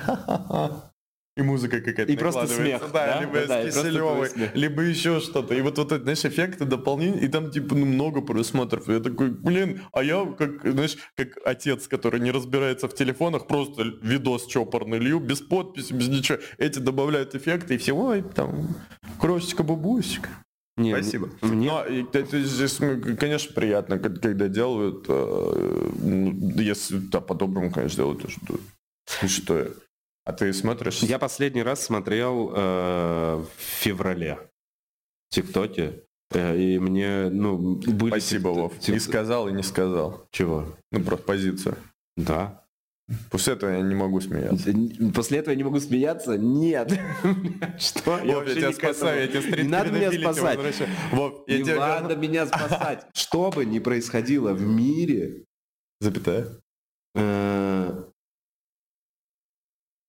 и 1.37 1.41
музыка 1.41 1.81
какая-то 1.81 2.11
И 2.11 2.15
просто 2.15 2.47
смех, 2.47 2.81
да, 2.93 3.07
да? 3.07 3.19
либо 3.19 3.45
Да, 3.45 3.69
с 3.69 3.75
Киселевой, 3.75 4.29
либо 4.53 4.81
еще 4.83 5.19
что-то. 5.19 5.53
И 5.53 5.61
вот, 5.61 5.77
вот 5.77 5.91
это, 5.91 6.01
знаешь, 6.01 6.23
эффекты, 6.23 6.63
дополнения, 6.63 7.19
и 7.19 7.27
там, 7.27 7.51
типа, 7.51 7.75
ну, 7.75 7.85
много 7.85 8.21
просмотров. 8.21 8.87
И 8.87 8.93
я 8.93 8.99
такой, 9.01 9.31
блин, 9.31 9.81
а 9.91 10.01
я, 10.01 10.25
как, 10.25 10.61
знаешь, 10.63 10.97
как 11.15 11.37
отец, 11.43 11.87
который 11.87 12.21
не 12.21 12.31
разбирается 12.31 12.87
в 12.87 12.95
телефонах, 12.95 13.47
просто 13.47 13.83
видос 14.01 14.45
чопорный 14.47 14.99
лью, 14.99 15.19
без 15.19 15.41
подписи, 15.41 15.91
без 15.91 16.07
ничего. 16.07 16.37
Эти 16.57 16.79
добавляют 16.79 17.35
эффекты, 17.35 17.75
и 17.75 17.77
все, 17.77 17.93
ой, 17.93 18.23
там, 18.23 18.69
крошечка-бабусик. 19.19 20.29
Не, 20.77 20.93
Спасибо. 20.93 21.29
Мне... 21.41 21.69
Но 21.69 21.85
и 21.85 22.05
это 22.13 22.41
здесь, 22.41 22.79
м, 22.81 23.17
конечно, 23.17 23.53
приятно, 23.53 23.97
когда 23.97 24.47
делают, 24.47 25.05
э, 25.07 25.89
ну, 26.01 26.59
если 26.59 26.97
да, 26.97 27.21
по-доброму, 27.21 27.71
конечно, 27.71 27.97
делают, 27.97 28.21
то 28.21 28.29
что, 28.29 28.59
ну, 29.21 29.27
что. 29.27 29.67
А 30.25 30.33
ты 30.33 30.51
смотришь? 30.53 30.99
Я 31.03 31.19
последний 31.19 31.61
раз 31.63 31.83
смотрел 31.85 32.51
э, 32.55 33.35
в 33.37 33.61
феврале 33.61 34.39
в 35.29 35.35
ТикТоке. 35.35 36.03
э, 36.33 36.57
и 36.57 36.79
мне, 36.79 37.29
ну, 37.29 37.75
были... 37.75 38.09
Спасибо, 38.09 38.47
Вов. 38.49 38.73
тик- 38.79 38.95
И 38.95 38.99
сказал, 38.99 39.47
и 39.47 39.51
не 39.53 39.61
сказал. 39.63 40.25
Чего? 40.31 40.75
Ну, 40.91 40.99
просто 41.03 41.25
позицию. 41.25 41.75
Да. 42.17 42.61
После 43.29 43.53
этого 43.53 43.69
я 43.69 43.81
не 43.81 43.93
могу 43.93 44.19
смеяться. 44.19 44.73
После 45.13 45.37
этого 45.37 45.51
я 45.51 45.57
не 45.57 45.63
могу 45.63 45.79
смеяться? 45.79 46.39
Нет. 46.39 46.91
Что? 47.77 48.17
Вов, 48.17 48.47
я 48.47 48.55
тебя 48.55 48.73
спасаю, 48.73 49.21
я 49.21 49.27
тебя 49.27 49.61
Не 49.61 49.69
надо 49.69 49.91
меня 49.91 50.11
спасать. 50.11 50.55
возвращаю. 50.57 50.89
Вов, 51.11 51.43
я 51.45 51.57
Не 51.59 51.63
тебя... 51.65 52.01
надо 52.01 52.15
меня 52.15 52.47
спасать. 52.47 53.05
Что 53.13 53.51
бы 53.51 53.63
ни 53.65 53.77
происходило 53.77 54.53
в 54.53 54.61
мире, 54.61 55.43
Запятая. 56.01 56.47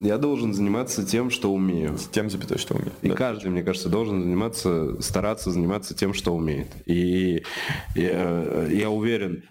Э, 0.00 0.06
я 0.06 0.18
должен 0.18 0.52
заниматься 0.54 1.04
тем, 1.04 1.30
что 1.30 1.52
умею. 1.52 1.96
Тем 2.12 2.30
запятой, 2.30 2.58
что 2.58 2.74
у 2.74 2.78
меня. 2.78 2.92
И 3.02 3.08
Да. 3.08 3.14
каждый, 3.14 3.50
мне 3.50 3.62
кажется, 3.62 3.88
должен 3.88 4.22
заниматься, 4.22 5.00
стараться 5.00 5.50
заниматься 5.50 5.94
тем, 5.94 6.14
что 6.14 6.34
умеет. 6.34 6.68
И 6.86 7.42
я, 7.94 8.66
я 8.70 8.90
уверен, 8.90 9.44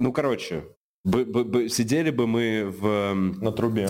ну, 0.00 0.12
короче, 0.12 0.64
бы- 1.04 1.24
бы- 1.24 1.44
бы- 1.44 1.68
сидели 1.68 2.10
бы 2.10 2.26
мы 2.26 2.64
в... 2.66 2.86
м, 2.86 3.32
На 3.40 3.52
трубе. 3.52 3.88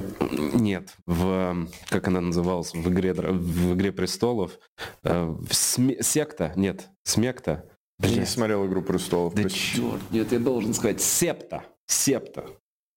Нет, 0.52 0.94
в... 1.06 1.24
м, 1.24 1.68
Как 1.88 2.08
она 2.08 2.20
называлась? 2.20 2.72
В 2.74 2.88
игре, 2.90 3.12
в 3.14 3.74
игре 3.74 3.92
престолов. 3.92 4.58
Э, 5.02 5.24
в 5.24 5.50
сме- 5.52 6.02
секта? 6.02 6.52
Нет, 6.56 6.88
смекта. 7.04 7.68
Я 8.00 8.16
не 8.20 8.26
смотрел 8.26 8.66
«Игру 8.66 8.82
престолов». 8.82 9.34
Да 9.34 9.48
черт, 9.48 10.00
нет, 10.10 10.32
я 10.32 10.40
должен 10.40 10.74
сказать. 10.74 11.00
Септа. 11.00 11.64
Септа. 11.86 12.44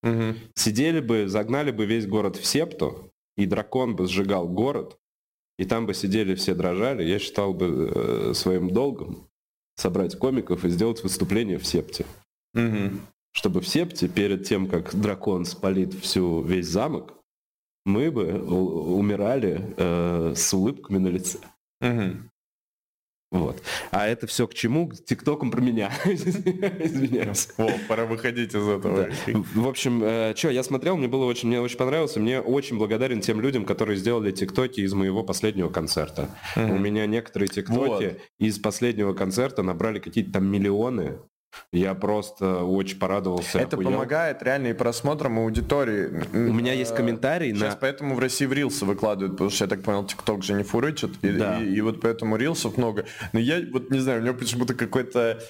Мгм. 0.03 0.36
Сидели 0.56 0.99
бы, 0.99 1.28
загнали 1.28 1.72
бы 1.72 1.86
весь 1.86 2.07
город 2.07 2.36
в 2.36 2.45
септу, 2.45 3.11
и 3.36 3.45
дракон 3.45 3.95
бы 3.95 4.07
сжигал 4.07 4.48
город, 4.48 4.98
и 5.57 5.65
там 5.65 5.86
бы 5.86 5.94
сидели 5.94 6.36
все 6.36 6.53
дрожали, 6.53 7.03
я 7.03 7.19
считал 7.19 7.53
бы 7.53 7.91
э, 7.94 8.34
своим 8.34 8.69
долгом 8.69 9.28
собрать 9.76 10.18
комиков 10.18 10.65
и 10.65 10.69
сделать 10.69 11.03
выступление 11.03 11.57
в 11.57 11.65
Септе. 11.65 12.06
Мгм. 12.53 13.02
Чтобы 13.32 13.61
в 13.61 13.68
Септе, 13.68 14.07
перед 14.07 14.45
тем, 14.45 14.68
как 14.68 14.95
дракон 14.95 15.45
спалит 15.45 15.94
всю, 15.94 16.41
весь 16.41 16.68
замок, 16.68 17.14
мы 17.86 18.11
бы 18.11 18.41
умирали 18.44 19.74
э, 19.78 20.34
с 20.36 20.53
улыбками 20.53 20.98
на 20.98 21.07
лице. 21.07 21.40
Мгм. 21.80 22.32
Вот. 23.30 23.62
А 23.91 24.08
это 24.08 24.26
все 24.26 24.48
к 24.48 24.54
чему? 24.54 24.88
К 24.88 24.95
тиктокам 25.04 25.52
про 25.52 25.60
меня. 25.60 25.91
Извиняюсь. 26.06 27.49
Во, 27.58 27.70
пора 27.88 28.06
выходить 28.06 28.56
из 28.56 28.68
этого. 28.68 29.08
Да. 29.08 29.10
В 29.54 29.68
общем, 29.68 29.99
что, 30.36 30.49
я 30.49 30.64
смотрел, 30.64 30.95
мне 30.95 31.08
было 31.08 31.26
очень, 31.26 31.49
мне 31.49 31.60
очень 31.60 31.78
понравилось, 31.78 32.16
и 32.16 32.20
мне 32.20 32.40
очень 32.40 32.78
благодарен 32.78 33.20
тем 33.20 33.41
людям, 33.41 33.66
которые 33.66 33.98
сделали 33.98 34.32
тиктоки 34.32 34.80
из 34.80 34.94
моего 34.94 35.24
последнего 35.24 35.70
концерта. 35.70 36.30
Мгм. 36.56 36.72
У 36.72 36.78
меня 36.78 37.06
некоторые 37.06 37.49
тиктоки 37.49 38.18
из 38.40 38.60
последнего 38.60 39.14
концерта 39.14 39.62
набрали 39.62 39.99
какие-то 39.99 40.34
там 40.34 40.45
миллионы. 40.45 41.20
Я 41.72 41.95
просто 41.95 42.64
очень 42.64 42.99
порадовался. 42.99 43.60
Это 43.60 43.76
охуел. 43.78 43.91
помогает 43.91 44.44
реально 44.44 44.68
и 44.68 44.74
просмотрам, 44.74 45.40
и 45.40 45.41
аудитории. 45.44 46.24
У 46.34 46.53
меня 46.53 46.74
есть 46.74 46.95
комментарий 46.95 47.53
Сейчас 47.53 47.74
на... 47.74 47.80
поэтому 47.80 48.15
в 48.15 48.19
России 48.19 48.45
в 48.45 48.53
рилсы 48.53 48.86
выкладывают, 48.86 49.34
потому 49.34 49.49
что 49.49 49.64
я 49.65 49.69
так 49.69 49.82
понял, 49.84 50.06
ТикТок 50.06 50.44
же 50.44 50.53
не 50.53 50.64
фурычит, 50.64 51.11
и, 51.24 51.30
Да. 51.32 51.60
и- 51.60 51.74
и 51.74 51.82
вот 51.82 52.02
поэтому 52.02 52.36
рилсов 52.38 52.78
много. 52.78 53.06
Но 53.34 53.40
я 53.40 53.61
вот 53.72 53.90
не 53.91 53.99
знаю, 53.99 54.19
у 54.19 54.24
меня 54.24 54.34
почему-то 54.34 54.74
какой-то 54.76 55.41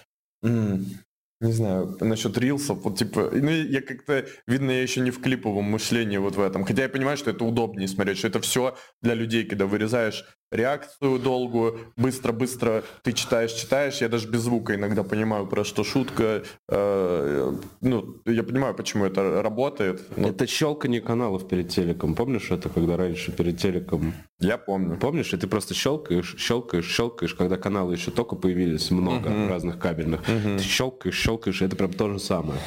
не 1.40 1.52
знаю, 1.52 1.96
насчет 2.02 2.36
рилсов, 2.38 2.80
вот 2.84 2.98
типа, 2.98 3.30
ну 3.32 3.50
я 3.52 3.82
как-то, 3.82 4.26
видно, 4.48 4.72
я 4.72 4.82
еще 4.82 5.02
не 5.02 5.12
в 5.12 5.22
клиповом 5.22 5.66
мышлении 5.66 6.18
вот 6.18 6.36
в 6.36 6.42
этом. 6.42 6.64
Хотя 6.64 6.84
я 6.84 6.90
понимаю, 6.90 7.16
что 7.16 7.30
это 7.30 7.44
удобнее 7.46 7.88
смотреть, 7.88 8.18
что 8.18 8.28
это 8.28 8.42
все 8.42 8.76
для 9.04 9.14
людей, 9.14 9.46
когда 9.46 9.68
вырезаешь 9.68 10.26
реакцию 10.52 11.20
долгую, 11.20 11.80
быстро-быстро 11.98 12.84
ты 13.04 13.14
читаешь, 13.14 13.52
читаешь, 13.52 14.02
я 14.02 14.10
даже 14.10 14.28
без 14.28 14.42
звука 14.42 14.76
иногда 14.76 15.04
понимаю, 15.04 15.46
про 15.48 15.64
что 15.64 15.84
шутка. 15.84 16.44
Э, 16.70 17.54
ну, 17.82 18.18
я 18.26 18.44
понимаю, 18.44 18.74
почему 18.74 19.06
это 19.06 19.42
работает. 19.42 20.02
но 20.18 20.30
Это 20.30 20.48
щелканье 20.48 21.02
каналов 21.02 21.48
перед 21.48 21.70
телеком. 21.70 22.16
Помнишь 22.16 22.52
это, 22.52 22.70
когда 22.70 22.98
раньше 22.98 23.32
перед 23.32 23.60
телеком... 23.60 24.14
я 24.40 24.58
помню. 24.58 24.98
Помнишь, 24.98 25.34
и 25.34 25.38
ты 25.38 25.48
просто 25.48 25.74
щелкаешь, 25.74 26.36
щелкаешь, 26.38 26.88
щелкаешь, 26.88 27.34
когда 27.36 27.58
каналы 27.58 27.94
еще 27.94 28.12
только 28.12 28.36
появились, 28.36 28.92
много 28.92 29.30
Мгм. 29.30 29.50
разных 29.50 29.80
кабельных. 29.80 30.22
Мгм. 30.28 30.58
Ты 30.58 30.64
щелкаешь, 30.64 31.16
щелкаешь, 31.16 31.62
и 31.62 31.66
это 31.66 31.76
прям 31.76 31.92
то 31.94 32.10
же 32.10 32.20
самое. 32.20 32.60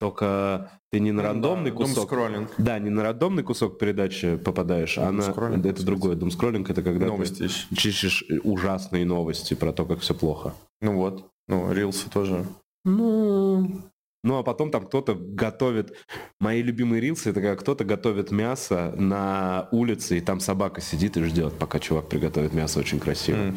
Только 0.00 0.70
ты 0.90 0.98
не 0.98 1.12
на 1.12 1.22
рандомный 1.22 1.70
Да, 1.70 1.76
кусок. 1.76 1.94
думскроллинг. 1.96 2.50
Да, 2.56 2.78
не 2.78 2.88
на 2.90 3.02
рандомный 3.02 3.42
кусок 3.42 3.78
передачи 3.78 4.36
попадаешь, 4.38 4.96
а 4.96 5.10
на... 5.12 5.22
Думскроллинг, 5.22 5.66
Это 5.66 5.84
другое. 5.84 6.16
Думскроллинг 6.16 6.70
это 6.70 6.82
когда 6.82 7.06
Новости 7.06 7.38
ты 7.38 7.44
ищешь. 7.44 7.68
чищешь 7.76 8.24
ужасные 8.42 9.04
новости 9.04 9.52
про 9.54 9.72
то, 9.72 9.84
как 9.84 10.00
все 10.00 10.14
плохо. 10.14 10.54
Ну 10.80 10.96
вот. 10.96 11.26
Ну, 11.48 11.70
рилсы 11.72 12.08
тоже. 12.10 12.46
Ну... 12.84 13.82
Ну, 14.22 14.38
а 14.38 14.42
потом 14.42 14.70
там 14.70 14.86
кто-то 14.86 15.14
готовит... 15.14 15.96
Мои 16.38 16.62
любимые 16.62 17.00
рилсы, 17.00 17.30
это 17.30 17.40
когда 17.40 17.56
кто-то 17.56 17.84
готовит 17.84 18.30
мясо 18.30 18.94
на 18.96 19.68
улице, 19.72 20.18
и 20.18 20.20
там 20.20 20.40
собака 20.40 20.80
сидит 20.80 21.16
и 21.16 21.22
ждет, 21.24 21.58
пока 21.58 21.78
чувак 21.78 22.08
приготовит 22.08 22.54
мясо 22.54 22.78
очень 22.78 22.98
красиво. 22.98 23.54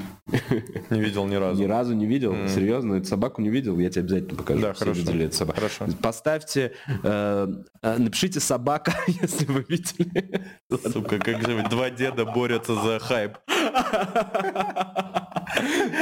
Не 0.90 1.02
видел 1.02 1.26
ни 1.26 1.35
разу. 1.35 1.61
Ни 1.61 1.65
разу 1.65 1.94
не 1.94 2.06
видел? 2.06 2.35
Серьезно? 2.48 2.95
Эту 2.95 3.07
собаку 3.07 3.41
не 3.41 3.49
видел? 3.49 3.80
Я 3.80 3.90
тебе 3.90 4.02
обязательно 4.02 4.35
покажу. 4.38 4.61
Да, 4.61 4.73
хорошо. 4.73 4.99
видели 4.99 5.26
эту 5.26 5.35
собаку. 5.35 5.60
Хорошо. 5.60 5.85
Поставьте, 6.02 6.73
э, 7.03 7.48
э, 7.81 7.98
напишите 7.98 8.40
собака, 8.40 8.94
если 9.07 9.45
вы 9.45 9.65
видели. 9.68 10.45
Сука, 10.91 11.19
как 11.19 11.41
же 11.41 11.65
два 11.69 11.90
деда 11.90 12.26
борются 12.26 12.76
за 12.76 12.99
хайп. 12.99 13.38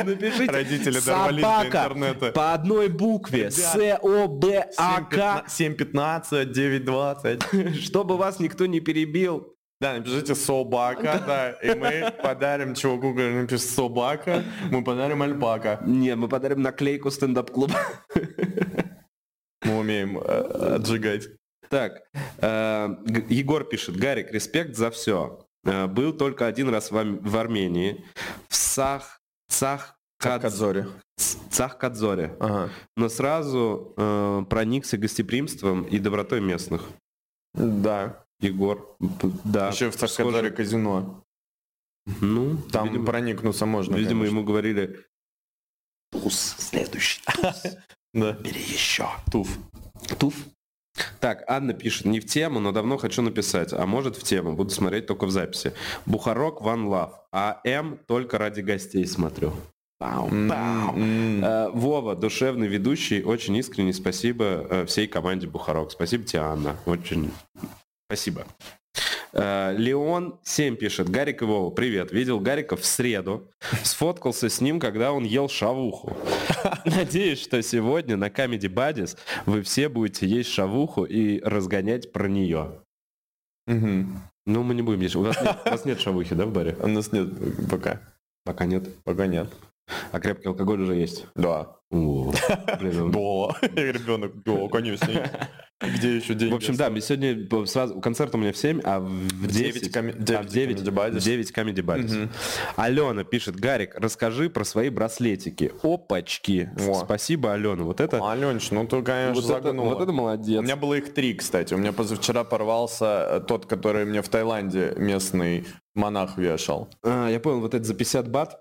Напишите 0.03 0.51
Родители 0.51 0.93
до 0.93 1.01
собака 1.01 1.67
интернета. 1.67 2.31
по 2.31 2.53
одной 2.53 2.89
букве. 2.89 3.49
Ребят, 3.49 3.53
С-О-Б-А-К. 4.51 5.45
7.15, 5.47 6.53
9.20. 6.53 7.73
Чтобы 7.73 8.17
вас 8.17 8.39
никто 8.39 8.65
не 8.65 8.79
перебил. 8.79 9.55
Да, 9.81 9.93
напишите 9.93 10.35
собака, 10.35 11.23
да, 11.25 11.51
и 11.53 11.73
мы 11.73 12.13
подарим 12.21 12.75
чуваку, 12.75 13.15
который 13.15 13.41
напишет 13.41 13.67
собака, 13.67 14.43
мы 14.69 14.83
подарим 14.83 15.23
альпака. 15.23 15.81
Не, 15.87 16.15
мы 16.15 16.27
подарим 16.27 16.61
наклейку 16.61 17.09
стендап-клуба. 17.09 17.75
Мы 19.63 19.77
умеем 19.77 20.17
э, 20.17 20.75
отжигать. 20.75 21.27
Так, 21.69 22.01
э, 22.41 22.89
Егор 23.29 23.63
пишет, 23.63 23.95
Гарик, 23.95 24.31
респект 24.31 24.75
за 24.75 24.89
все. 24.89 25.45
Был 25.63 26.13
только 26.13 26.47
один 26.47 26.69
раз 26.69 26.89
в, 26.89 27.37
Армении, 27.37 28.03
в 28.49 28.55
Сах... 28.55 29.19
Цах... 29.49 30.00
Кадзори. 30.21 30.85
Цахкадзоре. 31.49 32.35
Ага. 32.39 32.69
но 32.97 33.09
сразу 33.09 33.93
э, 33.97 34.43
проникся 34.49 34.97
гостеприимством 34.97 35.83
и 35.83 35.99
добротой 35.99 36.41
местных. 36.41 36.83
Да. 37.53 38.23
Егор, 38.39 38.95
да. 39.43 39.69
Еще 39.69 39.89
в 39.91 39.93
схоже. 39.95 40.13
Царкадзоре 40.13 40.51
казино. 40.51 41.23
Ну, 42.21 42.57
Там 42.71 42.87
видимо, 42.87 43.05
проникнуться 43.05 43.65
можно. 43.67 43.95
видимо, 43.95 44.21
конечно. 44.21 44.35
ему 44.37 44.43
говорили, 44.43 45.05
туз, 46.11 46.55
следующий 46.57 47.21
туз, 47.25 47.63
Да. 48.13 48.31
бери 48.33 48.59
еще. 48.61 49.07
Туф. 49.31 49.49
Туф. 50.19 50.33
Так, 51.19 51.43
Анна 51.47 51.73
пишет, 51.73 52.05
не 52.05 52.19
в 52.19 52.25
тему, 52.25 52.59
но 52.59 52.71
давно 52.71 52.97
хочу 52.97 53.21
написать. 53.21 53.71
А 53.73 53.85
может 53.85 54.15
в 54.17 54.23
тему, 54.23 54.53
буду 54.55 54.71
смотреть 54.71 55.05
только 55.05 55.25
в 55.25 55.31
записи. 55.31 55.73
Бухарок, 56.07 56.61
One 56.61 56.87
Love. 56.87 57.13
А 57.31 57.61
М 57.63 57.99
только 58.07 58.37
ради 58.39 58.61
гостей 58.61 59.05
смотрю. 59.05 59.53
Пау, 60.01 60.29
пау. 60.49 60.95
М-м. 60.95 61.45
Э, 61.45 61.69
Вова, 61.69 62.15
душевный 62.15 62.67
ведущий, 62.67 63.21
очень 63.21 63.55
искренне 63.57 63.93
спасибо 63.93 64.65
э, 64.67 64.85
всей 64.87 65.05
команде 65.05 65.45
Бухарок. 65.45 65.91
Спасибо 65.91 66.23
тебе, 66.23 66.41
Анна. 66.41 66.75
Очень 66.87 67.29
спасибо. 68.07 68.47
Э, 69.31 69.75
Леон 69.77 70.39
7 70.41 70.75
пишет. 70.75 71.07
Гарик 71.07 71.43
и 71.43 71.45
Вова, 71.45 71.69
привет. 71.69 72.11
Видел 72.11 72.39
Гарика 72.39 72.77
в 72.77 72.83
среду. 72.83 73.47
Сфоткался 73.83 74.49
с 74.49 74.59
ним, 74.59 74.79
когда 74.79 75.11
он 75.11 75.23
ел 75.23 75.47
шавуху. 75.47 76.17
Надеюсь, 76.85 77.39
что 77.39 77.61
сегодня 77.61 78.17
на 78.17 78.29
Comedy 78.29 78.73
Buddies 78.73 79.15
вы 79.45 79.61
все 79.61 79.87
будете 79.87 80.25
есть 80.25 80.49
шавуху 80.49 81.03
и 81.03 81.39
разгонять 81.41 82.11
про 82.11 82.27
нее. 82.27 82.71
Мгм. 83.67 84.19
Ну, 84.47 84.63
мы 84.63 84.73
не 84.73 84.81
будем 84.81 85.01
есть. 85.01 85.15
У 85.15 85.21
вас 85.21 85.39
нет, 85.39 85.57
у 85.63 85.69
вас 85.69 85.85
нет 85.85 85.99
шавухи, 85.99 86.33
да, 86.33 86.47
в 86.47 86.51
баре? 86.51 86.75
У 86.79 86.87
нас 86.87 87.11
нет 87.11 87.29
пока. 87.69 88.01
Пока 88.43 88.65
нет. 88.65 88.89
Пока 89.03 89.27
нет. 89.27 89.47
А 90.11 90.19
крепкий 90.19 90.47
алкоголь 90.47 90.81
уже 90.81 90.95
есть. 90.95 91.25
Да. 91.35 91.75
О, 91.91 92.31
блин, 92.79 93.11
Да. 93.11 93.67
Ребенок, 93.75 94.43
да, 94.43 94.67
конечно. 94.69 95.29
Где 95.81 96.15
еще 96.17 96.35
деньги? 96.35 96.53
В 96.53 96.55
общем, 96.55 96.75
да, 96.75 96.87
сегодня 97.01 97.65
сразу, 97.67 97.99
концерт 97.99 98.33
у 98.35 98.37
меня 98.37 98.53
в 98.53 98.57
7, 98.57 98.81
а 98.85 98.99
в 98.99 99.47
10, 99.47 99.51
девять 99.51 99.91
коми- 99.91 100.35
а 100.37 100.43
в 100.43 100.45
9, 100.45 100.77
Comedy 100.79 100.93
Buddies. 100.93 101.19
в 101.19 101.23
9 101.23 101.51
Comedy 101.51 101.81
Buddies. 101.83 102.17
Мгм. 102.17 102.29
Алена 102.77 103.23
пишет, 103.25 103.55
Гарик, 103.59 103.95
расскажи 103.95 104.49
про 104.49 104.63
свои 104.63 104.89
браслетики. 104.89 105.71
Опачки. 105.83 106.69
О. 106.87 106.93
Спасибо, 107.03 107.53
Алена. 107.53 107.83
Вот 107.83 107.99
это, 107.99 108.21
Аленч, 108.31 108.71
ну 108.71 108.85
ты, 108.87 109.01
конечно, 109.01 109.33
вот 109.41 109.43
это, 109.51 109.63
загнула. 109.63 109.89
вот 109.95 110.01
это 110.01 110.11
молодец. 110.13 110.59
У 110.59 110.63
меня 110.63 110.75
было 110.77 110.93
их 110.93 111.13
три, 111.13 111.33
кстати. 111.33 111.73
У 111.73 111.77
меня 111.77 111.91
позавчера 111.91 112.43
порвался 112.43 113.27
э, 113.29 113.39
тот, 113.41 113.65
который 113.65 114.05
мне 114.05 114.21
в 114.21 114.29
Таиланде 114.29 114.93
местный 114.97 115.65
монах 115.95 116.37
вешал. 116.37 116.89
А, 117.03 117.27
я 117.27 117.39
понял, 117.39 117.59
вот 117.59 117.73
это 117.73 117.83
за 117.83 117.95
50 117.95 118.29
бат 118.29 118.59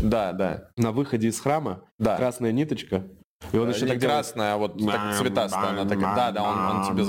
Да, 0.00 0.32
да. 0.32 0.70
на 0.76 0.92
выходе 0.92 1.28
из 1.28 1.38
храма. 1.40 1.82
Да. 1.98 2.16
Красная 2.16 2.52
ниточка. 2.52 3.04
И 3.52 3.56
он 3.58 3.68
Э, 3.68 3.72
еще 3.72 3.82
не 3.84 3.90
так 3.92 3.98
делает. 3.98 4.18
красная, 4.18 4.54
а 4.54 4.56
вот 4.56 4.78
так 4.78 5.16
цветастая. 5.18 5.70
Она 5.70 5.84
такая. 5.84 6.14
Да, 6.16 6.30
да, 6.32 6.42
он, 6.42 6.58
он 6.76 6.96
тебе... 6.96 7.04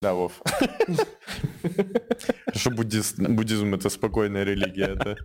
Да, 0.00 0.14
Вов. 0.14 0.32
Что 2.54 2.70
буддизм 2.70 3.74
это 3.74 3.88
спокойная 3.88 4.42
религия. 4.44 4.96
Это... 4.96 5.16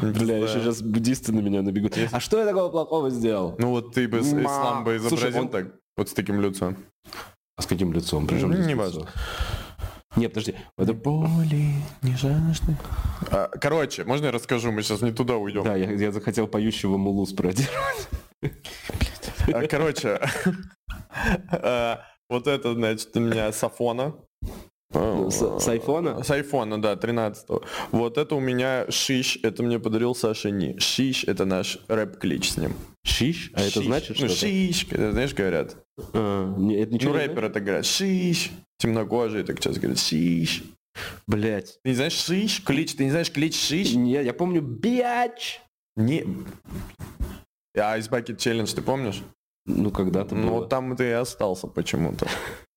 Бля, 0.00 0.38
Да. 0.40 0.46
еще 0.46 0.60
сейчас 0.60 0.82
буддисты 0.82 1.32
на 1.32 1.40
меня 1.40 1.62
набегут. 1.62 1.92
А 2.10 2.20
что 2.20 2.38
я 2.38 2.46
такого 2.46 2.70
плохого 2.70 3.10
сделал? 3.10 3.54
Ну 3.58 3.68
вот 3.70 3.94
ты 3.94 4.08
бы 4.08 4.20
ислам 4.20 4.84
бы 4.84 4.96
изобразил 4.96 5.48
так, 5.48 5.66
вот 5.96 6.08
с 6.08 6.12
таким 6.14 6.40
лицом. 6.40 6.76
А 7.56 7.62
с 7.62 7.66
каким 7.66 7.92
лицом? 7.92 8.26
Причем 8.26 8.66
не 8.66 8.74
важно. 8.74 9.06
Не, 10.16 10.28
подожди. 10.28 10.54
Это... 10.78 10.92
Боли, 10.92 11.74
не 12.02 12.16
жажды. 12.16 12.76
А, 13.30 13.48
Короче, 13.60 14.04
можно 14.04 14.26
я 14.26 14.32
расскажу? 14.32 14.70
Мы 14.70 14.82
сейчас 14.82 15.02
не 15.02 15.12
туда 15.12 15.36
уйдем. 15.36 15.64
Да, 15.64 15.74
я, 15.76 15.90
я 15.90 16.12
захотел 16.12 16.46
поющего 16.46 16.96
мулу 16.96 17.26
спродировать. 17.26 18.08
А, 19.52 19.66
Короче, 19.66 20.20
а, 21.50 22.00
вот 22.28 22.46
это, 22.46 22.74
значит, 22.74 23.16
у 23.16 23.20
меня 23.20 23.52
с 23.52 23.62
Афона. 23.64 24.14
С, 24.92 25.60
с 25.60 25.68
айфона? 25.68 26.22
С 26.22 26.30
айфона, 26.30 26.80
да, 26.80 26.94
13 26.94 27.48
Вот 27.90 28.16
это 28.16 28.36
у 28.36 28.40
меня 28.40 28.86
Шиш, 28.88 29.40
это 29.42 29.64
мне 29.64 29.80
подарил 29.80 30.14
Саша 30.14 30.50
Ни. 30.52 30.78
Шиш, 30.78 31.24
это 31.24 31.44
наш 31.44 31.80
рэп-клич 31.88 32.52
с 32.52 32.56
ним. 32.58 32.74
Шиш? 33.02 33.50
А 33.54 33.62
это 33.62 33.82
значит 33.82 34.10
Ну, 34.10 34.28
что-то? 34.28 34.34
Шиш, 34.34 34.86
это, 34.90 35.10
знаешь, 35.10 35.34
говорят. 35.34 35.76
А, 36.12 36.54
не, 36.56 36.76
это 36.76 36.92
Ну, 36.92 36.98
не 36.98 37.06
рэперы 37.06 37.48
так 37.50 37.64
говорят. 37.64 37.86
Шиш. 37.86 38.52
Темнокожие 38.84 39.44
так 39.44 39.58
сейчас 39.62 39.78
говорят. 39.78 39.98
Шиш. 39.98 40.62
Блять. 41.26 41.78
Ты 41.82 41.88
не 41.90 41.94
знаешь 41.96 42.12
Шиш? 42.12 42.62
Клич, 42.62 42.94
ты 42.94 43.04
не 43.04 43.10
знаешь 43.10 43.32
клич 43.32 43.56
Шиш? 43.58 43.94
Не, 43.94 44.22
я 44.22 44.34
помню 44.34 44.60
Биач. 44.60 45.60
Не. 45.96 46.26
А 47.74 47.98
Ice 47.98 48.10
Bucket 48.10 48.36
Challenge 48.36 48.74
ты 48.74 48.82
помнишь? 48.82 49.22
Ну, 49.66 49.90
когда-то 49.90 50.34
Ну, 50.34 50.42
было. 50.48 50.54
вот 50.60 50.68
там 50.68 50.94
ты 50.96 51.04
и 51.08 51.12
остался 51.12 51.66
почему-то. 51.66 52.26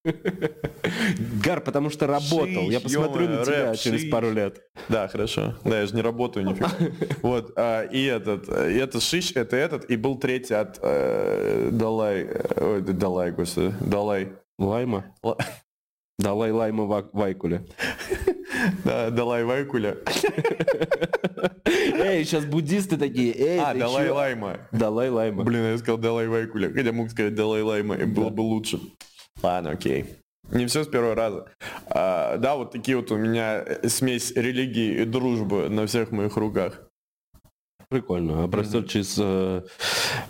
Гар, 1.43 1.59
потому 1.59 1.89
что 1.89 2.07
работал. 2.07 2.69
Я 2.69 2.79
Шиш, 2.79 2.83
посмотрю 2.83 3.23
ё-моё, 3.23 3.39
на 3.39 3.45
тебя 3.45 3.71
рэп, 3.71 3.79
через 3.79 4.01
шиш. 4.03 4.09
пару 4.11 4.31
лет. 4.31 4.61
Да, 4.87 5.09
хорошо. 5.09 5.55
Да, 5.65 5.81
я 5.81 5.85
же 5.85 5.93
не 5.93 6.01
работаю 6.01 6.45
нифига. 6.45 6.71
Вот, 7.21 7.51
а, 7.57 7.83
и 7.83 8.05
этот, 8.05 8.47
э, 8.47 8.71
и 8.71 8.77
это 8.77 9.01
Шиш, 9.01 9.33
это 9.35 9.57
этот, 9.57 9.91
и 9.91 9.97
был 9.97 10.17
третий 10.17 10.53
от 10.53 10.79
э, 10.81 11.69
Далай, 11.73 12.21
э, 12.21 12.63
ой, 12.63 12.81
да, 12.81 12.93
Далай, 12.93 13.31
господи, 13.31 13.73
Далай. 13.81 14.29
Лайма? 14.57 15.13
Ла- 15.21 15.37
Далай 16.19 16.51
Лайма 16.51 16.85
Ва- 16.85 17.09
Вайкуля. 17.13 17.63
Да, 18.83 19.11
Далай 19.11 19.43
Вайкуля. 19.43 19.97
Эй, 21.65 22.23
сейчас 22.23 22.45
буддисты 22.45 22.97
такие. 22.97 23.33
Эй, 23.35 23.59
А, 23.59 23.73
Далай? 23.73 24.09
Лайма. 24.09 24.57
Далай 24.71 25.09
Лайма. 25.09 25.43
Блин, 25.43 25.71
я 25.71 25.77
сказал 25.77 25.97
Далай 25.97 26.27
Вайкуля, 26.27 26.71
хотя 26.73 26.91
мог 26.91 27.11
сказать 27.11 27.35
Далай 27.35 27.61
Лайма, 27.61 27.95
и 27.95 28.05
было 28.05 28.29
бы 28.29 28.41
лучше. 28.41 28.79
Ладно, 29.43 29.71
окей. 29.71 30.05
Не 30.51 30.65
все 30.65 30.83
с 30.83 30.87
первого 30.87 31.13
раза. 31.13 31.45
А, 31.89 32.37
да, 32.37 32.55
вот 32.55 32.71
такие 32.71 32.95
вот 32.97 33.11
у 33.11 33.17
меня 33.17 33.61
э, 33.65 33.87
смесь 33.89 34.31
религии 34.31 35.01
и 35.01 35.05
дружбы 35.05 35.69
на 35.69 35.85
всех 35.87 36.11
моих 36.11 36.37
руках. 36.37 36.86
Прикольно. 37.89 38.43
А 38.43 38.47
просто 38.49 38.83
через... 38.83 39.15
э, 39.17 39.61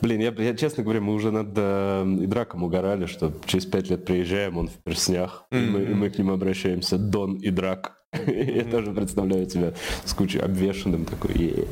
Блин, 0.02 0.22
я, 0.22 0.32
я, 0.32 0.56
честно 0.56 0.84
говоря, 0.84 1.02
мы 1.02 1.14
уже 1.14 1.32
над 1.32 1.50
э, 1.56 2.04
Идраком 2.22 2.64
угорали, 2.64 3.08
что 3.08 3.34
через 3.46 3.66
пять 3.66 3.90
лет 3.90 4.06
приезжаем, 4.06 4.58
он 4.58 4.68
в 4.68 4.76
перснях, 4.84 5.46
и, 5.52 5.56
мы, 5.56 5.82
и 5.82 5.94
мы 5.94 6.10
к 6.12 6.20
нему 6.20 6.34
обращаемся. 6.34 6.98
Дон 7.00 7.40
Идрак. 7.42 7.98
Я 8.28 8.64
тоже 8.64 8.94
представляю 8.94 9.48
тебя 9.48 9.74
с 10.06 10.14
кучей 10.14 10.40
обвешенным 10.40 11.06
такой. 11.06 11.68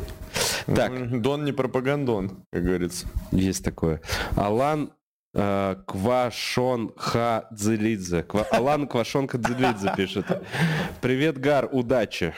Так, 0.66 1.22
Дон 1.22 1.46
не 1.46 1.52
пропагандон, 1.52 2.46
как 2.52 2.64
говорится. 2.64 3.08
есть 3.32 3.64
такое. 3.64 4.02
Алан 4.36 4.92
э, 5.36 5.76
Квашон 5.86 6.94
Хадзелидзе. 6.98 8.26
Алан 8.52 8.88
Квашон 8.88 9.28
Хадзелидзе 9.28 9.94
пишет. 9.96 10.26
Привет, 11.02 11.38
Гар, 11.38 11.70
удачи. 11.72 12.34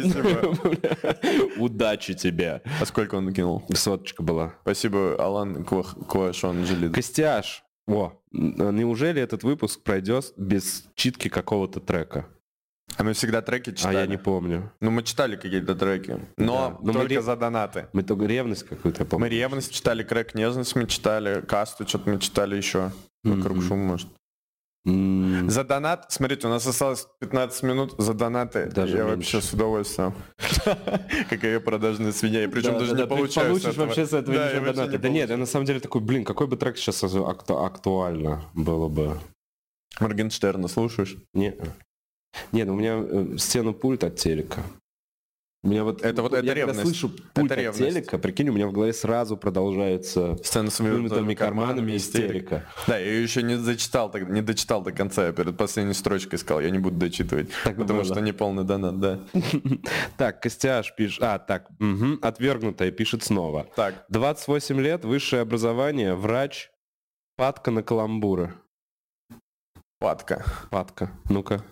Спасибо. 0.00 0.56
Удачи 1.58 2.14
тебе. 2.14 2.62
А 2.80 2.86
сколько 2.86 3.16
он 3.16 3.26
накинул? 3.26 3.64
Соточка 3.74 4.22
была. 4.22 4.54
Спасибо, 4.62 5.16
Алан 5.18 5.64
Квашон 5.64 6.64
Джилид. 6.64 6.94
Костяш. 6.94 7.62
О, 7.86 8.12
н- 8.32 8.74
неужели 8.76 9.20
этот 9.20 9.42
выпуск 9.44 9.82
пройдет 9.82 10.32
без 10.36 10.84
читки 10.94 11.28
какого-то 11.28 11.80
трека? 11.80 12.26
А 12.96 13.02
мы 13.02 13.12
всегда 13.12 13.42
треки 13.42 13.70
А 13.70 13.72
читали. 13.74 13.96
я 13.96 14.06
не 14.06 14.18
помню. 14.18 14.70
Ну, 14.80 14.90
мы 14.90 15.02
читали 15.02 15.36
какие-то 15.36 15.74
треки, 15.74 16.18
но 16.36 16.70
Да. 16.70 16.78
Но 16.80 16.92
мы 16.92 16.92
только 16.92 17.08
ре- 17.14 17.22
за 17.22 17.36
донаты. 17.36 17.88
Мы 17.92 18.02
только 18.02 18.26
ревность 18.26 18.64
какую-то 18.64 19.04
помню. 19.04 19.24
Мы 19.26 19.28
ревность 19.30 19.72
читали, 19.72 20.02
крэк 20.02 20.34
нежность 20.34 20.76
мы 20.76 20.86
читали, 20.86 21.40
касту 21.40 21.86
что-то 21.88 22.10
мы 22.10 22.18
читали 22.20 22.56
еще. 22.56 22.92
Вокруг 23.24 23.56
Мгм. 23.58 23.66
шум, 23.66 23.78
может. 23.80 24.08
За 24.86 25.64
донат, 25.64 26.12
смотрите, 26.12 26.46
у 26.46 26.50
нас 26.50 26.66
осталось 26.66 27.06
15 27.20 27.62
минут 27.62 27.94
за 27.96 28.12
донаты. 28.12 28.66
Даже 28.66 28.98
я 28.98 29.04
меньше. 29.04 29.16
вообще 29.16 29.40
с 29.40 29.52
удовольствием. 29.54 30.14
Какая 31.30 31.58
продажная 31.60 32.12
свинья. 32.12 32.44
И 32.44 32.48
причем 32.48 32.74
да, 32.74 32.80
даже 32.80 32.94
да, 32.94 33.02
не 33.02 33.06
получаю 33.08 33.48
получишь 33.48 33.68
этого. 33.70 33.86
вообще 33.86 34.06
с 34.06 34.12
этого 34.12 34.36
Да, 34.36 34.52
ничего 34.52 34.72
доната. 34.72 34.92
не 34.92 34.98
Да 34.98 35.08
нет, 35.08 35.30
я 35.30 35.36
на 35.38 35.46
самом 35.46 35.64
деле 35.64 35.80
такой, 35.80 36.02
блин, 36.02 36.24
какой 36.24 36.46
бы 36.48 36.56
трек 36.58 36.76
сейчас 36.76 37.02
акту- 37.02 37.64
актуально 37.64 38.44
было 38.54 38.88
бы? 38.88 39.18
Моргенштерна 40.00 40.68
слушаешь? 40.68 41.16
Не. 41.32 41.54
Не, 42.52 42.64
ну 42.64 42.74
у 42.74 42.76
меня 42.76 42.96
э, 42.98 43.36
стену 43.38 43.72
пульт 43.72 44.04
от 44.04 44.16
телека. 44.16 44.62
У 45.64 45.68
меня 45.68 45.82
вот 45.82 46.02
Это 46.02 46.20
вот- 46.20 46.32
я 46.32 46.38
это 46.40 46.46
когда 46.46 46.54
ревность. 46.54 46.80
слышу 46.82 47.08
пульт 47.08 47.50
Это 47.50 47.54
от 47.54 47.60
ревность. 47.60 47.78
телека, 47.94 48.18
прикинь, 48.18 48.50
у 48.50 48.52
меня 48.52 48.66
в 48.66 48.72
голове 48.72 48.92
сразу 48.92 49.38
продолжается 49.38 50.36
Сцена 50.44 50.70
с 50.70 50.78
вымытыми 50.78 51.08
вымытыми 51.08 51.34
карманами 51.34 51.96
истерика. 51.96 52.66
Да, 52.86 52.98
я 52.98 53.06
ее 53.06 53.22
еще 53.22 53.42
не 53.42 53.56
зачитал, 53.56 54.10
так, 54.10 54.28
не 54.28 54.42
дочитал 54.42 54.82
до 54.82 54.92
конца. 54.92 55.26
Я 55.26 55.32
перед 55.32 55.56
последней 55.56 55.94
строчкой 55.94 56.38
сказал, 56.38 56.60
я 56.60 56.68
не 56.68 56.78
буду 56.78 56.96
дочитывать. 56.98 57.48
Так 57.64 57.76
потому 57.78 58.02
было. 58.02 58.04
что 58.12 58.20
не 58.20 58.32
полный 58.32 58.64
донат, 58.64 59.00
да. 59.00 59.20
Так, 60.18 60.42
Костяш 60.42 60.94
пишет... 60.94 61.22
А, 61.22 61.38
так, 61.38 61.68
отвергнутая 62.20 62.90
пишет 62.90 63.22
снова. 63.22 63.66
Так, 63.74 64.04
28 64.10 64.78
лет, 64.82 65.06
высшее 65.06 65.40
образование, 65.42 66.14
врач, 66.14 66.70
падка 67.36 67.70
на 67.70 67.82
каламбуры. 67.82 68.52
падка. 69.98 70.44
Падка, 70.70 71.10
ну-ка. 71.30 71.64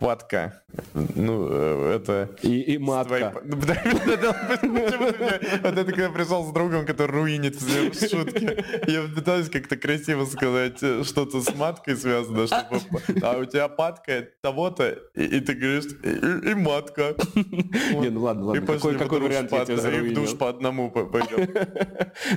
Падка. 0.00 0.62
Ну, 0.94 1.48
э, 1.50 1.96
это... 1.96 2.30
И, 2.42 2.62
и 2.62 2.78
матка. 2.78 3.34
Вот 5.62 5.78
это 5.78 5.84
когда 5.84 6.08
пришел 6.08 6.42
с 6.48 6.52
другом, 6.52 6.86
который 6.86 7.10
руинит 7.10 7.56
все 7.56 7.92
шутки. 8.08 8.64
Я 8.90 9.02
пытаюсь 9.14 9.50
как-то 9.50 9.76
красиво 9.76 10.24
сказать 10.24 10.82
э, 10.82 11.04
что-то 11.04 11.42
с 11.42 11.54
маткой 11.54 11.98
связано, 11.98 12.46
чтобы... 12.46 12.80
А 13.22 13.36
у 13.38 13.44
тебя 13.44 13.68
падка 13.68 14.26
того-то, 14.40 14.98
и, 15.14 15.40
ты 15.40 15.52
говоришь, 15.52 15.92
и, 16.02 16.54
матка. 16.54 17.14
Не, 17.34 18.08
ну 18.08 18.22
ладно, 18.22 18.46
ладно. 18.46 18.66
Какой, 18.66 18.96
какой 18.96 19.20
вариант 19.20 19.52
я 19.52 19.66
тебе 19.66 19.74
одному- 19.74 20.06
И 20.06 20.10
в 20.10 20.14
душ 20.14 20.30
заруинил? 20.30 20.38
по 20.38 20.48
одному 20.48 20.90
по- 20.90 21.04
пойдем. 21.04 21.46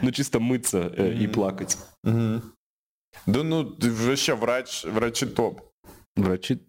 Ну 0.01 0.11
чисто 0.11 0.41
мыться 0.41 0.93
э, 0.97 1.13
и 1.13 1.27
плакать. 1.27 1.77
Да 2.03 3.43
ну, 3.43 3.73
вообще 3.79 4.35
врач, 4.35 4.83
врачи 4.83 5.27
топ. 5.27 5.61
Врачи... 6.17 6.59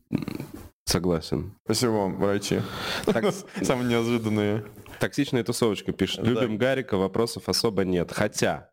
Согласен. 0.86 1.54
Спасибо 1.64 1.92
вам, 1.92 2.16
врачи. 2.18 2.60
Так. 3.06 3.24
Самые 3.62 3.88
неожиданные. 3.88 4.64
Токсичная 5.00 5.42
тусовочка 5.42 5.92
пишет. 5.92 6.22
Да. 6.22 6.30
Любим 6.30 6.56
Гарика, 6.58 6.96
вопросов 6.96 7.48
особо 7.48 7.84
нет. 7.84 8.12
Хотя, 8.12 8.70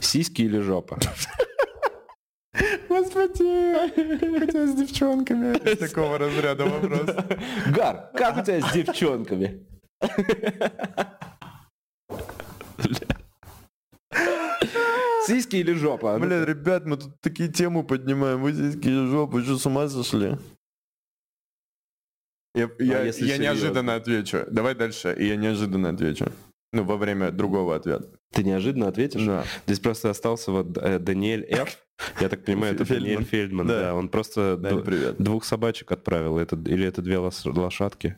сиськи 0.00 0.42
или 0.42 0.58
жопа? 0.58 0.98
Господи, 2.88 4.38
хотя 4.38 4.66
с 4.66 4.74
девчонками. 4.74 5.56
Такого 5.76 6.18
разряда 6.18 6.66
вопрос. 6.66 7.08
Гар, 7.68 8.10
как 8.14 8.38
у 8.38 8.42
тебя 8.44 8.60
с 8.60 8.72
девчонками? 8.72 9.66
Сиськи 15.26 15.56
или 15.56 15.72
жопа? 15.72 16.14
А 16.14 16.18
ну- 16.18 16.26
Блин, 16.26 16.44
ребят, 16.44 16.84
мы 16.84 16.96
тут 16.96 17.20
такие 17.20 17.48
темы 17.48 17.84
поднимаем. 17.84 18.42
Вы 18.42 18.52
здесь 18.52 18.74
какие 18.74 19.06
жопы, 19.06 19.42
что 19.42 19.56
с 19.56 19.66
ума 19.66 19.88
сошли? 19.88 20.36
Я, 22.54 22.68
я- 22.78 22.98
А 23.00 23.04
я 23.04 23.12
серьезно? 23.12 23.42
неожиданно 23.42 23.94
отвечу. 23.94 24.44
Давай 24.50 24.74
дальше, 24.74 25.14
и 25.18 25.26
я 25.26 25.36
неожиданно 25.36 25.88
отвечу. 25.90 26.26
Ну, 26.74 26.84
во 26.84 26.96
время 26.96 27.30
другого 27.30 27.76
ответа. 27.76 28.08
Ты 28.32 28.44
неожиданно 28.44 28.88
ответишь? 28.88 29.24
Да. 29.24 29.44
Здесь 29.66 29.78
просто 29.80 30.10
остался 30.10 30.52
вот 30.52 30.76
э, 30.78 30.98
Даниэль 30.98 31.44
Ф. 31.50 31.78
Я 32.20 32.28
так 32.30 32.44
понимаю, 32.44 32.74
это 32.74 32.84
Фельдман. 32.84 33.04
Даниэль 33.08 33.24
Фельдман. 33.24 33.66
Да. 33.66 33.80
Да, 33.80 33.94
он 33.94 34.08
просто 34.08 34.56
Дань, 34.56 34.82
привет. 34.82 35.16
двух 35.18 35.44
собачек 35.44 35.92
отправил. 35.92 36.38
Это, 36.38 36.56
или 36.56 36.86
это 36.86 37.02
две 37.02 37.18
лошадки. 37.18 38.16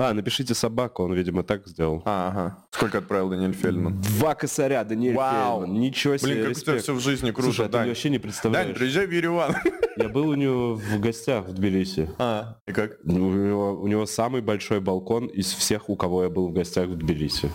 А, 0.00 0.14
напишите 0.14 0.54
собаку, 0.54 1.02
он, 1.04 1.12
видимо, 1.12 1.42
так 1.42 1.66
сделал. 1.66 2.00
А, 2.06 2.28
ага. 2.28 2.64
Сколько 2.70 2.98
отправил 2.98 3.28
Даниэль 3.28 3.52
Фельдман? 3.52 4.00
Два 4.00 4.34
косаря, 4.34 4.82
Даниэль 4.82 5.14
Вау. 5.14 5.60
Фельдман. 5.60 5.78
Ничего 5.80 6.16
себе, 6.16 6.32
Блин, 6.32 6.44
как 6.46 6.50
у 6.50 6.54
тебя 6.54 6.72
респект. 6.72 6.82
все 6.84 6.94
в 6.94 7.00
жизни 7.00 7.30
круто, 7.32 7.42
Слушай, 7.42 7.66
а 7.66 7.68
ты 7.68 7.72
Дань. 7.72 7.88
вообще 7.88 8.08
не 8.08 8.16
Дань, 8.16 8.22
представляешь. 8.22 8.76
приезжай 8.76 9.06
в 9.06 9.10
Ереван. 9.10 9.54
Я 9.98 10.08
был 10.08 10.28
у 10.28 10.34
него 10.34 10.76
в 10.76 11.00
гостях 11.00 11.46
в 11.46 11.52
Тбилиси. 11.52 12.08
А, 12.18 12.56
и 12.66 12.72
как? 12.72 12.92
У 13.04 13.12
него, 13.12 13.78
у 13.78 13.86
него 13.86 14.06
самый 14.06 14.40
большой 14.40 14.80
балкон 14.80 15.26
из 15.26 15.52
всех, 15.52 15.90
у 15.90 15.96
кого 15.96 16.22
я 16.22 16.30
был 16.30 16.48
в 16.48 16.52
гостях 16.54 16.88
в 16.88 16.96
Тбилиси. 16.96 17.50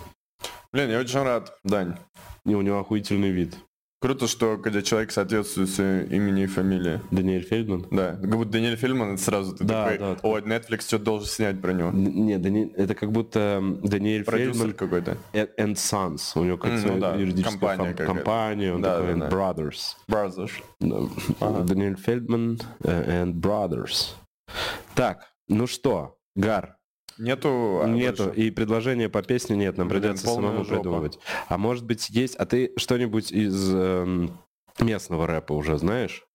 Блин, 0.71 0.91
я 0.91 0.99
очень 0.99 1.23
рад, 1.23 1.57
Дань. 1.63 1.95
И 2.45 2.53
у 2.53 2.61
него 2.61 2.79
охуительный 2.79 3.31
вид. 3.31 3.57
Круто, 4.05 4.27
что 4.27 4.57
когда 4.59 4.83
человек 4.83 5.09
соответствует 5.11 5.67
своему 5.67 6.05
имени 6.13 6.43
и 6.43 6.45
фамилии. 6.45 7.01
Даниэль 7.09 7.41
Фельдман? 7.41 7.87
Да, 7.89 8.11
как 8.11 8.29
будто 8.37 8.51
Даниэль 8.51 8.75
Фельдман, 8.75 9.13
это 9.15 9.23
сразу 9.23 9.55
ты 9.55 9.63
Да, 9.63 9.85
такой, 9.85 9.97
да. 9.97 10.17
о, 10.21 10.39
Netflix 10.41 10.81
что-то 10.81 11.05
должен 11.05 11.27
снять 11.27 11.59
про 11.59 11.73
него. 11.73 11.89
Не, 11.89 12.37
Дани- 12.37 12.71
это 12.75 12.93
как 12.93 13.11
будто 13.11 13.39
м, 13.39 13.81
Даниэль 13.81 14.23
Продюсер 14.23 14.53
Фельдман 14.53 14.73
какой-то. 14.73 15.17
э- 15.33 15.47
and 15.57 15.73
Sons. 15.73 16.39
У 16.39 16.43
него 16.43 16.57
как 16.57 16.73
М, 16.73 16.77
своя 16.77 16.93
ну 16.93 16.99
да, 17.01 17.15
юридическая 17.15 17.51
компания 17.59 17.91
какая-то. 17.93 18.13
компания, 18.13 18.73
он 18.75 18.81
Да, 18.83 18.97
такой 18.99 19.19
да, 19.19 19.27
да. 19.27 19.35
Brothers. 19.35 19.95
Brothers. 20.07 20.51
Да. 20.81 20.97
Ага. 21.39 21.61
Даниэль 21.63 21.97
Фельдман 21.97 22.59
э, 22.83 23.23
and 23.23 23.33
Brothers. 23.33 24.13
Так, 24.93 25.31
ну 25.47 25.65
что, 25.65 26.19
Гар, 26.35 26.74
Нету... 27.17 27.83
нету, 27.87 28.29
и 28.29 28.51
предложения 28.51 29.09
по 29.09 29.21
песне 29.21 29.55
нет, 29.55 29.77
нам 29.77 29.87
Блин, 29.87 30.01
придется 30.01 30.27
самому 30.27 30.63
жопа. 30.63 30.75
придумывать. 30.75 31.19
А 31.47 31.57
может 31.57 31.85
быть 31.85 32.09
есть, 32.09 32.35
а 32.35 32.45
ты 32.45 32.73
что-нибудь 32.77 33.31
из 33.31 33.73
эм, 33.73 34.37
местного 34.79 35.25
рэпа 35.25 35.53
уже 35.53 35.77
знаешь? 35.77 36.25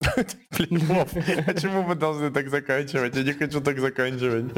Блин, 0.58 0.80
почему 1.46 1.82
мы 1.82 1.94
должны 1.94 2.30
так 2.30 2.48
заканчивать? 2.48 3.14
Я 3.14 3.22
не 3.22 3.32
хочу 3.32 3.60
так 3.60 3.78
заканчивать. 3.78 4.52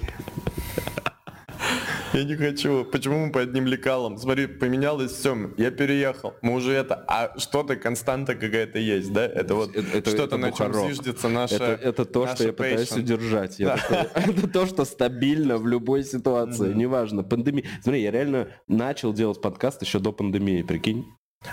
Я 2.15 2.23
не 2.23 2.37
хочу. 2.37 2.85
Почему 2.85 3.27
мы 3.27 3.33
по 3.33 3.41
одним 3.41 3.67
лекалам? 3.67 4.19
Смотри, 4.19 4.47
поменялось 4.47 5.11
все. 5.11 5.51
Я 5.57 5.73
переехал. 5.73 6.35
Мы 6.43 6.55
уже 6.55 6.73
это... 6.73 7.05
А 7.09 7.37
что-то, 7.41 7.75
константа 7.75 8.37
какая-то 8.37 8.79
есть, 8.79 9.13
да? 9.13 9.27
Это 9.27 9.57
вот 9.57 9.75
Это- 9.75 10.11
что-то, 10.11 10.37
на 10.37 10.53
чем 10.53 10.73
зиждется 10.73 11.29
наша... 11.29 11.57
Это, 11.57 12.05
то, 12.05 12.29
что 12.29 12.45
я 12.45 12.53
пытаюсь 12.53 12.93
удержать. 12.93 13.59
Это 13.61 14.49
то, 14.49 14.67
что 14.67 14.85
стабильно 14.85 15.59
в 15.59 15.67
любой 15.67 16.05
ситуации. 16.05 16.73
Неважно. 16.73 17.25
Пандемия. 17.25 17.65
Смотри, 17.83 18.03
я 18.03 18.13
реально 18.13 18.49
начал 18.69 19.13
делать 19.13 19.41
подкаст 19.41 19.83
еще 19.83 19.99
до 19.99 20.13
пандемии, 20.13 20.63
прикинь. 20.63 21.05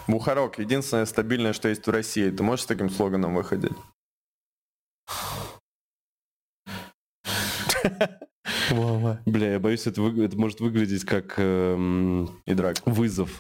Бухарок, 0.08 0.60
единственное 0.60 1.06
стабильное, 1.06 1.54
что 1.54 1.70
есть 1.70 1.88
в 1.88 1.90
России. 1.90 2.30
Ты 2.30 2.44
можешь 2.44 2.66
с 2.66 2.68
таким 2.68 2.92
слоганом 2.92 3.34
выходить? 3.34 3.74
Бля, 9.26 9.54
я 9.54 9.60
боюсь, 9.60 9.86
это, 9.88 10.02
вы- 10.02 10.24
это 10.26 10.38
может 10.38 10.60
выглядеть 10.62 11.06
как 11.06 11.36
эм, 11.38 12.42
И 12.46 12.54
драк. 12.54 12.78
вызов 12.86 13.40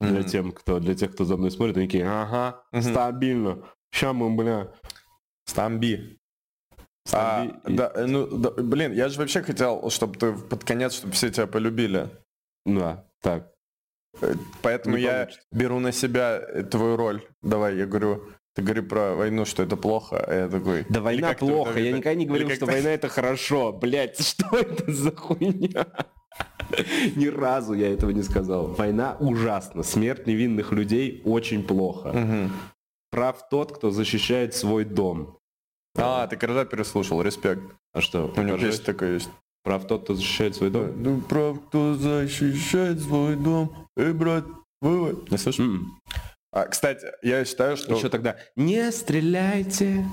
для, 0.00 0.22
тем, 0.22 0.52
кто, 0.52 0.78
для 0.80 0.94
тех, 0.94 1.12
кто 1.12 1.24
за 1.24 1.36
мной 1.36 1.50
смотрит. 1.50 1.76
Они 1.76 1.86
такие, 1.86 2.06
ага, 2.08 2.62
стабильно. 2.80 3.62
Ща 3.94 4.12
мы, 4.12 4.34
бля. 4.34 4.72
Стамби. 5.46 6.16
Стамби 7.06 7.52
А, 7.64 7.68
и- 7.68 7.74
да, 7.74 7.92
ну, 8.06 8.26
да, 8.26 8.50
блин, 8.50 8.92
я 8.92 9.08
же 9.08 9.18
вообще 9.18 9.42
хотел, 9.42 9.90
чтобы 9.90 10.16
ты 10.18 10.32
под 10.32 10.64
конец, 10.64 10.94
чтобы 10.94 11.12
все 11.12 11.30
тебя 11.30 11.46
полюбили. 11.46 12.08
Да, 12.64 13.04
так. 13.20 13.52
Поэтому 14.62 14.96
Не 14.96 15.02
я 15.02 15.12
получится. 15.24 15.46
беру 15.52 15.78
на 15.80 15.92
себя 15.92 16.38
э, 16.40 16.62
твою 16.62 16.96
роль. 16.96 17.22
Давай, 17.42 17.76
я 17.76 17.86
говорю, 17.86 18.28
ты 18.60 18.64
говори 18.64 18.82
про 18.82 19.14
войну, 19.14 19.46
что 19.46 19.62
это 19.62 19.76
плохо, 19.76 20.22
а 20.26 20.34
я 20.34 20.48
такой... 20.48 20.84
Да 20.88 21.00
война 21.00 21.32
плохо. 21.32 21.80
Я 21.80 21.92
никогда 21.92 22.14
не 22.14 22.26
говорил, 22.26 22.50
что 22.50 22.66
война 22.66 22.90
это 22.94 23.08
хорошо. 23.08 23.72
Блять, 23.72 24.20
что 24.26 24.56
это 24.56 24.92
за 24.92 25.12
хуйня? 25.16 25.86
Ни 27.16 27.26
разу 27.26 27.72
я 27.72 27.92
этого 27.92 28.10
не 28.10 28.22
сказал. 28.22 28.66
Война 28.66 29.16
ужасна. 29.18 29.82
Смерть 29.82 30.26
невинных 30.26 30.72
людей 30.72 31.22
очень 31.24 31.62
плохо. 31.62 32.50
Прав 33.10 33.48
тот, 33.48 33.72
кто 33.72 33.90
защищает 33.90 34.54
свой 34.54 34.84
дом. 34.84 35.38
А, 35.96 36.26
ты 36.28 36.36
когда 36.36 36.64
переслушал, 36.64 37.22
респект. 37.22 37.62
А 37.92 38.00
что? 38.00 38.32
У 38.36 38.42
него 38.42 38.58
песня 38.58 38.84
такая 38.84 39.14
есть. 39.14 39.30
Прав 39.64 39.86
тот, 39.86 40.04
кто 40.04 40.14
защищает 40.14 40.54
свой 40.54 40.70
дом? 40.70 41.02
Ну, 41.02 41.20
прав, 41.20 41.58
кто 41.66 41.94
защищает 41.94 43.00
свой 43.00 43.36
дом, 43.36 43.88
и 43.96 44.12
брат, 44.12 44.44
вывод. 44.80 45.30
Не 45.30 45.38
слышишь? 45.38 45.66
А, 46.52 46.66
кстати, 46.66 47.06
я 47.22 47.44
считаю, 47.44 47.76
что... 47.76 47.94
Еще 47.94 48.08
тогда 48.08 48.36
не 48.56 48.90
стреляйте. 48.90 50.04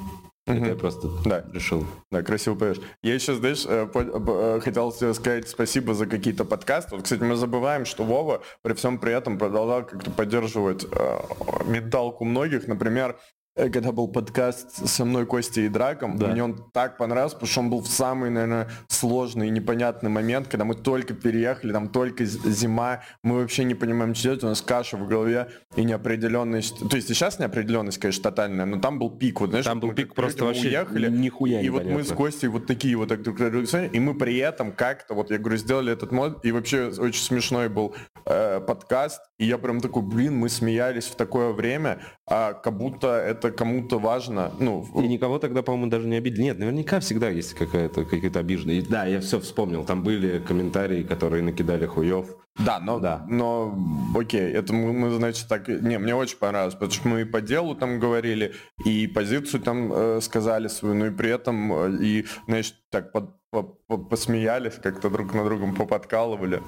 Это 0.46 0.66
я 0.66 0.76
просто 0.76 1.10
Да. 1.26 1.44
решил. 1.52 1.86
Да, 2.10 2.24
красиво 2.24 2.56
поешь. 2.56 2.78
Я 3.04 3.16
еще, 3.16 3.36
знаешь, 3.36 3.66
э, 3.68 3.86
э, 3.94 4.60
хотел 4.64 4.94
тебе 4.94 5.14
сказать 5.14 5.50
спасибо 5.50 5.94
за 5.94 6.06
какие-то 6.06 6.46
подкасты. 6.46 6.96
Вот, 6.96 7.04
кстати, 7.04 7.22
мы 7.22 7.36
забываем, 7.36 7.84
что 7.84 8.06
Вова 8.06 8.42
при 8.62 8.74
всем 8.74 8.98
при 8.98 9.12
этом 9.14 9.38
продолжал 9.38 9.84
как-то 9.86 10.10
поддерживать 10.10 10.86
э, 10.90 11.20
менталку 11.66 12.24
многих. 12.24 12.66
Например, 12.68 13.20
когда 13.58 13.92
был 13.92 14.08
подкаст 14.08 14.88
со 14.88 15.06
мной, 15.06 15.26
Костей 15.26 15.66
и 15.66 15.70
Драком, 15.70 16.18
Да. 16.18 16.28
мне 16.28 16.44
он 16.44 16.64
так 16.74 16.98
понравился, 16.98 17.36
потому 17.36 17.50
что 17.52 17.60
он 17.62 17.70
был 17.70 17.82
в 17.82 17.88
самый, 17.88 18.30
наверное, 18.30 18.70
сложный 18.88 19.48
и 19.48 19.50
непонятный 19.50 20.10
момент, 20.10 20.48
когда 20.48 20.64
мы 20.66 20.76
только 20.76 21.14
переехали, 21.14 21.72
там 21.74 21.90
только 21.90 22.26
зима, 22.26 23.02
мы 23.24 23.40
вообще 23.42 23.64
не 23.64 23.76
понимаем, 23.76 24.14
что 24.14 24.24
делать, 24.24 24.44
у 24.44 24.48
нас 24.48 24.62
каша 24.62 24.98
в 24.98 25.08
голове 25.08 25.50
и 25.76 25.84
неопределенность. 25.84 26.88
То 26.90 26.96
есть 26.96 27.10
и 27.10 27.14
сейчас 27.14 27.40
неопределенность, 27.40 27.98
конечно, 27.98 28.24
тотальная, 28.24 28.66
но 28.66 28.80
там 28.80 29.00
был 29.00 29.10
пик, 29.10 29.42
вот 29.42 29.50
знаешь, 29.50 29.66
Там 29.66 29.80
был 29.80 29.94
пик 29.94 30.14
просто 30.14 30.46
вообще 30.46 30.68
уехали, 30.68 31.10
нихуя 31.10 31.62
и 31.62 31.70
вот 31.70 31.84
мы 31.84 31.88
с 32.04 32.10
непонятно. 32.10 32.16
Костей 32.16 32.48
вот 32.48 32.66
такие 32.68 32.96
вот 32.96 33.10
так 33.10 33.22
друг 33.24 33.38
смотрели, 33.38 33.90
и 33.94 34.00
мы 34.00 34.14
при 34.16 34.38
этом 34.38 34.72
как-то, 34.72 35.14
вот 35.14 35.32
я 35.32 35.38
говорю, 35.38 35.58
сделали 35.58 35.92
этот 35.94 36.12
мод, 36.12 36.46
и 36.46 36.52
вообще 36.52 36.92
очень 36.98 37.22
смешной 37.24 37.70
был 37.70 37.96
э, 38.26 38.60
подкаст, 38.60 39.22
и 39.38 39.46
я 39.46 39.58
прям 39.58 39.82
такой, 39.82 40.04
блин, 40.04 40.38
мы 40.38 40.50
смеялись 40.50 41.06
в 41.06 41.16
такое 41.16 41.52
время, 41.54 42.00
а 42.30 42.54
как 42.54 42.78
будто 42.78 43.08
это 43.18 43.47
кому-то 43.52 44.00
важно, 44.00 44.52
ну, 44.60 44.86
И 44.96 45.08
никого 45.08 45.40
тогда, 45.40 45.62
по-моему, 45.62 45.90
даже 45.92 46.08
не 46.08 46.18
обидели. 46.18 46.44
Нет, 46.44 46.60
наверняка 46.60 47.00
всегда 47.00 47.30
есть 47.30 47.54
какая-то 47.54 48.06
какие-то 48.06 48.40
обиженные. 48.40 48.82
Да, 48.82 49.06
я 49.06 49.20
все 49.20 49.40
вспомнил. 49.40 49.84
Там 49.86 50.04
были 50.04 50.40
комментарии, 50.40 51.04
которые 51.04 51.44
накидали 51.44 51.86
хуев. 51.86 52.28
да, 52.66 52.80
но, 52.80 53.00
Да. 53.00 53.26
но 53.30 53.78
окей, 54.16 54.52
это 54.52 54.74
мы, 54.74 54.92
мы, 54.94 55.12
значит, 55.12 55.48
так, 55.48 55.68
не, 55.68 56.00
мне 56.00 56.16
очень 56.16 56.38
понравилось, 56.38 56.74
потому 56.74 56.92
что 56.92 57.08
мы 57.08 57.22
и 57.22 57.26
по 57.26 57.40
делу 57.42 57.76
там 57.76 58.00
говорили, 58.00 58.54
и 58.86 59.06
позицию 59.08 59.62
там 59.62 59.92
э, 59.94 60.22
сказали 60.22 60.68
свою, 60.68 60.96
но 60.96 61.06
и 61.06 61.12
при 61.12 61.30
этом, 61.30 61.72
э, 61.74 61.98
и, 62.04 62.26
знаешь, 62.48 62.74
так 62.90 63.12
под- 63.12 63.36
по- 63.52 63.64
по- 63.88 63.98
посмеялись, 63.98 64.74
как-то 64.82 65.10
друг 65.10 65.34
на 65.36 65.44
другом 65.46 65.76
поподкалывали. 65.76 66.62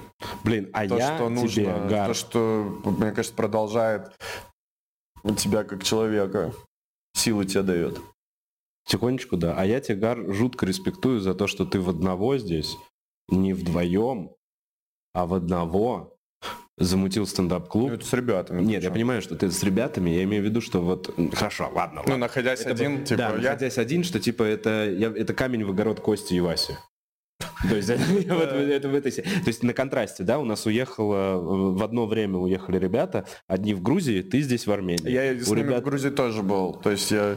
Блин, 0.44 0.68
а 0.72 0.86
то, 0.86 0.96
я 0.96 1.16
что 1.16 1.28
нужно, 1.28 1.48
тебе, 1.48 1.74
Гар, 1.88 2.06
то, 2.08 2.14
что, 2.14 2.80
мне 2.84 3.10
кажется, 3.10 3.34
продолжает 3.34 4.12
тебя 5.36 5.64
как 5.64 5.82
человека, 5.84 6.52
силы 7.14 7.44
тебе 7.44 7.62
дает. 7.62 8.00
тихонечку, 8.86 9.36
да. 9.36 9.54
А 9.56 9.64
я 9.64 9.80
тебе, 9.80 9.96
Гар, 9.98 10.32
жутко 10.32 10.66
респектую 10.66 11.20
за 11.20 11.34
то, 11.34 11.46
что 11.46 11.64
ты 11.64 11.80
в 11.80 11.88
одного 11.88 12.38
здесь, 12.38 12.76
не 13.28 13.52
вдвоем, 13.54 14.32
а 15.14 15.26
в 15.26 15.34
одного 15.34 16.16
замутил 16.78 17.26
стендап-клуб. 17.26 17.88
Ну, 17.90 17.94
это 17.94 18.06
с 18.06 18.12
ребятами. 18.14 18.62
Нет, 18.62 18.70
я 18.82 18.88
причем. 18.88 18.92
понимаю, 18.94 19.22
что 19.22 19.36
ты 19.36 19.50
с 19.50 19.62
ребятами, 19.62 20.10
я 20.10 20.24
имею 20.24 20.42
в 20.42 20.46
виду, 20.46 20.60
что 20.62 20.80
вот... 20.80 21.14
Хорошо, 21.34 21.70
ладно, 21.74 21.96
Ну, 22.06 22.12
ладно. 22.12 22.16
находясь 22.16 22.60
Это 22.60 22.70
один, 22.70 22.98
был- 22.98 23.04
типа, 23.04 23.18
да, 23.18 23.28
я... 23.28 23.36
находясь 23.36 23.76
один, 23.78 24.02
что 24.02 24.18
типа 24.18 24.42
это, 24.44 24.90
я- 24.90 25.12
это 25.14 25.34
камень 25.34 25.64
в 25.64 25.70
огород 25.70 26.00
Кости 26.00 26.34
и 26.34 26.40
Васи. 26.40 26.74
То 27.68 27.76
есть 27.76 27.88
это, 27.90 28.88
в 28.88 28.94
этой 28.94 29.12
То 29.12 29.22
есть 29.46 29.62
на 29.62 29.72
контрасте, 29.72 30.22
да, 30.24 30.38
у 30.38 30.44
нас 30.44 30.66
уехало, 30.66 31.14
э, 31.14 31.36
в 31.78 31.82
одно 31.82 32.06
время 32.06 32.38
уехали 32.38 32.78
ребята, 32.78 33.26
одни 33.46 33.74
в 33.74 33.82
Грузии, 33.82 34.22
ты 34.22 34.40
здесь 34.40 34.66
в 34.66 34.72
Армении. 34.72 35.10
Я 35.10 35.34
с 35.34 35.48
ними 35.48 35.74
в 35.74 35.82
Грузии 35.82 36.10
тоже 36.10 36.42
был. 36.42 36.74
То 36.74 36.90
есть 36.90 37.10
я... 37.10 37.36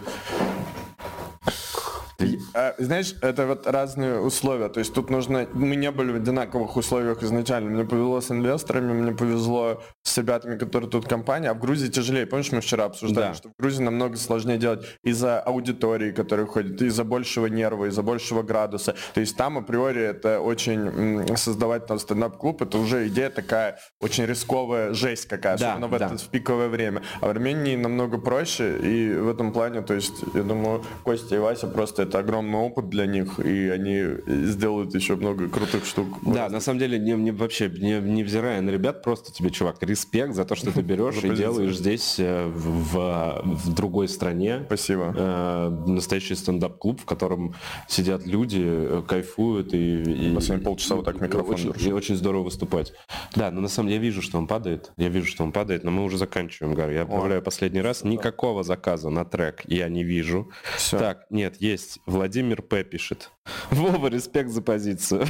А, 2.54 2.76
знаешь, 2.78 3.16
это 3.22 3.48
вот 3.48 3.68
разные 3.68 4.20
условия. 4.20 4.70
То 4.70 4.80
есть 4.80 4.94
тут 4.94 5.10
нужно... 5.10 5.48
Мы 5.54 5.76
не 5.76 5.92
были 5.92 6.12
в 6.12 6.16
одинаковых 6.16 6.76
условиях 6.78 7.24
изначально. 7.24 7.70
Мне 7.70 7.84
повезло 7.86 8.22
с 8.22 8.32
инвесторами, 8.32 8.94
мне 8.94 9.12
повезло 9.14 9.82
с 10.04 10.18
ребятами, 10.18 10.58
которые 10.58 10.90
тут 10.90 11.08
компания, 11.08 11.50
а 11.50 11.54
в 11.54 11.60
Грузии 11.60 11.88
тяжелее. 11.90 12.26
Помнишь, 12.26 12.52
мы 12.52 12.62
вчера 12.62 12.86
обсуждали, 12.86 13.28
Да. 13.30 13.34
что 13.34 13.50
в 13.50 13.54
Грузии 13.60 13.82
намного 13.84 14.18
сложнее 14.18 14.58
делать 14.58 14.86
из-за 15.04 15.40
аудитории, 15.40 16.12
которая 16.12 16.46
ходит, 16.46 16.82
из-за 16.82 17.04
большего 17.04 17.48
нерва, 17.48 17.86
из-за 17.86 18.04
большего 18.04 18.44
градуса. 18.44 18.96
То 19.14 19.20
есть 19.20 19.36
там 19.36 19.58
априори 19.58 20.02
это 20.04 20.40
очень... 20.40 21.36
Создавать 21.38 21.88
там 21.88 22.00
стендап-клуб, 22.00 22.62
это 22.62 22.78
уже 22.78 23.08
идея 23.08 23.30
такая 23.30 23.78
очень 24.00 24.26
рисковая 24.26 24.94
жесть 24.94 25.28
какая, 25.28 25.58
Да, 25.58 25.72
особенно 25.74 25.88
в, 25.88 26.00
да. 26.00 26.06
это, 26.08 26.18
в 26.18 26.28
пиковое 26.30 26.70
время. 26.70 27.02
А 27.22 27.28
в 27.28 27.30
Армении 27.30 27.76
намного 27.76 28.18
проще, 28.18 28.78
и 28.80 29.14
в 29.14 29.30
этом 29.30 29.52
плане, 29.52 29.82
то 29.82 29.94
есть, 29.94 30.14
я 30.34 30.44
думаю, 30.44 30.84
Костя 31.04 31.36
и 31.36 31.40
Вася 31.40 31.68
просто 31.68 32.03
это 32.04 32.20
огромный 32.20 32.58
опыт 32.60 32.90
для 32.90 33.06
них, 33.06 33.40
и 33.40 33.70
они 33.70 34.04
сделают 34.28 34.94
еще 34.96 35.16
много 35.16 35.50
крутых 35.50 35.86
штук. 35.86 36.08
Да, 36.22 36.50
на 36.50 36.60
самом 36.60 36.80
деле, 36.80 37.00
не, 37.00 37.14
не- 37.14 37.32
вообще, 37.32 37.70
не, 37.70 38.00
невзирая 38.00 38.62
на 38.62 38.70
ребят, 38.70 39.04
просто 39.04 39.32
тебе, 39.34 39.50
чувак, 39.50 39.78
респект 39.82 40.34
за 40.36 40.46
то, 40.46 40.56
что 40.56 40.72
ты 40.72 40.82
берешь 40.84 41.24
и 41.24 41.30
делаешь 41.30 41.78
здесь, 41.78 42.16
э, 42.20 42.48
в, 42.48 43.42
в- 43.44 43.74
другой 43.74 44.08
стране, 44.08 44.64
Спасибо. 44.68 45.14
э, 45.18 45.70
настоящий 45.88 46.36
стендап-клуб, 46.36 47.02
в 47.02 47.06
котором 47.06 47.56
сидят 47.88 48.26
люди, 48.26 48.62
э, 48.64 49.02
кайфуют 49.08 49.74
и... 49.74 50.02
и 50.30 50.34
Последние 50.36 50.66
полчаса 50.66 50.96
вот 50.96 51.06
так 51.06 51.20
микрофон 51.22 51.56
очень, 51.56 51.74
держу. 51.74 51.90
и 51.90 51.92
очень 51.94 52.16
здорово 52.16 52.44
выступать. 52.44 52.94
Да, 53.36 53.52
но 53.52 53.62
на 53.62 53.68
самом 53.68 53.90
деле 53.90 54.00
я 54.02 54.04
вижу, 54.04 54.22
что 54.22 54.38
он 54.38 54.48
падает, 54.48 54.92
я 54.98 55.10
вижу, 55.10 55.28
что 55.28 55.44
он 55.44 55.52
падает, 55.52 55.84
но 55.84 55.92
мы 55.92 56.04
уже 56.04 56.18
заканчиваем, 56.18 56.74
Гар. 56.76 56.90
Я 56.92 57.04
отправляю 57.04 57.42
последний 57.42 57.82
раз. 57.82 58.04
Никакого 58.04 58.64
заказа 58.64 59.10
на 59.10 59.26
трек 59.26 59.62
я 59.68 59.90
не 59.90 60.04
вижу. 60.04 60.50
Всё. 60.78 60.98
Так, 61.00 61.26
нет, 61.30 61.56
есть. 61.60 61.93
Владимир 62.06 62.62
П. 62.62 62.84
пишет. 62.84 63.32
Вова, 63.72 64.08
респект 64.08 64.50
за 64.50 64.62
позицию. 64.62 65.26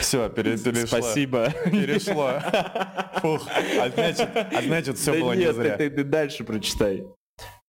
Все, 0.00 0.28
перешло. 0.28 0.86
Спасибо. 0.86 1.50
Перешло. 1.64 2.32
Фух. 3.20 3.48
А 3.80 3.88
значит, 3.90 4.28
а 4.34 4.62
значит 4.62 4.98
все 4.98 5.12
Да 5.12 5.18
было 5.20 5.32
не 5.32 5.40
нет, 5.40 5.54
зря. 5.56 5.76
ты, 5.76 5.90
ты- 5.90 5.96
ты 5.96 6.04
дальше 6.04 6.44
прочитай. 6.44 7.04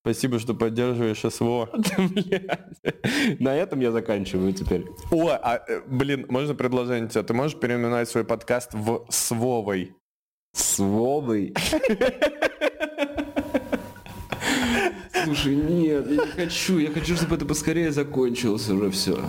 Спасибо, 0.02 0.40
что 0.40 0.54
поддерживаешь 0.54 1.20
СВО. 1.20 1.70
На 3.40 3.56
этом 3.56 3.82
я 3.82 3.92
заканчиваю 3.92 4.54
теперь. 4.54 4.86
О, 5.12 5.30
а, 5.32 5.62
э, 5.68 5.82
блин, 5.86 6.26
можно 6.30 6.56
предложение 6.56 7.10
тебе? 7.10 7.24
Ты 7.24 7.34
можешь 7.34 7.60
переименовать 7.60 8.08
свой 8.08 8.24
подкаст 8.24 8.70
в 8.74 9.06
«С 9.10 9.32
Вовой»? 9.32 9.94
Слушай, 15.28 15.56
нет, 15.56 16.10
я 16.10 16.26
не 16.26 16.32
хочу. 16.32 16.78
Я 16.78 16.90
хочу, 16.90 17.18
чтобы 17.18 17.36
это 17.36 17.46
поскорее 17.46 17.92
закончилось 17.92 18.70
уже 18.70 18.90
все. 18.92 19.20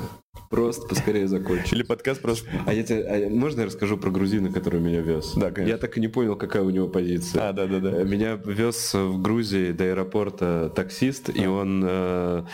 Просто 0.49 0.87
поскорее 0.87 1.27
закончить. 1.27 1.73
Или 1.73 1.83
подкаст 1.83 2.23
просто... 2.23 2.49
А 2.67 2.73
я 2.73 2.85
тебе, 2.85 3.03
а 3.03 3.29
можно 3.29 3.63
я 3.63 3.67
расскажу 3.67 3.99
про 3.99 4.11
грузина, 4.11 4.53
который 4.53 4.79
меня 4.79 5.01
вез? 5.01 5.33
Да, 5.35 5.51
конечно. 5.51 5.73
Я 5.73 5.77
так 5.77 5.99
и 5.99 6.01
не 6.01 6.07
понял, 6.07 6.37
какая 6.37 6.63
у 6.63 6.71
него 6.71 6.87
позиция. 6.87 7.49
А, 7.49 7.53
да-да-да. 7.53 8.01
Э, 8.01 8.05
Меня 8.05 8.37
вез 8.37 8.95
в 8.95 9.21
Грузии 9.21 9.73
до 9.73 9.85
аэропорта 9.91 10.73
таксист, 10.73 11.31
и 11.37 11.47
он... 11.47 11.83
э, 11.85 12.45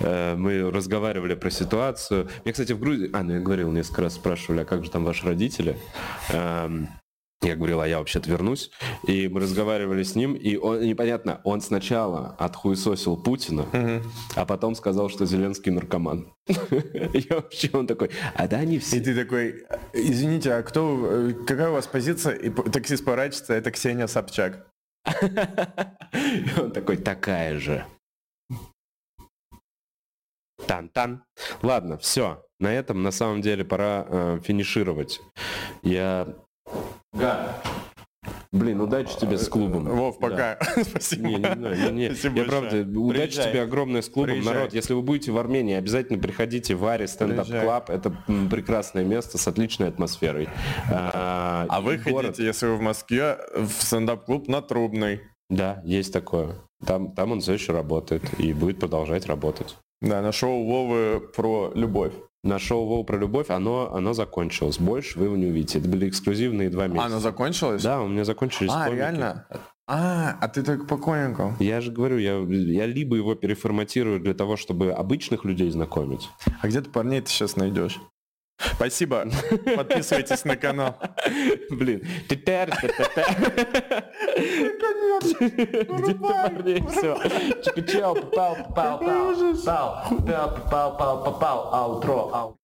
э, 0.00 0.34
мы 0.36 0.70
разговаривали 0.70 1.34
про 1.34 1.50
ситуацию. 1.50 2.28
Мне, 2.44 2.52
кстати, 2.52 2.72
в 2.72 2.80
Грузии... 2.80 3.10
А, 3.12 3.22
ну 3.22 3.34
я 3.34 3.40
говорил, 3.40 3.70
несколько 3.70 4.00
раз 4.00 4.14
спрашивали, 4.14 4.60
а 4.60 4.64
как 4.64 4.82
же 4.82 4.90
там 4.90 5.04
ваши 5.04 5.26
родители? 5.26 5.76
Эм, 6.30 6.88
я 7.44 7.56
говорил, 7.56 7.80
а 7.80 7.88
я 7.88 7.98
вообще-то 7.98 8.30
вернусь. 8.30 8.70
И 9.06 9.28
мы 9.28 9.40
разговаривали 9.40 10.02
с 10.02 10.14
ним, 10.14 10.34
и 10.34 10.56
он, 10.56 10.80
непонятно, 10.80 11.40
он 11.44 11.60
сначала 11.60 12.34
отхуесосил 12.38 13.16
Путина, 13.16 13.66
а 14.34 14.44
потом 14.46 14.74
сказал, 14.74 15.08
что 15.08 15.26
Зеленский 15.26 15.72
наркоман. 15.72 16.32
И 16.46 17.26
вообще 17.30 17.70
он 17.72 17.86
такой, 17.86 18.10
а 18.34 18.46
да 18.46 18.62
И 18.62 18.78
все... 18.78 19.00
ты 19.00 19.14
такой, 19.14 19.64
извините, 19.92 20.52
а 20.52 20.62
кто, 20.62 21.06
э, 21.06 21.32
какая 21.46 21.70
у 21.70 21.72
вас 21.72 21.86
позиция? 21.86 22.34
И 22.34 22.50
таксист 22.50 23.04
поворачивается, 23.04 23.54
это 23.54 23.70
Ксения 23.70 24.06
Собчак. 24.06 24.66
И 26.12 26.60
он 26.60 26.70
такой, 26.72 26.96
такая 26.96 27.58
же. 27.58 27.86
Тан-тан. 30.66 31.24
Ладно, 31.62 31.98
все. 31.98 32.44
На 32.60 32.72
этом 32.72 33.02
на 33.02 33.10
самом 33.10 33.42
деле 33.42 33.64
пора 33.64 34.06
э, 34.08 34.40
финишировать. 34.42 35.20
Я... 35.82 36.34
Блин, 38.52 38.80
удачи 38.80 39.18
тебе 39.18 39.36
с 39.36 39.48
клубом. 39.48 39.84
Вов, 39.84 40.16
Да. 40.20 40.28
пока. 40.28 40.58
Спасибо. 40.84 41.26
Не, 41.26 41.34
не, 41.36 41.42
не, 41.42 41.90
не. 41.92 42.08
Спасибо 42.14 42.38
Я 42.38 42.44
правда, 42.44 42.80
удачи 43.00 43.20
Приезжай. 43.34 43.50
тебе 43.50 43.62
огромное 43.62 44.00
с 44.02 44.08
клубом. 44.08 44.30
Приезжай. 44.34 44.54
Народ, 44.54 44.72
если 44.74 44.94
вы 44.94 45.02
будете 45.02 45.32
в 45.32 45.38
Армении, 45.38 45.74
обязательно 45.74 46.20
приходите 46.20 46.76
в 46.76 46.86
Ари 46.86 47.06
Standup. 47.06 47.48
Club. 47.48 47.90
Это 47.90 48.16
прекрасное 48.50 49.04
место 49.04 49.38
с 49.38 49.48
отличной 49.48 49.88
атмосферой. 49.88 50.48
А, 50.90 51.66
А 51.68 51.80
вы 51.80 51.98
город- 51.98 52.26
хотите, 52.26 52.44
если 52.46 52.66
вы 52.66 52.76
в 52.76 52.80
Москве, 52.80 53.38
в 53.56 53.70
стендап-клуб 53.82 54.46
на 54.46 54.62
Трубной. 54.62 55.22
Да, 55.50 55.82
есть 55.84 56.12
такое. 56.12 56.54
Там, 56.86 57.12
там 57.12 57.32
он 57.32 57.40
все 57.40 57.54
еще 57.54 57.72
работает 57.72 58.22
и 58.38 58.52
будет 58.52 58.78
продолжать 58.78 59.26
работать. 59.26 59.76
Да, 60.00 60.22
на 60.22 60.30
шоу 60.32 60.64
Вовы 60.66 61.20
про 61.34 61.72
любовь. 61.74 62.12
На 62.44 62.58
шоу 62.58 62.86
Вова 62.86 63.02
про 63.04 63.16
любовь 63.18 63.48
оно, 63.48 63.92
оно 63.94 64.12
закончилось. 64.12 64.78
Больше 64.78 65.18
вы 65.18 65.24
его 65.26 65.36
не 65.36 65.46
увидите. 65.46 65.78
Это 65.78 65.88
были 65.88 66.08
эксклюзивные 66.08 66.68
два 66.68 66.86
месяца. 66.86 67.02
А, 67.02 67.06
оно 67.06 67.18
закончилось? 67.18 67.82
Да, 67.82 68.02
у 68.02 68.06
меня 68.08 68.24
закончились 68.24 68.70
А, 68.72 68.84
комики. 68.84 68.98
реально? 68.98 69.46
А, 69.86 70.36
а 70.40 70.48
ты 70.48 70.62
так 70.62 70.86
по 70.86 70.96
комикам. 70.98 71.56
Я 71.58 71.80
же 71.80 71.90
говорю, 71.90 72.18
я, 72.18 72.36
я 72.38 72.86
либо 72.86 73.16
его 73.16 73.34
переформатирую 73.34 74.20
для 74.20 74.34
того, 74.34 74.56
чтобы 74.56 74.92
обычных 74.92 75.44
людей 75.44 75.70
знакомить. 75.70 76.28
А 76.60 76.68
где 76.68 76.80
ты 76.82 76.90
парней 76.90 77.20
ты 77.22 77.30
сейчас 77.30 77.56
найдешь? 77.56 77.98
Спасибо. 78.58 79.26
Подписывайтесь 79.76 80.44
на 80.44 80.56
канал. 80.56 80.96
Блин. 81.70 82.02
Тетер, 82.28 82.70
тетер. 82.80 83.26
Где 85.20 86.06
ты 86.06 86.14
парней? 86.14 86.84
Все. 86.88 87.16
Чики-чау, 87.62 88.14
попал, 88.14 88.56
попал, 88.74 88.98
попал. 88.98 89.34
Попал, 89.64 90.54
попал, 90.54 90.96
попал, 90.96 91.24
попал. 91.24 91.74
Аутро, 91.74 92.30
аутро. 92.32 92.63